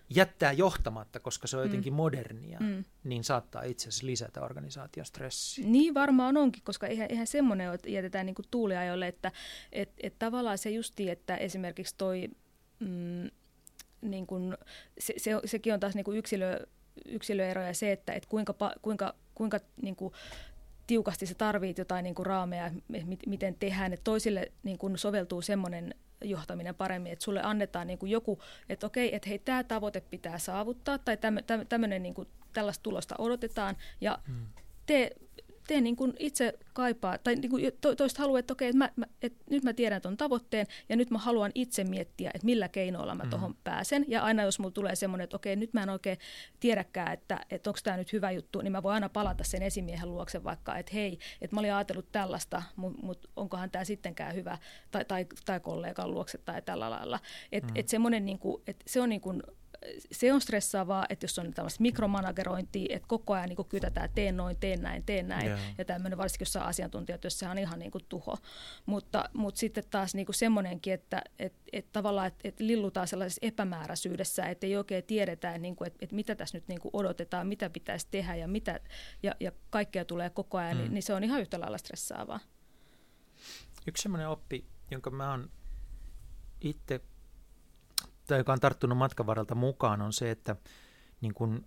jättää 0.10 0.52
johtamatta, 0.52 1.20
koska 1.20 1.48
se 1.48 1.58
on 1.58 1.64
mm. 1.64 1.68
jotenkin 1.68 1.94
modernia, 1.94 2.60
mm. 2.60 2.84
niin 3.04 3.24
saattaa 3.24 3.64
itse 3.64 3.90
asiassa 3.90 4.06
lisätä 4.06 4.42
organisaation 4.42 5.06
stressiä. 5.06 5.68
Niin 5.68 5.94
varmaan 5.94 6.38
onkin, 6.38 6.64
koska 6.64 6.88
eihän, 6.88 7.08
eihän 7.10 7.28
semmoinen 7.28 7.74
että 7.74 7.90
jätetään 7.90 8.26
niin 8.26 8.36
tuuliajolle, 8.52 9.08
että 9.08 9.32
et, 9.72 9.92
et 10.04 10.20
tavallaan 10.20 10.58
se 10.58 10.70
justi, 10.70 11.10
että 11.10 11.36
esimerkiksi 11.36 11.96
toi, 11.98 12.30
mm, 12.80 13.30
niin 14.02 14.28
kuin, 14.28 14.58
se, 15.00 15.14
se, 15.18 15.32
sekin 15.46 15.74
on 15.74 15.80
taas 15.80 15.96
niin 15.96 16.06
kuin 16.06 16.18
yksilö, 16.18 16.68
yksilöeroja 17.06 17.74
se, 17.74 17.92
että 17.92 18.14
et 18.14 18.26
kuinka, 18.26 18.56
kuinka, 18.82 19.16
kuinka 19.36 19.60
niin 19.82 19.96
kuin, 19.96 20.14
tiukasti 20.88 21.26
sä 21.26 21.36
tarvit 21.36 21.78
jotain 21.78 22.04
niin 22.04 22.16
kuin 22.16 22.26
raameja, 22.26 22.72
miten 23.28 23.56
tehdään, 23.60 23.94
että 23.94 24.04
toisille 24.04 24.52
niin 24.64 24.78
kuin 24.78 24.98
soveltuu 24.98 25.42
semmoinen 25.42 25.96
johtaminen 26.22 26.76
paremmin, 26.76 27.12
että 27.12 27.26
sulle 27.26 27.42
annetaan 27.44 27.88
niin 27.88 28.00
kuin 28.00 28.12
joku, 28.12 28.42
että 28.70 28.88
okei, 28.88 29.16
että 29.16 29.30
hei, 29.30 29.40
tämä 29.40 29.64
tavoite 29.64 30.02
pitää 30.02 30.38
saavuttaa 30.38 30.98
tai 30.98 31.18
tämmöinen 31.70 32.04
niin 32.04 32.14
kuin, 32.14 32.28
tällaista 32.54 32.84
tulosta 32.84 33.16
odotetaan 33.18 33.78
ja 34.02 34.20
hmm. 34.28 34.46
tee, 34.86 35.12
tee 35.70 35.82
niin 35.82 35.96
kuin 35.96 36.14
itse 36.20 36.54
kaipaa, 36.74 37.18
tai 37.18 37.36
niin 37.36 37.50
kuin 37.50 37.72
to, 37.82 37.96
toista 37.96 38.22
haluaa, 38.22 38.40
että 38.40 38.54
okei, 38.54 38.70
että, 38.70 38.78
mä, 38.78 38.90
mä, 38.96 39.06
että 39.22 39.44
nyt 39.50 39.64
mä 39.64 39.74
tiedän 39.74 40.02
tuon 40.02 40.18
tavoitteen, 40.18 40.68
ja 40.90 40.96
nyt 40.96 41.12
mä 41.12 41.18
haluan 41.18 41.52
itse 41.56 41.84
miettiä, 41.84 42.32
että 42.34 42.46
millä 42.46 42.68
keinoilla 42.68 43.16
mä 43.16 43.24
mm. 43.24 43.30
tuohon 43.30 43.56
pääsen. 43.64 44.06
Ja 44.08 44.24
aina 44.24 44.44
jos 44.44 44.60
mulla 44.60 44.72
tulee 44.72 44.96
semmoinen, 44.96 45.24
että 45.24 45.36
okei, 45.36 45.56
nyt 45.56 45.74
mä 45.74 45.84
en 45.84 45.90
oikein 45.90 46.18
tiedäkään, 46.60 47.14
että, 47.14 47.40
että 47.50 47.70
onko 47.70 47.80
tämä 47.84 47.98
nyt 47.98 48.14
hyvä 48.14 48.32
juttu, 48.32 48.62
niin 48.62 48.72
mä 48.72 48.84
voin 48.84 48.94
aina 48.94 49.10
palata 49.10 49.44
sen 49.44 49.62
esimiehen 49.62 50.12
luokse 50.12 50.44
vaikka, 50.44 50.78
että 50.78 50.92
hei, 50.94 51.20
että 51.42 51.56
mä 51.56 51.60
olin 51.60 51.74
ajatellut 51.74 52.12
tällaista, 52.12 52.64
mutta 52.76 53.02
mut 53.04 53.30
onkohan 53.36 53.72
tämä 53.72 53.84
sittenkään 53.84 54.36
hyvä, 54.36 54.58
tai, 54.92 55.06
tai, 55.06 55.26
tai 55.46 55.60
kollegan 55.60 56.12
luokse 56.12 56.38
tai 56.38 56.62
tällä 56.62 56.90
lailla. 56.90 57.20
Että 57.52 57.74
mm. 57.74 57.80
et 57.80 57.88
semmoinen, 57.88 58.26
niin 58.26 58.40
kuin, 58.40 58.64
että 58.68 58.86
se 58.88 59.02
on 59.02 59.10
niin 59.10 59.22
kuin, 59.22 59.44
se 60.12 60.34
on 60.34 60.42
stressaavaa, 60.42 61.06
että 61.10 61.24
jos 61.24 61.40
on 61.40 61.54
tällaista 61.54 61.82
mikromanagerointia, 61.82 62.96
että 62.96 63.08
koko 63.08 63.34
ajan 63.34 63.50
niin 63.50 63.66
kytätään, 63.70 64.10
teen 64.16 64.38
noin, 64.38 64.58
teen 64.58 64.82
näin, 64.82 65.04
teen 65.04 65.28
näin, 65.28 65.48
yeah. 65.48 65.60
ja 65.78 65.86
tämmöinen 65.86 66.18
varsinkin 66.18 66.42
jossain 66.42 66.66
asiantuntijatyössä 66.66 67.52
on 67.52 67.58
ihan 67.58 67.80
niin 67.80 67.92
kuin 67.92 68.06
tuho. 68.10 68.38
Mutta, 68.86 69.30
mutta 69.34 69.60
sitten 69.60 69.84
taas 69.90 70.16
niin 70.16 70.26
kuin 70.26 70.36
semmoinenkin, 70.36 70.94
että 70.94 71.22
et, 71.40 71.54
et 71.74 71.92
tavallaan 71.92 72.28
et, 72.28 72.36
et 72.44 72.60
lillutaan 72.60 73.08
sellaisessa 73.08 73.40
epämääräisyydessä, 73.42 74.46
että 74.46 74.68
ei 74.68 74.78
oikein 74.78 75.04
tiedetä, 75.04 75.58
niin 75.58 75.76
kuin, 75.76 75.88
että, 75.88 75.98
että 76.02 76.16
mitä 76.16 76.36
tässä 76.36 76.58
nyt 76.58 76.68
niin 76.68 76.82
kuin 76.82 76.90
odotetaan, 76.94 77.48
mitä 77.48 77.70
pitäisi 77.70 78.08
tehdä 78.12 78.36
ja, 78.36 78.48
mitä, 78.48 78.80
ja, 79.24 79.36
ja 79.40 79.52
kaikkea 79.70 80.06
tulee 80.06 80.30
koko 80.30 80.58
ajan, 80.58 80.70
niin, 80.70 80.78
mm. 80.78 80.84
niin, 80.84 80.94
niin 80.94 81.04
se 81.04 81.14
on 81.14 81.24
ihan 81.24 81.42
yhtä 81.42 81.60
lailla 81.60 81.78
stressaavaa. 81.78 82.40
Yksi 83.88 84.04
semmoinen 84.04 84.30
oppi, 84.30 84.66
jonka 84.92 85.10
mä 85.10 85.32
oon 85.32 85.50
itse 86.62 87.02
tai 88.30 88.40
joka 88.40 88.54
on 88.54 88.60
tarttunut 88.60 88.98
matkan 88.98 89.26
varrelta 89.26 89.56
mukaan, 89.56 90.02
on 90.02 90.14
se, 90.14 90.32
että 90.32 90.56
niin 91.22 91.34
kuin 91.34 91.66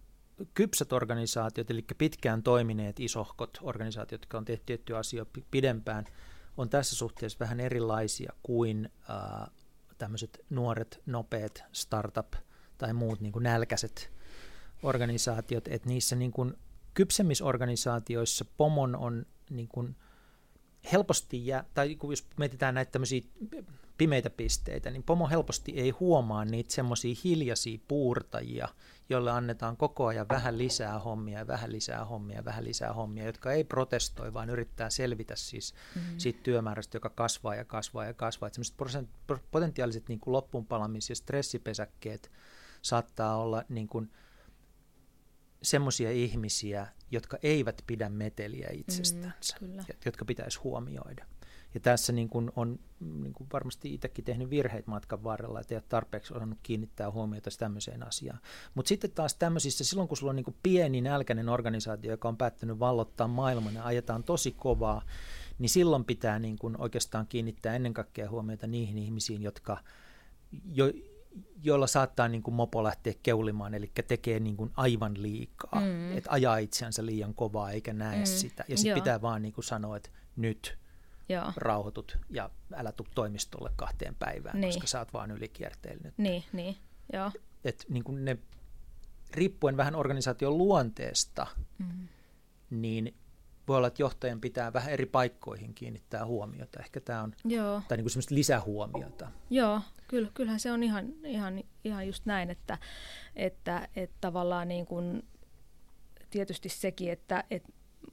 kypsät 0.54 0.92
organisaatiot, 0.92 1.70
eli 1.70 1.84
pitkään 1.98 2.42
toimineet 2.42 3.00
isohkot 3.00 3.58
organisaatiot, 3.62 4.22
jotka 4.22 4.38
on 4.38 4.44
tehty 4.44 4.62
tiettyjä 4.66 4.98
asioita 4.98 5.40
pidempään, 5.50 6.04
on 6.56 6.68
tässä 6.68 6.96
suhteessa 6.96 7.38
vähän 7.38 7.60
erilaisia 7.60 8.32
kuin 8.42 8.90
äh, 9.10 9.50
tämmöiset 9.98 10.44
nuoret, 10.50 11.00
nopeat 11.06 11.64
startup 11.72 12.32
tai 12.78 12.92
muut 12.92 13.20
niin 13.20 13.32
kuin 13.32 13.42
nälkäiset 13.42 14.10
organisaatiot, 14.82 15.68
että 15.68 15.88
niissä 15.88 16.16
niin 16.16 16.32
kuin 16.32 16.54
kypsemmisorganisaatioissa 16.94 18.44
pomon 18.56 18.96
on 18.96 19.26
niin 19.50 19.68
kuin 19.68 19.96
helposti, 20.92 21.46
jää, 21.46 21.64
tai 21.74 21.96
jos 22.10 22.26
mietitään 22.36 22.74
näitä 22.74 22.92
tämmöisiä 22.92 23.22
pimeitä 23.98 24.30
pisteitä, 24.30 24.90
niin 24.90 25.02
pomo 25.02 25.28
helposti 25.28 25.72
ei 25.76 25.90
huomaa 25.90 26.44
niitä 26.44 26.74
semmoisia 26.74 27.16
hiljaisia 27.24 27.78
puurtajia, 27.88 28.68
joille 29.08 29.30
annetaan 29.30 29.76
koko 29.76 30.06
ajan 30.06 30.28
vähän 30.28 30.58
lisää 30.58 30.98
hommia 30.98 31.38
ja 31.38 31.46
vähän 31.46 31.72
lisää 31.72 32.04
hommia 32.04 32.36
ja 32.36 32.44
vähän 32.44 32.64
lisää 32.64 32.92
hommia, 32.92 33.24
jotka 33.24 33.52
ei 33.52 33.64
protestoi, 33.64 34.34
vaan 34.34 34.50
yrittää 34.50 34.90
selvitä 34.90 35.36
siis 35.36 35.74
mm-hmm. 35.94 36.18
siitä 36.18 36.40
työmäärästä, 36.42 36.96
joka 36.96 37.10
kasvaa 37.10 37.54
ja 37.54 37.64
kasvaa 37.64 38.04
ja 38.04 38.14
kasvaa. 38.14 38.46
Että 38.46 38.60
semmoiset 38.62 39.08
potentiaaliset 39.50 40.08
niin 40.08 40.20
kuin 40.20 40.32
loppuunpalamis- 40.34 41.08
ja 41.08 41.16
stressipesäkkeet 41.16 42.30
saattaa 42.82 43.36
olla 43.36 43.64
niin 43.68 43.88
kuin 43.88 44.10
semmoisia 45.62 46.10
ihmisiä, 46.10 46.86
jotka 47.10 47.38
eivät 47.42 47.82
pidä 47.86 48.08
meteliä 48.08 48.68
itsestänsä, 48.72 49.56
mm, 49.60 49.76
jotka 50.04 50.24
pitäisi 50.24 50.58
huomioida. 50.58 51.26
Ja 51.74 51.80
tässä 51.80 52.12
niin 52.12 52.28
kuin 52.28 52.50
on 52.56 52.78
niin 53.00 53.32
kuin 53.32 53.48
varmasti 53.52 53.94
itsekin 53.94 54.24
tehnyt 54.24 54.50
virheitä 54.50 54.90
matkan 54.90 55.24
varrella, 55.24 55.60
että 55.60 55.74
ei 55.74 55.76
ole 55.76 55.84
tarpeeksi 55.88 56.34
osannut 56.34 56.58
kiinnittää 56.62 57.10
huomiota 57.10 57.50
tämmöiseen 57.58 58.02
asiaan. 58.02 58.40
Mutta 58.74 58.88
sitten 58.88 59.10
taas 59.10 59.34
tämmöisissä, 59.34 59.84
silloin 59.84 60.08
kun 60.08 60.16
sulla 60.16 60.30
on 60.30 60.36
niin 60.36 60.44
kuin 60.44 60.56
pieni 60.62 61.00
nälkäinen 61.00 61.48
organisaatio, 61.48 62.10
joka 62.10 62.28
on 62.28 62.36
päättänyt 62.36 62.78
vallottaa 62.78 63.28
maailman 63.28 63.74
ja 63.74 63.84
ajetaan 63.84 64.24
tosi 64.24 64.52
kovaa, 64.52 65.02
niin 65.58 65.70
silloin 65.70 66.04
pitää 66.04 66.38
niin 66.38 66.58
kuin 66.58 66.80
oikeastaan 66.80 67.26
kiinnittää 67.26 67.76
ennen 67.76 67.94
kaikkea 67.94 68.30
huomiota 68.30 68.66
niihin 68.66 68.98
ihmisiin, 68.98 69.42
jotka, 69.42 69.78
jo, 70.72 70.92
joilla 71.62 71.86
saattaa 71.86 72.28
niin 72.28 72.42
kuin 72.42 72.54
mopo 72.54 72.84
lähteä 72.84 73.12
keulimaan, 73.22 73.74
eli 73.74 73.92
tekee 74.08 74.40
niin 74.40 74.56
kuin 74.56 74.70
aivan 74.76 75.22
liikaa, 75.22 75.80
mm. 75.80 76.16
että 76.16 76.30
ajaa 76.32 76.56
itseänsä 76.56 77.06
liian 77.06 77.34
kovaa 77.34 77.70
eikä 77.70 77.92
näe 77.92 78.18
mm. 78.18 78.26
sitä. 78.26 78.64
Ja 78.68 78.76
sitten 78.76 78.94
pitää 78.94 79.22
vaan 79.22 79.42
niin 79.42 79.52
kuin 79.52 79.64
sanoa, 79.64 79.96
että 79.96 80.10
nyt 80.36 80.78
Joo. 81.28 81.52
rauhoitut 81.56 82.18
ja 82.30 82.50
älä 82.74 82.92
tule 82.92 83.08
toimistolle 83.14 83.70
kahteen 83.76 84.14
päivään, 84.14 84.60
niin. 84.60 84.72
koska 84.72 84.86
sä 84.86 84.98
oot 84.98 85.12
vaan 85.12 85.30
ylikierteillä 85.30 86.02
nyt. 86.04 86.14
Niin, 86.18 86.44
niin, 86.52 86.76
joo. 87.12 87.30
Et 87.64 87.86
niin 87.88 88.04
kuin 88.04 88.24
ne, 88.24 88.38
riippuen 89.34 89.76
vähän 89.76 89.94
organisaation 89.94 90.58
luonteesta, 90.58 91.46
mm. 91.78 92.08
niin 92.70 93.14
voi 93.68 93.76
olla, 93.76 93.86
että 93.86 94.02
johtajan 94.02 94.40
pitää 94.40 94.72
vähän 94.72 94.92
eri 94.92 95.06
paikkoihin 95.06 95.74
kiinnittää 95.74 96.26
huomiota. 96.26 96.80
Ehkä 96.80 97.00
tämä 97.00 97.22
on, 97.22 97.32
Joo. 97.44 97.82
tai 97.88 97.96
niin 97.96 98.04
kuin 98.04 98.10
semmoista 98.10 98.34
lisähuomiota. 98.34 99.30
Joo, 99.50 99.80
kyllä, 100.08 100.30
kyllähän 100.34 100.60
se 100.60 100.72
on 100.72 100.82
ihan, 100.82 101.12
ihan, 101.24 101.62
ihan 101.84 102.06
just 102.06 102.26
näin, 102.26 102.50
että, 102.50 102.78
että, 103.36 103.88
että 103.96 104.16
tavallaan 104.20 104.68
niin 104.68 104.86
kuin, 104.86 105.22
tietysti 106.30 106.68
sekin, 106.68 107.12
että, 107.12 107.44
että 107.50 107.72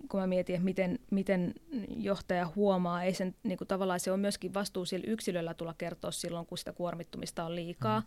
kun 0.10 0.20
mä 0.20 0.28
mietin, 0.28 0.56
että 0.56 0.66
miten, 0.66 1.00
miten 1.12 1.54
johtaja 1.98 2.52
huomaa, 2.56 3.04
ei 3.04 3.14
sen, 3.14 3.36
niin 3.44 3.58
kuin 3.58 3.68
tavallaan 3.68 4.00
se 4.00 4.12
on 4.12 4.20
myöskin 4.20 4.54
vastuu 4.54 4.86
sillä 4.86 5.06
yksilöllä 5.08 5.54
tulla 5.54 5.76
kertoa 5.78 6.12
silloin, 6.12 6.46
kun 6.46 6.58
sitä 6.58 6.74
kuormittumista 6.74 7.44
on 7.44 7.56
liikaa, 7.56 8.00
mm. 8.00 8.06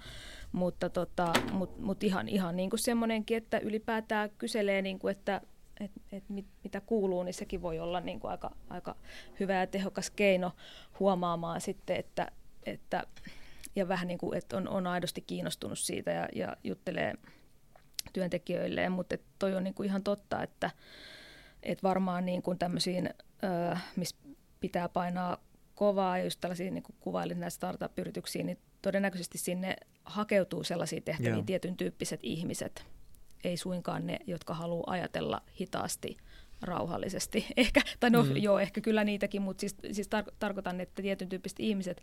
mutta 0.52 0.90
tota, 0.90 1.32
mut, 1.52 1.78
mut 1.78 2.04
ihan, 2.04 2.28
ihan 2.28 2.56
niin 2.56 2.70
kuin 2.70 2.80
semmoinenkin, 2.80 3.36
että 3.36 3.58
ylipäätään 3.58 4.30
kyselee, 4.38 4.82
niin 4.82 4.98
kuin, 4.98 5.12
että 5.12 5.40
et, 5.80 5.90
et 6.12 6.28
mit, 6.28 6.46
mitä 6.64 6.80
kuuluu, 6.80 7.22
niin 7.22 7.34
sekin 7.34 7.62
voi 7.62 7.78
olla 7.78 8.00
niin 8.00 8.20
kuin 8.20 8.30
aika, 8.30 8.50
aika 8.70 8.96
hyvä 9.40 9.54
ja 9.54 9.66
tehokas 9.66 10.10
keino 10.10 10.52
huomaamaan 11.00 11.60
sitten, 11.60 11.96
että, 11.96 12.30
että 12.66 13.06
ja 13.76 13.88
vähän 13.88 14.08
niin 14.08 14.18
kuin, 14.18 14.38
että 14.38 14.56
on, 14.56 14.68
on 14.68 14.86
aidosti 14.86 15.20
kiinnostunut 15.20 15.78
siitä 15.78 16.10
ja, 16.10 16.28
ja 16.34 16.56
juttelee 16.64 17.14
työntekijöilleen, 18.12 18.92
mutta 18.92 19.16
toi 19.38 19.54
on 19.54 19.64
niin 19.64 19.74
kuin 19.74 19.86
ihan 19.86 20.02
totta, 20.02 20.42
että, 20.42 20.70
et 21.62 21.82
varmaan 21.82 22.26
niin 22.26 22.42
kuin 22.42 22.58
tämmöisiin, 22.58 23.10
missä 23.96 24.16
pitää 24.60 24.88
painaa 24.88 25.38
kovaa, 25.74 26.18
just 26.18 26.40
tällaisiin 26.40 26.74
niin 26.74 26.82
kuin 26.82 26.96
kuvailit 27.00 27.38
näitä 27.38 27.54
startup-yrityksiin, 27.54 28.46
niin 28.46 28.58
todennäköisesti 28.82 29.38
sinne 29.38 29.76
hakeutuu 30.04 30.64
sellaisia 30.64 31.00
tehtäviä 31.00 31.32
yeah. 31.32 31.46
tietyn 31.46 31.76
tyyppiset 31.76 32.20
ihmiset, 32.22 32.86
ei 33.44 33.56
suinkaan 33.56 34.06
ne, 34.06 34.18
jotka 34.26 34.54
haluaa 34.54 34.90
ajatella 34.92 35.42
hitaasti, 35.60 36.16
rauhallisesti. 36.62 37.46
Ehkä, 37.56 37.80
tai 38.00 38.10
no 38.10 38.22
mm. 38.22 38.36
joo, 38.36 38.58
ehkä 38.58 38.80
kyllä 38.80 39.04
niitäkin, 39.04 39.42
mutta 39.42 39.60
siis, 39.60 39.76
siis 39.92 40.06
tar- 40.06 40.32
tarkoitan, 40.38 40.80
että 40.80 41.02
tietyn 41.02 41.28
tyyppiset 41.28 41.60
ihmiset, 41.60 42.02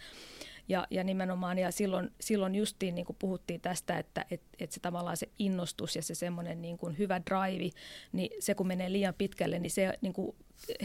ja, 0.69 0.87
ja 0.91 1.03
nimenomaan, 1.03 1.57
ja 1.57 1.71
silloin, 1.71 2.11
silloin 2.21 2.55
justiin 2.55 2.95
niin 2.95 3.05
kuin 3.05 3.15
puhuttiin 3.19 3.61
tästä, 3.61 3.97
että 3.97 4.25
et, 4.31 4.41
et 4.59 4.71
se 4.71 4.79
tavallaan 4.79 5.17
se 5.17 5.29
innostus 5.39 5.95
ja 5.95 6.01
se 6.01 6.15
semmoinen 6.15 6.61
niin 6.61 6.77
kuin 6.77 6.97
hyvä 6.97 7.21
drive, 7.29 7.69
niin 8.11 8.29
se 8.39 8.55
kun 8.55 8.67
menee 8.67 8.91
liian 8.91 9.13
pitkälle, 9.17 9.59
niin 9.59 9.71
se 9.71 9.93
niin 10.01 10.13
kuin 10.13 10.35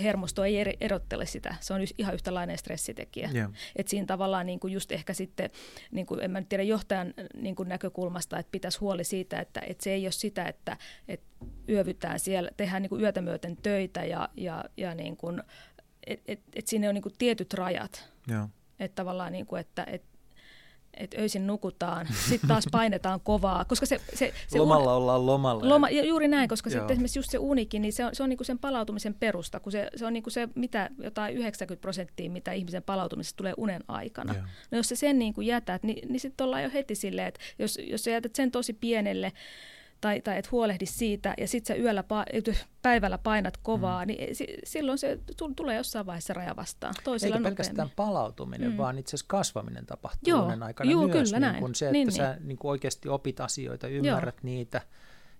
hermosto 0.02 0.44
ei 0.44 0.76
erottele 0.80 1.26
sitä. 1.26 1.54
Se 1.60 1.74
on 1.74 1.80
ihan 1.98 2.14
yhtälainen 2.14 2.58
stressitekijä. 2.58 3.30
Yeah. 3.34 3.52
Et 3.76 3.88
siinä 3.88 4.06
tavallaan 4.06 4.46
niin 4.46 4.60
kuin 4.60 4.72
just 4.72 4.92
ehkä 4.92 5.12
sitten, 5.12 5.50
niin 5.90 6.06
kuin, 6.06 6.20
en 6.20 6.30
mä 6.30 6.42
tiedä 6.42 6.62
johtajan 6.62 7.14
niin 7.34 7.54
kuin 7.54 7.68
näkökulmasta, 7.68 8.38
että 8.38 8.50
pitäisi 8.50 8.78
huoli 8.78 9.04
siitä, 9.04 9.40
että, 9.40 9.60
että 9.66 9.84
se 9.84 9.92
ei 9.92 10.06
ole 10.06 10.12
sitä, 10.12 10.44
että, 10.44 10.76
että 11.08 11.26
yövytään 11.68 12.20
siellä, 12.20 12.50
tehdään 12.56 12.82
niin 12.82 12.90
kuin 12.90 13.02
yötä 13.02 13.22
myöten 13.22 13.56
töitä 13.56 14.04
ja, 14.04 14.28
ja, 14.36 14.64
ja 14.76 14.94
niin 14.94 15.16
kuin, 15.16 15.42
et, 16.06 16.22
et, 16.26 16.40
et 16.54 16.66
siinä 16.66 16.88
on 16.88 16.94
niin 16.94 17.02
kuin 17.02 17.14
tietyt 17.18 17.54
rajat. 17.54 18.08
Yeah. 18.30 18.48
Että 18.78 18.94
tavallaan, 18.94 19.32
niin 19.32 19.46
kuin, 19.46 19.60
että, 19.60 19.86
että 19.88 20.13
että 20.96 21.20
öisin 21.20 21.46
nukutaan, 21.46 22.06
sitten 22.28 22.48
taas 22.48 22.64
painetaan 22.72 23.20
kovaa. 23.20 23.64
Koska 23.64 23.86
se, 23.86 24.00
se, 24.14 24.32
se 24.48 24.58
lomalla 24.58 24.96
un... 24.96 25.02
ollaan 25.02 25.26
lomalla. 25.26 25.68
Loma, 25.68 25.90
ja 25.90 26.04
juuri 26.04 26.28
näin, 26.28 26.48
koska 26.48 26.70
sitten 26.70 26.90
esimerkiksi 26.90 27.18
just 27.18 27.30
se 27.30 27.38
unikin, 27.38 27.82
niin 27.82 27.92
se 27.92 28.04
on, 28.04 28.14
se 28.14 28.22
on 28.22 28.28
niinku 28.28 28.44
sen 28.44 28.58
palautumisen 28.58 29.14
perusta, 29.14 29.60
kun 29.60 29.72
se, 29.72 29.90
se 29.96 30.06
on 30.06 30.12
niinku 30.12 30.30
se 30.30 30.48
mitä, 30.54 30.90
jotain 31.02 31.36
90 31.36 31.80
prosenttia, 31.80 32.30
mitä 32.30 32.52
ihmisen 32.52 32.82
palautumisesta 32.82 33.36
tulee 33.36 33.54
unen 33.56 33.84
aikana. 33.88 34.34
Joo. 34.34 34.44
No 34.70 34.78
jos 34.78 34.88
se 34.88 34.96
sen 34.96 35.18
niinku 35.18 35.40
jätät, 35.40 35.82
niin, 35.82 36.08
niin 36.08 36.20
sitten 36.20 36.44
ollaan 36.44 36.62
jo 36.62 36.70
heti 36.74 36.94
silleen, 36.94 37.28
että 37.28 37.40
jos, 37.58 37.78
jos 37.82 38.04
sä 38.04 38.10
jätät 38.10 38.34
sen 38.34 38.50
tosi 38.50 38.72
pienelle, 38.72 39.32
tai, 40.04 40.20
tai 40.20 40.38
et 40.38 40.52
huolehdi 40.52 40.86
siitä 40.86 41.34
ja 41.38 41.48
sitten 41.48 41.76
sä 41.76 41.82
yöllä 41.82 42.04
päivällä 42.82 43.18
painat 43.18 43.56
kovaa, 43.56 44.04
mm. 44.04 44.06
niin 44.06 44.36
si, 44.36 44.46
silloin 44.64 44.98
se 44.98 45.18
tulee 45.56 45.76
jossain 45.76 46.06
vaiheessa 46.06 46.34
raja 46.34 46.56
vastaan. 46.56 46.94
Toisilla 47.04 47.36
Eikä 47.36 47.48
pelkästään 47.48 47.76
nopeammin. 47.76 47.96
palautuminen, 47.96 48.70
mm. 48.70 48.76
vaan 48.76 48.98
itse 48.98 49.10
asiassa 49.10 49.26
kasvaminen 49.28 49.86
tapahtuu 49.86 50.30
Joo, 50.30 50.44
unen 50.44 50.62
aikana 50.62 50.90
juu, 50.90 51.08
myös. 51.08 51.32
Kyllä, 51.32 51.52
niin 51.52 51.60
kun 51.60 51.74
se, 51.74 51.86
että 51.86 51.92
niin, 51.92 52.12
sä 52.12 52.32
niin. 52.32 52.48
Niin 52.48 52.58
oikeasti 52.64 53.08
opit 53.08 53.40
asioita, 53.40 53.88
ymmärrät 53.88 54.34
Joo. 54.34 54.44
niitä 54.44 54.80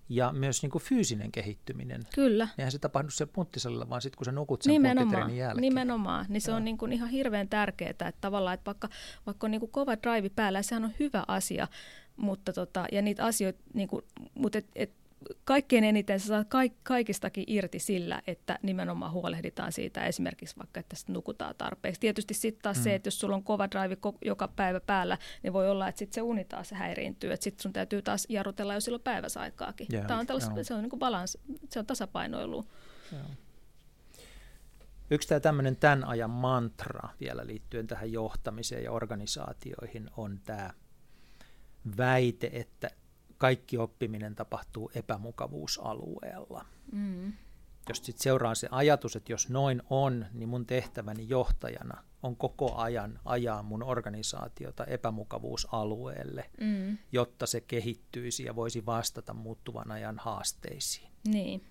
ja 0.09 0.31
myös 0.31 0.61
niin 0.61 0.71
kuin 0.71 0.83
fyysinen 0.83 1.31
kehittyminen. 1.31 2.01
Kyllä. 2.15 2.47
Eihän 2.57 2.71
se 2.71 2.79
tapahdu 2.79 3.09
siellä 3.09 3.31
punttisalilla, 3.35 3.89
vaan 3.89 4.01
sitten 4.01 4.17
kun 4.17 4.25
sä 4.25 4.31
nukut 4.31 4.61
sen 4.61 4.71
nimenomaan, 4.71 5.35
jälkeen. 5.37 5.61
Nimenomaan, 5.61 6.25
niin 6.29 6.41
se 6.41 6.51
on 6.51 6.65
niin 6.65 6.77
kuin 6.77 6.93
ihan 6.93 7.09
hirveän 7.09 7.49
tärkeää, 7.49 7.89
että 7.89 8.13
tavallaan, 8.21 8.53
että 8.53 8.65
vaikka, 8.65 8.89
vaikka 9.25 9.47
on 9.47 9.51
niin 9.51 9.59
kuin 9.59 9.71
kova 9.71 9.95
drive 10.03 10.29
päällä, 10.29 10.61
sehän 10.61 10.85
on 10.85 10.91
hyvä 10.99 11.23
asia, 11.27 11.67
mutta 12.17 12.53
tota, 12.53 12.85
ja 12.91 13.01
niitä 13.01 13.25
asioita, 13.25 13.59
niin 13.73 13.87
kuin, 13.87 14.05
mutta 14.33 14.57
et, 14.57 14.65
et, 14.75 14.91
kaikkein 15.43 15.83
eniten 15.83 16.19
sä 16.19 16.27
saat 16.27 16.47
kaik, 16.49 16.73
kaikistakin 16.83 17.43
irti 17.47 17.79
sillä, 17.79 18.21
että 18.27 18.59
nimenomaan 18.61 19.11
huolehditaan 19.11 19.71
siitä 19.71 20.05
esimerkiksi 20.05 20.57
vaikka, 20.57 20.79
että 20.79 20.95
sit 20.95 21.09
nukutaan 21.09 21.55
tarpeeksi. 21.57 22.01
Tietysti 22.01 22.33
sitten 22.33 22.61
taas 22.61 22.77
mm. 22.77 22.83
se, 22.83 22.95
että 22.95 23.07
jos 23.07 23.19
sulla 23.19 23.35
on 23.35 23.43
kova 23.43 23.67
drive 23.71 23.97
joka 24.25 24.47
päivä 24.47 24.79
päällä, 24.79 25.17
niin 25.43 25.53
voi 25.53 25.69
olla, 25.69 25.87
että 25.87 25.99
sitten 25.99 26.15
se 26.15 26.21
uni 26.21 26.45
taas 26.45 26.71
häiriintyy, 26.71 27.31
että 27.31 27.43
sitten 27.43 27.63
sun 27.63 27.73
täytyy 27.73 28.01
taas 28.01 28.25
jarrutella 28.29 28.73
jo 28.73 28.79
silloin 28.79 29.03
päiväsaikaakin. 29.03 29.87
Yeah, 29.93 30.07
Tämä 30.07 30.19
on 30.19 30.41
se 30.61 30.73
on 30.73 30.81
niin 30.81 30.99
balans, 30.99 31.37
se 31.69 31.79
on 31.79 31.85
tasapainoilu. 31.85 32.65
Yeah. 33.13 33.25
Yksi 35.11 35.27
tämä 35.27 35.39
tämmöinen 35.39 35.75
tämän 35.75 36.03
ajan 36.03 36.29
mantra 36.29 37.09
vielä 37.19 37.47
liittyen 37.47 37.87
tähän 37.87 38.11
johtamiseen 38.11 38.83
ja 38.83 38.91
organisaatioihin 38.91 40.09
on 40.17 40.39
tämä 40.45 40.73
väite, 41.97 42.49
että 42.53 42.89
kaikki 43.37 43.77
oppiminen 43.77 44.35
tapahtuu 44.35 44.91
epämukavuusalueella. 44.95 46.65
Mm. 46.91 47.33
Jos 47.89 47.97
sitten 47.97 48.23
seuraa 48.23 48.55
se 48.55 48.67
ajatus, 48.71 49.15
että 49.15 49.33
jos 49.33 49.49
noin 49.49 49.81
on, 49.89 50.25
niin 50.33 50.49
mun 50.49 50.65
tehtäväni 50.65 51.29
johtajana 51.29 52.03
on 52.23 52.35
koko 52.35 52.75
ajan 52.75 53.19
ajaa 53.25 53.63
mun 53.63 53.83
organisaatiota 53.83 54.85
epämukavuusalueelle, 54.85 56.49
mm. 56.61 56.97
jotta 57.11 57.45
se 57.45 57.61
kehittyisi 57.61 58.43
ja 58.43 58.55
voisi 58.55 58.85
vastata 58.85 59.33
muuttuvan 59.33 59.91
ajan 59.91 60.19
haasteisiin. 60.19 61.11
Niin. 61.27 61.63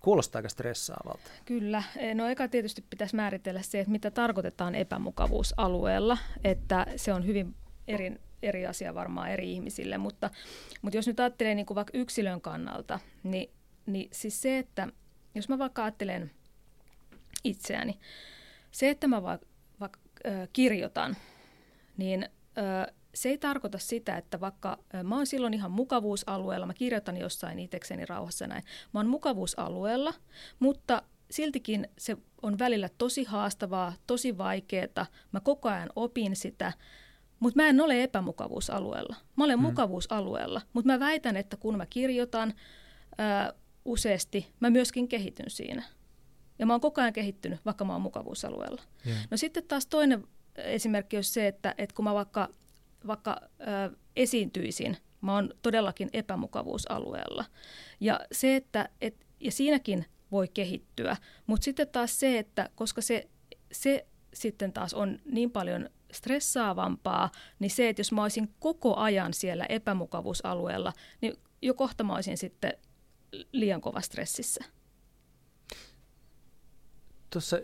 Kuulostaa 0.00 0.38
aika 0.38 0.48
stressaavalta. 0.48 1.30
Kyllä. 1.44 1.82
No 2.14 2.26
eka 2.26 2.48
tietysti 2.48 2.84
pitäisi 2.90 3.16
määritellä 3.16 3.62
se, 3.62 3.80
että 3.80 3.90
mitä 3.90 4.10
tarkoitetaan 4.10 4.74
epämukavuusalueella, 4.74 6.18
että 6.44 6.86
se 6.96 7.12
on 7.12 7.26
hyvin 7.26 7.54
eri, 7.88 8.18
eri 8.42 8.66
asia 8.66 8.94
varmaan 8.94 9.30
eri 9.30 9.52
ihmisille, 9.52 9.98
mutta, 9.98 10.30
mutta 10.82 10.98
jos 10.98 11.06
nyt 11.06 11.20
ajattelee 11.20 11.54
niin 11.54 11.66
kuin 11.66 11.74
vaikka 11.74 11.98
yksilön 11.98 12.40
kannalta, 12.40 13.00
niin, 13.22 13.50
niin 13.86 14.08
siis 14.12 14.42
se, 14.42 14.58
että 14.58 14.88
jos 15.34 15.48
mä 15.48 15.58
vaikka 15.58 15.84
ajattelen 15.84 16.30
itseäni, 17.44 17.98
se, 18.70 18.90
että 18.90 19.08
mä 19.08 19.22
vaikka, 19.22 19.46
vaikka 19.80 20.00
äh, 20.26 20.48
kirjoitan, 20.52 21.16
niin 21.96 22.28
äh, 22.58 22.94
se 23.14 23.28
ei 23.28 23.38
tarkoita 23.38 23.78
sitä, 23.78 24.16
että 24.16 24.40
vaikka 24.40 24.78
mä 25.02 25.16
oon 25.16 25.26
silloin 25.26 25.54
ihan 25.54 25.70
mukavuusalueella, 25.70 26.66
mä 26.66 26.74
kirjoitan 26.74 27.16
jossain 27.16 27.58
itsekseni 27.58 28.06
rauhassa 28.06 28.46
näin, 28.46 28.62
mä 28.94 29.00
oon 29.00 29.08
mukavuusalueella, 29.08 30.14
mutta 30.58 31.02
siltikin 31.30 31.88
se 31.98 32.16
on 32.42 32.58
välillä 32.58 32.88
tosi 32.98 33.24
haastavaa, 33.24 33.92
tosi 34.06 34.38
vaikeaa, 34.38 35.06
mä 35.32 35.40
koko 35.40 35.68
ajan 35.68 35.90
opin 35.96 36.36
sitä, 36.36 36.72
mutta 37.40 37.62
mä 37.62 37.68
en 37.68 37.80
ole 37.80 38.02
epämukavuusalueella. 38.02 39.16
Mä 39.36 39.44
olen 39.44 39.58
mm. 39.58 39.62
mukavuusalueella, 39.62 40.62
mutta 40.72 40.92
mä 40.92 41.00
väitän, 41.00 41.36
että 41.36 41.56
kun 41.56 41.76
mä 41.76 41.86
kirjoitan 41.86 42.54
ää, 43.18 43.52
useasti, 43.84 44.46
mä 44.60 44.70
myöskin 44.70 45.08
kehityn 45.08 45.50
siinä. 45.50 45.82
Ja 46.58 46.66
mä 46.66 46.72
oon 46.72 46.80
koko 46.80 47.00
ajan 47.00 47.12
kehittynyt, 47.12 47.60
vaikka 47.64 47.84
mä 47.84 47.92
oon 47.92 48.02
mukavuusalueella. 48.02 48.82
Yeah. 49.06 49.18
No 49.30 49.36
sitten 49.36 49.64
taas 49.64 49.86
toinen 49.86 50.24
esimerkki 50.56 51.16
on 51.16 51.24
se, 51.24 51.46
että, 51.46 51.74
että 51.78 51.94
kun 51.94 52.04
mä 52.04 52.14
vaikka 52.14 52.48
vaikka 53.06 53.40
ö, 53.60 53.96
esiintyisin, 54.16 54.96
mä 55.20 55.34
oon 55.34 55.50
todellakin 55.62 56.10
epämukavuusalueella. 56.12 57.44
Ja, 58.00 58.20
se, 58.32 58.56
että, 58.56 58.88
et, 59.00 59.26
ja 59.40 59.52
siinäkin 59.52 60.06
voi 60.32 60.48
kehittyä, 60.48 61.16
mutta 61.46 61.64
sitten 61.64 61.88
taas 61.88 62.20
se, 62.20 62.38
että 62.38 62.70
koska 62.74 63.00
se, 63.00 63.28
se 63.72 64.06
sitten 64.34 64.72
taas 64.72 64.94
on 64.94 65.18
niin 65.24 65.50
paljon 65.50 65.90
stressaavampaa, 66.12 67.30
niin 67.58 67.70
se, 67.70 67.88
että 67.88 68.00
jos 68.00 68.12
mä 68.12 68.22
olisin 68.22 68.54
koko 68.58 68.96
ajan 68.96 69.34
siellä 69.34 69.64
epämukavuusalueella, 69.64 70.92
niin 71.20 71.34
jo 71.62 71.74
kohta 71.74 72.04
mä 72.04 72.14
olisin 72.14 72.38
sitten 72.38 72.72
liian 73.52 73.80
kova 73.80 74.00
stressissä. 74.00 74.64
Tuossa 77.30 77.56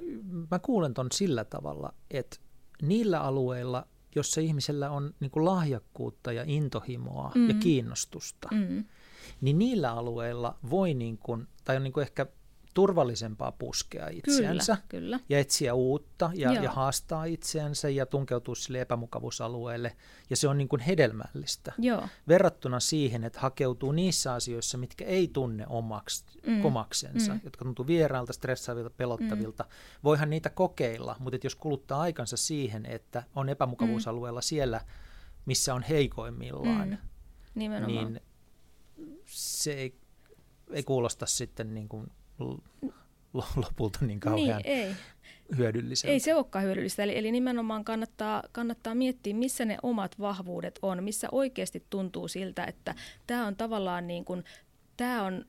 mä 0.51 0.59
kuulen 0.59 0.95
ton 0.95 1.07
sillä 1.13 1.45
tavalla, 1.45 1.95
että 2.11 2.37
niillä 2.83 3.21
alueilla, 3.21 3.87
jossa 4.15 4.41
ihmisellä 4.41 4.91
on 4.91 5.15
niin 5.21 5.31
kuin 5.31 5.45
lahjakkuutta 5.45 6.33
ja 6.33 6.45
intohimoa 6.47 7.33
mm. 7.35 7.49
ja 7.49 7.55
kiinnostusta, 7.55 8.49
mm. 8.53 8.85
niin 9.41 9.59
niillä 9.59 9.93
alueilla 9.93 10.59
voi, 10.71 10.95
niin 10.95 11.19
kuin, 11.19 11.49
tai 11.65 11.77
on 11.77 11.83
niin 11.83 11.93
kuin 11.93 12.03
ehkä 12.03 12.27
turvallisempaa 12.75 13.53
puskea 13.53 14.09
itseänsä 14.09 14.77
kyllä, 14.77 14.89
kyllä. 14.89 15.21
ja 15.29 15.39
etsiä 15.39 15.75
uutta 15.75 16.31
ja, 16.35 16.53
ja 16.53 16.71
haastaa 16.71 17.25
itseänsä 17.25 17.89
ja 17.89 18.07
tunkeutua 18.07 18.55
sille 18.55 18.81
epämukavuusalueelle. 18.81 19.97
Ja 20.31 20.37
se 20.37 20.49
on 20.49 20.59
niin 20.59 20.69
kuin 20.69 20.81
hedelmällistä 20.81 21.73
Joo. 21.79 22.09
verrattuna 22.29 22.81
siihen, 22.81 23.25
että 23.25 23.41
hakeutuu 23.41 23.93
niissä 23.93 24.33
asioissa, 24.33 24.79
mitkä 24.79 25.05
ei 25.05 25.29
tunne 25.29 25.67
omaks, 25.69 26.25
mm. 26.47 26.65
omaksensa, 26.65 27.35
mm. 27.35 27.41
jotka 27.45 27.65
tuntuu 27.65 27.87
vierailta, 27.87 28.33
stressaavilta, 28.33 28.91
pelottavilta. 28.91 29.63
Mm. 29.63 29.71
Voihan 30.05 30.31
niitä 30.31 30.51
kokeilla, 30.51 31.17
mutta 31.19 31.39
jos 31.43 31.55
kuluttaa 31.55 32.01
aikansa 32.01 32.37
siihen, 32.37 32.87
että 32.87 33.23
on 33.35 33.49
epämukavuusalueella 33.49 34.41
mm. 34.41 34.45
siellä, 34.45 34.81
missä 35.47 35.75
on 35.75 35.83
heikoimmillaan, 35.83 36.89
mm. 36.89 37.87
niin 37.87 38.21
se 39.27 39.73
ei, 39.73 39.95
ei 40.71 40.83
kuulosta 40.83 41.27
sitten 41.27 41.75
niin 41.75 41.89
kuin 41.89 42.07
lopulta 43.57 43.99
niin 44.03 44.21
kauhean 44.21 44.63
niin, 44.65 44.79
ei. 44.79 44.95
hyödylliseltä. 45.57 46.13
Ei 46.13 46.21
se 46.21 46.35
olekaan 46.35 46.65
hyödyllistä. 46.65 47.03
Eli, 47.03 47.19
eli 47.19 47.33
nimenomaan 47.33 47.85
kannattaa, 47.85 48.43
kannattaa 48.53 48.95
miettiä, 48.95 49.35
missä 49.35 49.65
ne 49.65 49.77
omat 49.83 50.19
vahvuudet 50.21 50.79
on, 50.83 51.05
missä 51.05 51.29
oikeasti 51.33 51.87
tuntuu 51.91 52.29
siltä, 52.29 52.65
että 52.65 52.95
tämä 53.27 53.47
on 53.47 53.57
tavallaan 53.57 54.07
niin 54.07 54.25
kuin, 54.25 54.45
tämä 54.97 55.23
on 55.23 55.45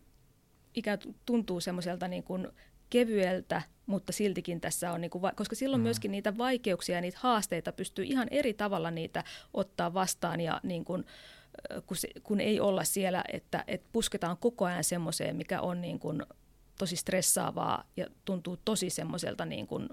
ikään 0.73 0.99
tuntuu 1.25 1.59
semmoiselta 1.59 2.07
niin 2.07 2.23
kuin 2.23 2.47
kevyeltä, 2.89 3.61
mutta 3.85 4.13
siltikin 4.13 4.61
tässä 4.61 4.91
on, 4.91 5.01
niin 5.01 5.11
kuin, 5.11 5.23
koska 5.35 5.55
silloin 5.55 5.81
mm. 5.81 5.83
myöskin 5.83 6.11
niitä 6.11 6.37
vaikeuksia 6.37 6.95
ja 6.95 7.01
niitä 7.01 7.17
haasteita 7.21 7.71
pystyy 7.71 8.05
ihan 8.05 8.27
eri 8.31 8.53
tavalla 8.53 8.91
niitä 8.91 9.23
ottaa 9.53 9.93
vastaan 9.93 10.41
ja 10.41 10.59
niin 10.63 10.85
kuin, 10.85 11.05
kun, 11.85 11.97
se, 11.97 12.07
kun 12.23 12.39
ei 12.39 12.59
olla 12.59 12.83
siellä, 12.83 13.23
että, 13.33 13.63
että 13.67 13.87
pusketaan 13.91 14.37
koko 14.37 14.65
ajan 14.65 14.83
semmoiseen, 14.83 15.35
mikä 15.35 15.61
on 15.61 15.81
niin 15.81 15.99
kuin 15.99 16.23
tosi 16.77 16.95
stressaavaa 16.95 17.83
ja 17.97 18.05
tuntuu 18.25 18.57
tosi 18.57 18.89
semmoiselta 18.89 19.45
niin 19.45 19.67
kuin 19.67 19.89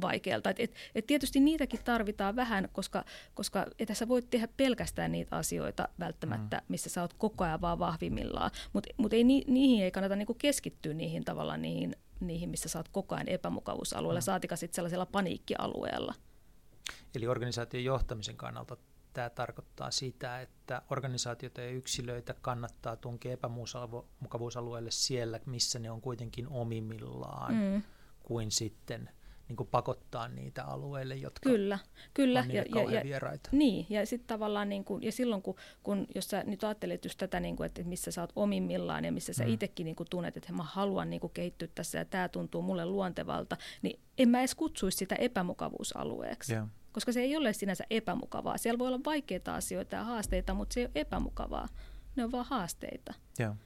vaikealta. 0.00 0.50
Et, 0.50 0.60
et, 0.60 0.74
et 0.94 1.06
tietysti 1.06 1.40
niitäkin 1.40 1.80
tarvitaan 1.84 2.36
vähän, 2.36 2.68
koska, 2.72 3.04
koska 3.34 3.66
et 3.78 3.88
sä 3.92 4.08
voit 4.08 4.30
tehdä 4.30 4.48
pelkästään 4.56 5.12
niitä 5.12 5.36
asioita 5.36 5.88
välttämättä, 6.00 6.56
mm. 6.56 6.64
missä 6.68 6.90
sä 6.90 7.00
oot 7.00 7.12
koko 7.12 7.44
ajan 7.44 7.60
vaan 7.60 7.78
vahvimmillaan. 7.78 8.50
Mutta 8.72 8.90
mut 8.96 9.12
ei, 9.12 9.24
ni, 9.24 9.44
niihin 9.46 9.84
ei 9.84 9.90
kannata 9.90 10.16
niinku 10.16 10.34
keskittyä 10.34 10.94
niihin 10.94 11.24
tavalla 11.24 11.56
niihin, 11.56 11.96
niihin, 12.20 12.48
missä 12.48 12.68
sä 12.68 12.78
oot 12.78 12.88
koko 12.88 13.14
ajan 13.14 13.28
epämukavuusalueella, 13.28 14.20
mm. 14.20 14.24
saatika 14.24 14.56
sitten 14.56 14.74
sellaisella 14.74 15.06
paniikkialueella. 15.06 16.14
Eli 17.14 17.26
organisaation 17.26 17.84
johtamisen 17.84 18.36
kannalta 18.36 18.76
Tämä 19.14 19.30
tarkoittaa 19.30 19.90
sitä, 19.90 20.40
että 20.40 20.82
organisaatioita 20.90 21.60
ja 21.60 21.70
yksilöitä 21.70 22.34
kannattaa 22.34 22.96
tunkea 22.96 23.32
epämukavuusalueelle 23.32 24.90
siellä, 24.90 25.40
missä 25.46 25.78
ne 25.78 25.90
on 25.90 26.00
kuitenkin 26.00 26.48
omimillaan, 26.48 27.54
mm. 27.54 27.82
kuin 28.22 28.50
sitten 28.50 29.10
niin 29.48 29.56
kuin 29.56 29.68
pakottaa 29.68 30.28
niitä 30.28 30.64
alueille, 30.64 31.14
jotka 31.14 31.50
kyllä, 31.50 31.78
kyllä. 32.14 32.40
on 32.40 32.50
ja, 32.50 32.64
ja, 32.74 32.90
ja, 32.90 33.04
vieraita. 33.04 33.50
Niin, 33.52 33.86
ja 33.90 34.06
sitten 34.06 34.26
tavallaan, 34.26 34.68
niin 34.68 34.84
kuin, 34.84 35.02
ja 35.02 35.12
silloin 35.12 35.42
kun, 35.42 35.54
kun, 35.82 36.06
jos 36.14 36.30
sä 36.30 36.44
nyt 36.46 36.64
ajattelet 36.64 37.04
just 37.04 37.18
tätä, 37.18 37.40
niin 37.40 37.56
kuin, 37.56 37.66
että 37.66 37.82
missä 37.82 38.10
sä 38.10 38.20
oot 38.20 38.32
omimmillaan 38.36 39.04
ja 39.04 39.12
missä 39.12 39.32
sä 39.32 39.44
mm. 39.44 39.52
itsekin 39.52 39.84
niin 39.84 39.96
kuin 39.96 40.06
tunnet, 40.10 40.36
että 40.36 40.52
mä 40.52 40.62
haluan 40.62 41.10
niin 41.10 41.20
kuin 41.20 41.32
kehittyä 41.32 41.68
tässä 41.74 41.98
ja 41.98 42.04
tämä 42.04 42.28
tuntuu 42.28 42.62
mulle 42.62 42.86
luontevalta, 42.86 43.56
niin 43.82 44.00
en 44.18 44.28
mä 44.28 44.38
edes 44.38 44.54
kutsuisi 44.54 44.98
sitä 44.98 45.14
epämukavuusalueeksi. 45.14 46.52
Yeah 46.52 46.68
koska 46.94 47.12
se 47.12 47.20
ei 47.20 47.36
ole 47.36 47.52
sinänsä 47.52 47.84
epämukavaa. 47.90 48.58
Siellä 48.58 48.78
voi 48.78 48.88
olla 48.88 49.00
vaikeita 49.04 49.54
asioita 49.54 49.96
ja 49.96 50.04
haasteita, 50.04 50.54
mutta 50.54 50.74
se 50.74 50.80
ei 50.80 50.86
ole 50.86 50.92
epämukavaa. 50.94 51.68
Ne 52.16 52.24
on 52.24 52.32
vaan 52.32 52.46
haasteita. 52.50 53.14
Joo. 53.38 53.56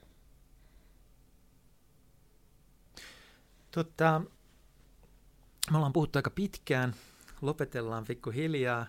Totta, 3.71 4.23
me 5.71 5.77
ollaan 5.77 5.93
puhuttu 5.93 6.19
aika 6.19 6.31
pitkään. 6.31 6.95
Lopetellaan 7.41 8.05
pikkuhiljaa. 8.05 8.87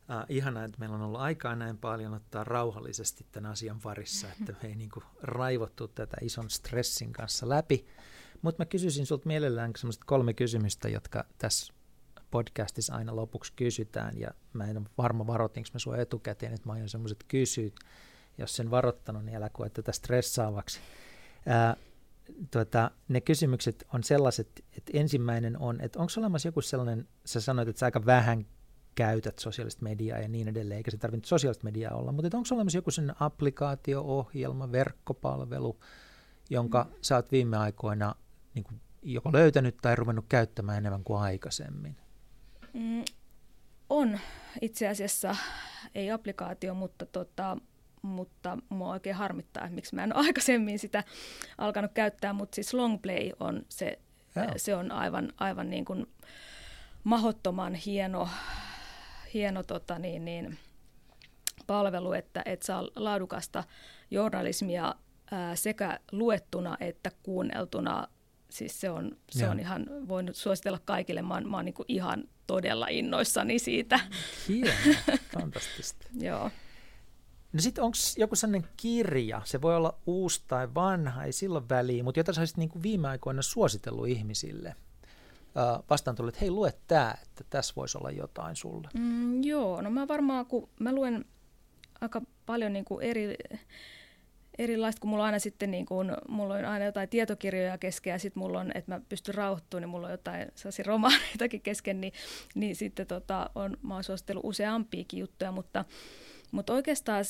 Uh, 0.00 0.26
ihanaa, 0.28 0.64
että 0.64 0.78
meillä 0.78 0.96
on 0.96 1.02
ollut 1.02 1.20
aikaa 1.20 1.56
näin 1.56 1.78
paljon 1.78 2.14
ottaa 2.14 2.44
rauhallisesti 2.44 3.26
tämän 3.32 3.50
asian 3.50 3.80
parissa, 3.80 4.28
että 4.28 4.52
me 4.52 4.68
ei 4.68 4.74
niin 4.74 4.90
kuin, 4.90 5.04
raivottu 5.22 5.88
tätä 5.88 6.16
ison 6.20 6.50
stressin 6.50 7.12
kanssa 7.12 7.48
läpi. 7.48 7.86
Mutta 8.42 8.60
mä 8.60 8.66
kysyisin 8.66 9.06
sinulta 9.06 9.26
mielellään 9.26 9.72
kolme 10.06 10.34
kysymystä, 10.34 10.88
jotka 10.88 11.24
tässä 11.38 11.72
podcastissa 12.30 12.94
aina 12.94 13.16
lopuksi 13.16 13.52
kysytään, 13.56 14.18
ja 14.18 14.30
mä 14.52 14.64
en 14.64 14.78
ole 14.78 14.86
varma 14.98 15.26
varoitinko 15.26 15.68
mä 15.72 15.78
sua 15.78 15.96
etukäteen, 15.96 16.54
että 16.54 16.68
mä 16.68 16.72
aion 16.72 16.88
semmoiset 16.88 17.24
kysyä. 17.28 17.70
Jos 18.38 18.56
sen 18.56 18.70
varoittanut, 18.70 19.24
niin 19.24 19.36
älä 19.36 19.48
koe 19.48 19.70
tätä 19.70 19.92
stressaavaksi. 19.92 20.80
Ää, 21.46 21.76
tuota, 22.50 22.90
ne 23.08 23.20
kysymykset 23.20 23.84
on 23.94 24.04
sellaiset, 24.04 24.64
että 24.76 24.92
ensimmäinen 24.94 25.58
on, 25.58 25.80
että 25.80 25.98
onko 25.98 26.12
olemassa 26.16 26.48
joku 26.48 26.60
sellainen, 26.60 27.08
sä 27.24 27.40
sanoit, 27.40 27.68
että 27.68 27.80
sä 27.80 27.86
aika 27.86 28.06
vähän 28.06 28.46
käytät 28.94 29.38
sosiaalista 29.38 29.82
mediaa 29.82 30.18
ja 30.18 30.28
niin 30.28 30.48
edelleen, 30.48 30.76
eikä 30.76 30.90
se 30.90 30.96
tarvitse 30.96 31.28
sosiaalista 31.28 31.64
mediaa 31.64 31.94
olla, 31.94 32.12
mutta 32.12 32.36
onko 32.36 32.48
olemassa 32.52 32.78
joku 32.78 32.90
sen 32.90 33.12
applikaatio-ohjelma, 33.20 34.72
verkkopalvelu, 34.72 35.80
jonka 36.50 36.84
mm. 36.84 36.94
sä 37.00 37.16
oot 37.16 37.32
viime 37.32 37.56
aikoina 37.56 38.14
niin 38.54 38.64
kuin 38.64 38.80
joko 39.02 39.32
löytänyt 39.32 39.76
tai 39.82 39.96
ruvennut 39.96 40.24
käyttämään 40.28 40.78
enemmän 40.78 41.04
kuin 41.04 41.20
aikaisemmin? 41.20 41.96
Mm, 42.72 43.04
on 43.90 44.18
itse 44.60 44.88
asiassa, 44.88 45.36
ei 45.94 46.10
applikaatio, 46.10 46.74
mutta, 46.74 47.06
tota, 47.06 47.56
mutta 48.02 48.58
mua 48.68 48.90
oikein 48.90 49.16
harmittaa, 49.16 49.64
että 49.64 49.74
miksi 49.74 49.94
mä 49.94 50.04
en 50.04 50.16
ole 50.16 50.24
aikaisemmin 50.26 50.78
sitä 50.78 51.04
alkanut 51.58 51.92
käyttää, 51.92 52.32
mutta 52.32 52.54
siis 52.54 52.74
Longplay 52.74 53.30
on 53.40 53.62
se, 53.68 53.98
se 54.56 54.74
on 54.74 54.92
aivan, 54.92 55.32
aivan 55.38 55.70
niin 55.70 55.84
kuin 55.84 56.06
mahottoman 57.04 57.74
hieno, 57.74 58.28
hieno 59.34 59.62
tota 59.62 59.98
niin, 59.98 60.24
niin, 60.24 60.58
palvelu, 61.66 62.12
että, 62.12 62.42
että 62.44 62.66
saa 62.66 62.88
laadukasta 62.96 63.64
journalismia 64.10 64.94
ää, 65.30 65.56
sekä 65.56 66.00
luettuna 66.12 66.76
että 66.80 67.10
kuunneltuna. 67.22 68.08
Siis 68.50 68.80
se 68.80 68.90
on, 68.90 69.16
se 69.30 69.48
on 69.48 69.60
ihan, 69.60 69.86
voin 70.08 70.28
suositella 70.32 70.78
kaikille, 70.84 71.22
mä 71.22 71.34
oon, 71.34 71.50
mä 71.50 71.56
oon 71.56 71.64
niin 71.64 71.74
ihan 71.88 72.24
todella 72.52 72.86
innoissani 72.90 73.58
siitä. 73.58 74.00
Hienoa, 74.48 74.74
fantastista. 75.34 76.06
Joo. 76.20 76.50
No 77.52 77.60
sitten 77.60 77.84
onko 77.84 77.96
joku 78.18 78.36
sellainen 78.36 78.70
kirja, 78.76 79.42
se 79.44 79.62
voi 79.62 79.76
olla 79.76 79.94
uusi 80.06 80.42
tai 80.48 80.74
vanha, 80.74 81.24
ei 81.24 81.32
silloin 81.32 81.68
väliä, 81.68 82.02
mutta 82.02 82.20
jota 82.20 82.32
sä 82.32 82.40
olisit 82.40 82.56
niin 82.56 82.82
viime 82.82 83.08
aikoina 83.08 83.42
suositellut 83.42 84.08
ihmisille– 84.08 84.76
vastaan 85.90 86.16
tuli, 86.16 86.28
että 86.28 86.40
hei 86.40 86.50
lue 86.50 86.74
tämä, 86.86 87.14
että 87.22 87.44
tässä 87.50 87.74
voisi 87.76 87.98
olla 87.98 88.10
jotain 88.10 88.56
sulle? 88.56 88.88
Mm, 88.94 89.44
joo, 89.44 89.80
no 89.80 89.90
mä 89.90 90.08
varmaan, 90.08 90.46
kun 90.46 90.68
mä 90.80 90.92
luen 90.92 91.24
aika 92.00 92.22
paljon 92.46 92.72
niin 92.72 92.84
kuin 92.84 93.02
eri, 93.04 93.36
erilaista, 94.60 95.00
kun 95.00 95.10
mulla 95.10 95.22
on 95.22 95.26
aina 95.26 95.38
sitten 95.38 95.70
niin 95.70 95.86
kuin, 95.86 96.12
mulla 96.28 96.54
on 96.54 96.64
aina 96.64 96.84
jotain 96.84 97.08
tietokirjoja 97.08 97.78
kesken 97.78 98.10
ja 98.10 98.18
sitten 98.18 98.42
mulla 98.42 98.60
on, 98.60 98.72
että 98.74 98.92
mä 98.92 99.00
pystyn 99.08 99.34
rauhoittumaan, 99.34 99.82
niin 99.82 99.88
mulla 99.88 100.06
on 100.06 100.12
jotain 100.12 100.48
sellaisia 100.54 100.84
romaaneitakin 100.88 101.60
kesken, 101.60 102.00
niin, 102.00 102.12
niin 102.54 102.76
sitten 102.76 103.06
tota, 103.06 103.50
on, 103.54 103.76
mä 103.82 103.94
oon 103.94 104.04
suositellut 104.04 104.44
useampiakin 104.44 105.20
juttuja, 105.20 105.52
mutta, 105.52 105.84
mutta 106.52 106.72
oikeastaan 106.72 107.24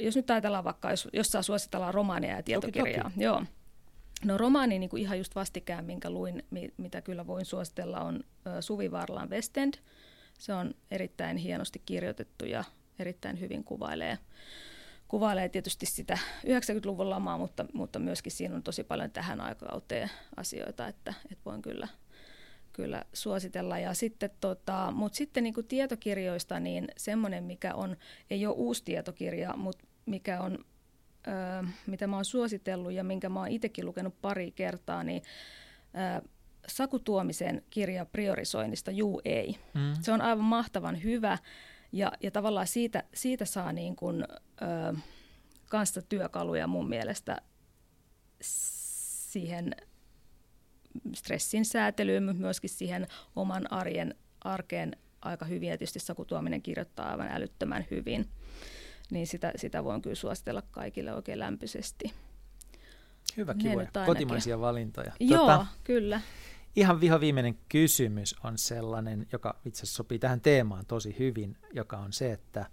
jos 0.00 0.16
nyt 0.16 0.30
ajatellaan 0.30 0.64
vaikka, 0.64 0.90
jos, 0.90 1.08
jos 1.12 1.28
saa 1.28 1.42
suositella 1.42 1.92
romaaneja 1.92 2.36
ja 2.36 2.42
tietokirjaa, 2.42 3.02
toki, 3.02 3.14
toki. 3.14 3.24
joo, 3.24 3.42
No 4.24 4.38
romaani 4.38 4.78
niin 4.78 4.90
kuin 4.90 5.02
ihan 5.02 5.18
just 5.18 5.34
vastikään, 5.34 5.84
minkä 5.84 6.10
luin, 6.10 6.42
mitä 6.76 7.02
kyllä 7.02 7.26
voin 7.26 7.44
suositella, 7.44 8.00
on 8.00 8.20
Suvi 8.60 8.90
Varlan 8.90 9.30
West 9.30 9.56
End. 9.56 9.74
Se 10.38 10.52
on 10.52 10.74
erittäin 10.90 11.36
hienosti 11.36 11.82
kirjoitettu 11.86 12.44
ja 12.44 12.64
erittäin 12.98 13.40
hyvin 13.40 13.64
kuvailee, 13.64 14.18
kuvailee 15.08 15.48
tietysti 15.48 15.86
sitä 15.86 16.18
90-luvun 16.46 17.10
lamaa, 17.10 17.38
mutta, 17.38 17.66
mutta 17.72 17.98
myöskin 17.98 18.32
siinä 18.32 18.56
on 18.56 18.62
tosi 18.62 18.84
paljon 18.84 19.10
tähän 19.10 19.40
aikakauteen 19.40 20.10
asioita, 20.36 20.88
että, 20.88 21.14
että 21.32 21.44
voin 21.44 21.62
kyllä, 21.62 21.88
kyllä 22.72 23.04
suositella. 23.12 23.78
Ja 23.78 23.94
sitten, 23.94 24.30
tota, 24.40 24.92
mutta 24.94 25.16
sitten 25.16 25.44
niin 25.44 25.54
kuin 25.54 25.66
tietokirjoista, 25.66 26.60
niin 26.60 26.88
semmoinen, 26.96 27.44
mikä 27.44 27.74
on, 27.74 27.96
ei 28.30 28.46
ole 28.46 28.54
uusi 28.54 28.84
tietokirja, 28.84 29.56
mutta 29.56 29.84
mikä 30.06 30.40
on 30.40 30.58
mitä 31.86 32.06
mä 32.06 32.16
oon 32.16 32.24
suositellut 32.24 32.92
ja 32.92 33.04
minkä 33.04 33.28
mä 33.28 33.38
oon 33.38 33.48
itsekin 33.48 33.86
lukenut 33.86 34.20
pari 34.20 34.50
kertaa, 34.50 35.04
niin 35.04 35.22
ö, 36.22 36.28
Saku 36.66 36.98
Tuomisen 36.98 37.62
kirja 37.70 38.06
priorisoinnista 38.06 38.90
Juu 38.90 39.20
ei. 39.24 39.56
Mm. 39.74 39.94
Se 40.00 40.12
on 40.12 40.20
aivan 40.20 40.44
mahtavan 40.44 41.02
hyvä 41.02 41.38
ja, 41.92 42.12
ja 42.22 42.30
tavallaan 42.30 42.66
siitä, 42.66 43.04
siitä 43.14 43.44
saa 43.44 43.72
niin 43.72 43.96
kuin, 43.96 44.24
ö, 44.62 44.96
kanssa 45.68 46.02
työkaluja 46.02 46.66
mun 46.66 46.88
mielestä 46.88 47.36
siihen 48.40 49.76
stressin 51.14 51.64
säätelyyn, 51.64 52.24
mutta 52.24 52.40
myöskin 52.40 52.70
siihen 52.70 53.06
oman 53.36 53.72
arjen 53.72 54.14
arkeen 54.44 54.96
aika 55.22 55.44
hyvin. 55.44 55.68
Ja 55.68 55.78
tietysti 55.78 55.98
Saku 55.98 56.24
Tuominen 56.24 56.62
kirjoittaa 56.62 57.10
aivan 57.10 57.28
älyttömän 57.28 57.86
hyvin 57.90 58.28
niin 59.10 59.26
sitä, 59.26 59.52
sitä 59.56 59.84
voin 59.84 60.02
kyllä 60.02 60.16
suositella 60.16 60.62
kaikille 60.70 61.14
oikein 61.14 61.38
lämpöisesti. 61.38 62.12
Hyvä, 63.36 63.54
kivoja. 63.54 63.88
Kotimaisia 64.06 64.60
valintoja. 64.60 65.12
Joo, 65.20 65.38
tota, 65.38 65.66
kyllä. 65.84 66.20
Ihan 66.78 67.00
viho 67.00 67.20
viimeinen 67.20 67.58
kysymys 67.68 68.34
on 68.44 68.58
sellainen, 68.58 69.26
joka 69.32 69.60
itse 69.64 69.78
asiassa 69.82 69.96
sopii 69.96 70.18
tähän 70.18 70.40
teemaan 70.40 70.86
tosi 70.86 71.16
hyvin, 71.18 71.56
joka 71.72 71.96
on 71.96 72.12
se, 72.12 72.32
että 72.32 72.66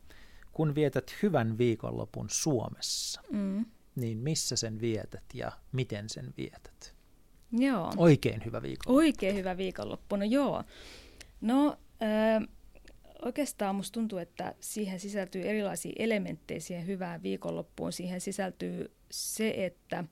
kun 0.51 0.75
vietät 0.75 1.15
hyvän 1.23 1.57
viikonlopun 1.57 2.27
Suomessa, 2.29 3.21
mm. 3.31 3.65
niin 3.95 4.17
missä 4.17 4.55
sen 4.55 4.81
vietät 4.81 5.23
ja 5.33 5.51
miten 5.71 6.09
sen 6.09 6.33
vietät? 6.37 6.95
Joo. 7.51 7.93
Oikein 7.97 8.45
hyvä 8.45 8.61
viikonloppu. 8.61 8.97
Oikein 8.97 9.35
hyvä 9.35 9.57
viikonloppu, 9.57 10.15
no 10.15 10.25
joo. 10.25 10.63
No, 11.41 11.77
äh, 12.01 12.47
oikeastaan 13.21 13.75
musta 13.75 13.93
tuntuu, 13.93 14.19
että 14.19 14.55
siihen 14.59 14.99
sisältyy 14.99 15.41
erilaisia 15.41 15.93
elementtejä 15.99 16.59
siihen 16.59 16.87
hyvään 16.87 17.23
viikonloppuun. 17.23 17.93
Siihen 17.93 18.21
sisältyy 18.21 18.91
se, 19.11 19.53
että 19.57 20.03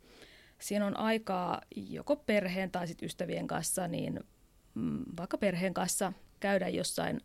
siinä 0.63 0.85
on 0.85 0.97
aikaa 0.97 1.61
joko 1.75 2.15
perheen 2.15 2.71
tai 2.71 2.87
sit 2.87 3.03
ystävien 3.03 3.47
kanssa, 3.47 3.87
niin 3.87 4.19
mm, 4.73 5.03
vaikka 5.17 5.37
perheen 5.37 5.73
kanssa 5.73 6.13
käydä 6.39 6.67
jossain, 6.67 7.21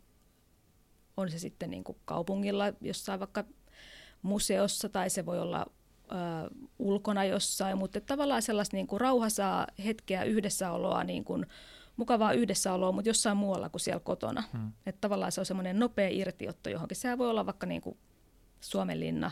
on 1.17 1.31
se 1.31 1.39
sitten 1.39 1.71
niin 1.71 1.85
kuin 1.85 1.99
kaupungilla, 2.05 2.65
jossain 2.81 3.21
vaikka 3.21 3.45
museossa 4.23 4.89
tai 4.89 5.11
se 5.11 5.27
voi 5.27 5.39
olla 5.39 5.67
ö, 6.05 6.15
ulkona 6.79 7.25
jossain, 7.25 7.79
mutta 7.79 8.01
tavallaan 8.01 8.43
sellaista 8.43 8.77
niin 8.77 8.87
kuin 8.87 9.01
rauhasaa 9.01 9.67
hetkeä 9.85 10.25
yhdessäoloa 10.25 11.05
niin 11.05 11.25
kuin, 11.25 11.47
mukavaa 11.97 12.33
yhdessäoloa, 12.33 12.93
mutta 12.93 13.09
jossain 13.09 13.37
muualla 13.37 13.69
kuin 13.69 13.81
siellä 13.81 14.01
kotona. 14.01 14.43
Hmm. 14.53 14.73
Että 14.87 15.01
tavallaan 15.01 15.33
se 15.33 15.41
on 15.41 15.47
semmoinen 15.47 15.79
nopea 15.79 16.09
irtiotto 16.09 16.71
johonkin. 16.71 16.97
Se 16.97 17.19
voi 17.19 17.31
olla 17.31 17.47
vaikka 17.47 17.67
niin 17.67 17.83
kuin 17.83 17.99
Suomenlinna 18.61 19.31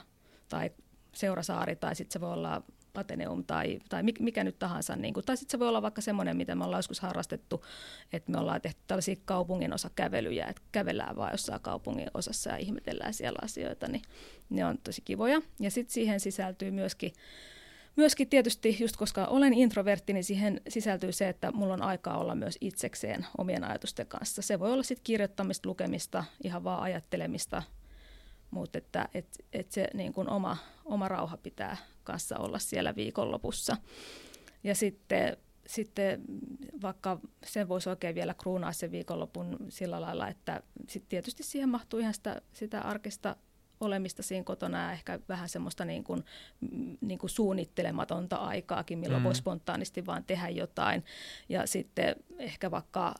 tai 0.48 0.70
Seurasaari 1.12 1.76
tai 1.76 1.94
sitten 1.94 2.12
se 2.12 2.20
voi 2.20 2.32
olla 2.32 2.62
Ateneum 2.98 3.44
tai, 3.44 3.78
tai 3.88 4.02
mikä 4.02 4.44
nyt 4.44 4.58
tahansa. 4.58 4.96
Niin 4.96 5.14
kuin, 5.14 5.26
tai 5.26 5.36
sitten 5.36 5.50
se 5.50 5.58
voi 5.58 5.68
olla 5.68 5.82
vaikka 5.82 6.00
semmoinen, 6.00 6.36
mitä 6.36 6.54
me 6.54 6.64
ollaan 6.64 6.78
joskus 6.78 7.00
harrastettu, 7.00 7.64
että 8.12 8.32
me 8.32 8.38
ollaan 8.38 8.60
tehty 8.60 8.80
tällaisia 8.86 9.16
kaupungin 9.24 9.74
osakävelyjä, 9.74 10.46
että 10.46 10.62
kävellään 10.72 11.16
vaan 11.16 11.32
jossain 11.32 11.60
kaupungin 11.60 12.10
osassa 12.14 12.50
ja 12.50 12.56
ihmetellään 12.56 13.14
siellä 13.14 13.38
asioita, 13.42 13.88
niin 13.88 14.02
ne 14.50 14.64
on 14.64 14.78
tosi 14.78 15.02
kivoja. 15.04 15.42
Ja 15.60 15.70
sitten 15.70 15.94
siihen 15.94 16.20
sisältyy 16.20 16.70
myöskin 16.70 17.12
myöskin 17.96 18.28
tietysti, 18.28 18.76
just 18.80 18.96
koska 18.96 19.24
olen 19.24 19.54
introvertti, 19.54 20.12
niin 20.12 20.24
siihen 20.24 20.60
sisältyy 20.68 21.12
se, 21.12 21.28
että 21.28 21.52
mulla 21.52 21.74
on 21.74 21.82
aikaa 21.82 22.18
olla 22.18 22.34
myös 22.34 22.58
itsekseen 22.60 23.26
omien 23.38 23.64
ajatusten 23.64 24.06
kanssa. 24.06 24.42
Se 24.42 24.60
voi 24.60 24.72
olla 24.72 24.82
sitten 24.82 25.04
kirjoittamista, 25.04 25.68
lukemista, 25.68 26.24
ihan 26.44 26.64
vaan 26.64 26.82
ajattelemista, 26.82 27.62
mutta 28.50 28.78
että 28.78 29.08
et, 29.14 29.26
et 29.52 29.72
se 29.72 29.88
niin 29.94 30.12
kuin 30.12 30.28
oma, 30.28 30.56
oma 30.84 31.08
rauha 31.08 31.36
pitää 31.36 31.76
kanssa 32.04 32.38
olla 32.38 32.58
siellä 32.58 32.96
viikonlopussa. 32.96 33.76
Ja 34.64 34.74
sitten, 34.74 35.36
sitten 35.66 36.22
vaikka 36.82 37.20
sen 37.44 37.68
voisi 37.68 37.88
oikein 37.88 38.14
vielä 38.14 38.34
kruunaa 38.34 38.72
sen 38.72 38.92
viikonlopun 38.92 39.56
sillä 39.68 40.00
lailla, 40.00 40.28
että 40.28 40.62
sit 40.88 41.08
tietysti 41.08 41.42
siihen 41.42 41.68
mahtuu 41.68 42.00
ihan 42.00 42.14
sitä, 42.14 42.42
sitä 42.52 42.80
arkista 42.80 43.36
olemista 43.80 44.22
siinä 44.22 44.44
kotona 44.44 44.82
ja 44.82 44.92
ehkä 44.92 45.20
vähän 45.28 45.48
semmoista 45.48 45.84
niin 45.84 46.04
kuin, 46.04 46.24
niin 47.00 47.18
kuin 47.18 47.30
suunnittelematonta 47.30 48.36
aikaakin, 48.36 48.98
milloin 48.98 49.22
mm. 49.22 49.24
voi 49.24 49.34
spontaanisti 49.34 50.06
vaan 50.06 50.24
tehdä 50.24 50.48
jotain. 50.48 51.04
Ja 51.48 51.66
sitten 51.66 52.16
ehkä 52.38 52.70
vaikka 52.70 53.14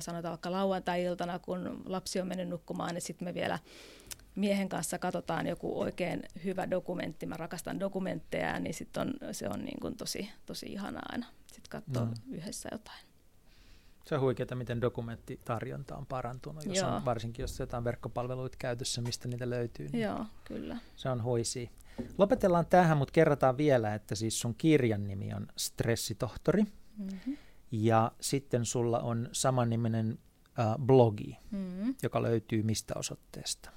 sanotaan 0.00 0.32
vaikka 0.32 0.52
lauantai-iltana, 0.52 1.38
kun 1.38 1.82
lapsi 1.86 2.20
on 2.20 2.26
mennyt 2.26 2.48
nukkumaan, 2.48 2.94
niin 2.94 3.02
sitten 3.02 3.28
me 3.28 3.34
vielä 3.34 3.58
miehen 4.34 4.68
kanssa 4.68 4.98
katsotaan 4.98 5.46
joku 5.46 5.80
oikein 5.80 6.22
hyvä 6.44 6.70
dokumentti. 6.70 7.26
Mä 7.26 7.36
rakastan 7.36 7.80
dokumentteja, 7.80 8.60
niin 8.60 8.74
sit 8.74 8.96
on, 8.96 9.14
se 9.32 9.48
on 9.48 9.64
niin 9.64 9.80
kuin 9.80 9.96
tosi, 9.96 10.30
tosi 10.46 10.66
ihanaa 10.66 11.02
aina 11.08 11.26
sitten 11.52 11.82
katsoa 11.82 12.04
mm. 12.04 12.34
yhdessä 12.34 12.68
jotain. 12.72 13.10
Se 14.04 14.14
on 14.14 14.20
huikeaa, 14.20 14.54
miten 14.54 14.80
dokumenttitarjonta 14.80 15.96
on 15.96 16.06
parantunut, 16.06 16.66
jos 16.66 16.82
on, 16.82 17.04
varsinkin 17.04 17.42
jos 17.42 17.58
jotain 17.58 17.84
verkkopalveluita 17.84 18.56
käytössä, 18.58 19.02
mistä 19.02 19.28
niitä 19.28 19.50
löytyy. 19.50 19.88
Niin 19.88 20.02
Joo, 20.02 20.26
kyllä. 20.44 20.78
Se 20.96 21.08
on 21.08 21.20
hoisi. 21.20 21.70
Lopetellaan 22.18 22.66
tähän, 22.66 22.96
mutta 22.96 23.12
kerrotaan 23.12 23.56
vielä, 23.56 23.94
että 23.94 24.14
siis 24.14 24.40
sun 24.40 24.54
kirjan 24.54 25.06
nimi 25.06 25.34
on 25.34 25.46
Stressitohtori. 25.56 26.62
Mm-hmm. 26.96 27.36
Ja 27.70 28.12
sitten 28.20 28.64
sulla 28.64 29.00
on 29.00 29.28
samanniminen 29.32 30.18
äh, 30.58 30.74
blogi, 30.78 31.38
mm-hmm. 31.50 31.94
joka 32.02 32.22
löytyy 32.22 32.62
mistä 32.62 32.94
osoitteesta. 32.96 33.70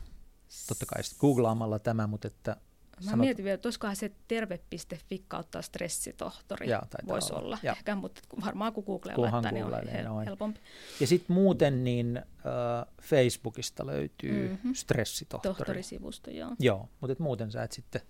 Totta 0.68 0.86
kai 0.86 1.02
googlaamalla 1.20 1.80
tämä, 1.80 2.08
mutta 2.08 2.28
että 2.28 2.58
Mä 2.96 3.02
Sanot... 3.10 3.20
mietin 3.20 3.46
vielä, 3.46 3.56
että 3.56 3.68
olisikohan 3.68 3.96
se 3.96 4.12
terve.fi 4.28 5.24
kautta 5.28 5.62
stressitohtori 5.62 6.70
Jaa, 6.70 6.88
voisi 7.08 7.34
olla. 7.34 7.44
olla. 7.44 7.58
Ja. 7.64 7.72
Ehkä, 7.72 7.96
mutta 7.96 8.22
varmaan 8.46 8.74
kun 8.74 8.84
Google 8.84 9.14
laittaa, 9.18 9.52
niin 9.52 9.66
on 9.66 9.74
hel- 9.74 10.08
noin. 10.08 10.26
helpompi. 10.28 10.60
Ja 11.00 11.08
sitten 11.08 11.34
muuten 11.34 11.84
niin 11.84 12.18
äh, 12.18 12.94
Facebookista 13.02 13.86
löytyy 13.86 14.50
mm-hmm. 14.50 14.74
stressitohtori. 14.74 15.56
Tohtorisivusto, 15.56 16.32
joo. 16.32 16.52
Joo, 16.60 16.90
mutta 17.02 17.24
muuten 17.24 17.52
sä 17.52 17.64
et 17.64 17.72
sitten 17.72 18.02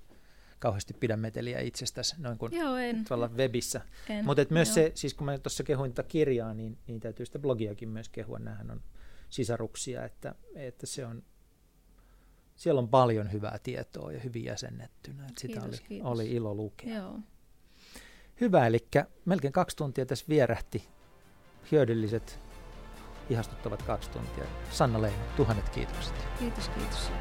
kauheasti 0.60 0.94
pidä 0.94 1.18
meteliä 1.18 1.60
itsestäsi 1.60 2.15
noin 2.18 2.38
kuin 2.38 2.53
Joo, 2.56 2.78
en. 2.78 3.06
tuolla 3.06 3.28
webissä. 3.28 3.82
Mutta 4.24 4.45
myös 4.49 4.68
joo. 4.68 4.74
se, 4.74 4.91
siis 4.95 5.14
kun 5.14 5.26
mä 5.26 5.38
tuossa 5.38 5.64
kehuin 5.64 5.94
tätä 5.94 6.10
kirjaa, 6.10 6.53
niin, 6.53 6.78
niin 6.88 6.99
täytyy 6.99 7.26
sitä 7.26 7.40
blogiakin 7.40 7.90
myös 7.90 8.10
kehua. 8.10 8.40
Nämähän 8.40 8.72
on 8.72 8.82
sisaruksia, 9.30 10.06
että, 10.06 10.36
että 10.56 10.86
se 10.86 11.06
on 11.06 11.24
siellä 12.56 12.80
on 12.80 12.90
paljon 12.90 13.32
hyvää 13.32 13.60
tietoa 13.64 14.12
ja 14.12 14.20
hyvin 14.20 14.44
jäsennettynä. 14.44 15.24
Että 15.28 15.42
sitä 15.42 15.60
kiitos, 15.60 15.80
oli, 15.80 15.88
kiitos. 15.88 16.12
oli 16.12 16.32
ilo 16.32 16.56
lukea. 16.56 16.96
Joo. 16.96 17.20
Hyvä, 18.42 18.68
eli 18.68 18.88
melkein 19.26 19.54
kaksi 19.54 19.78
tuntia 19.78 20.06
tässä 20.06 20.26
vierähti. 20.30 20.88
Hyödylliset, 21.72 22.40
ihastuttavat 23.30 23.82
kaksi 23.82 24.10
tuntia. 24.10 24.44
Sanna 24.72 25.02
Leino, 25.02 25.24
tuhannet 25.36 25.70
kiitokset. 25.70 26.16
Kiitos, 26.40 26.70
kiitos. 26.70 27.12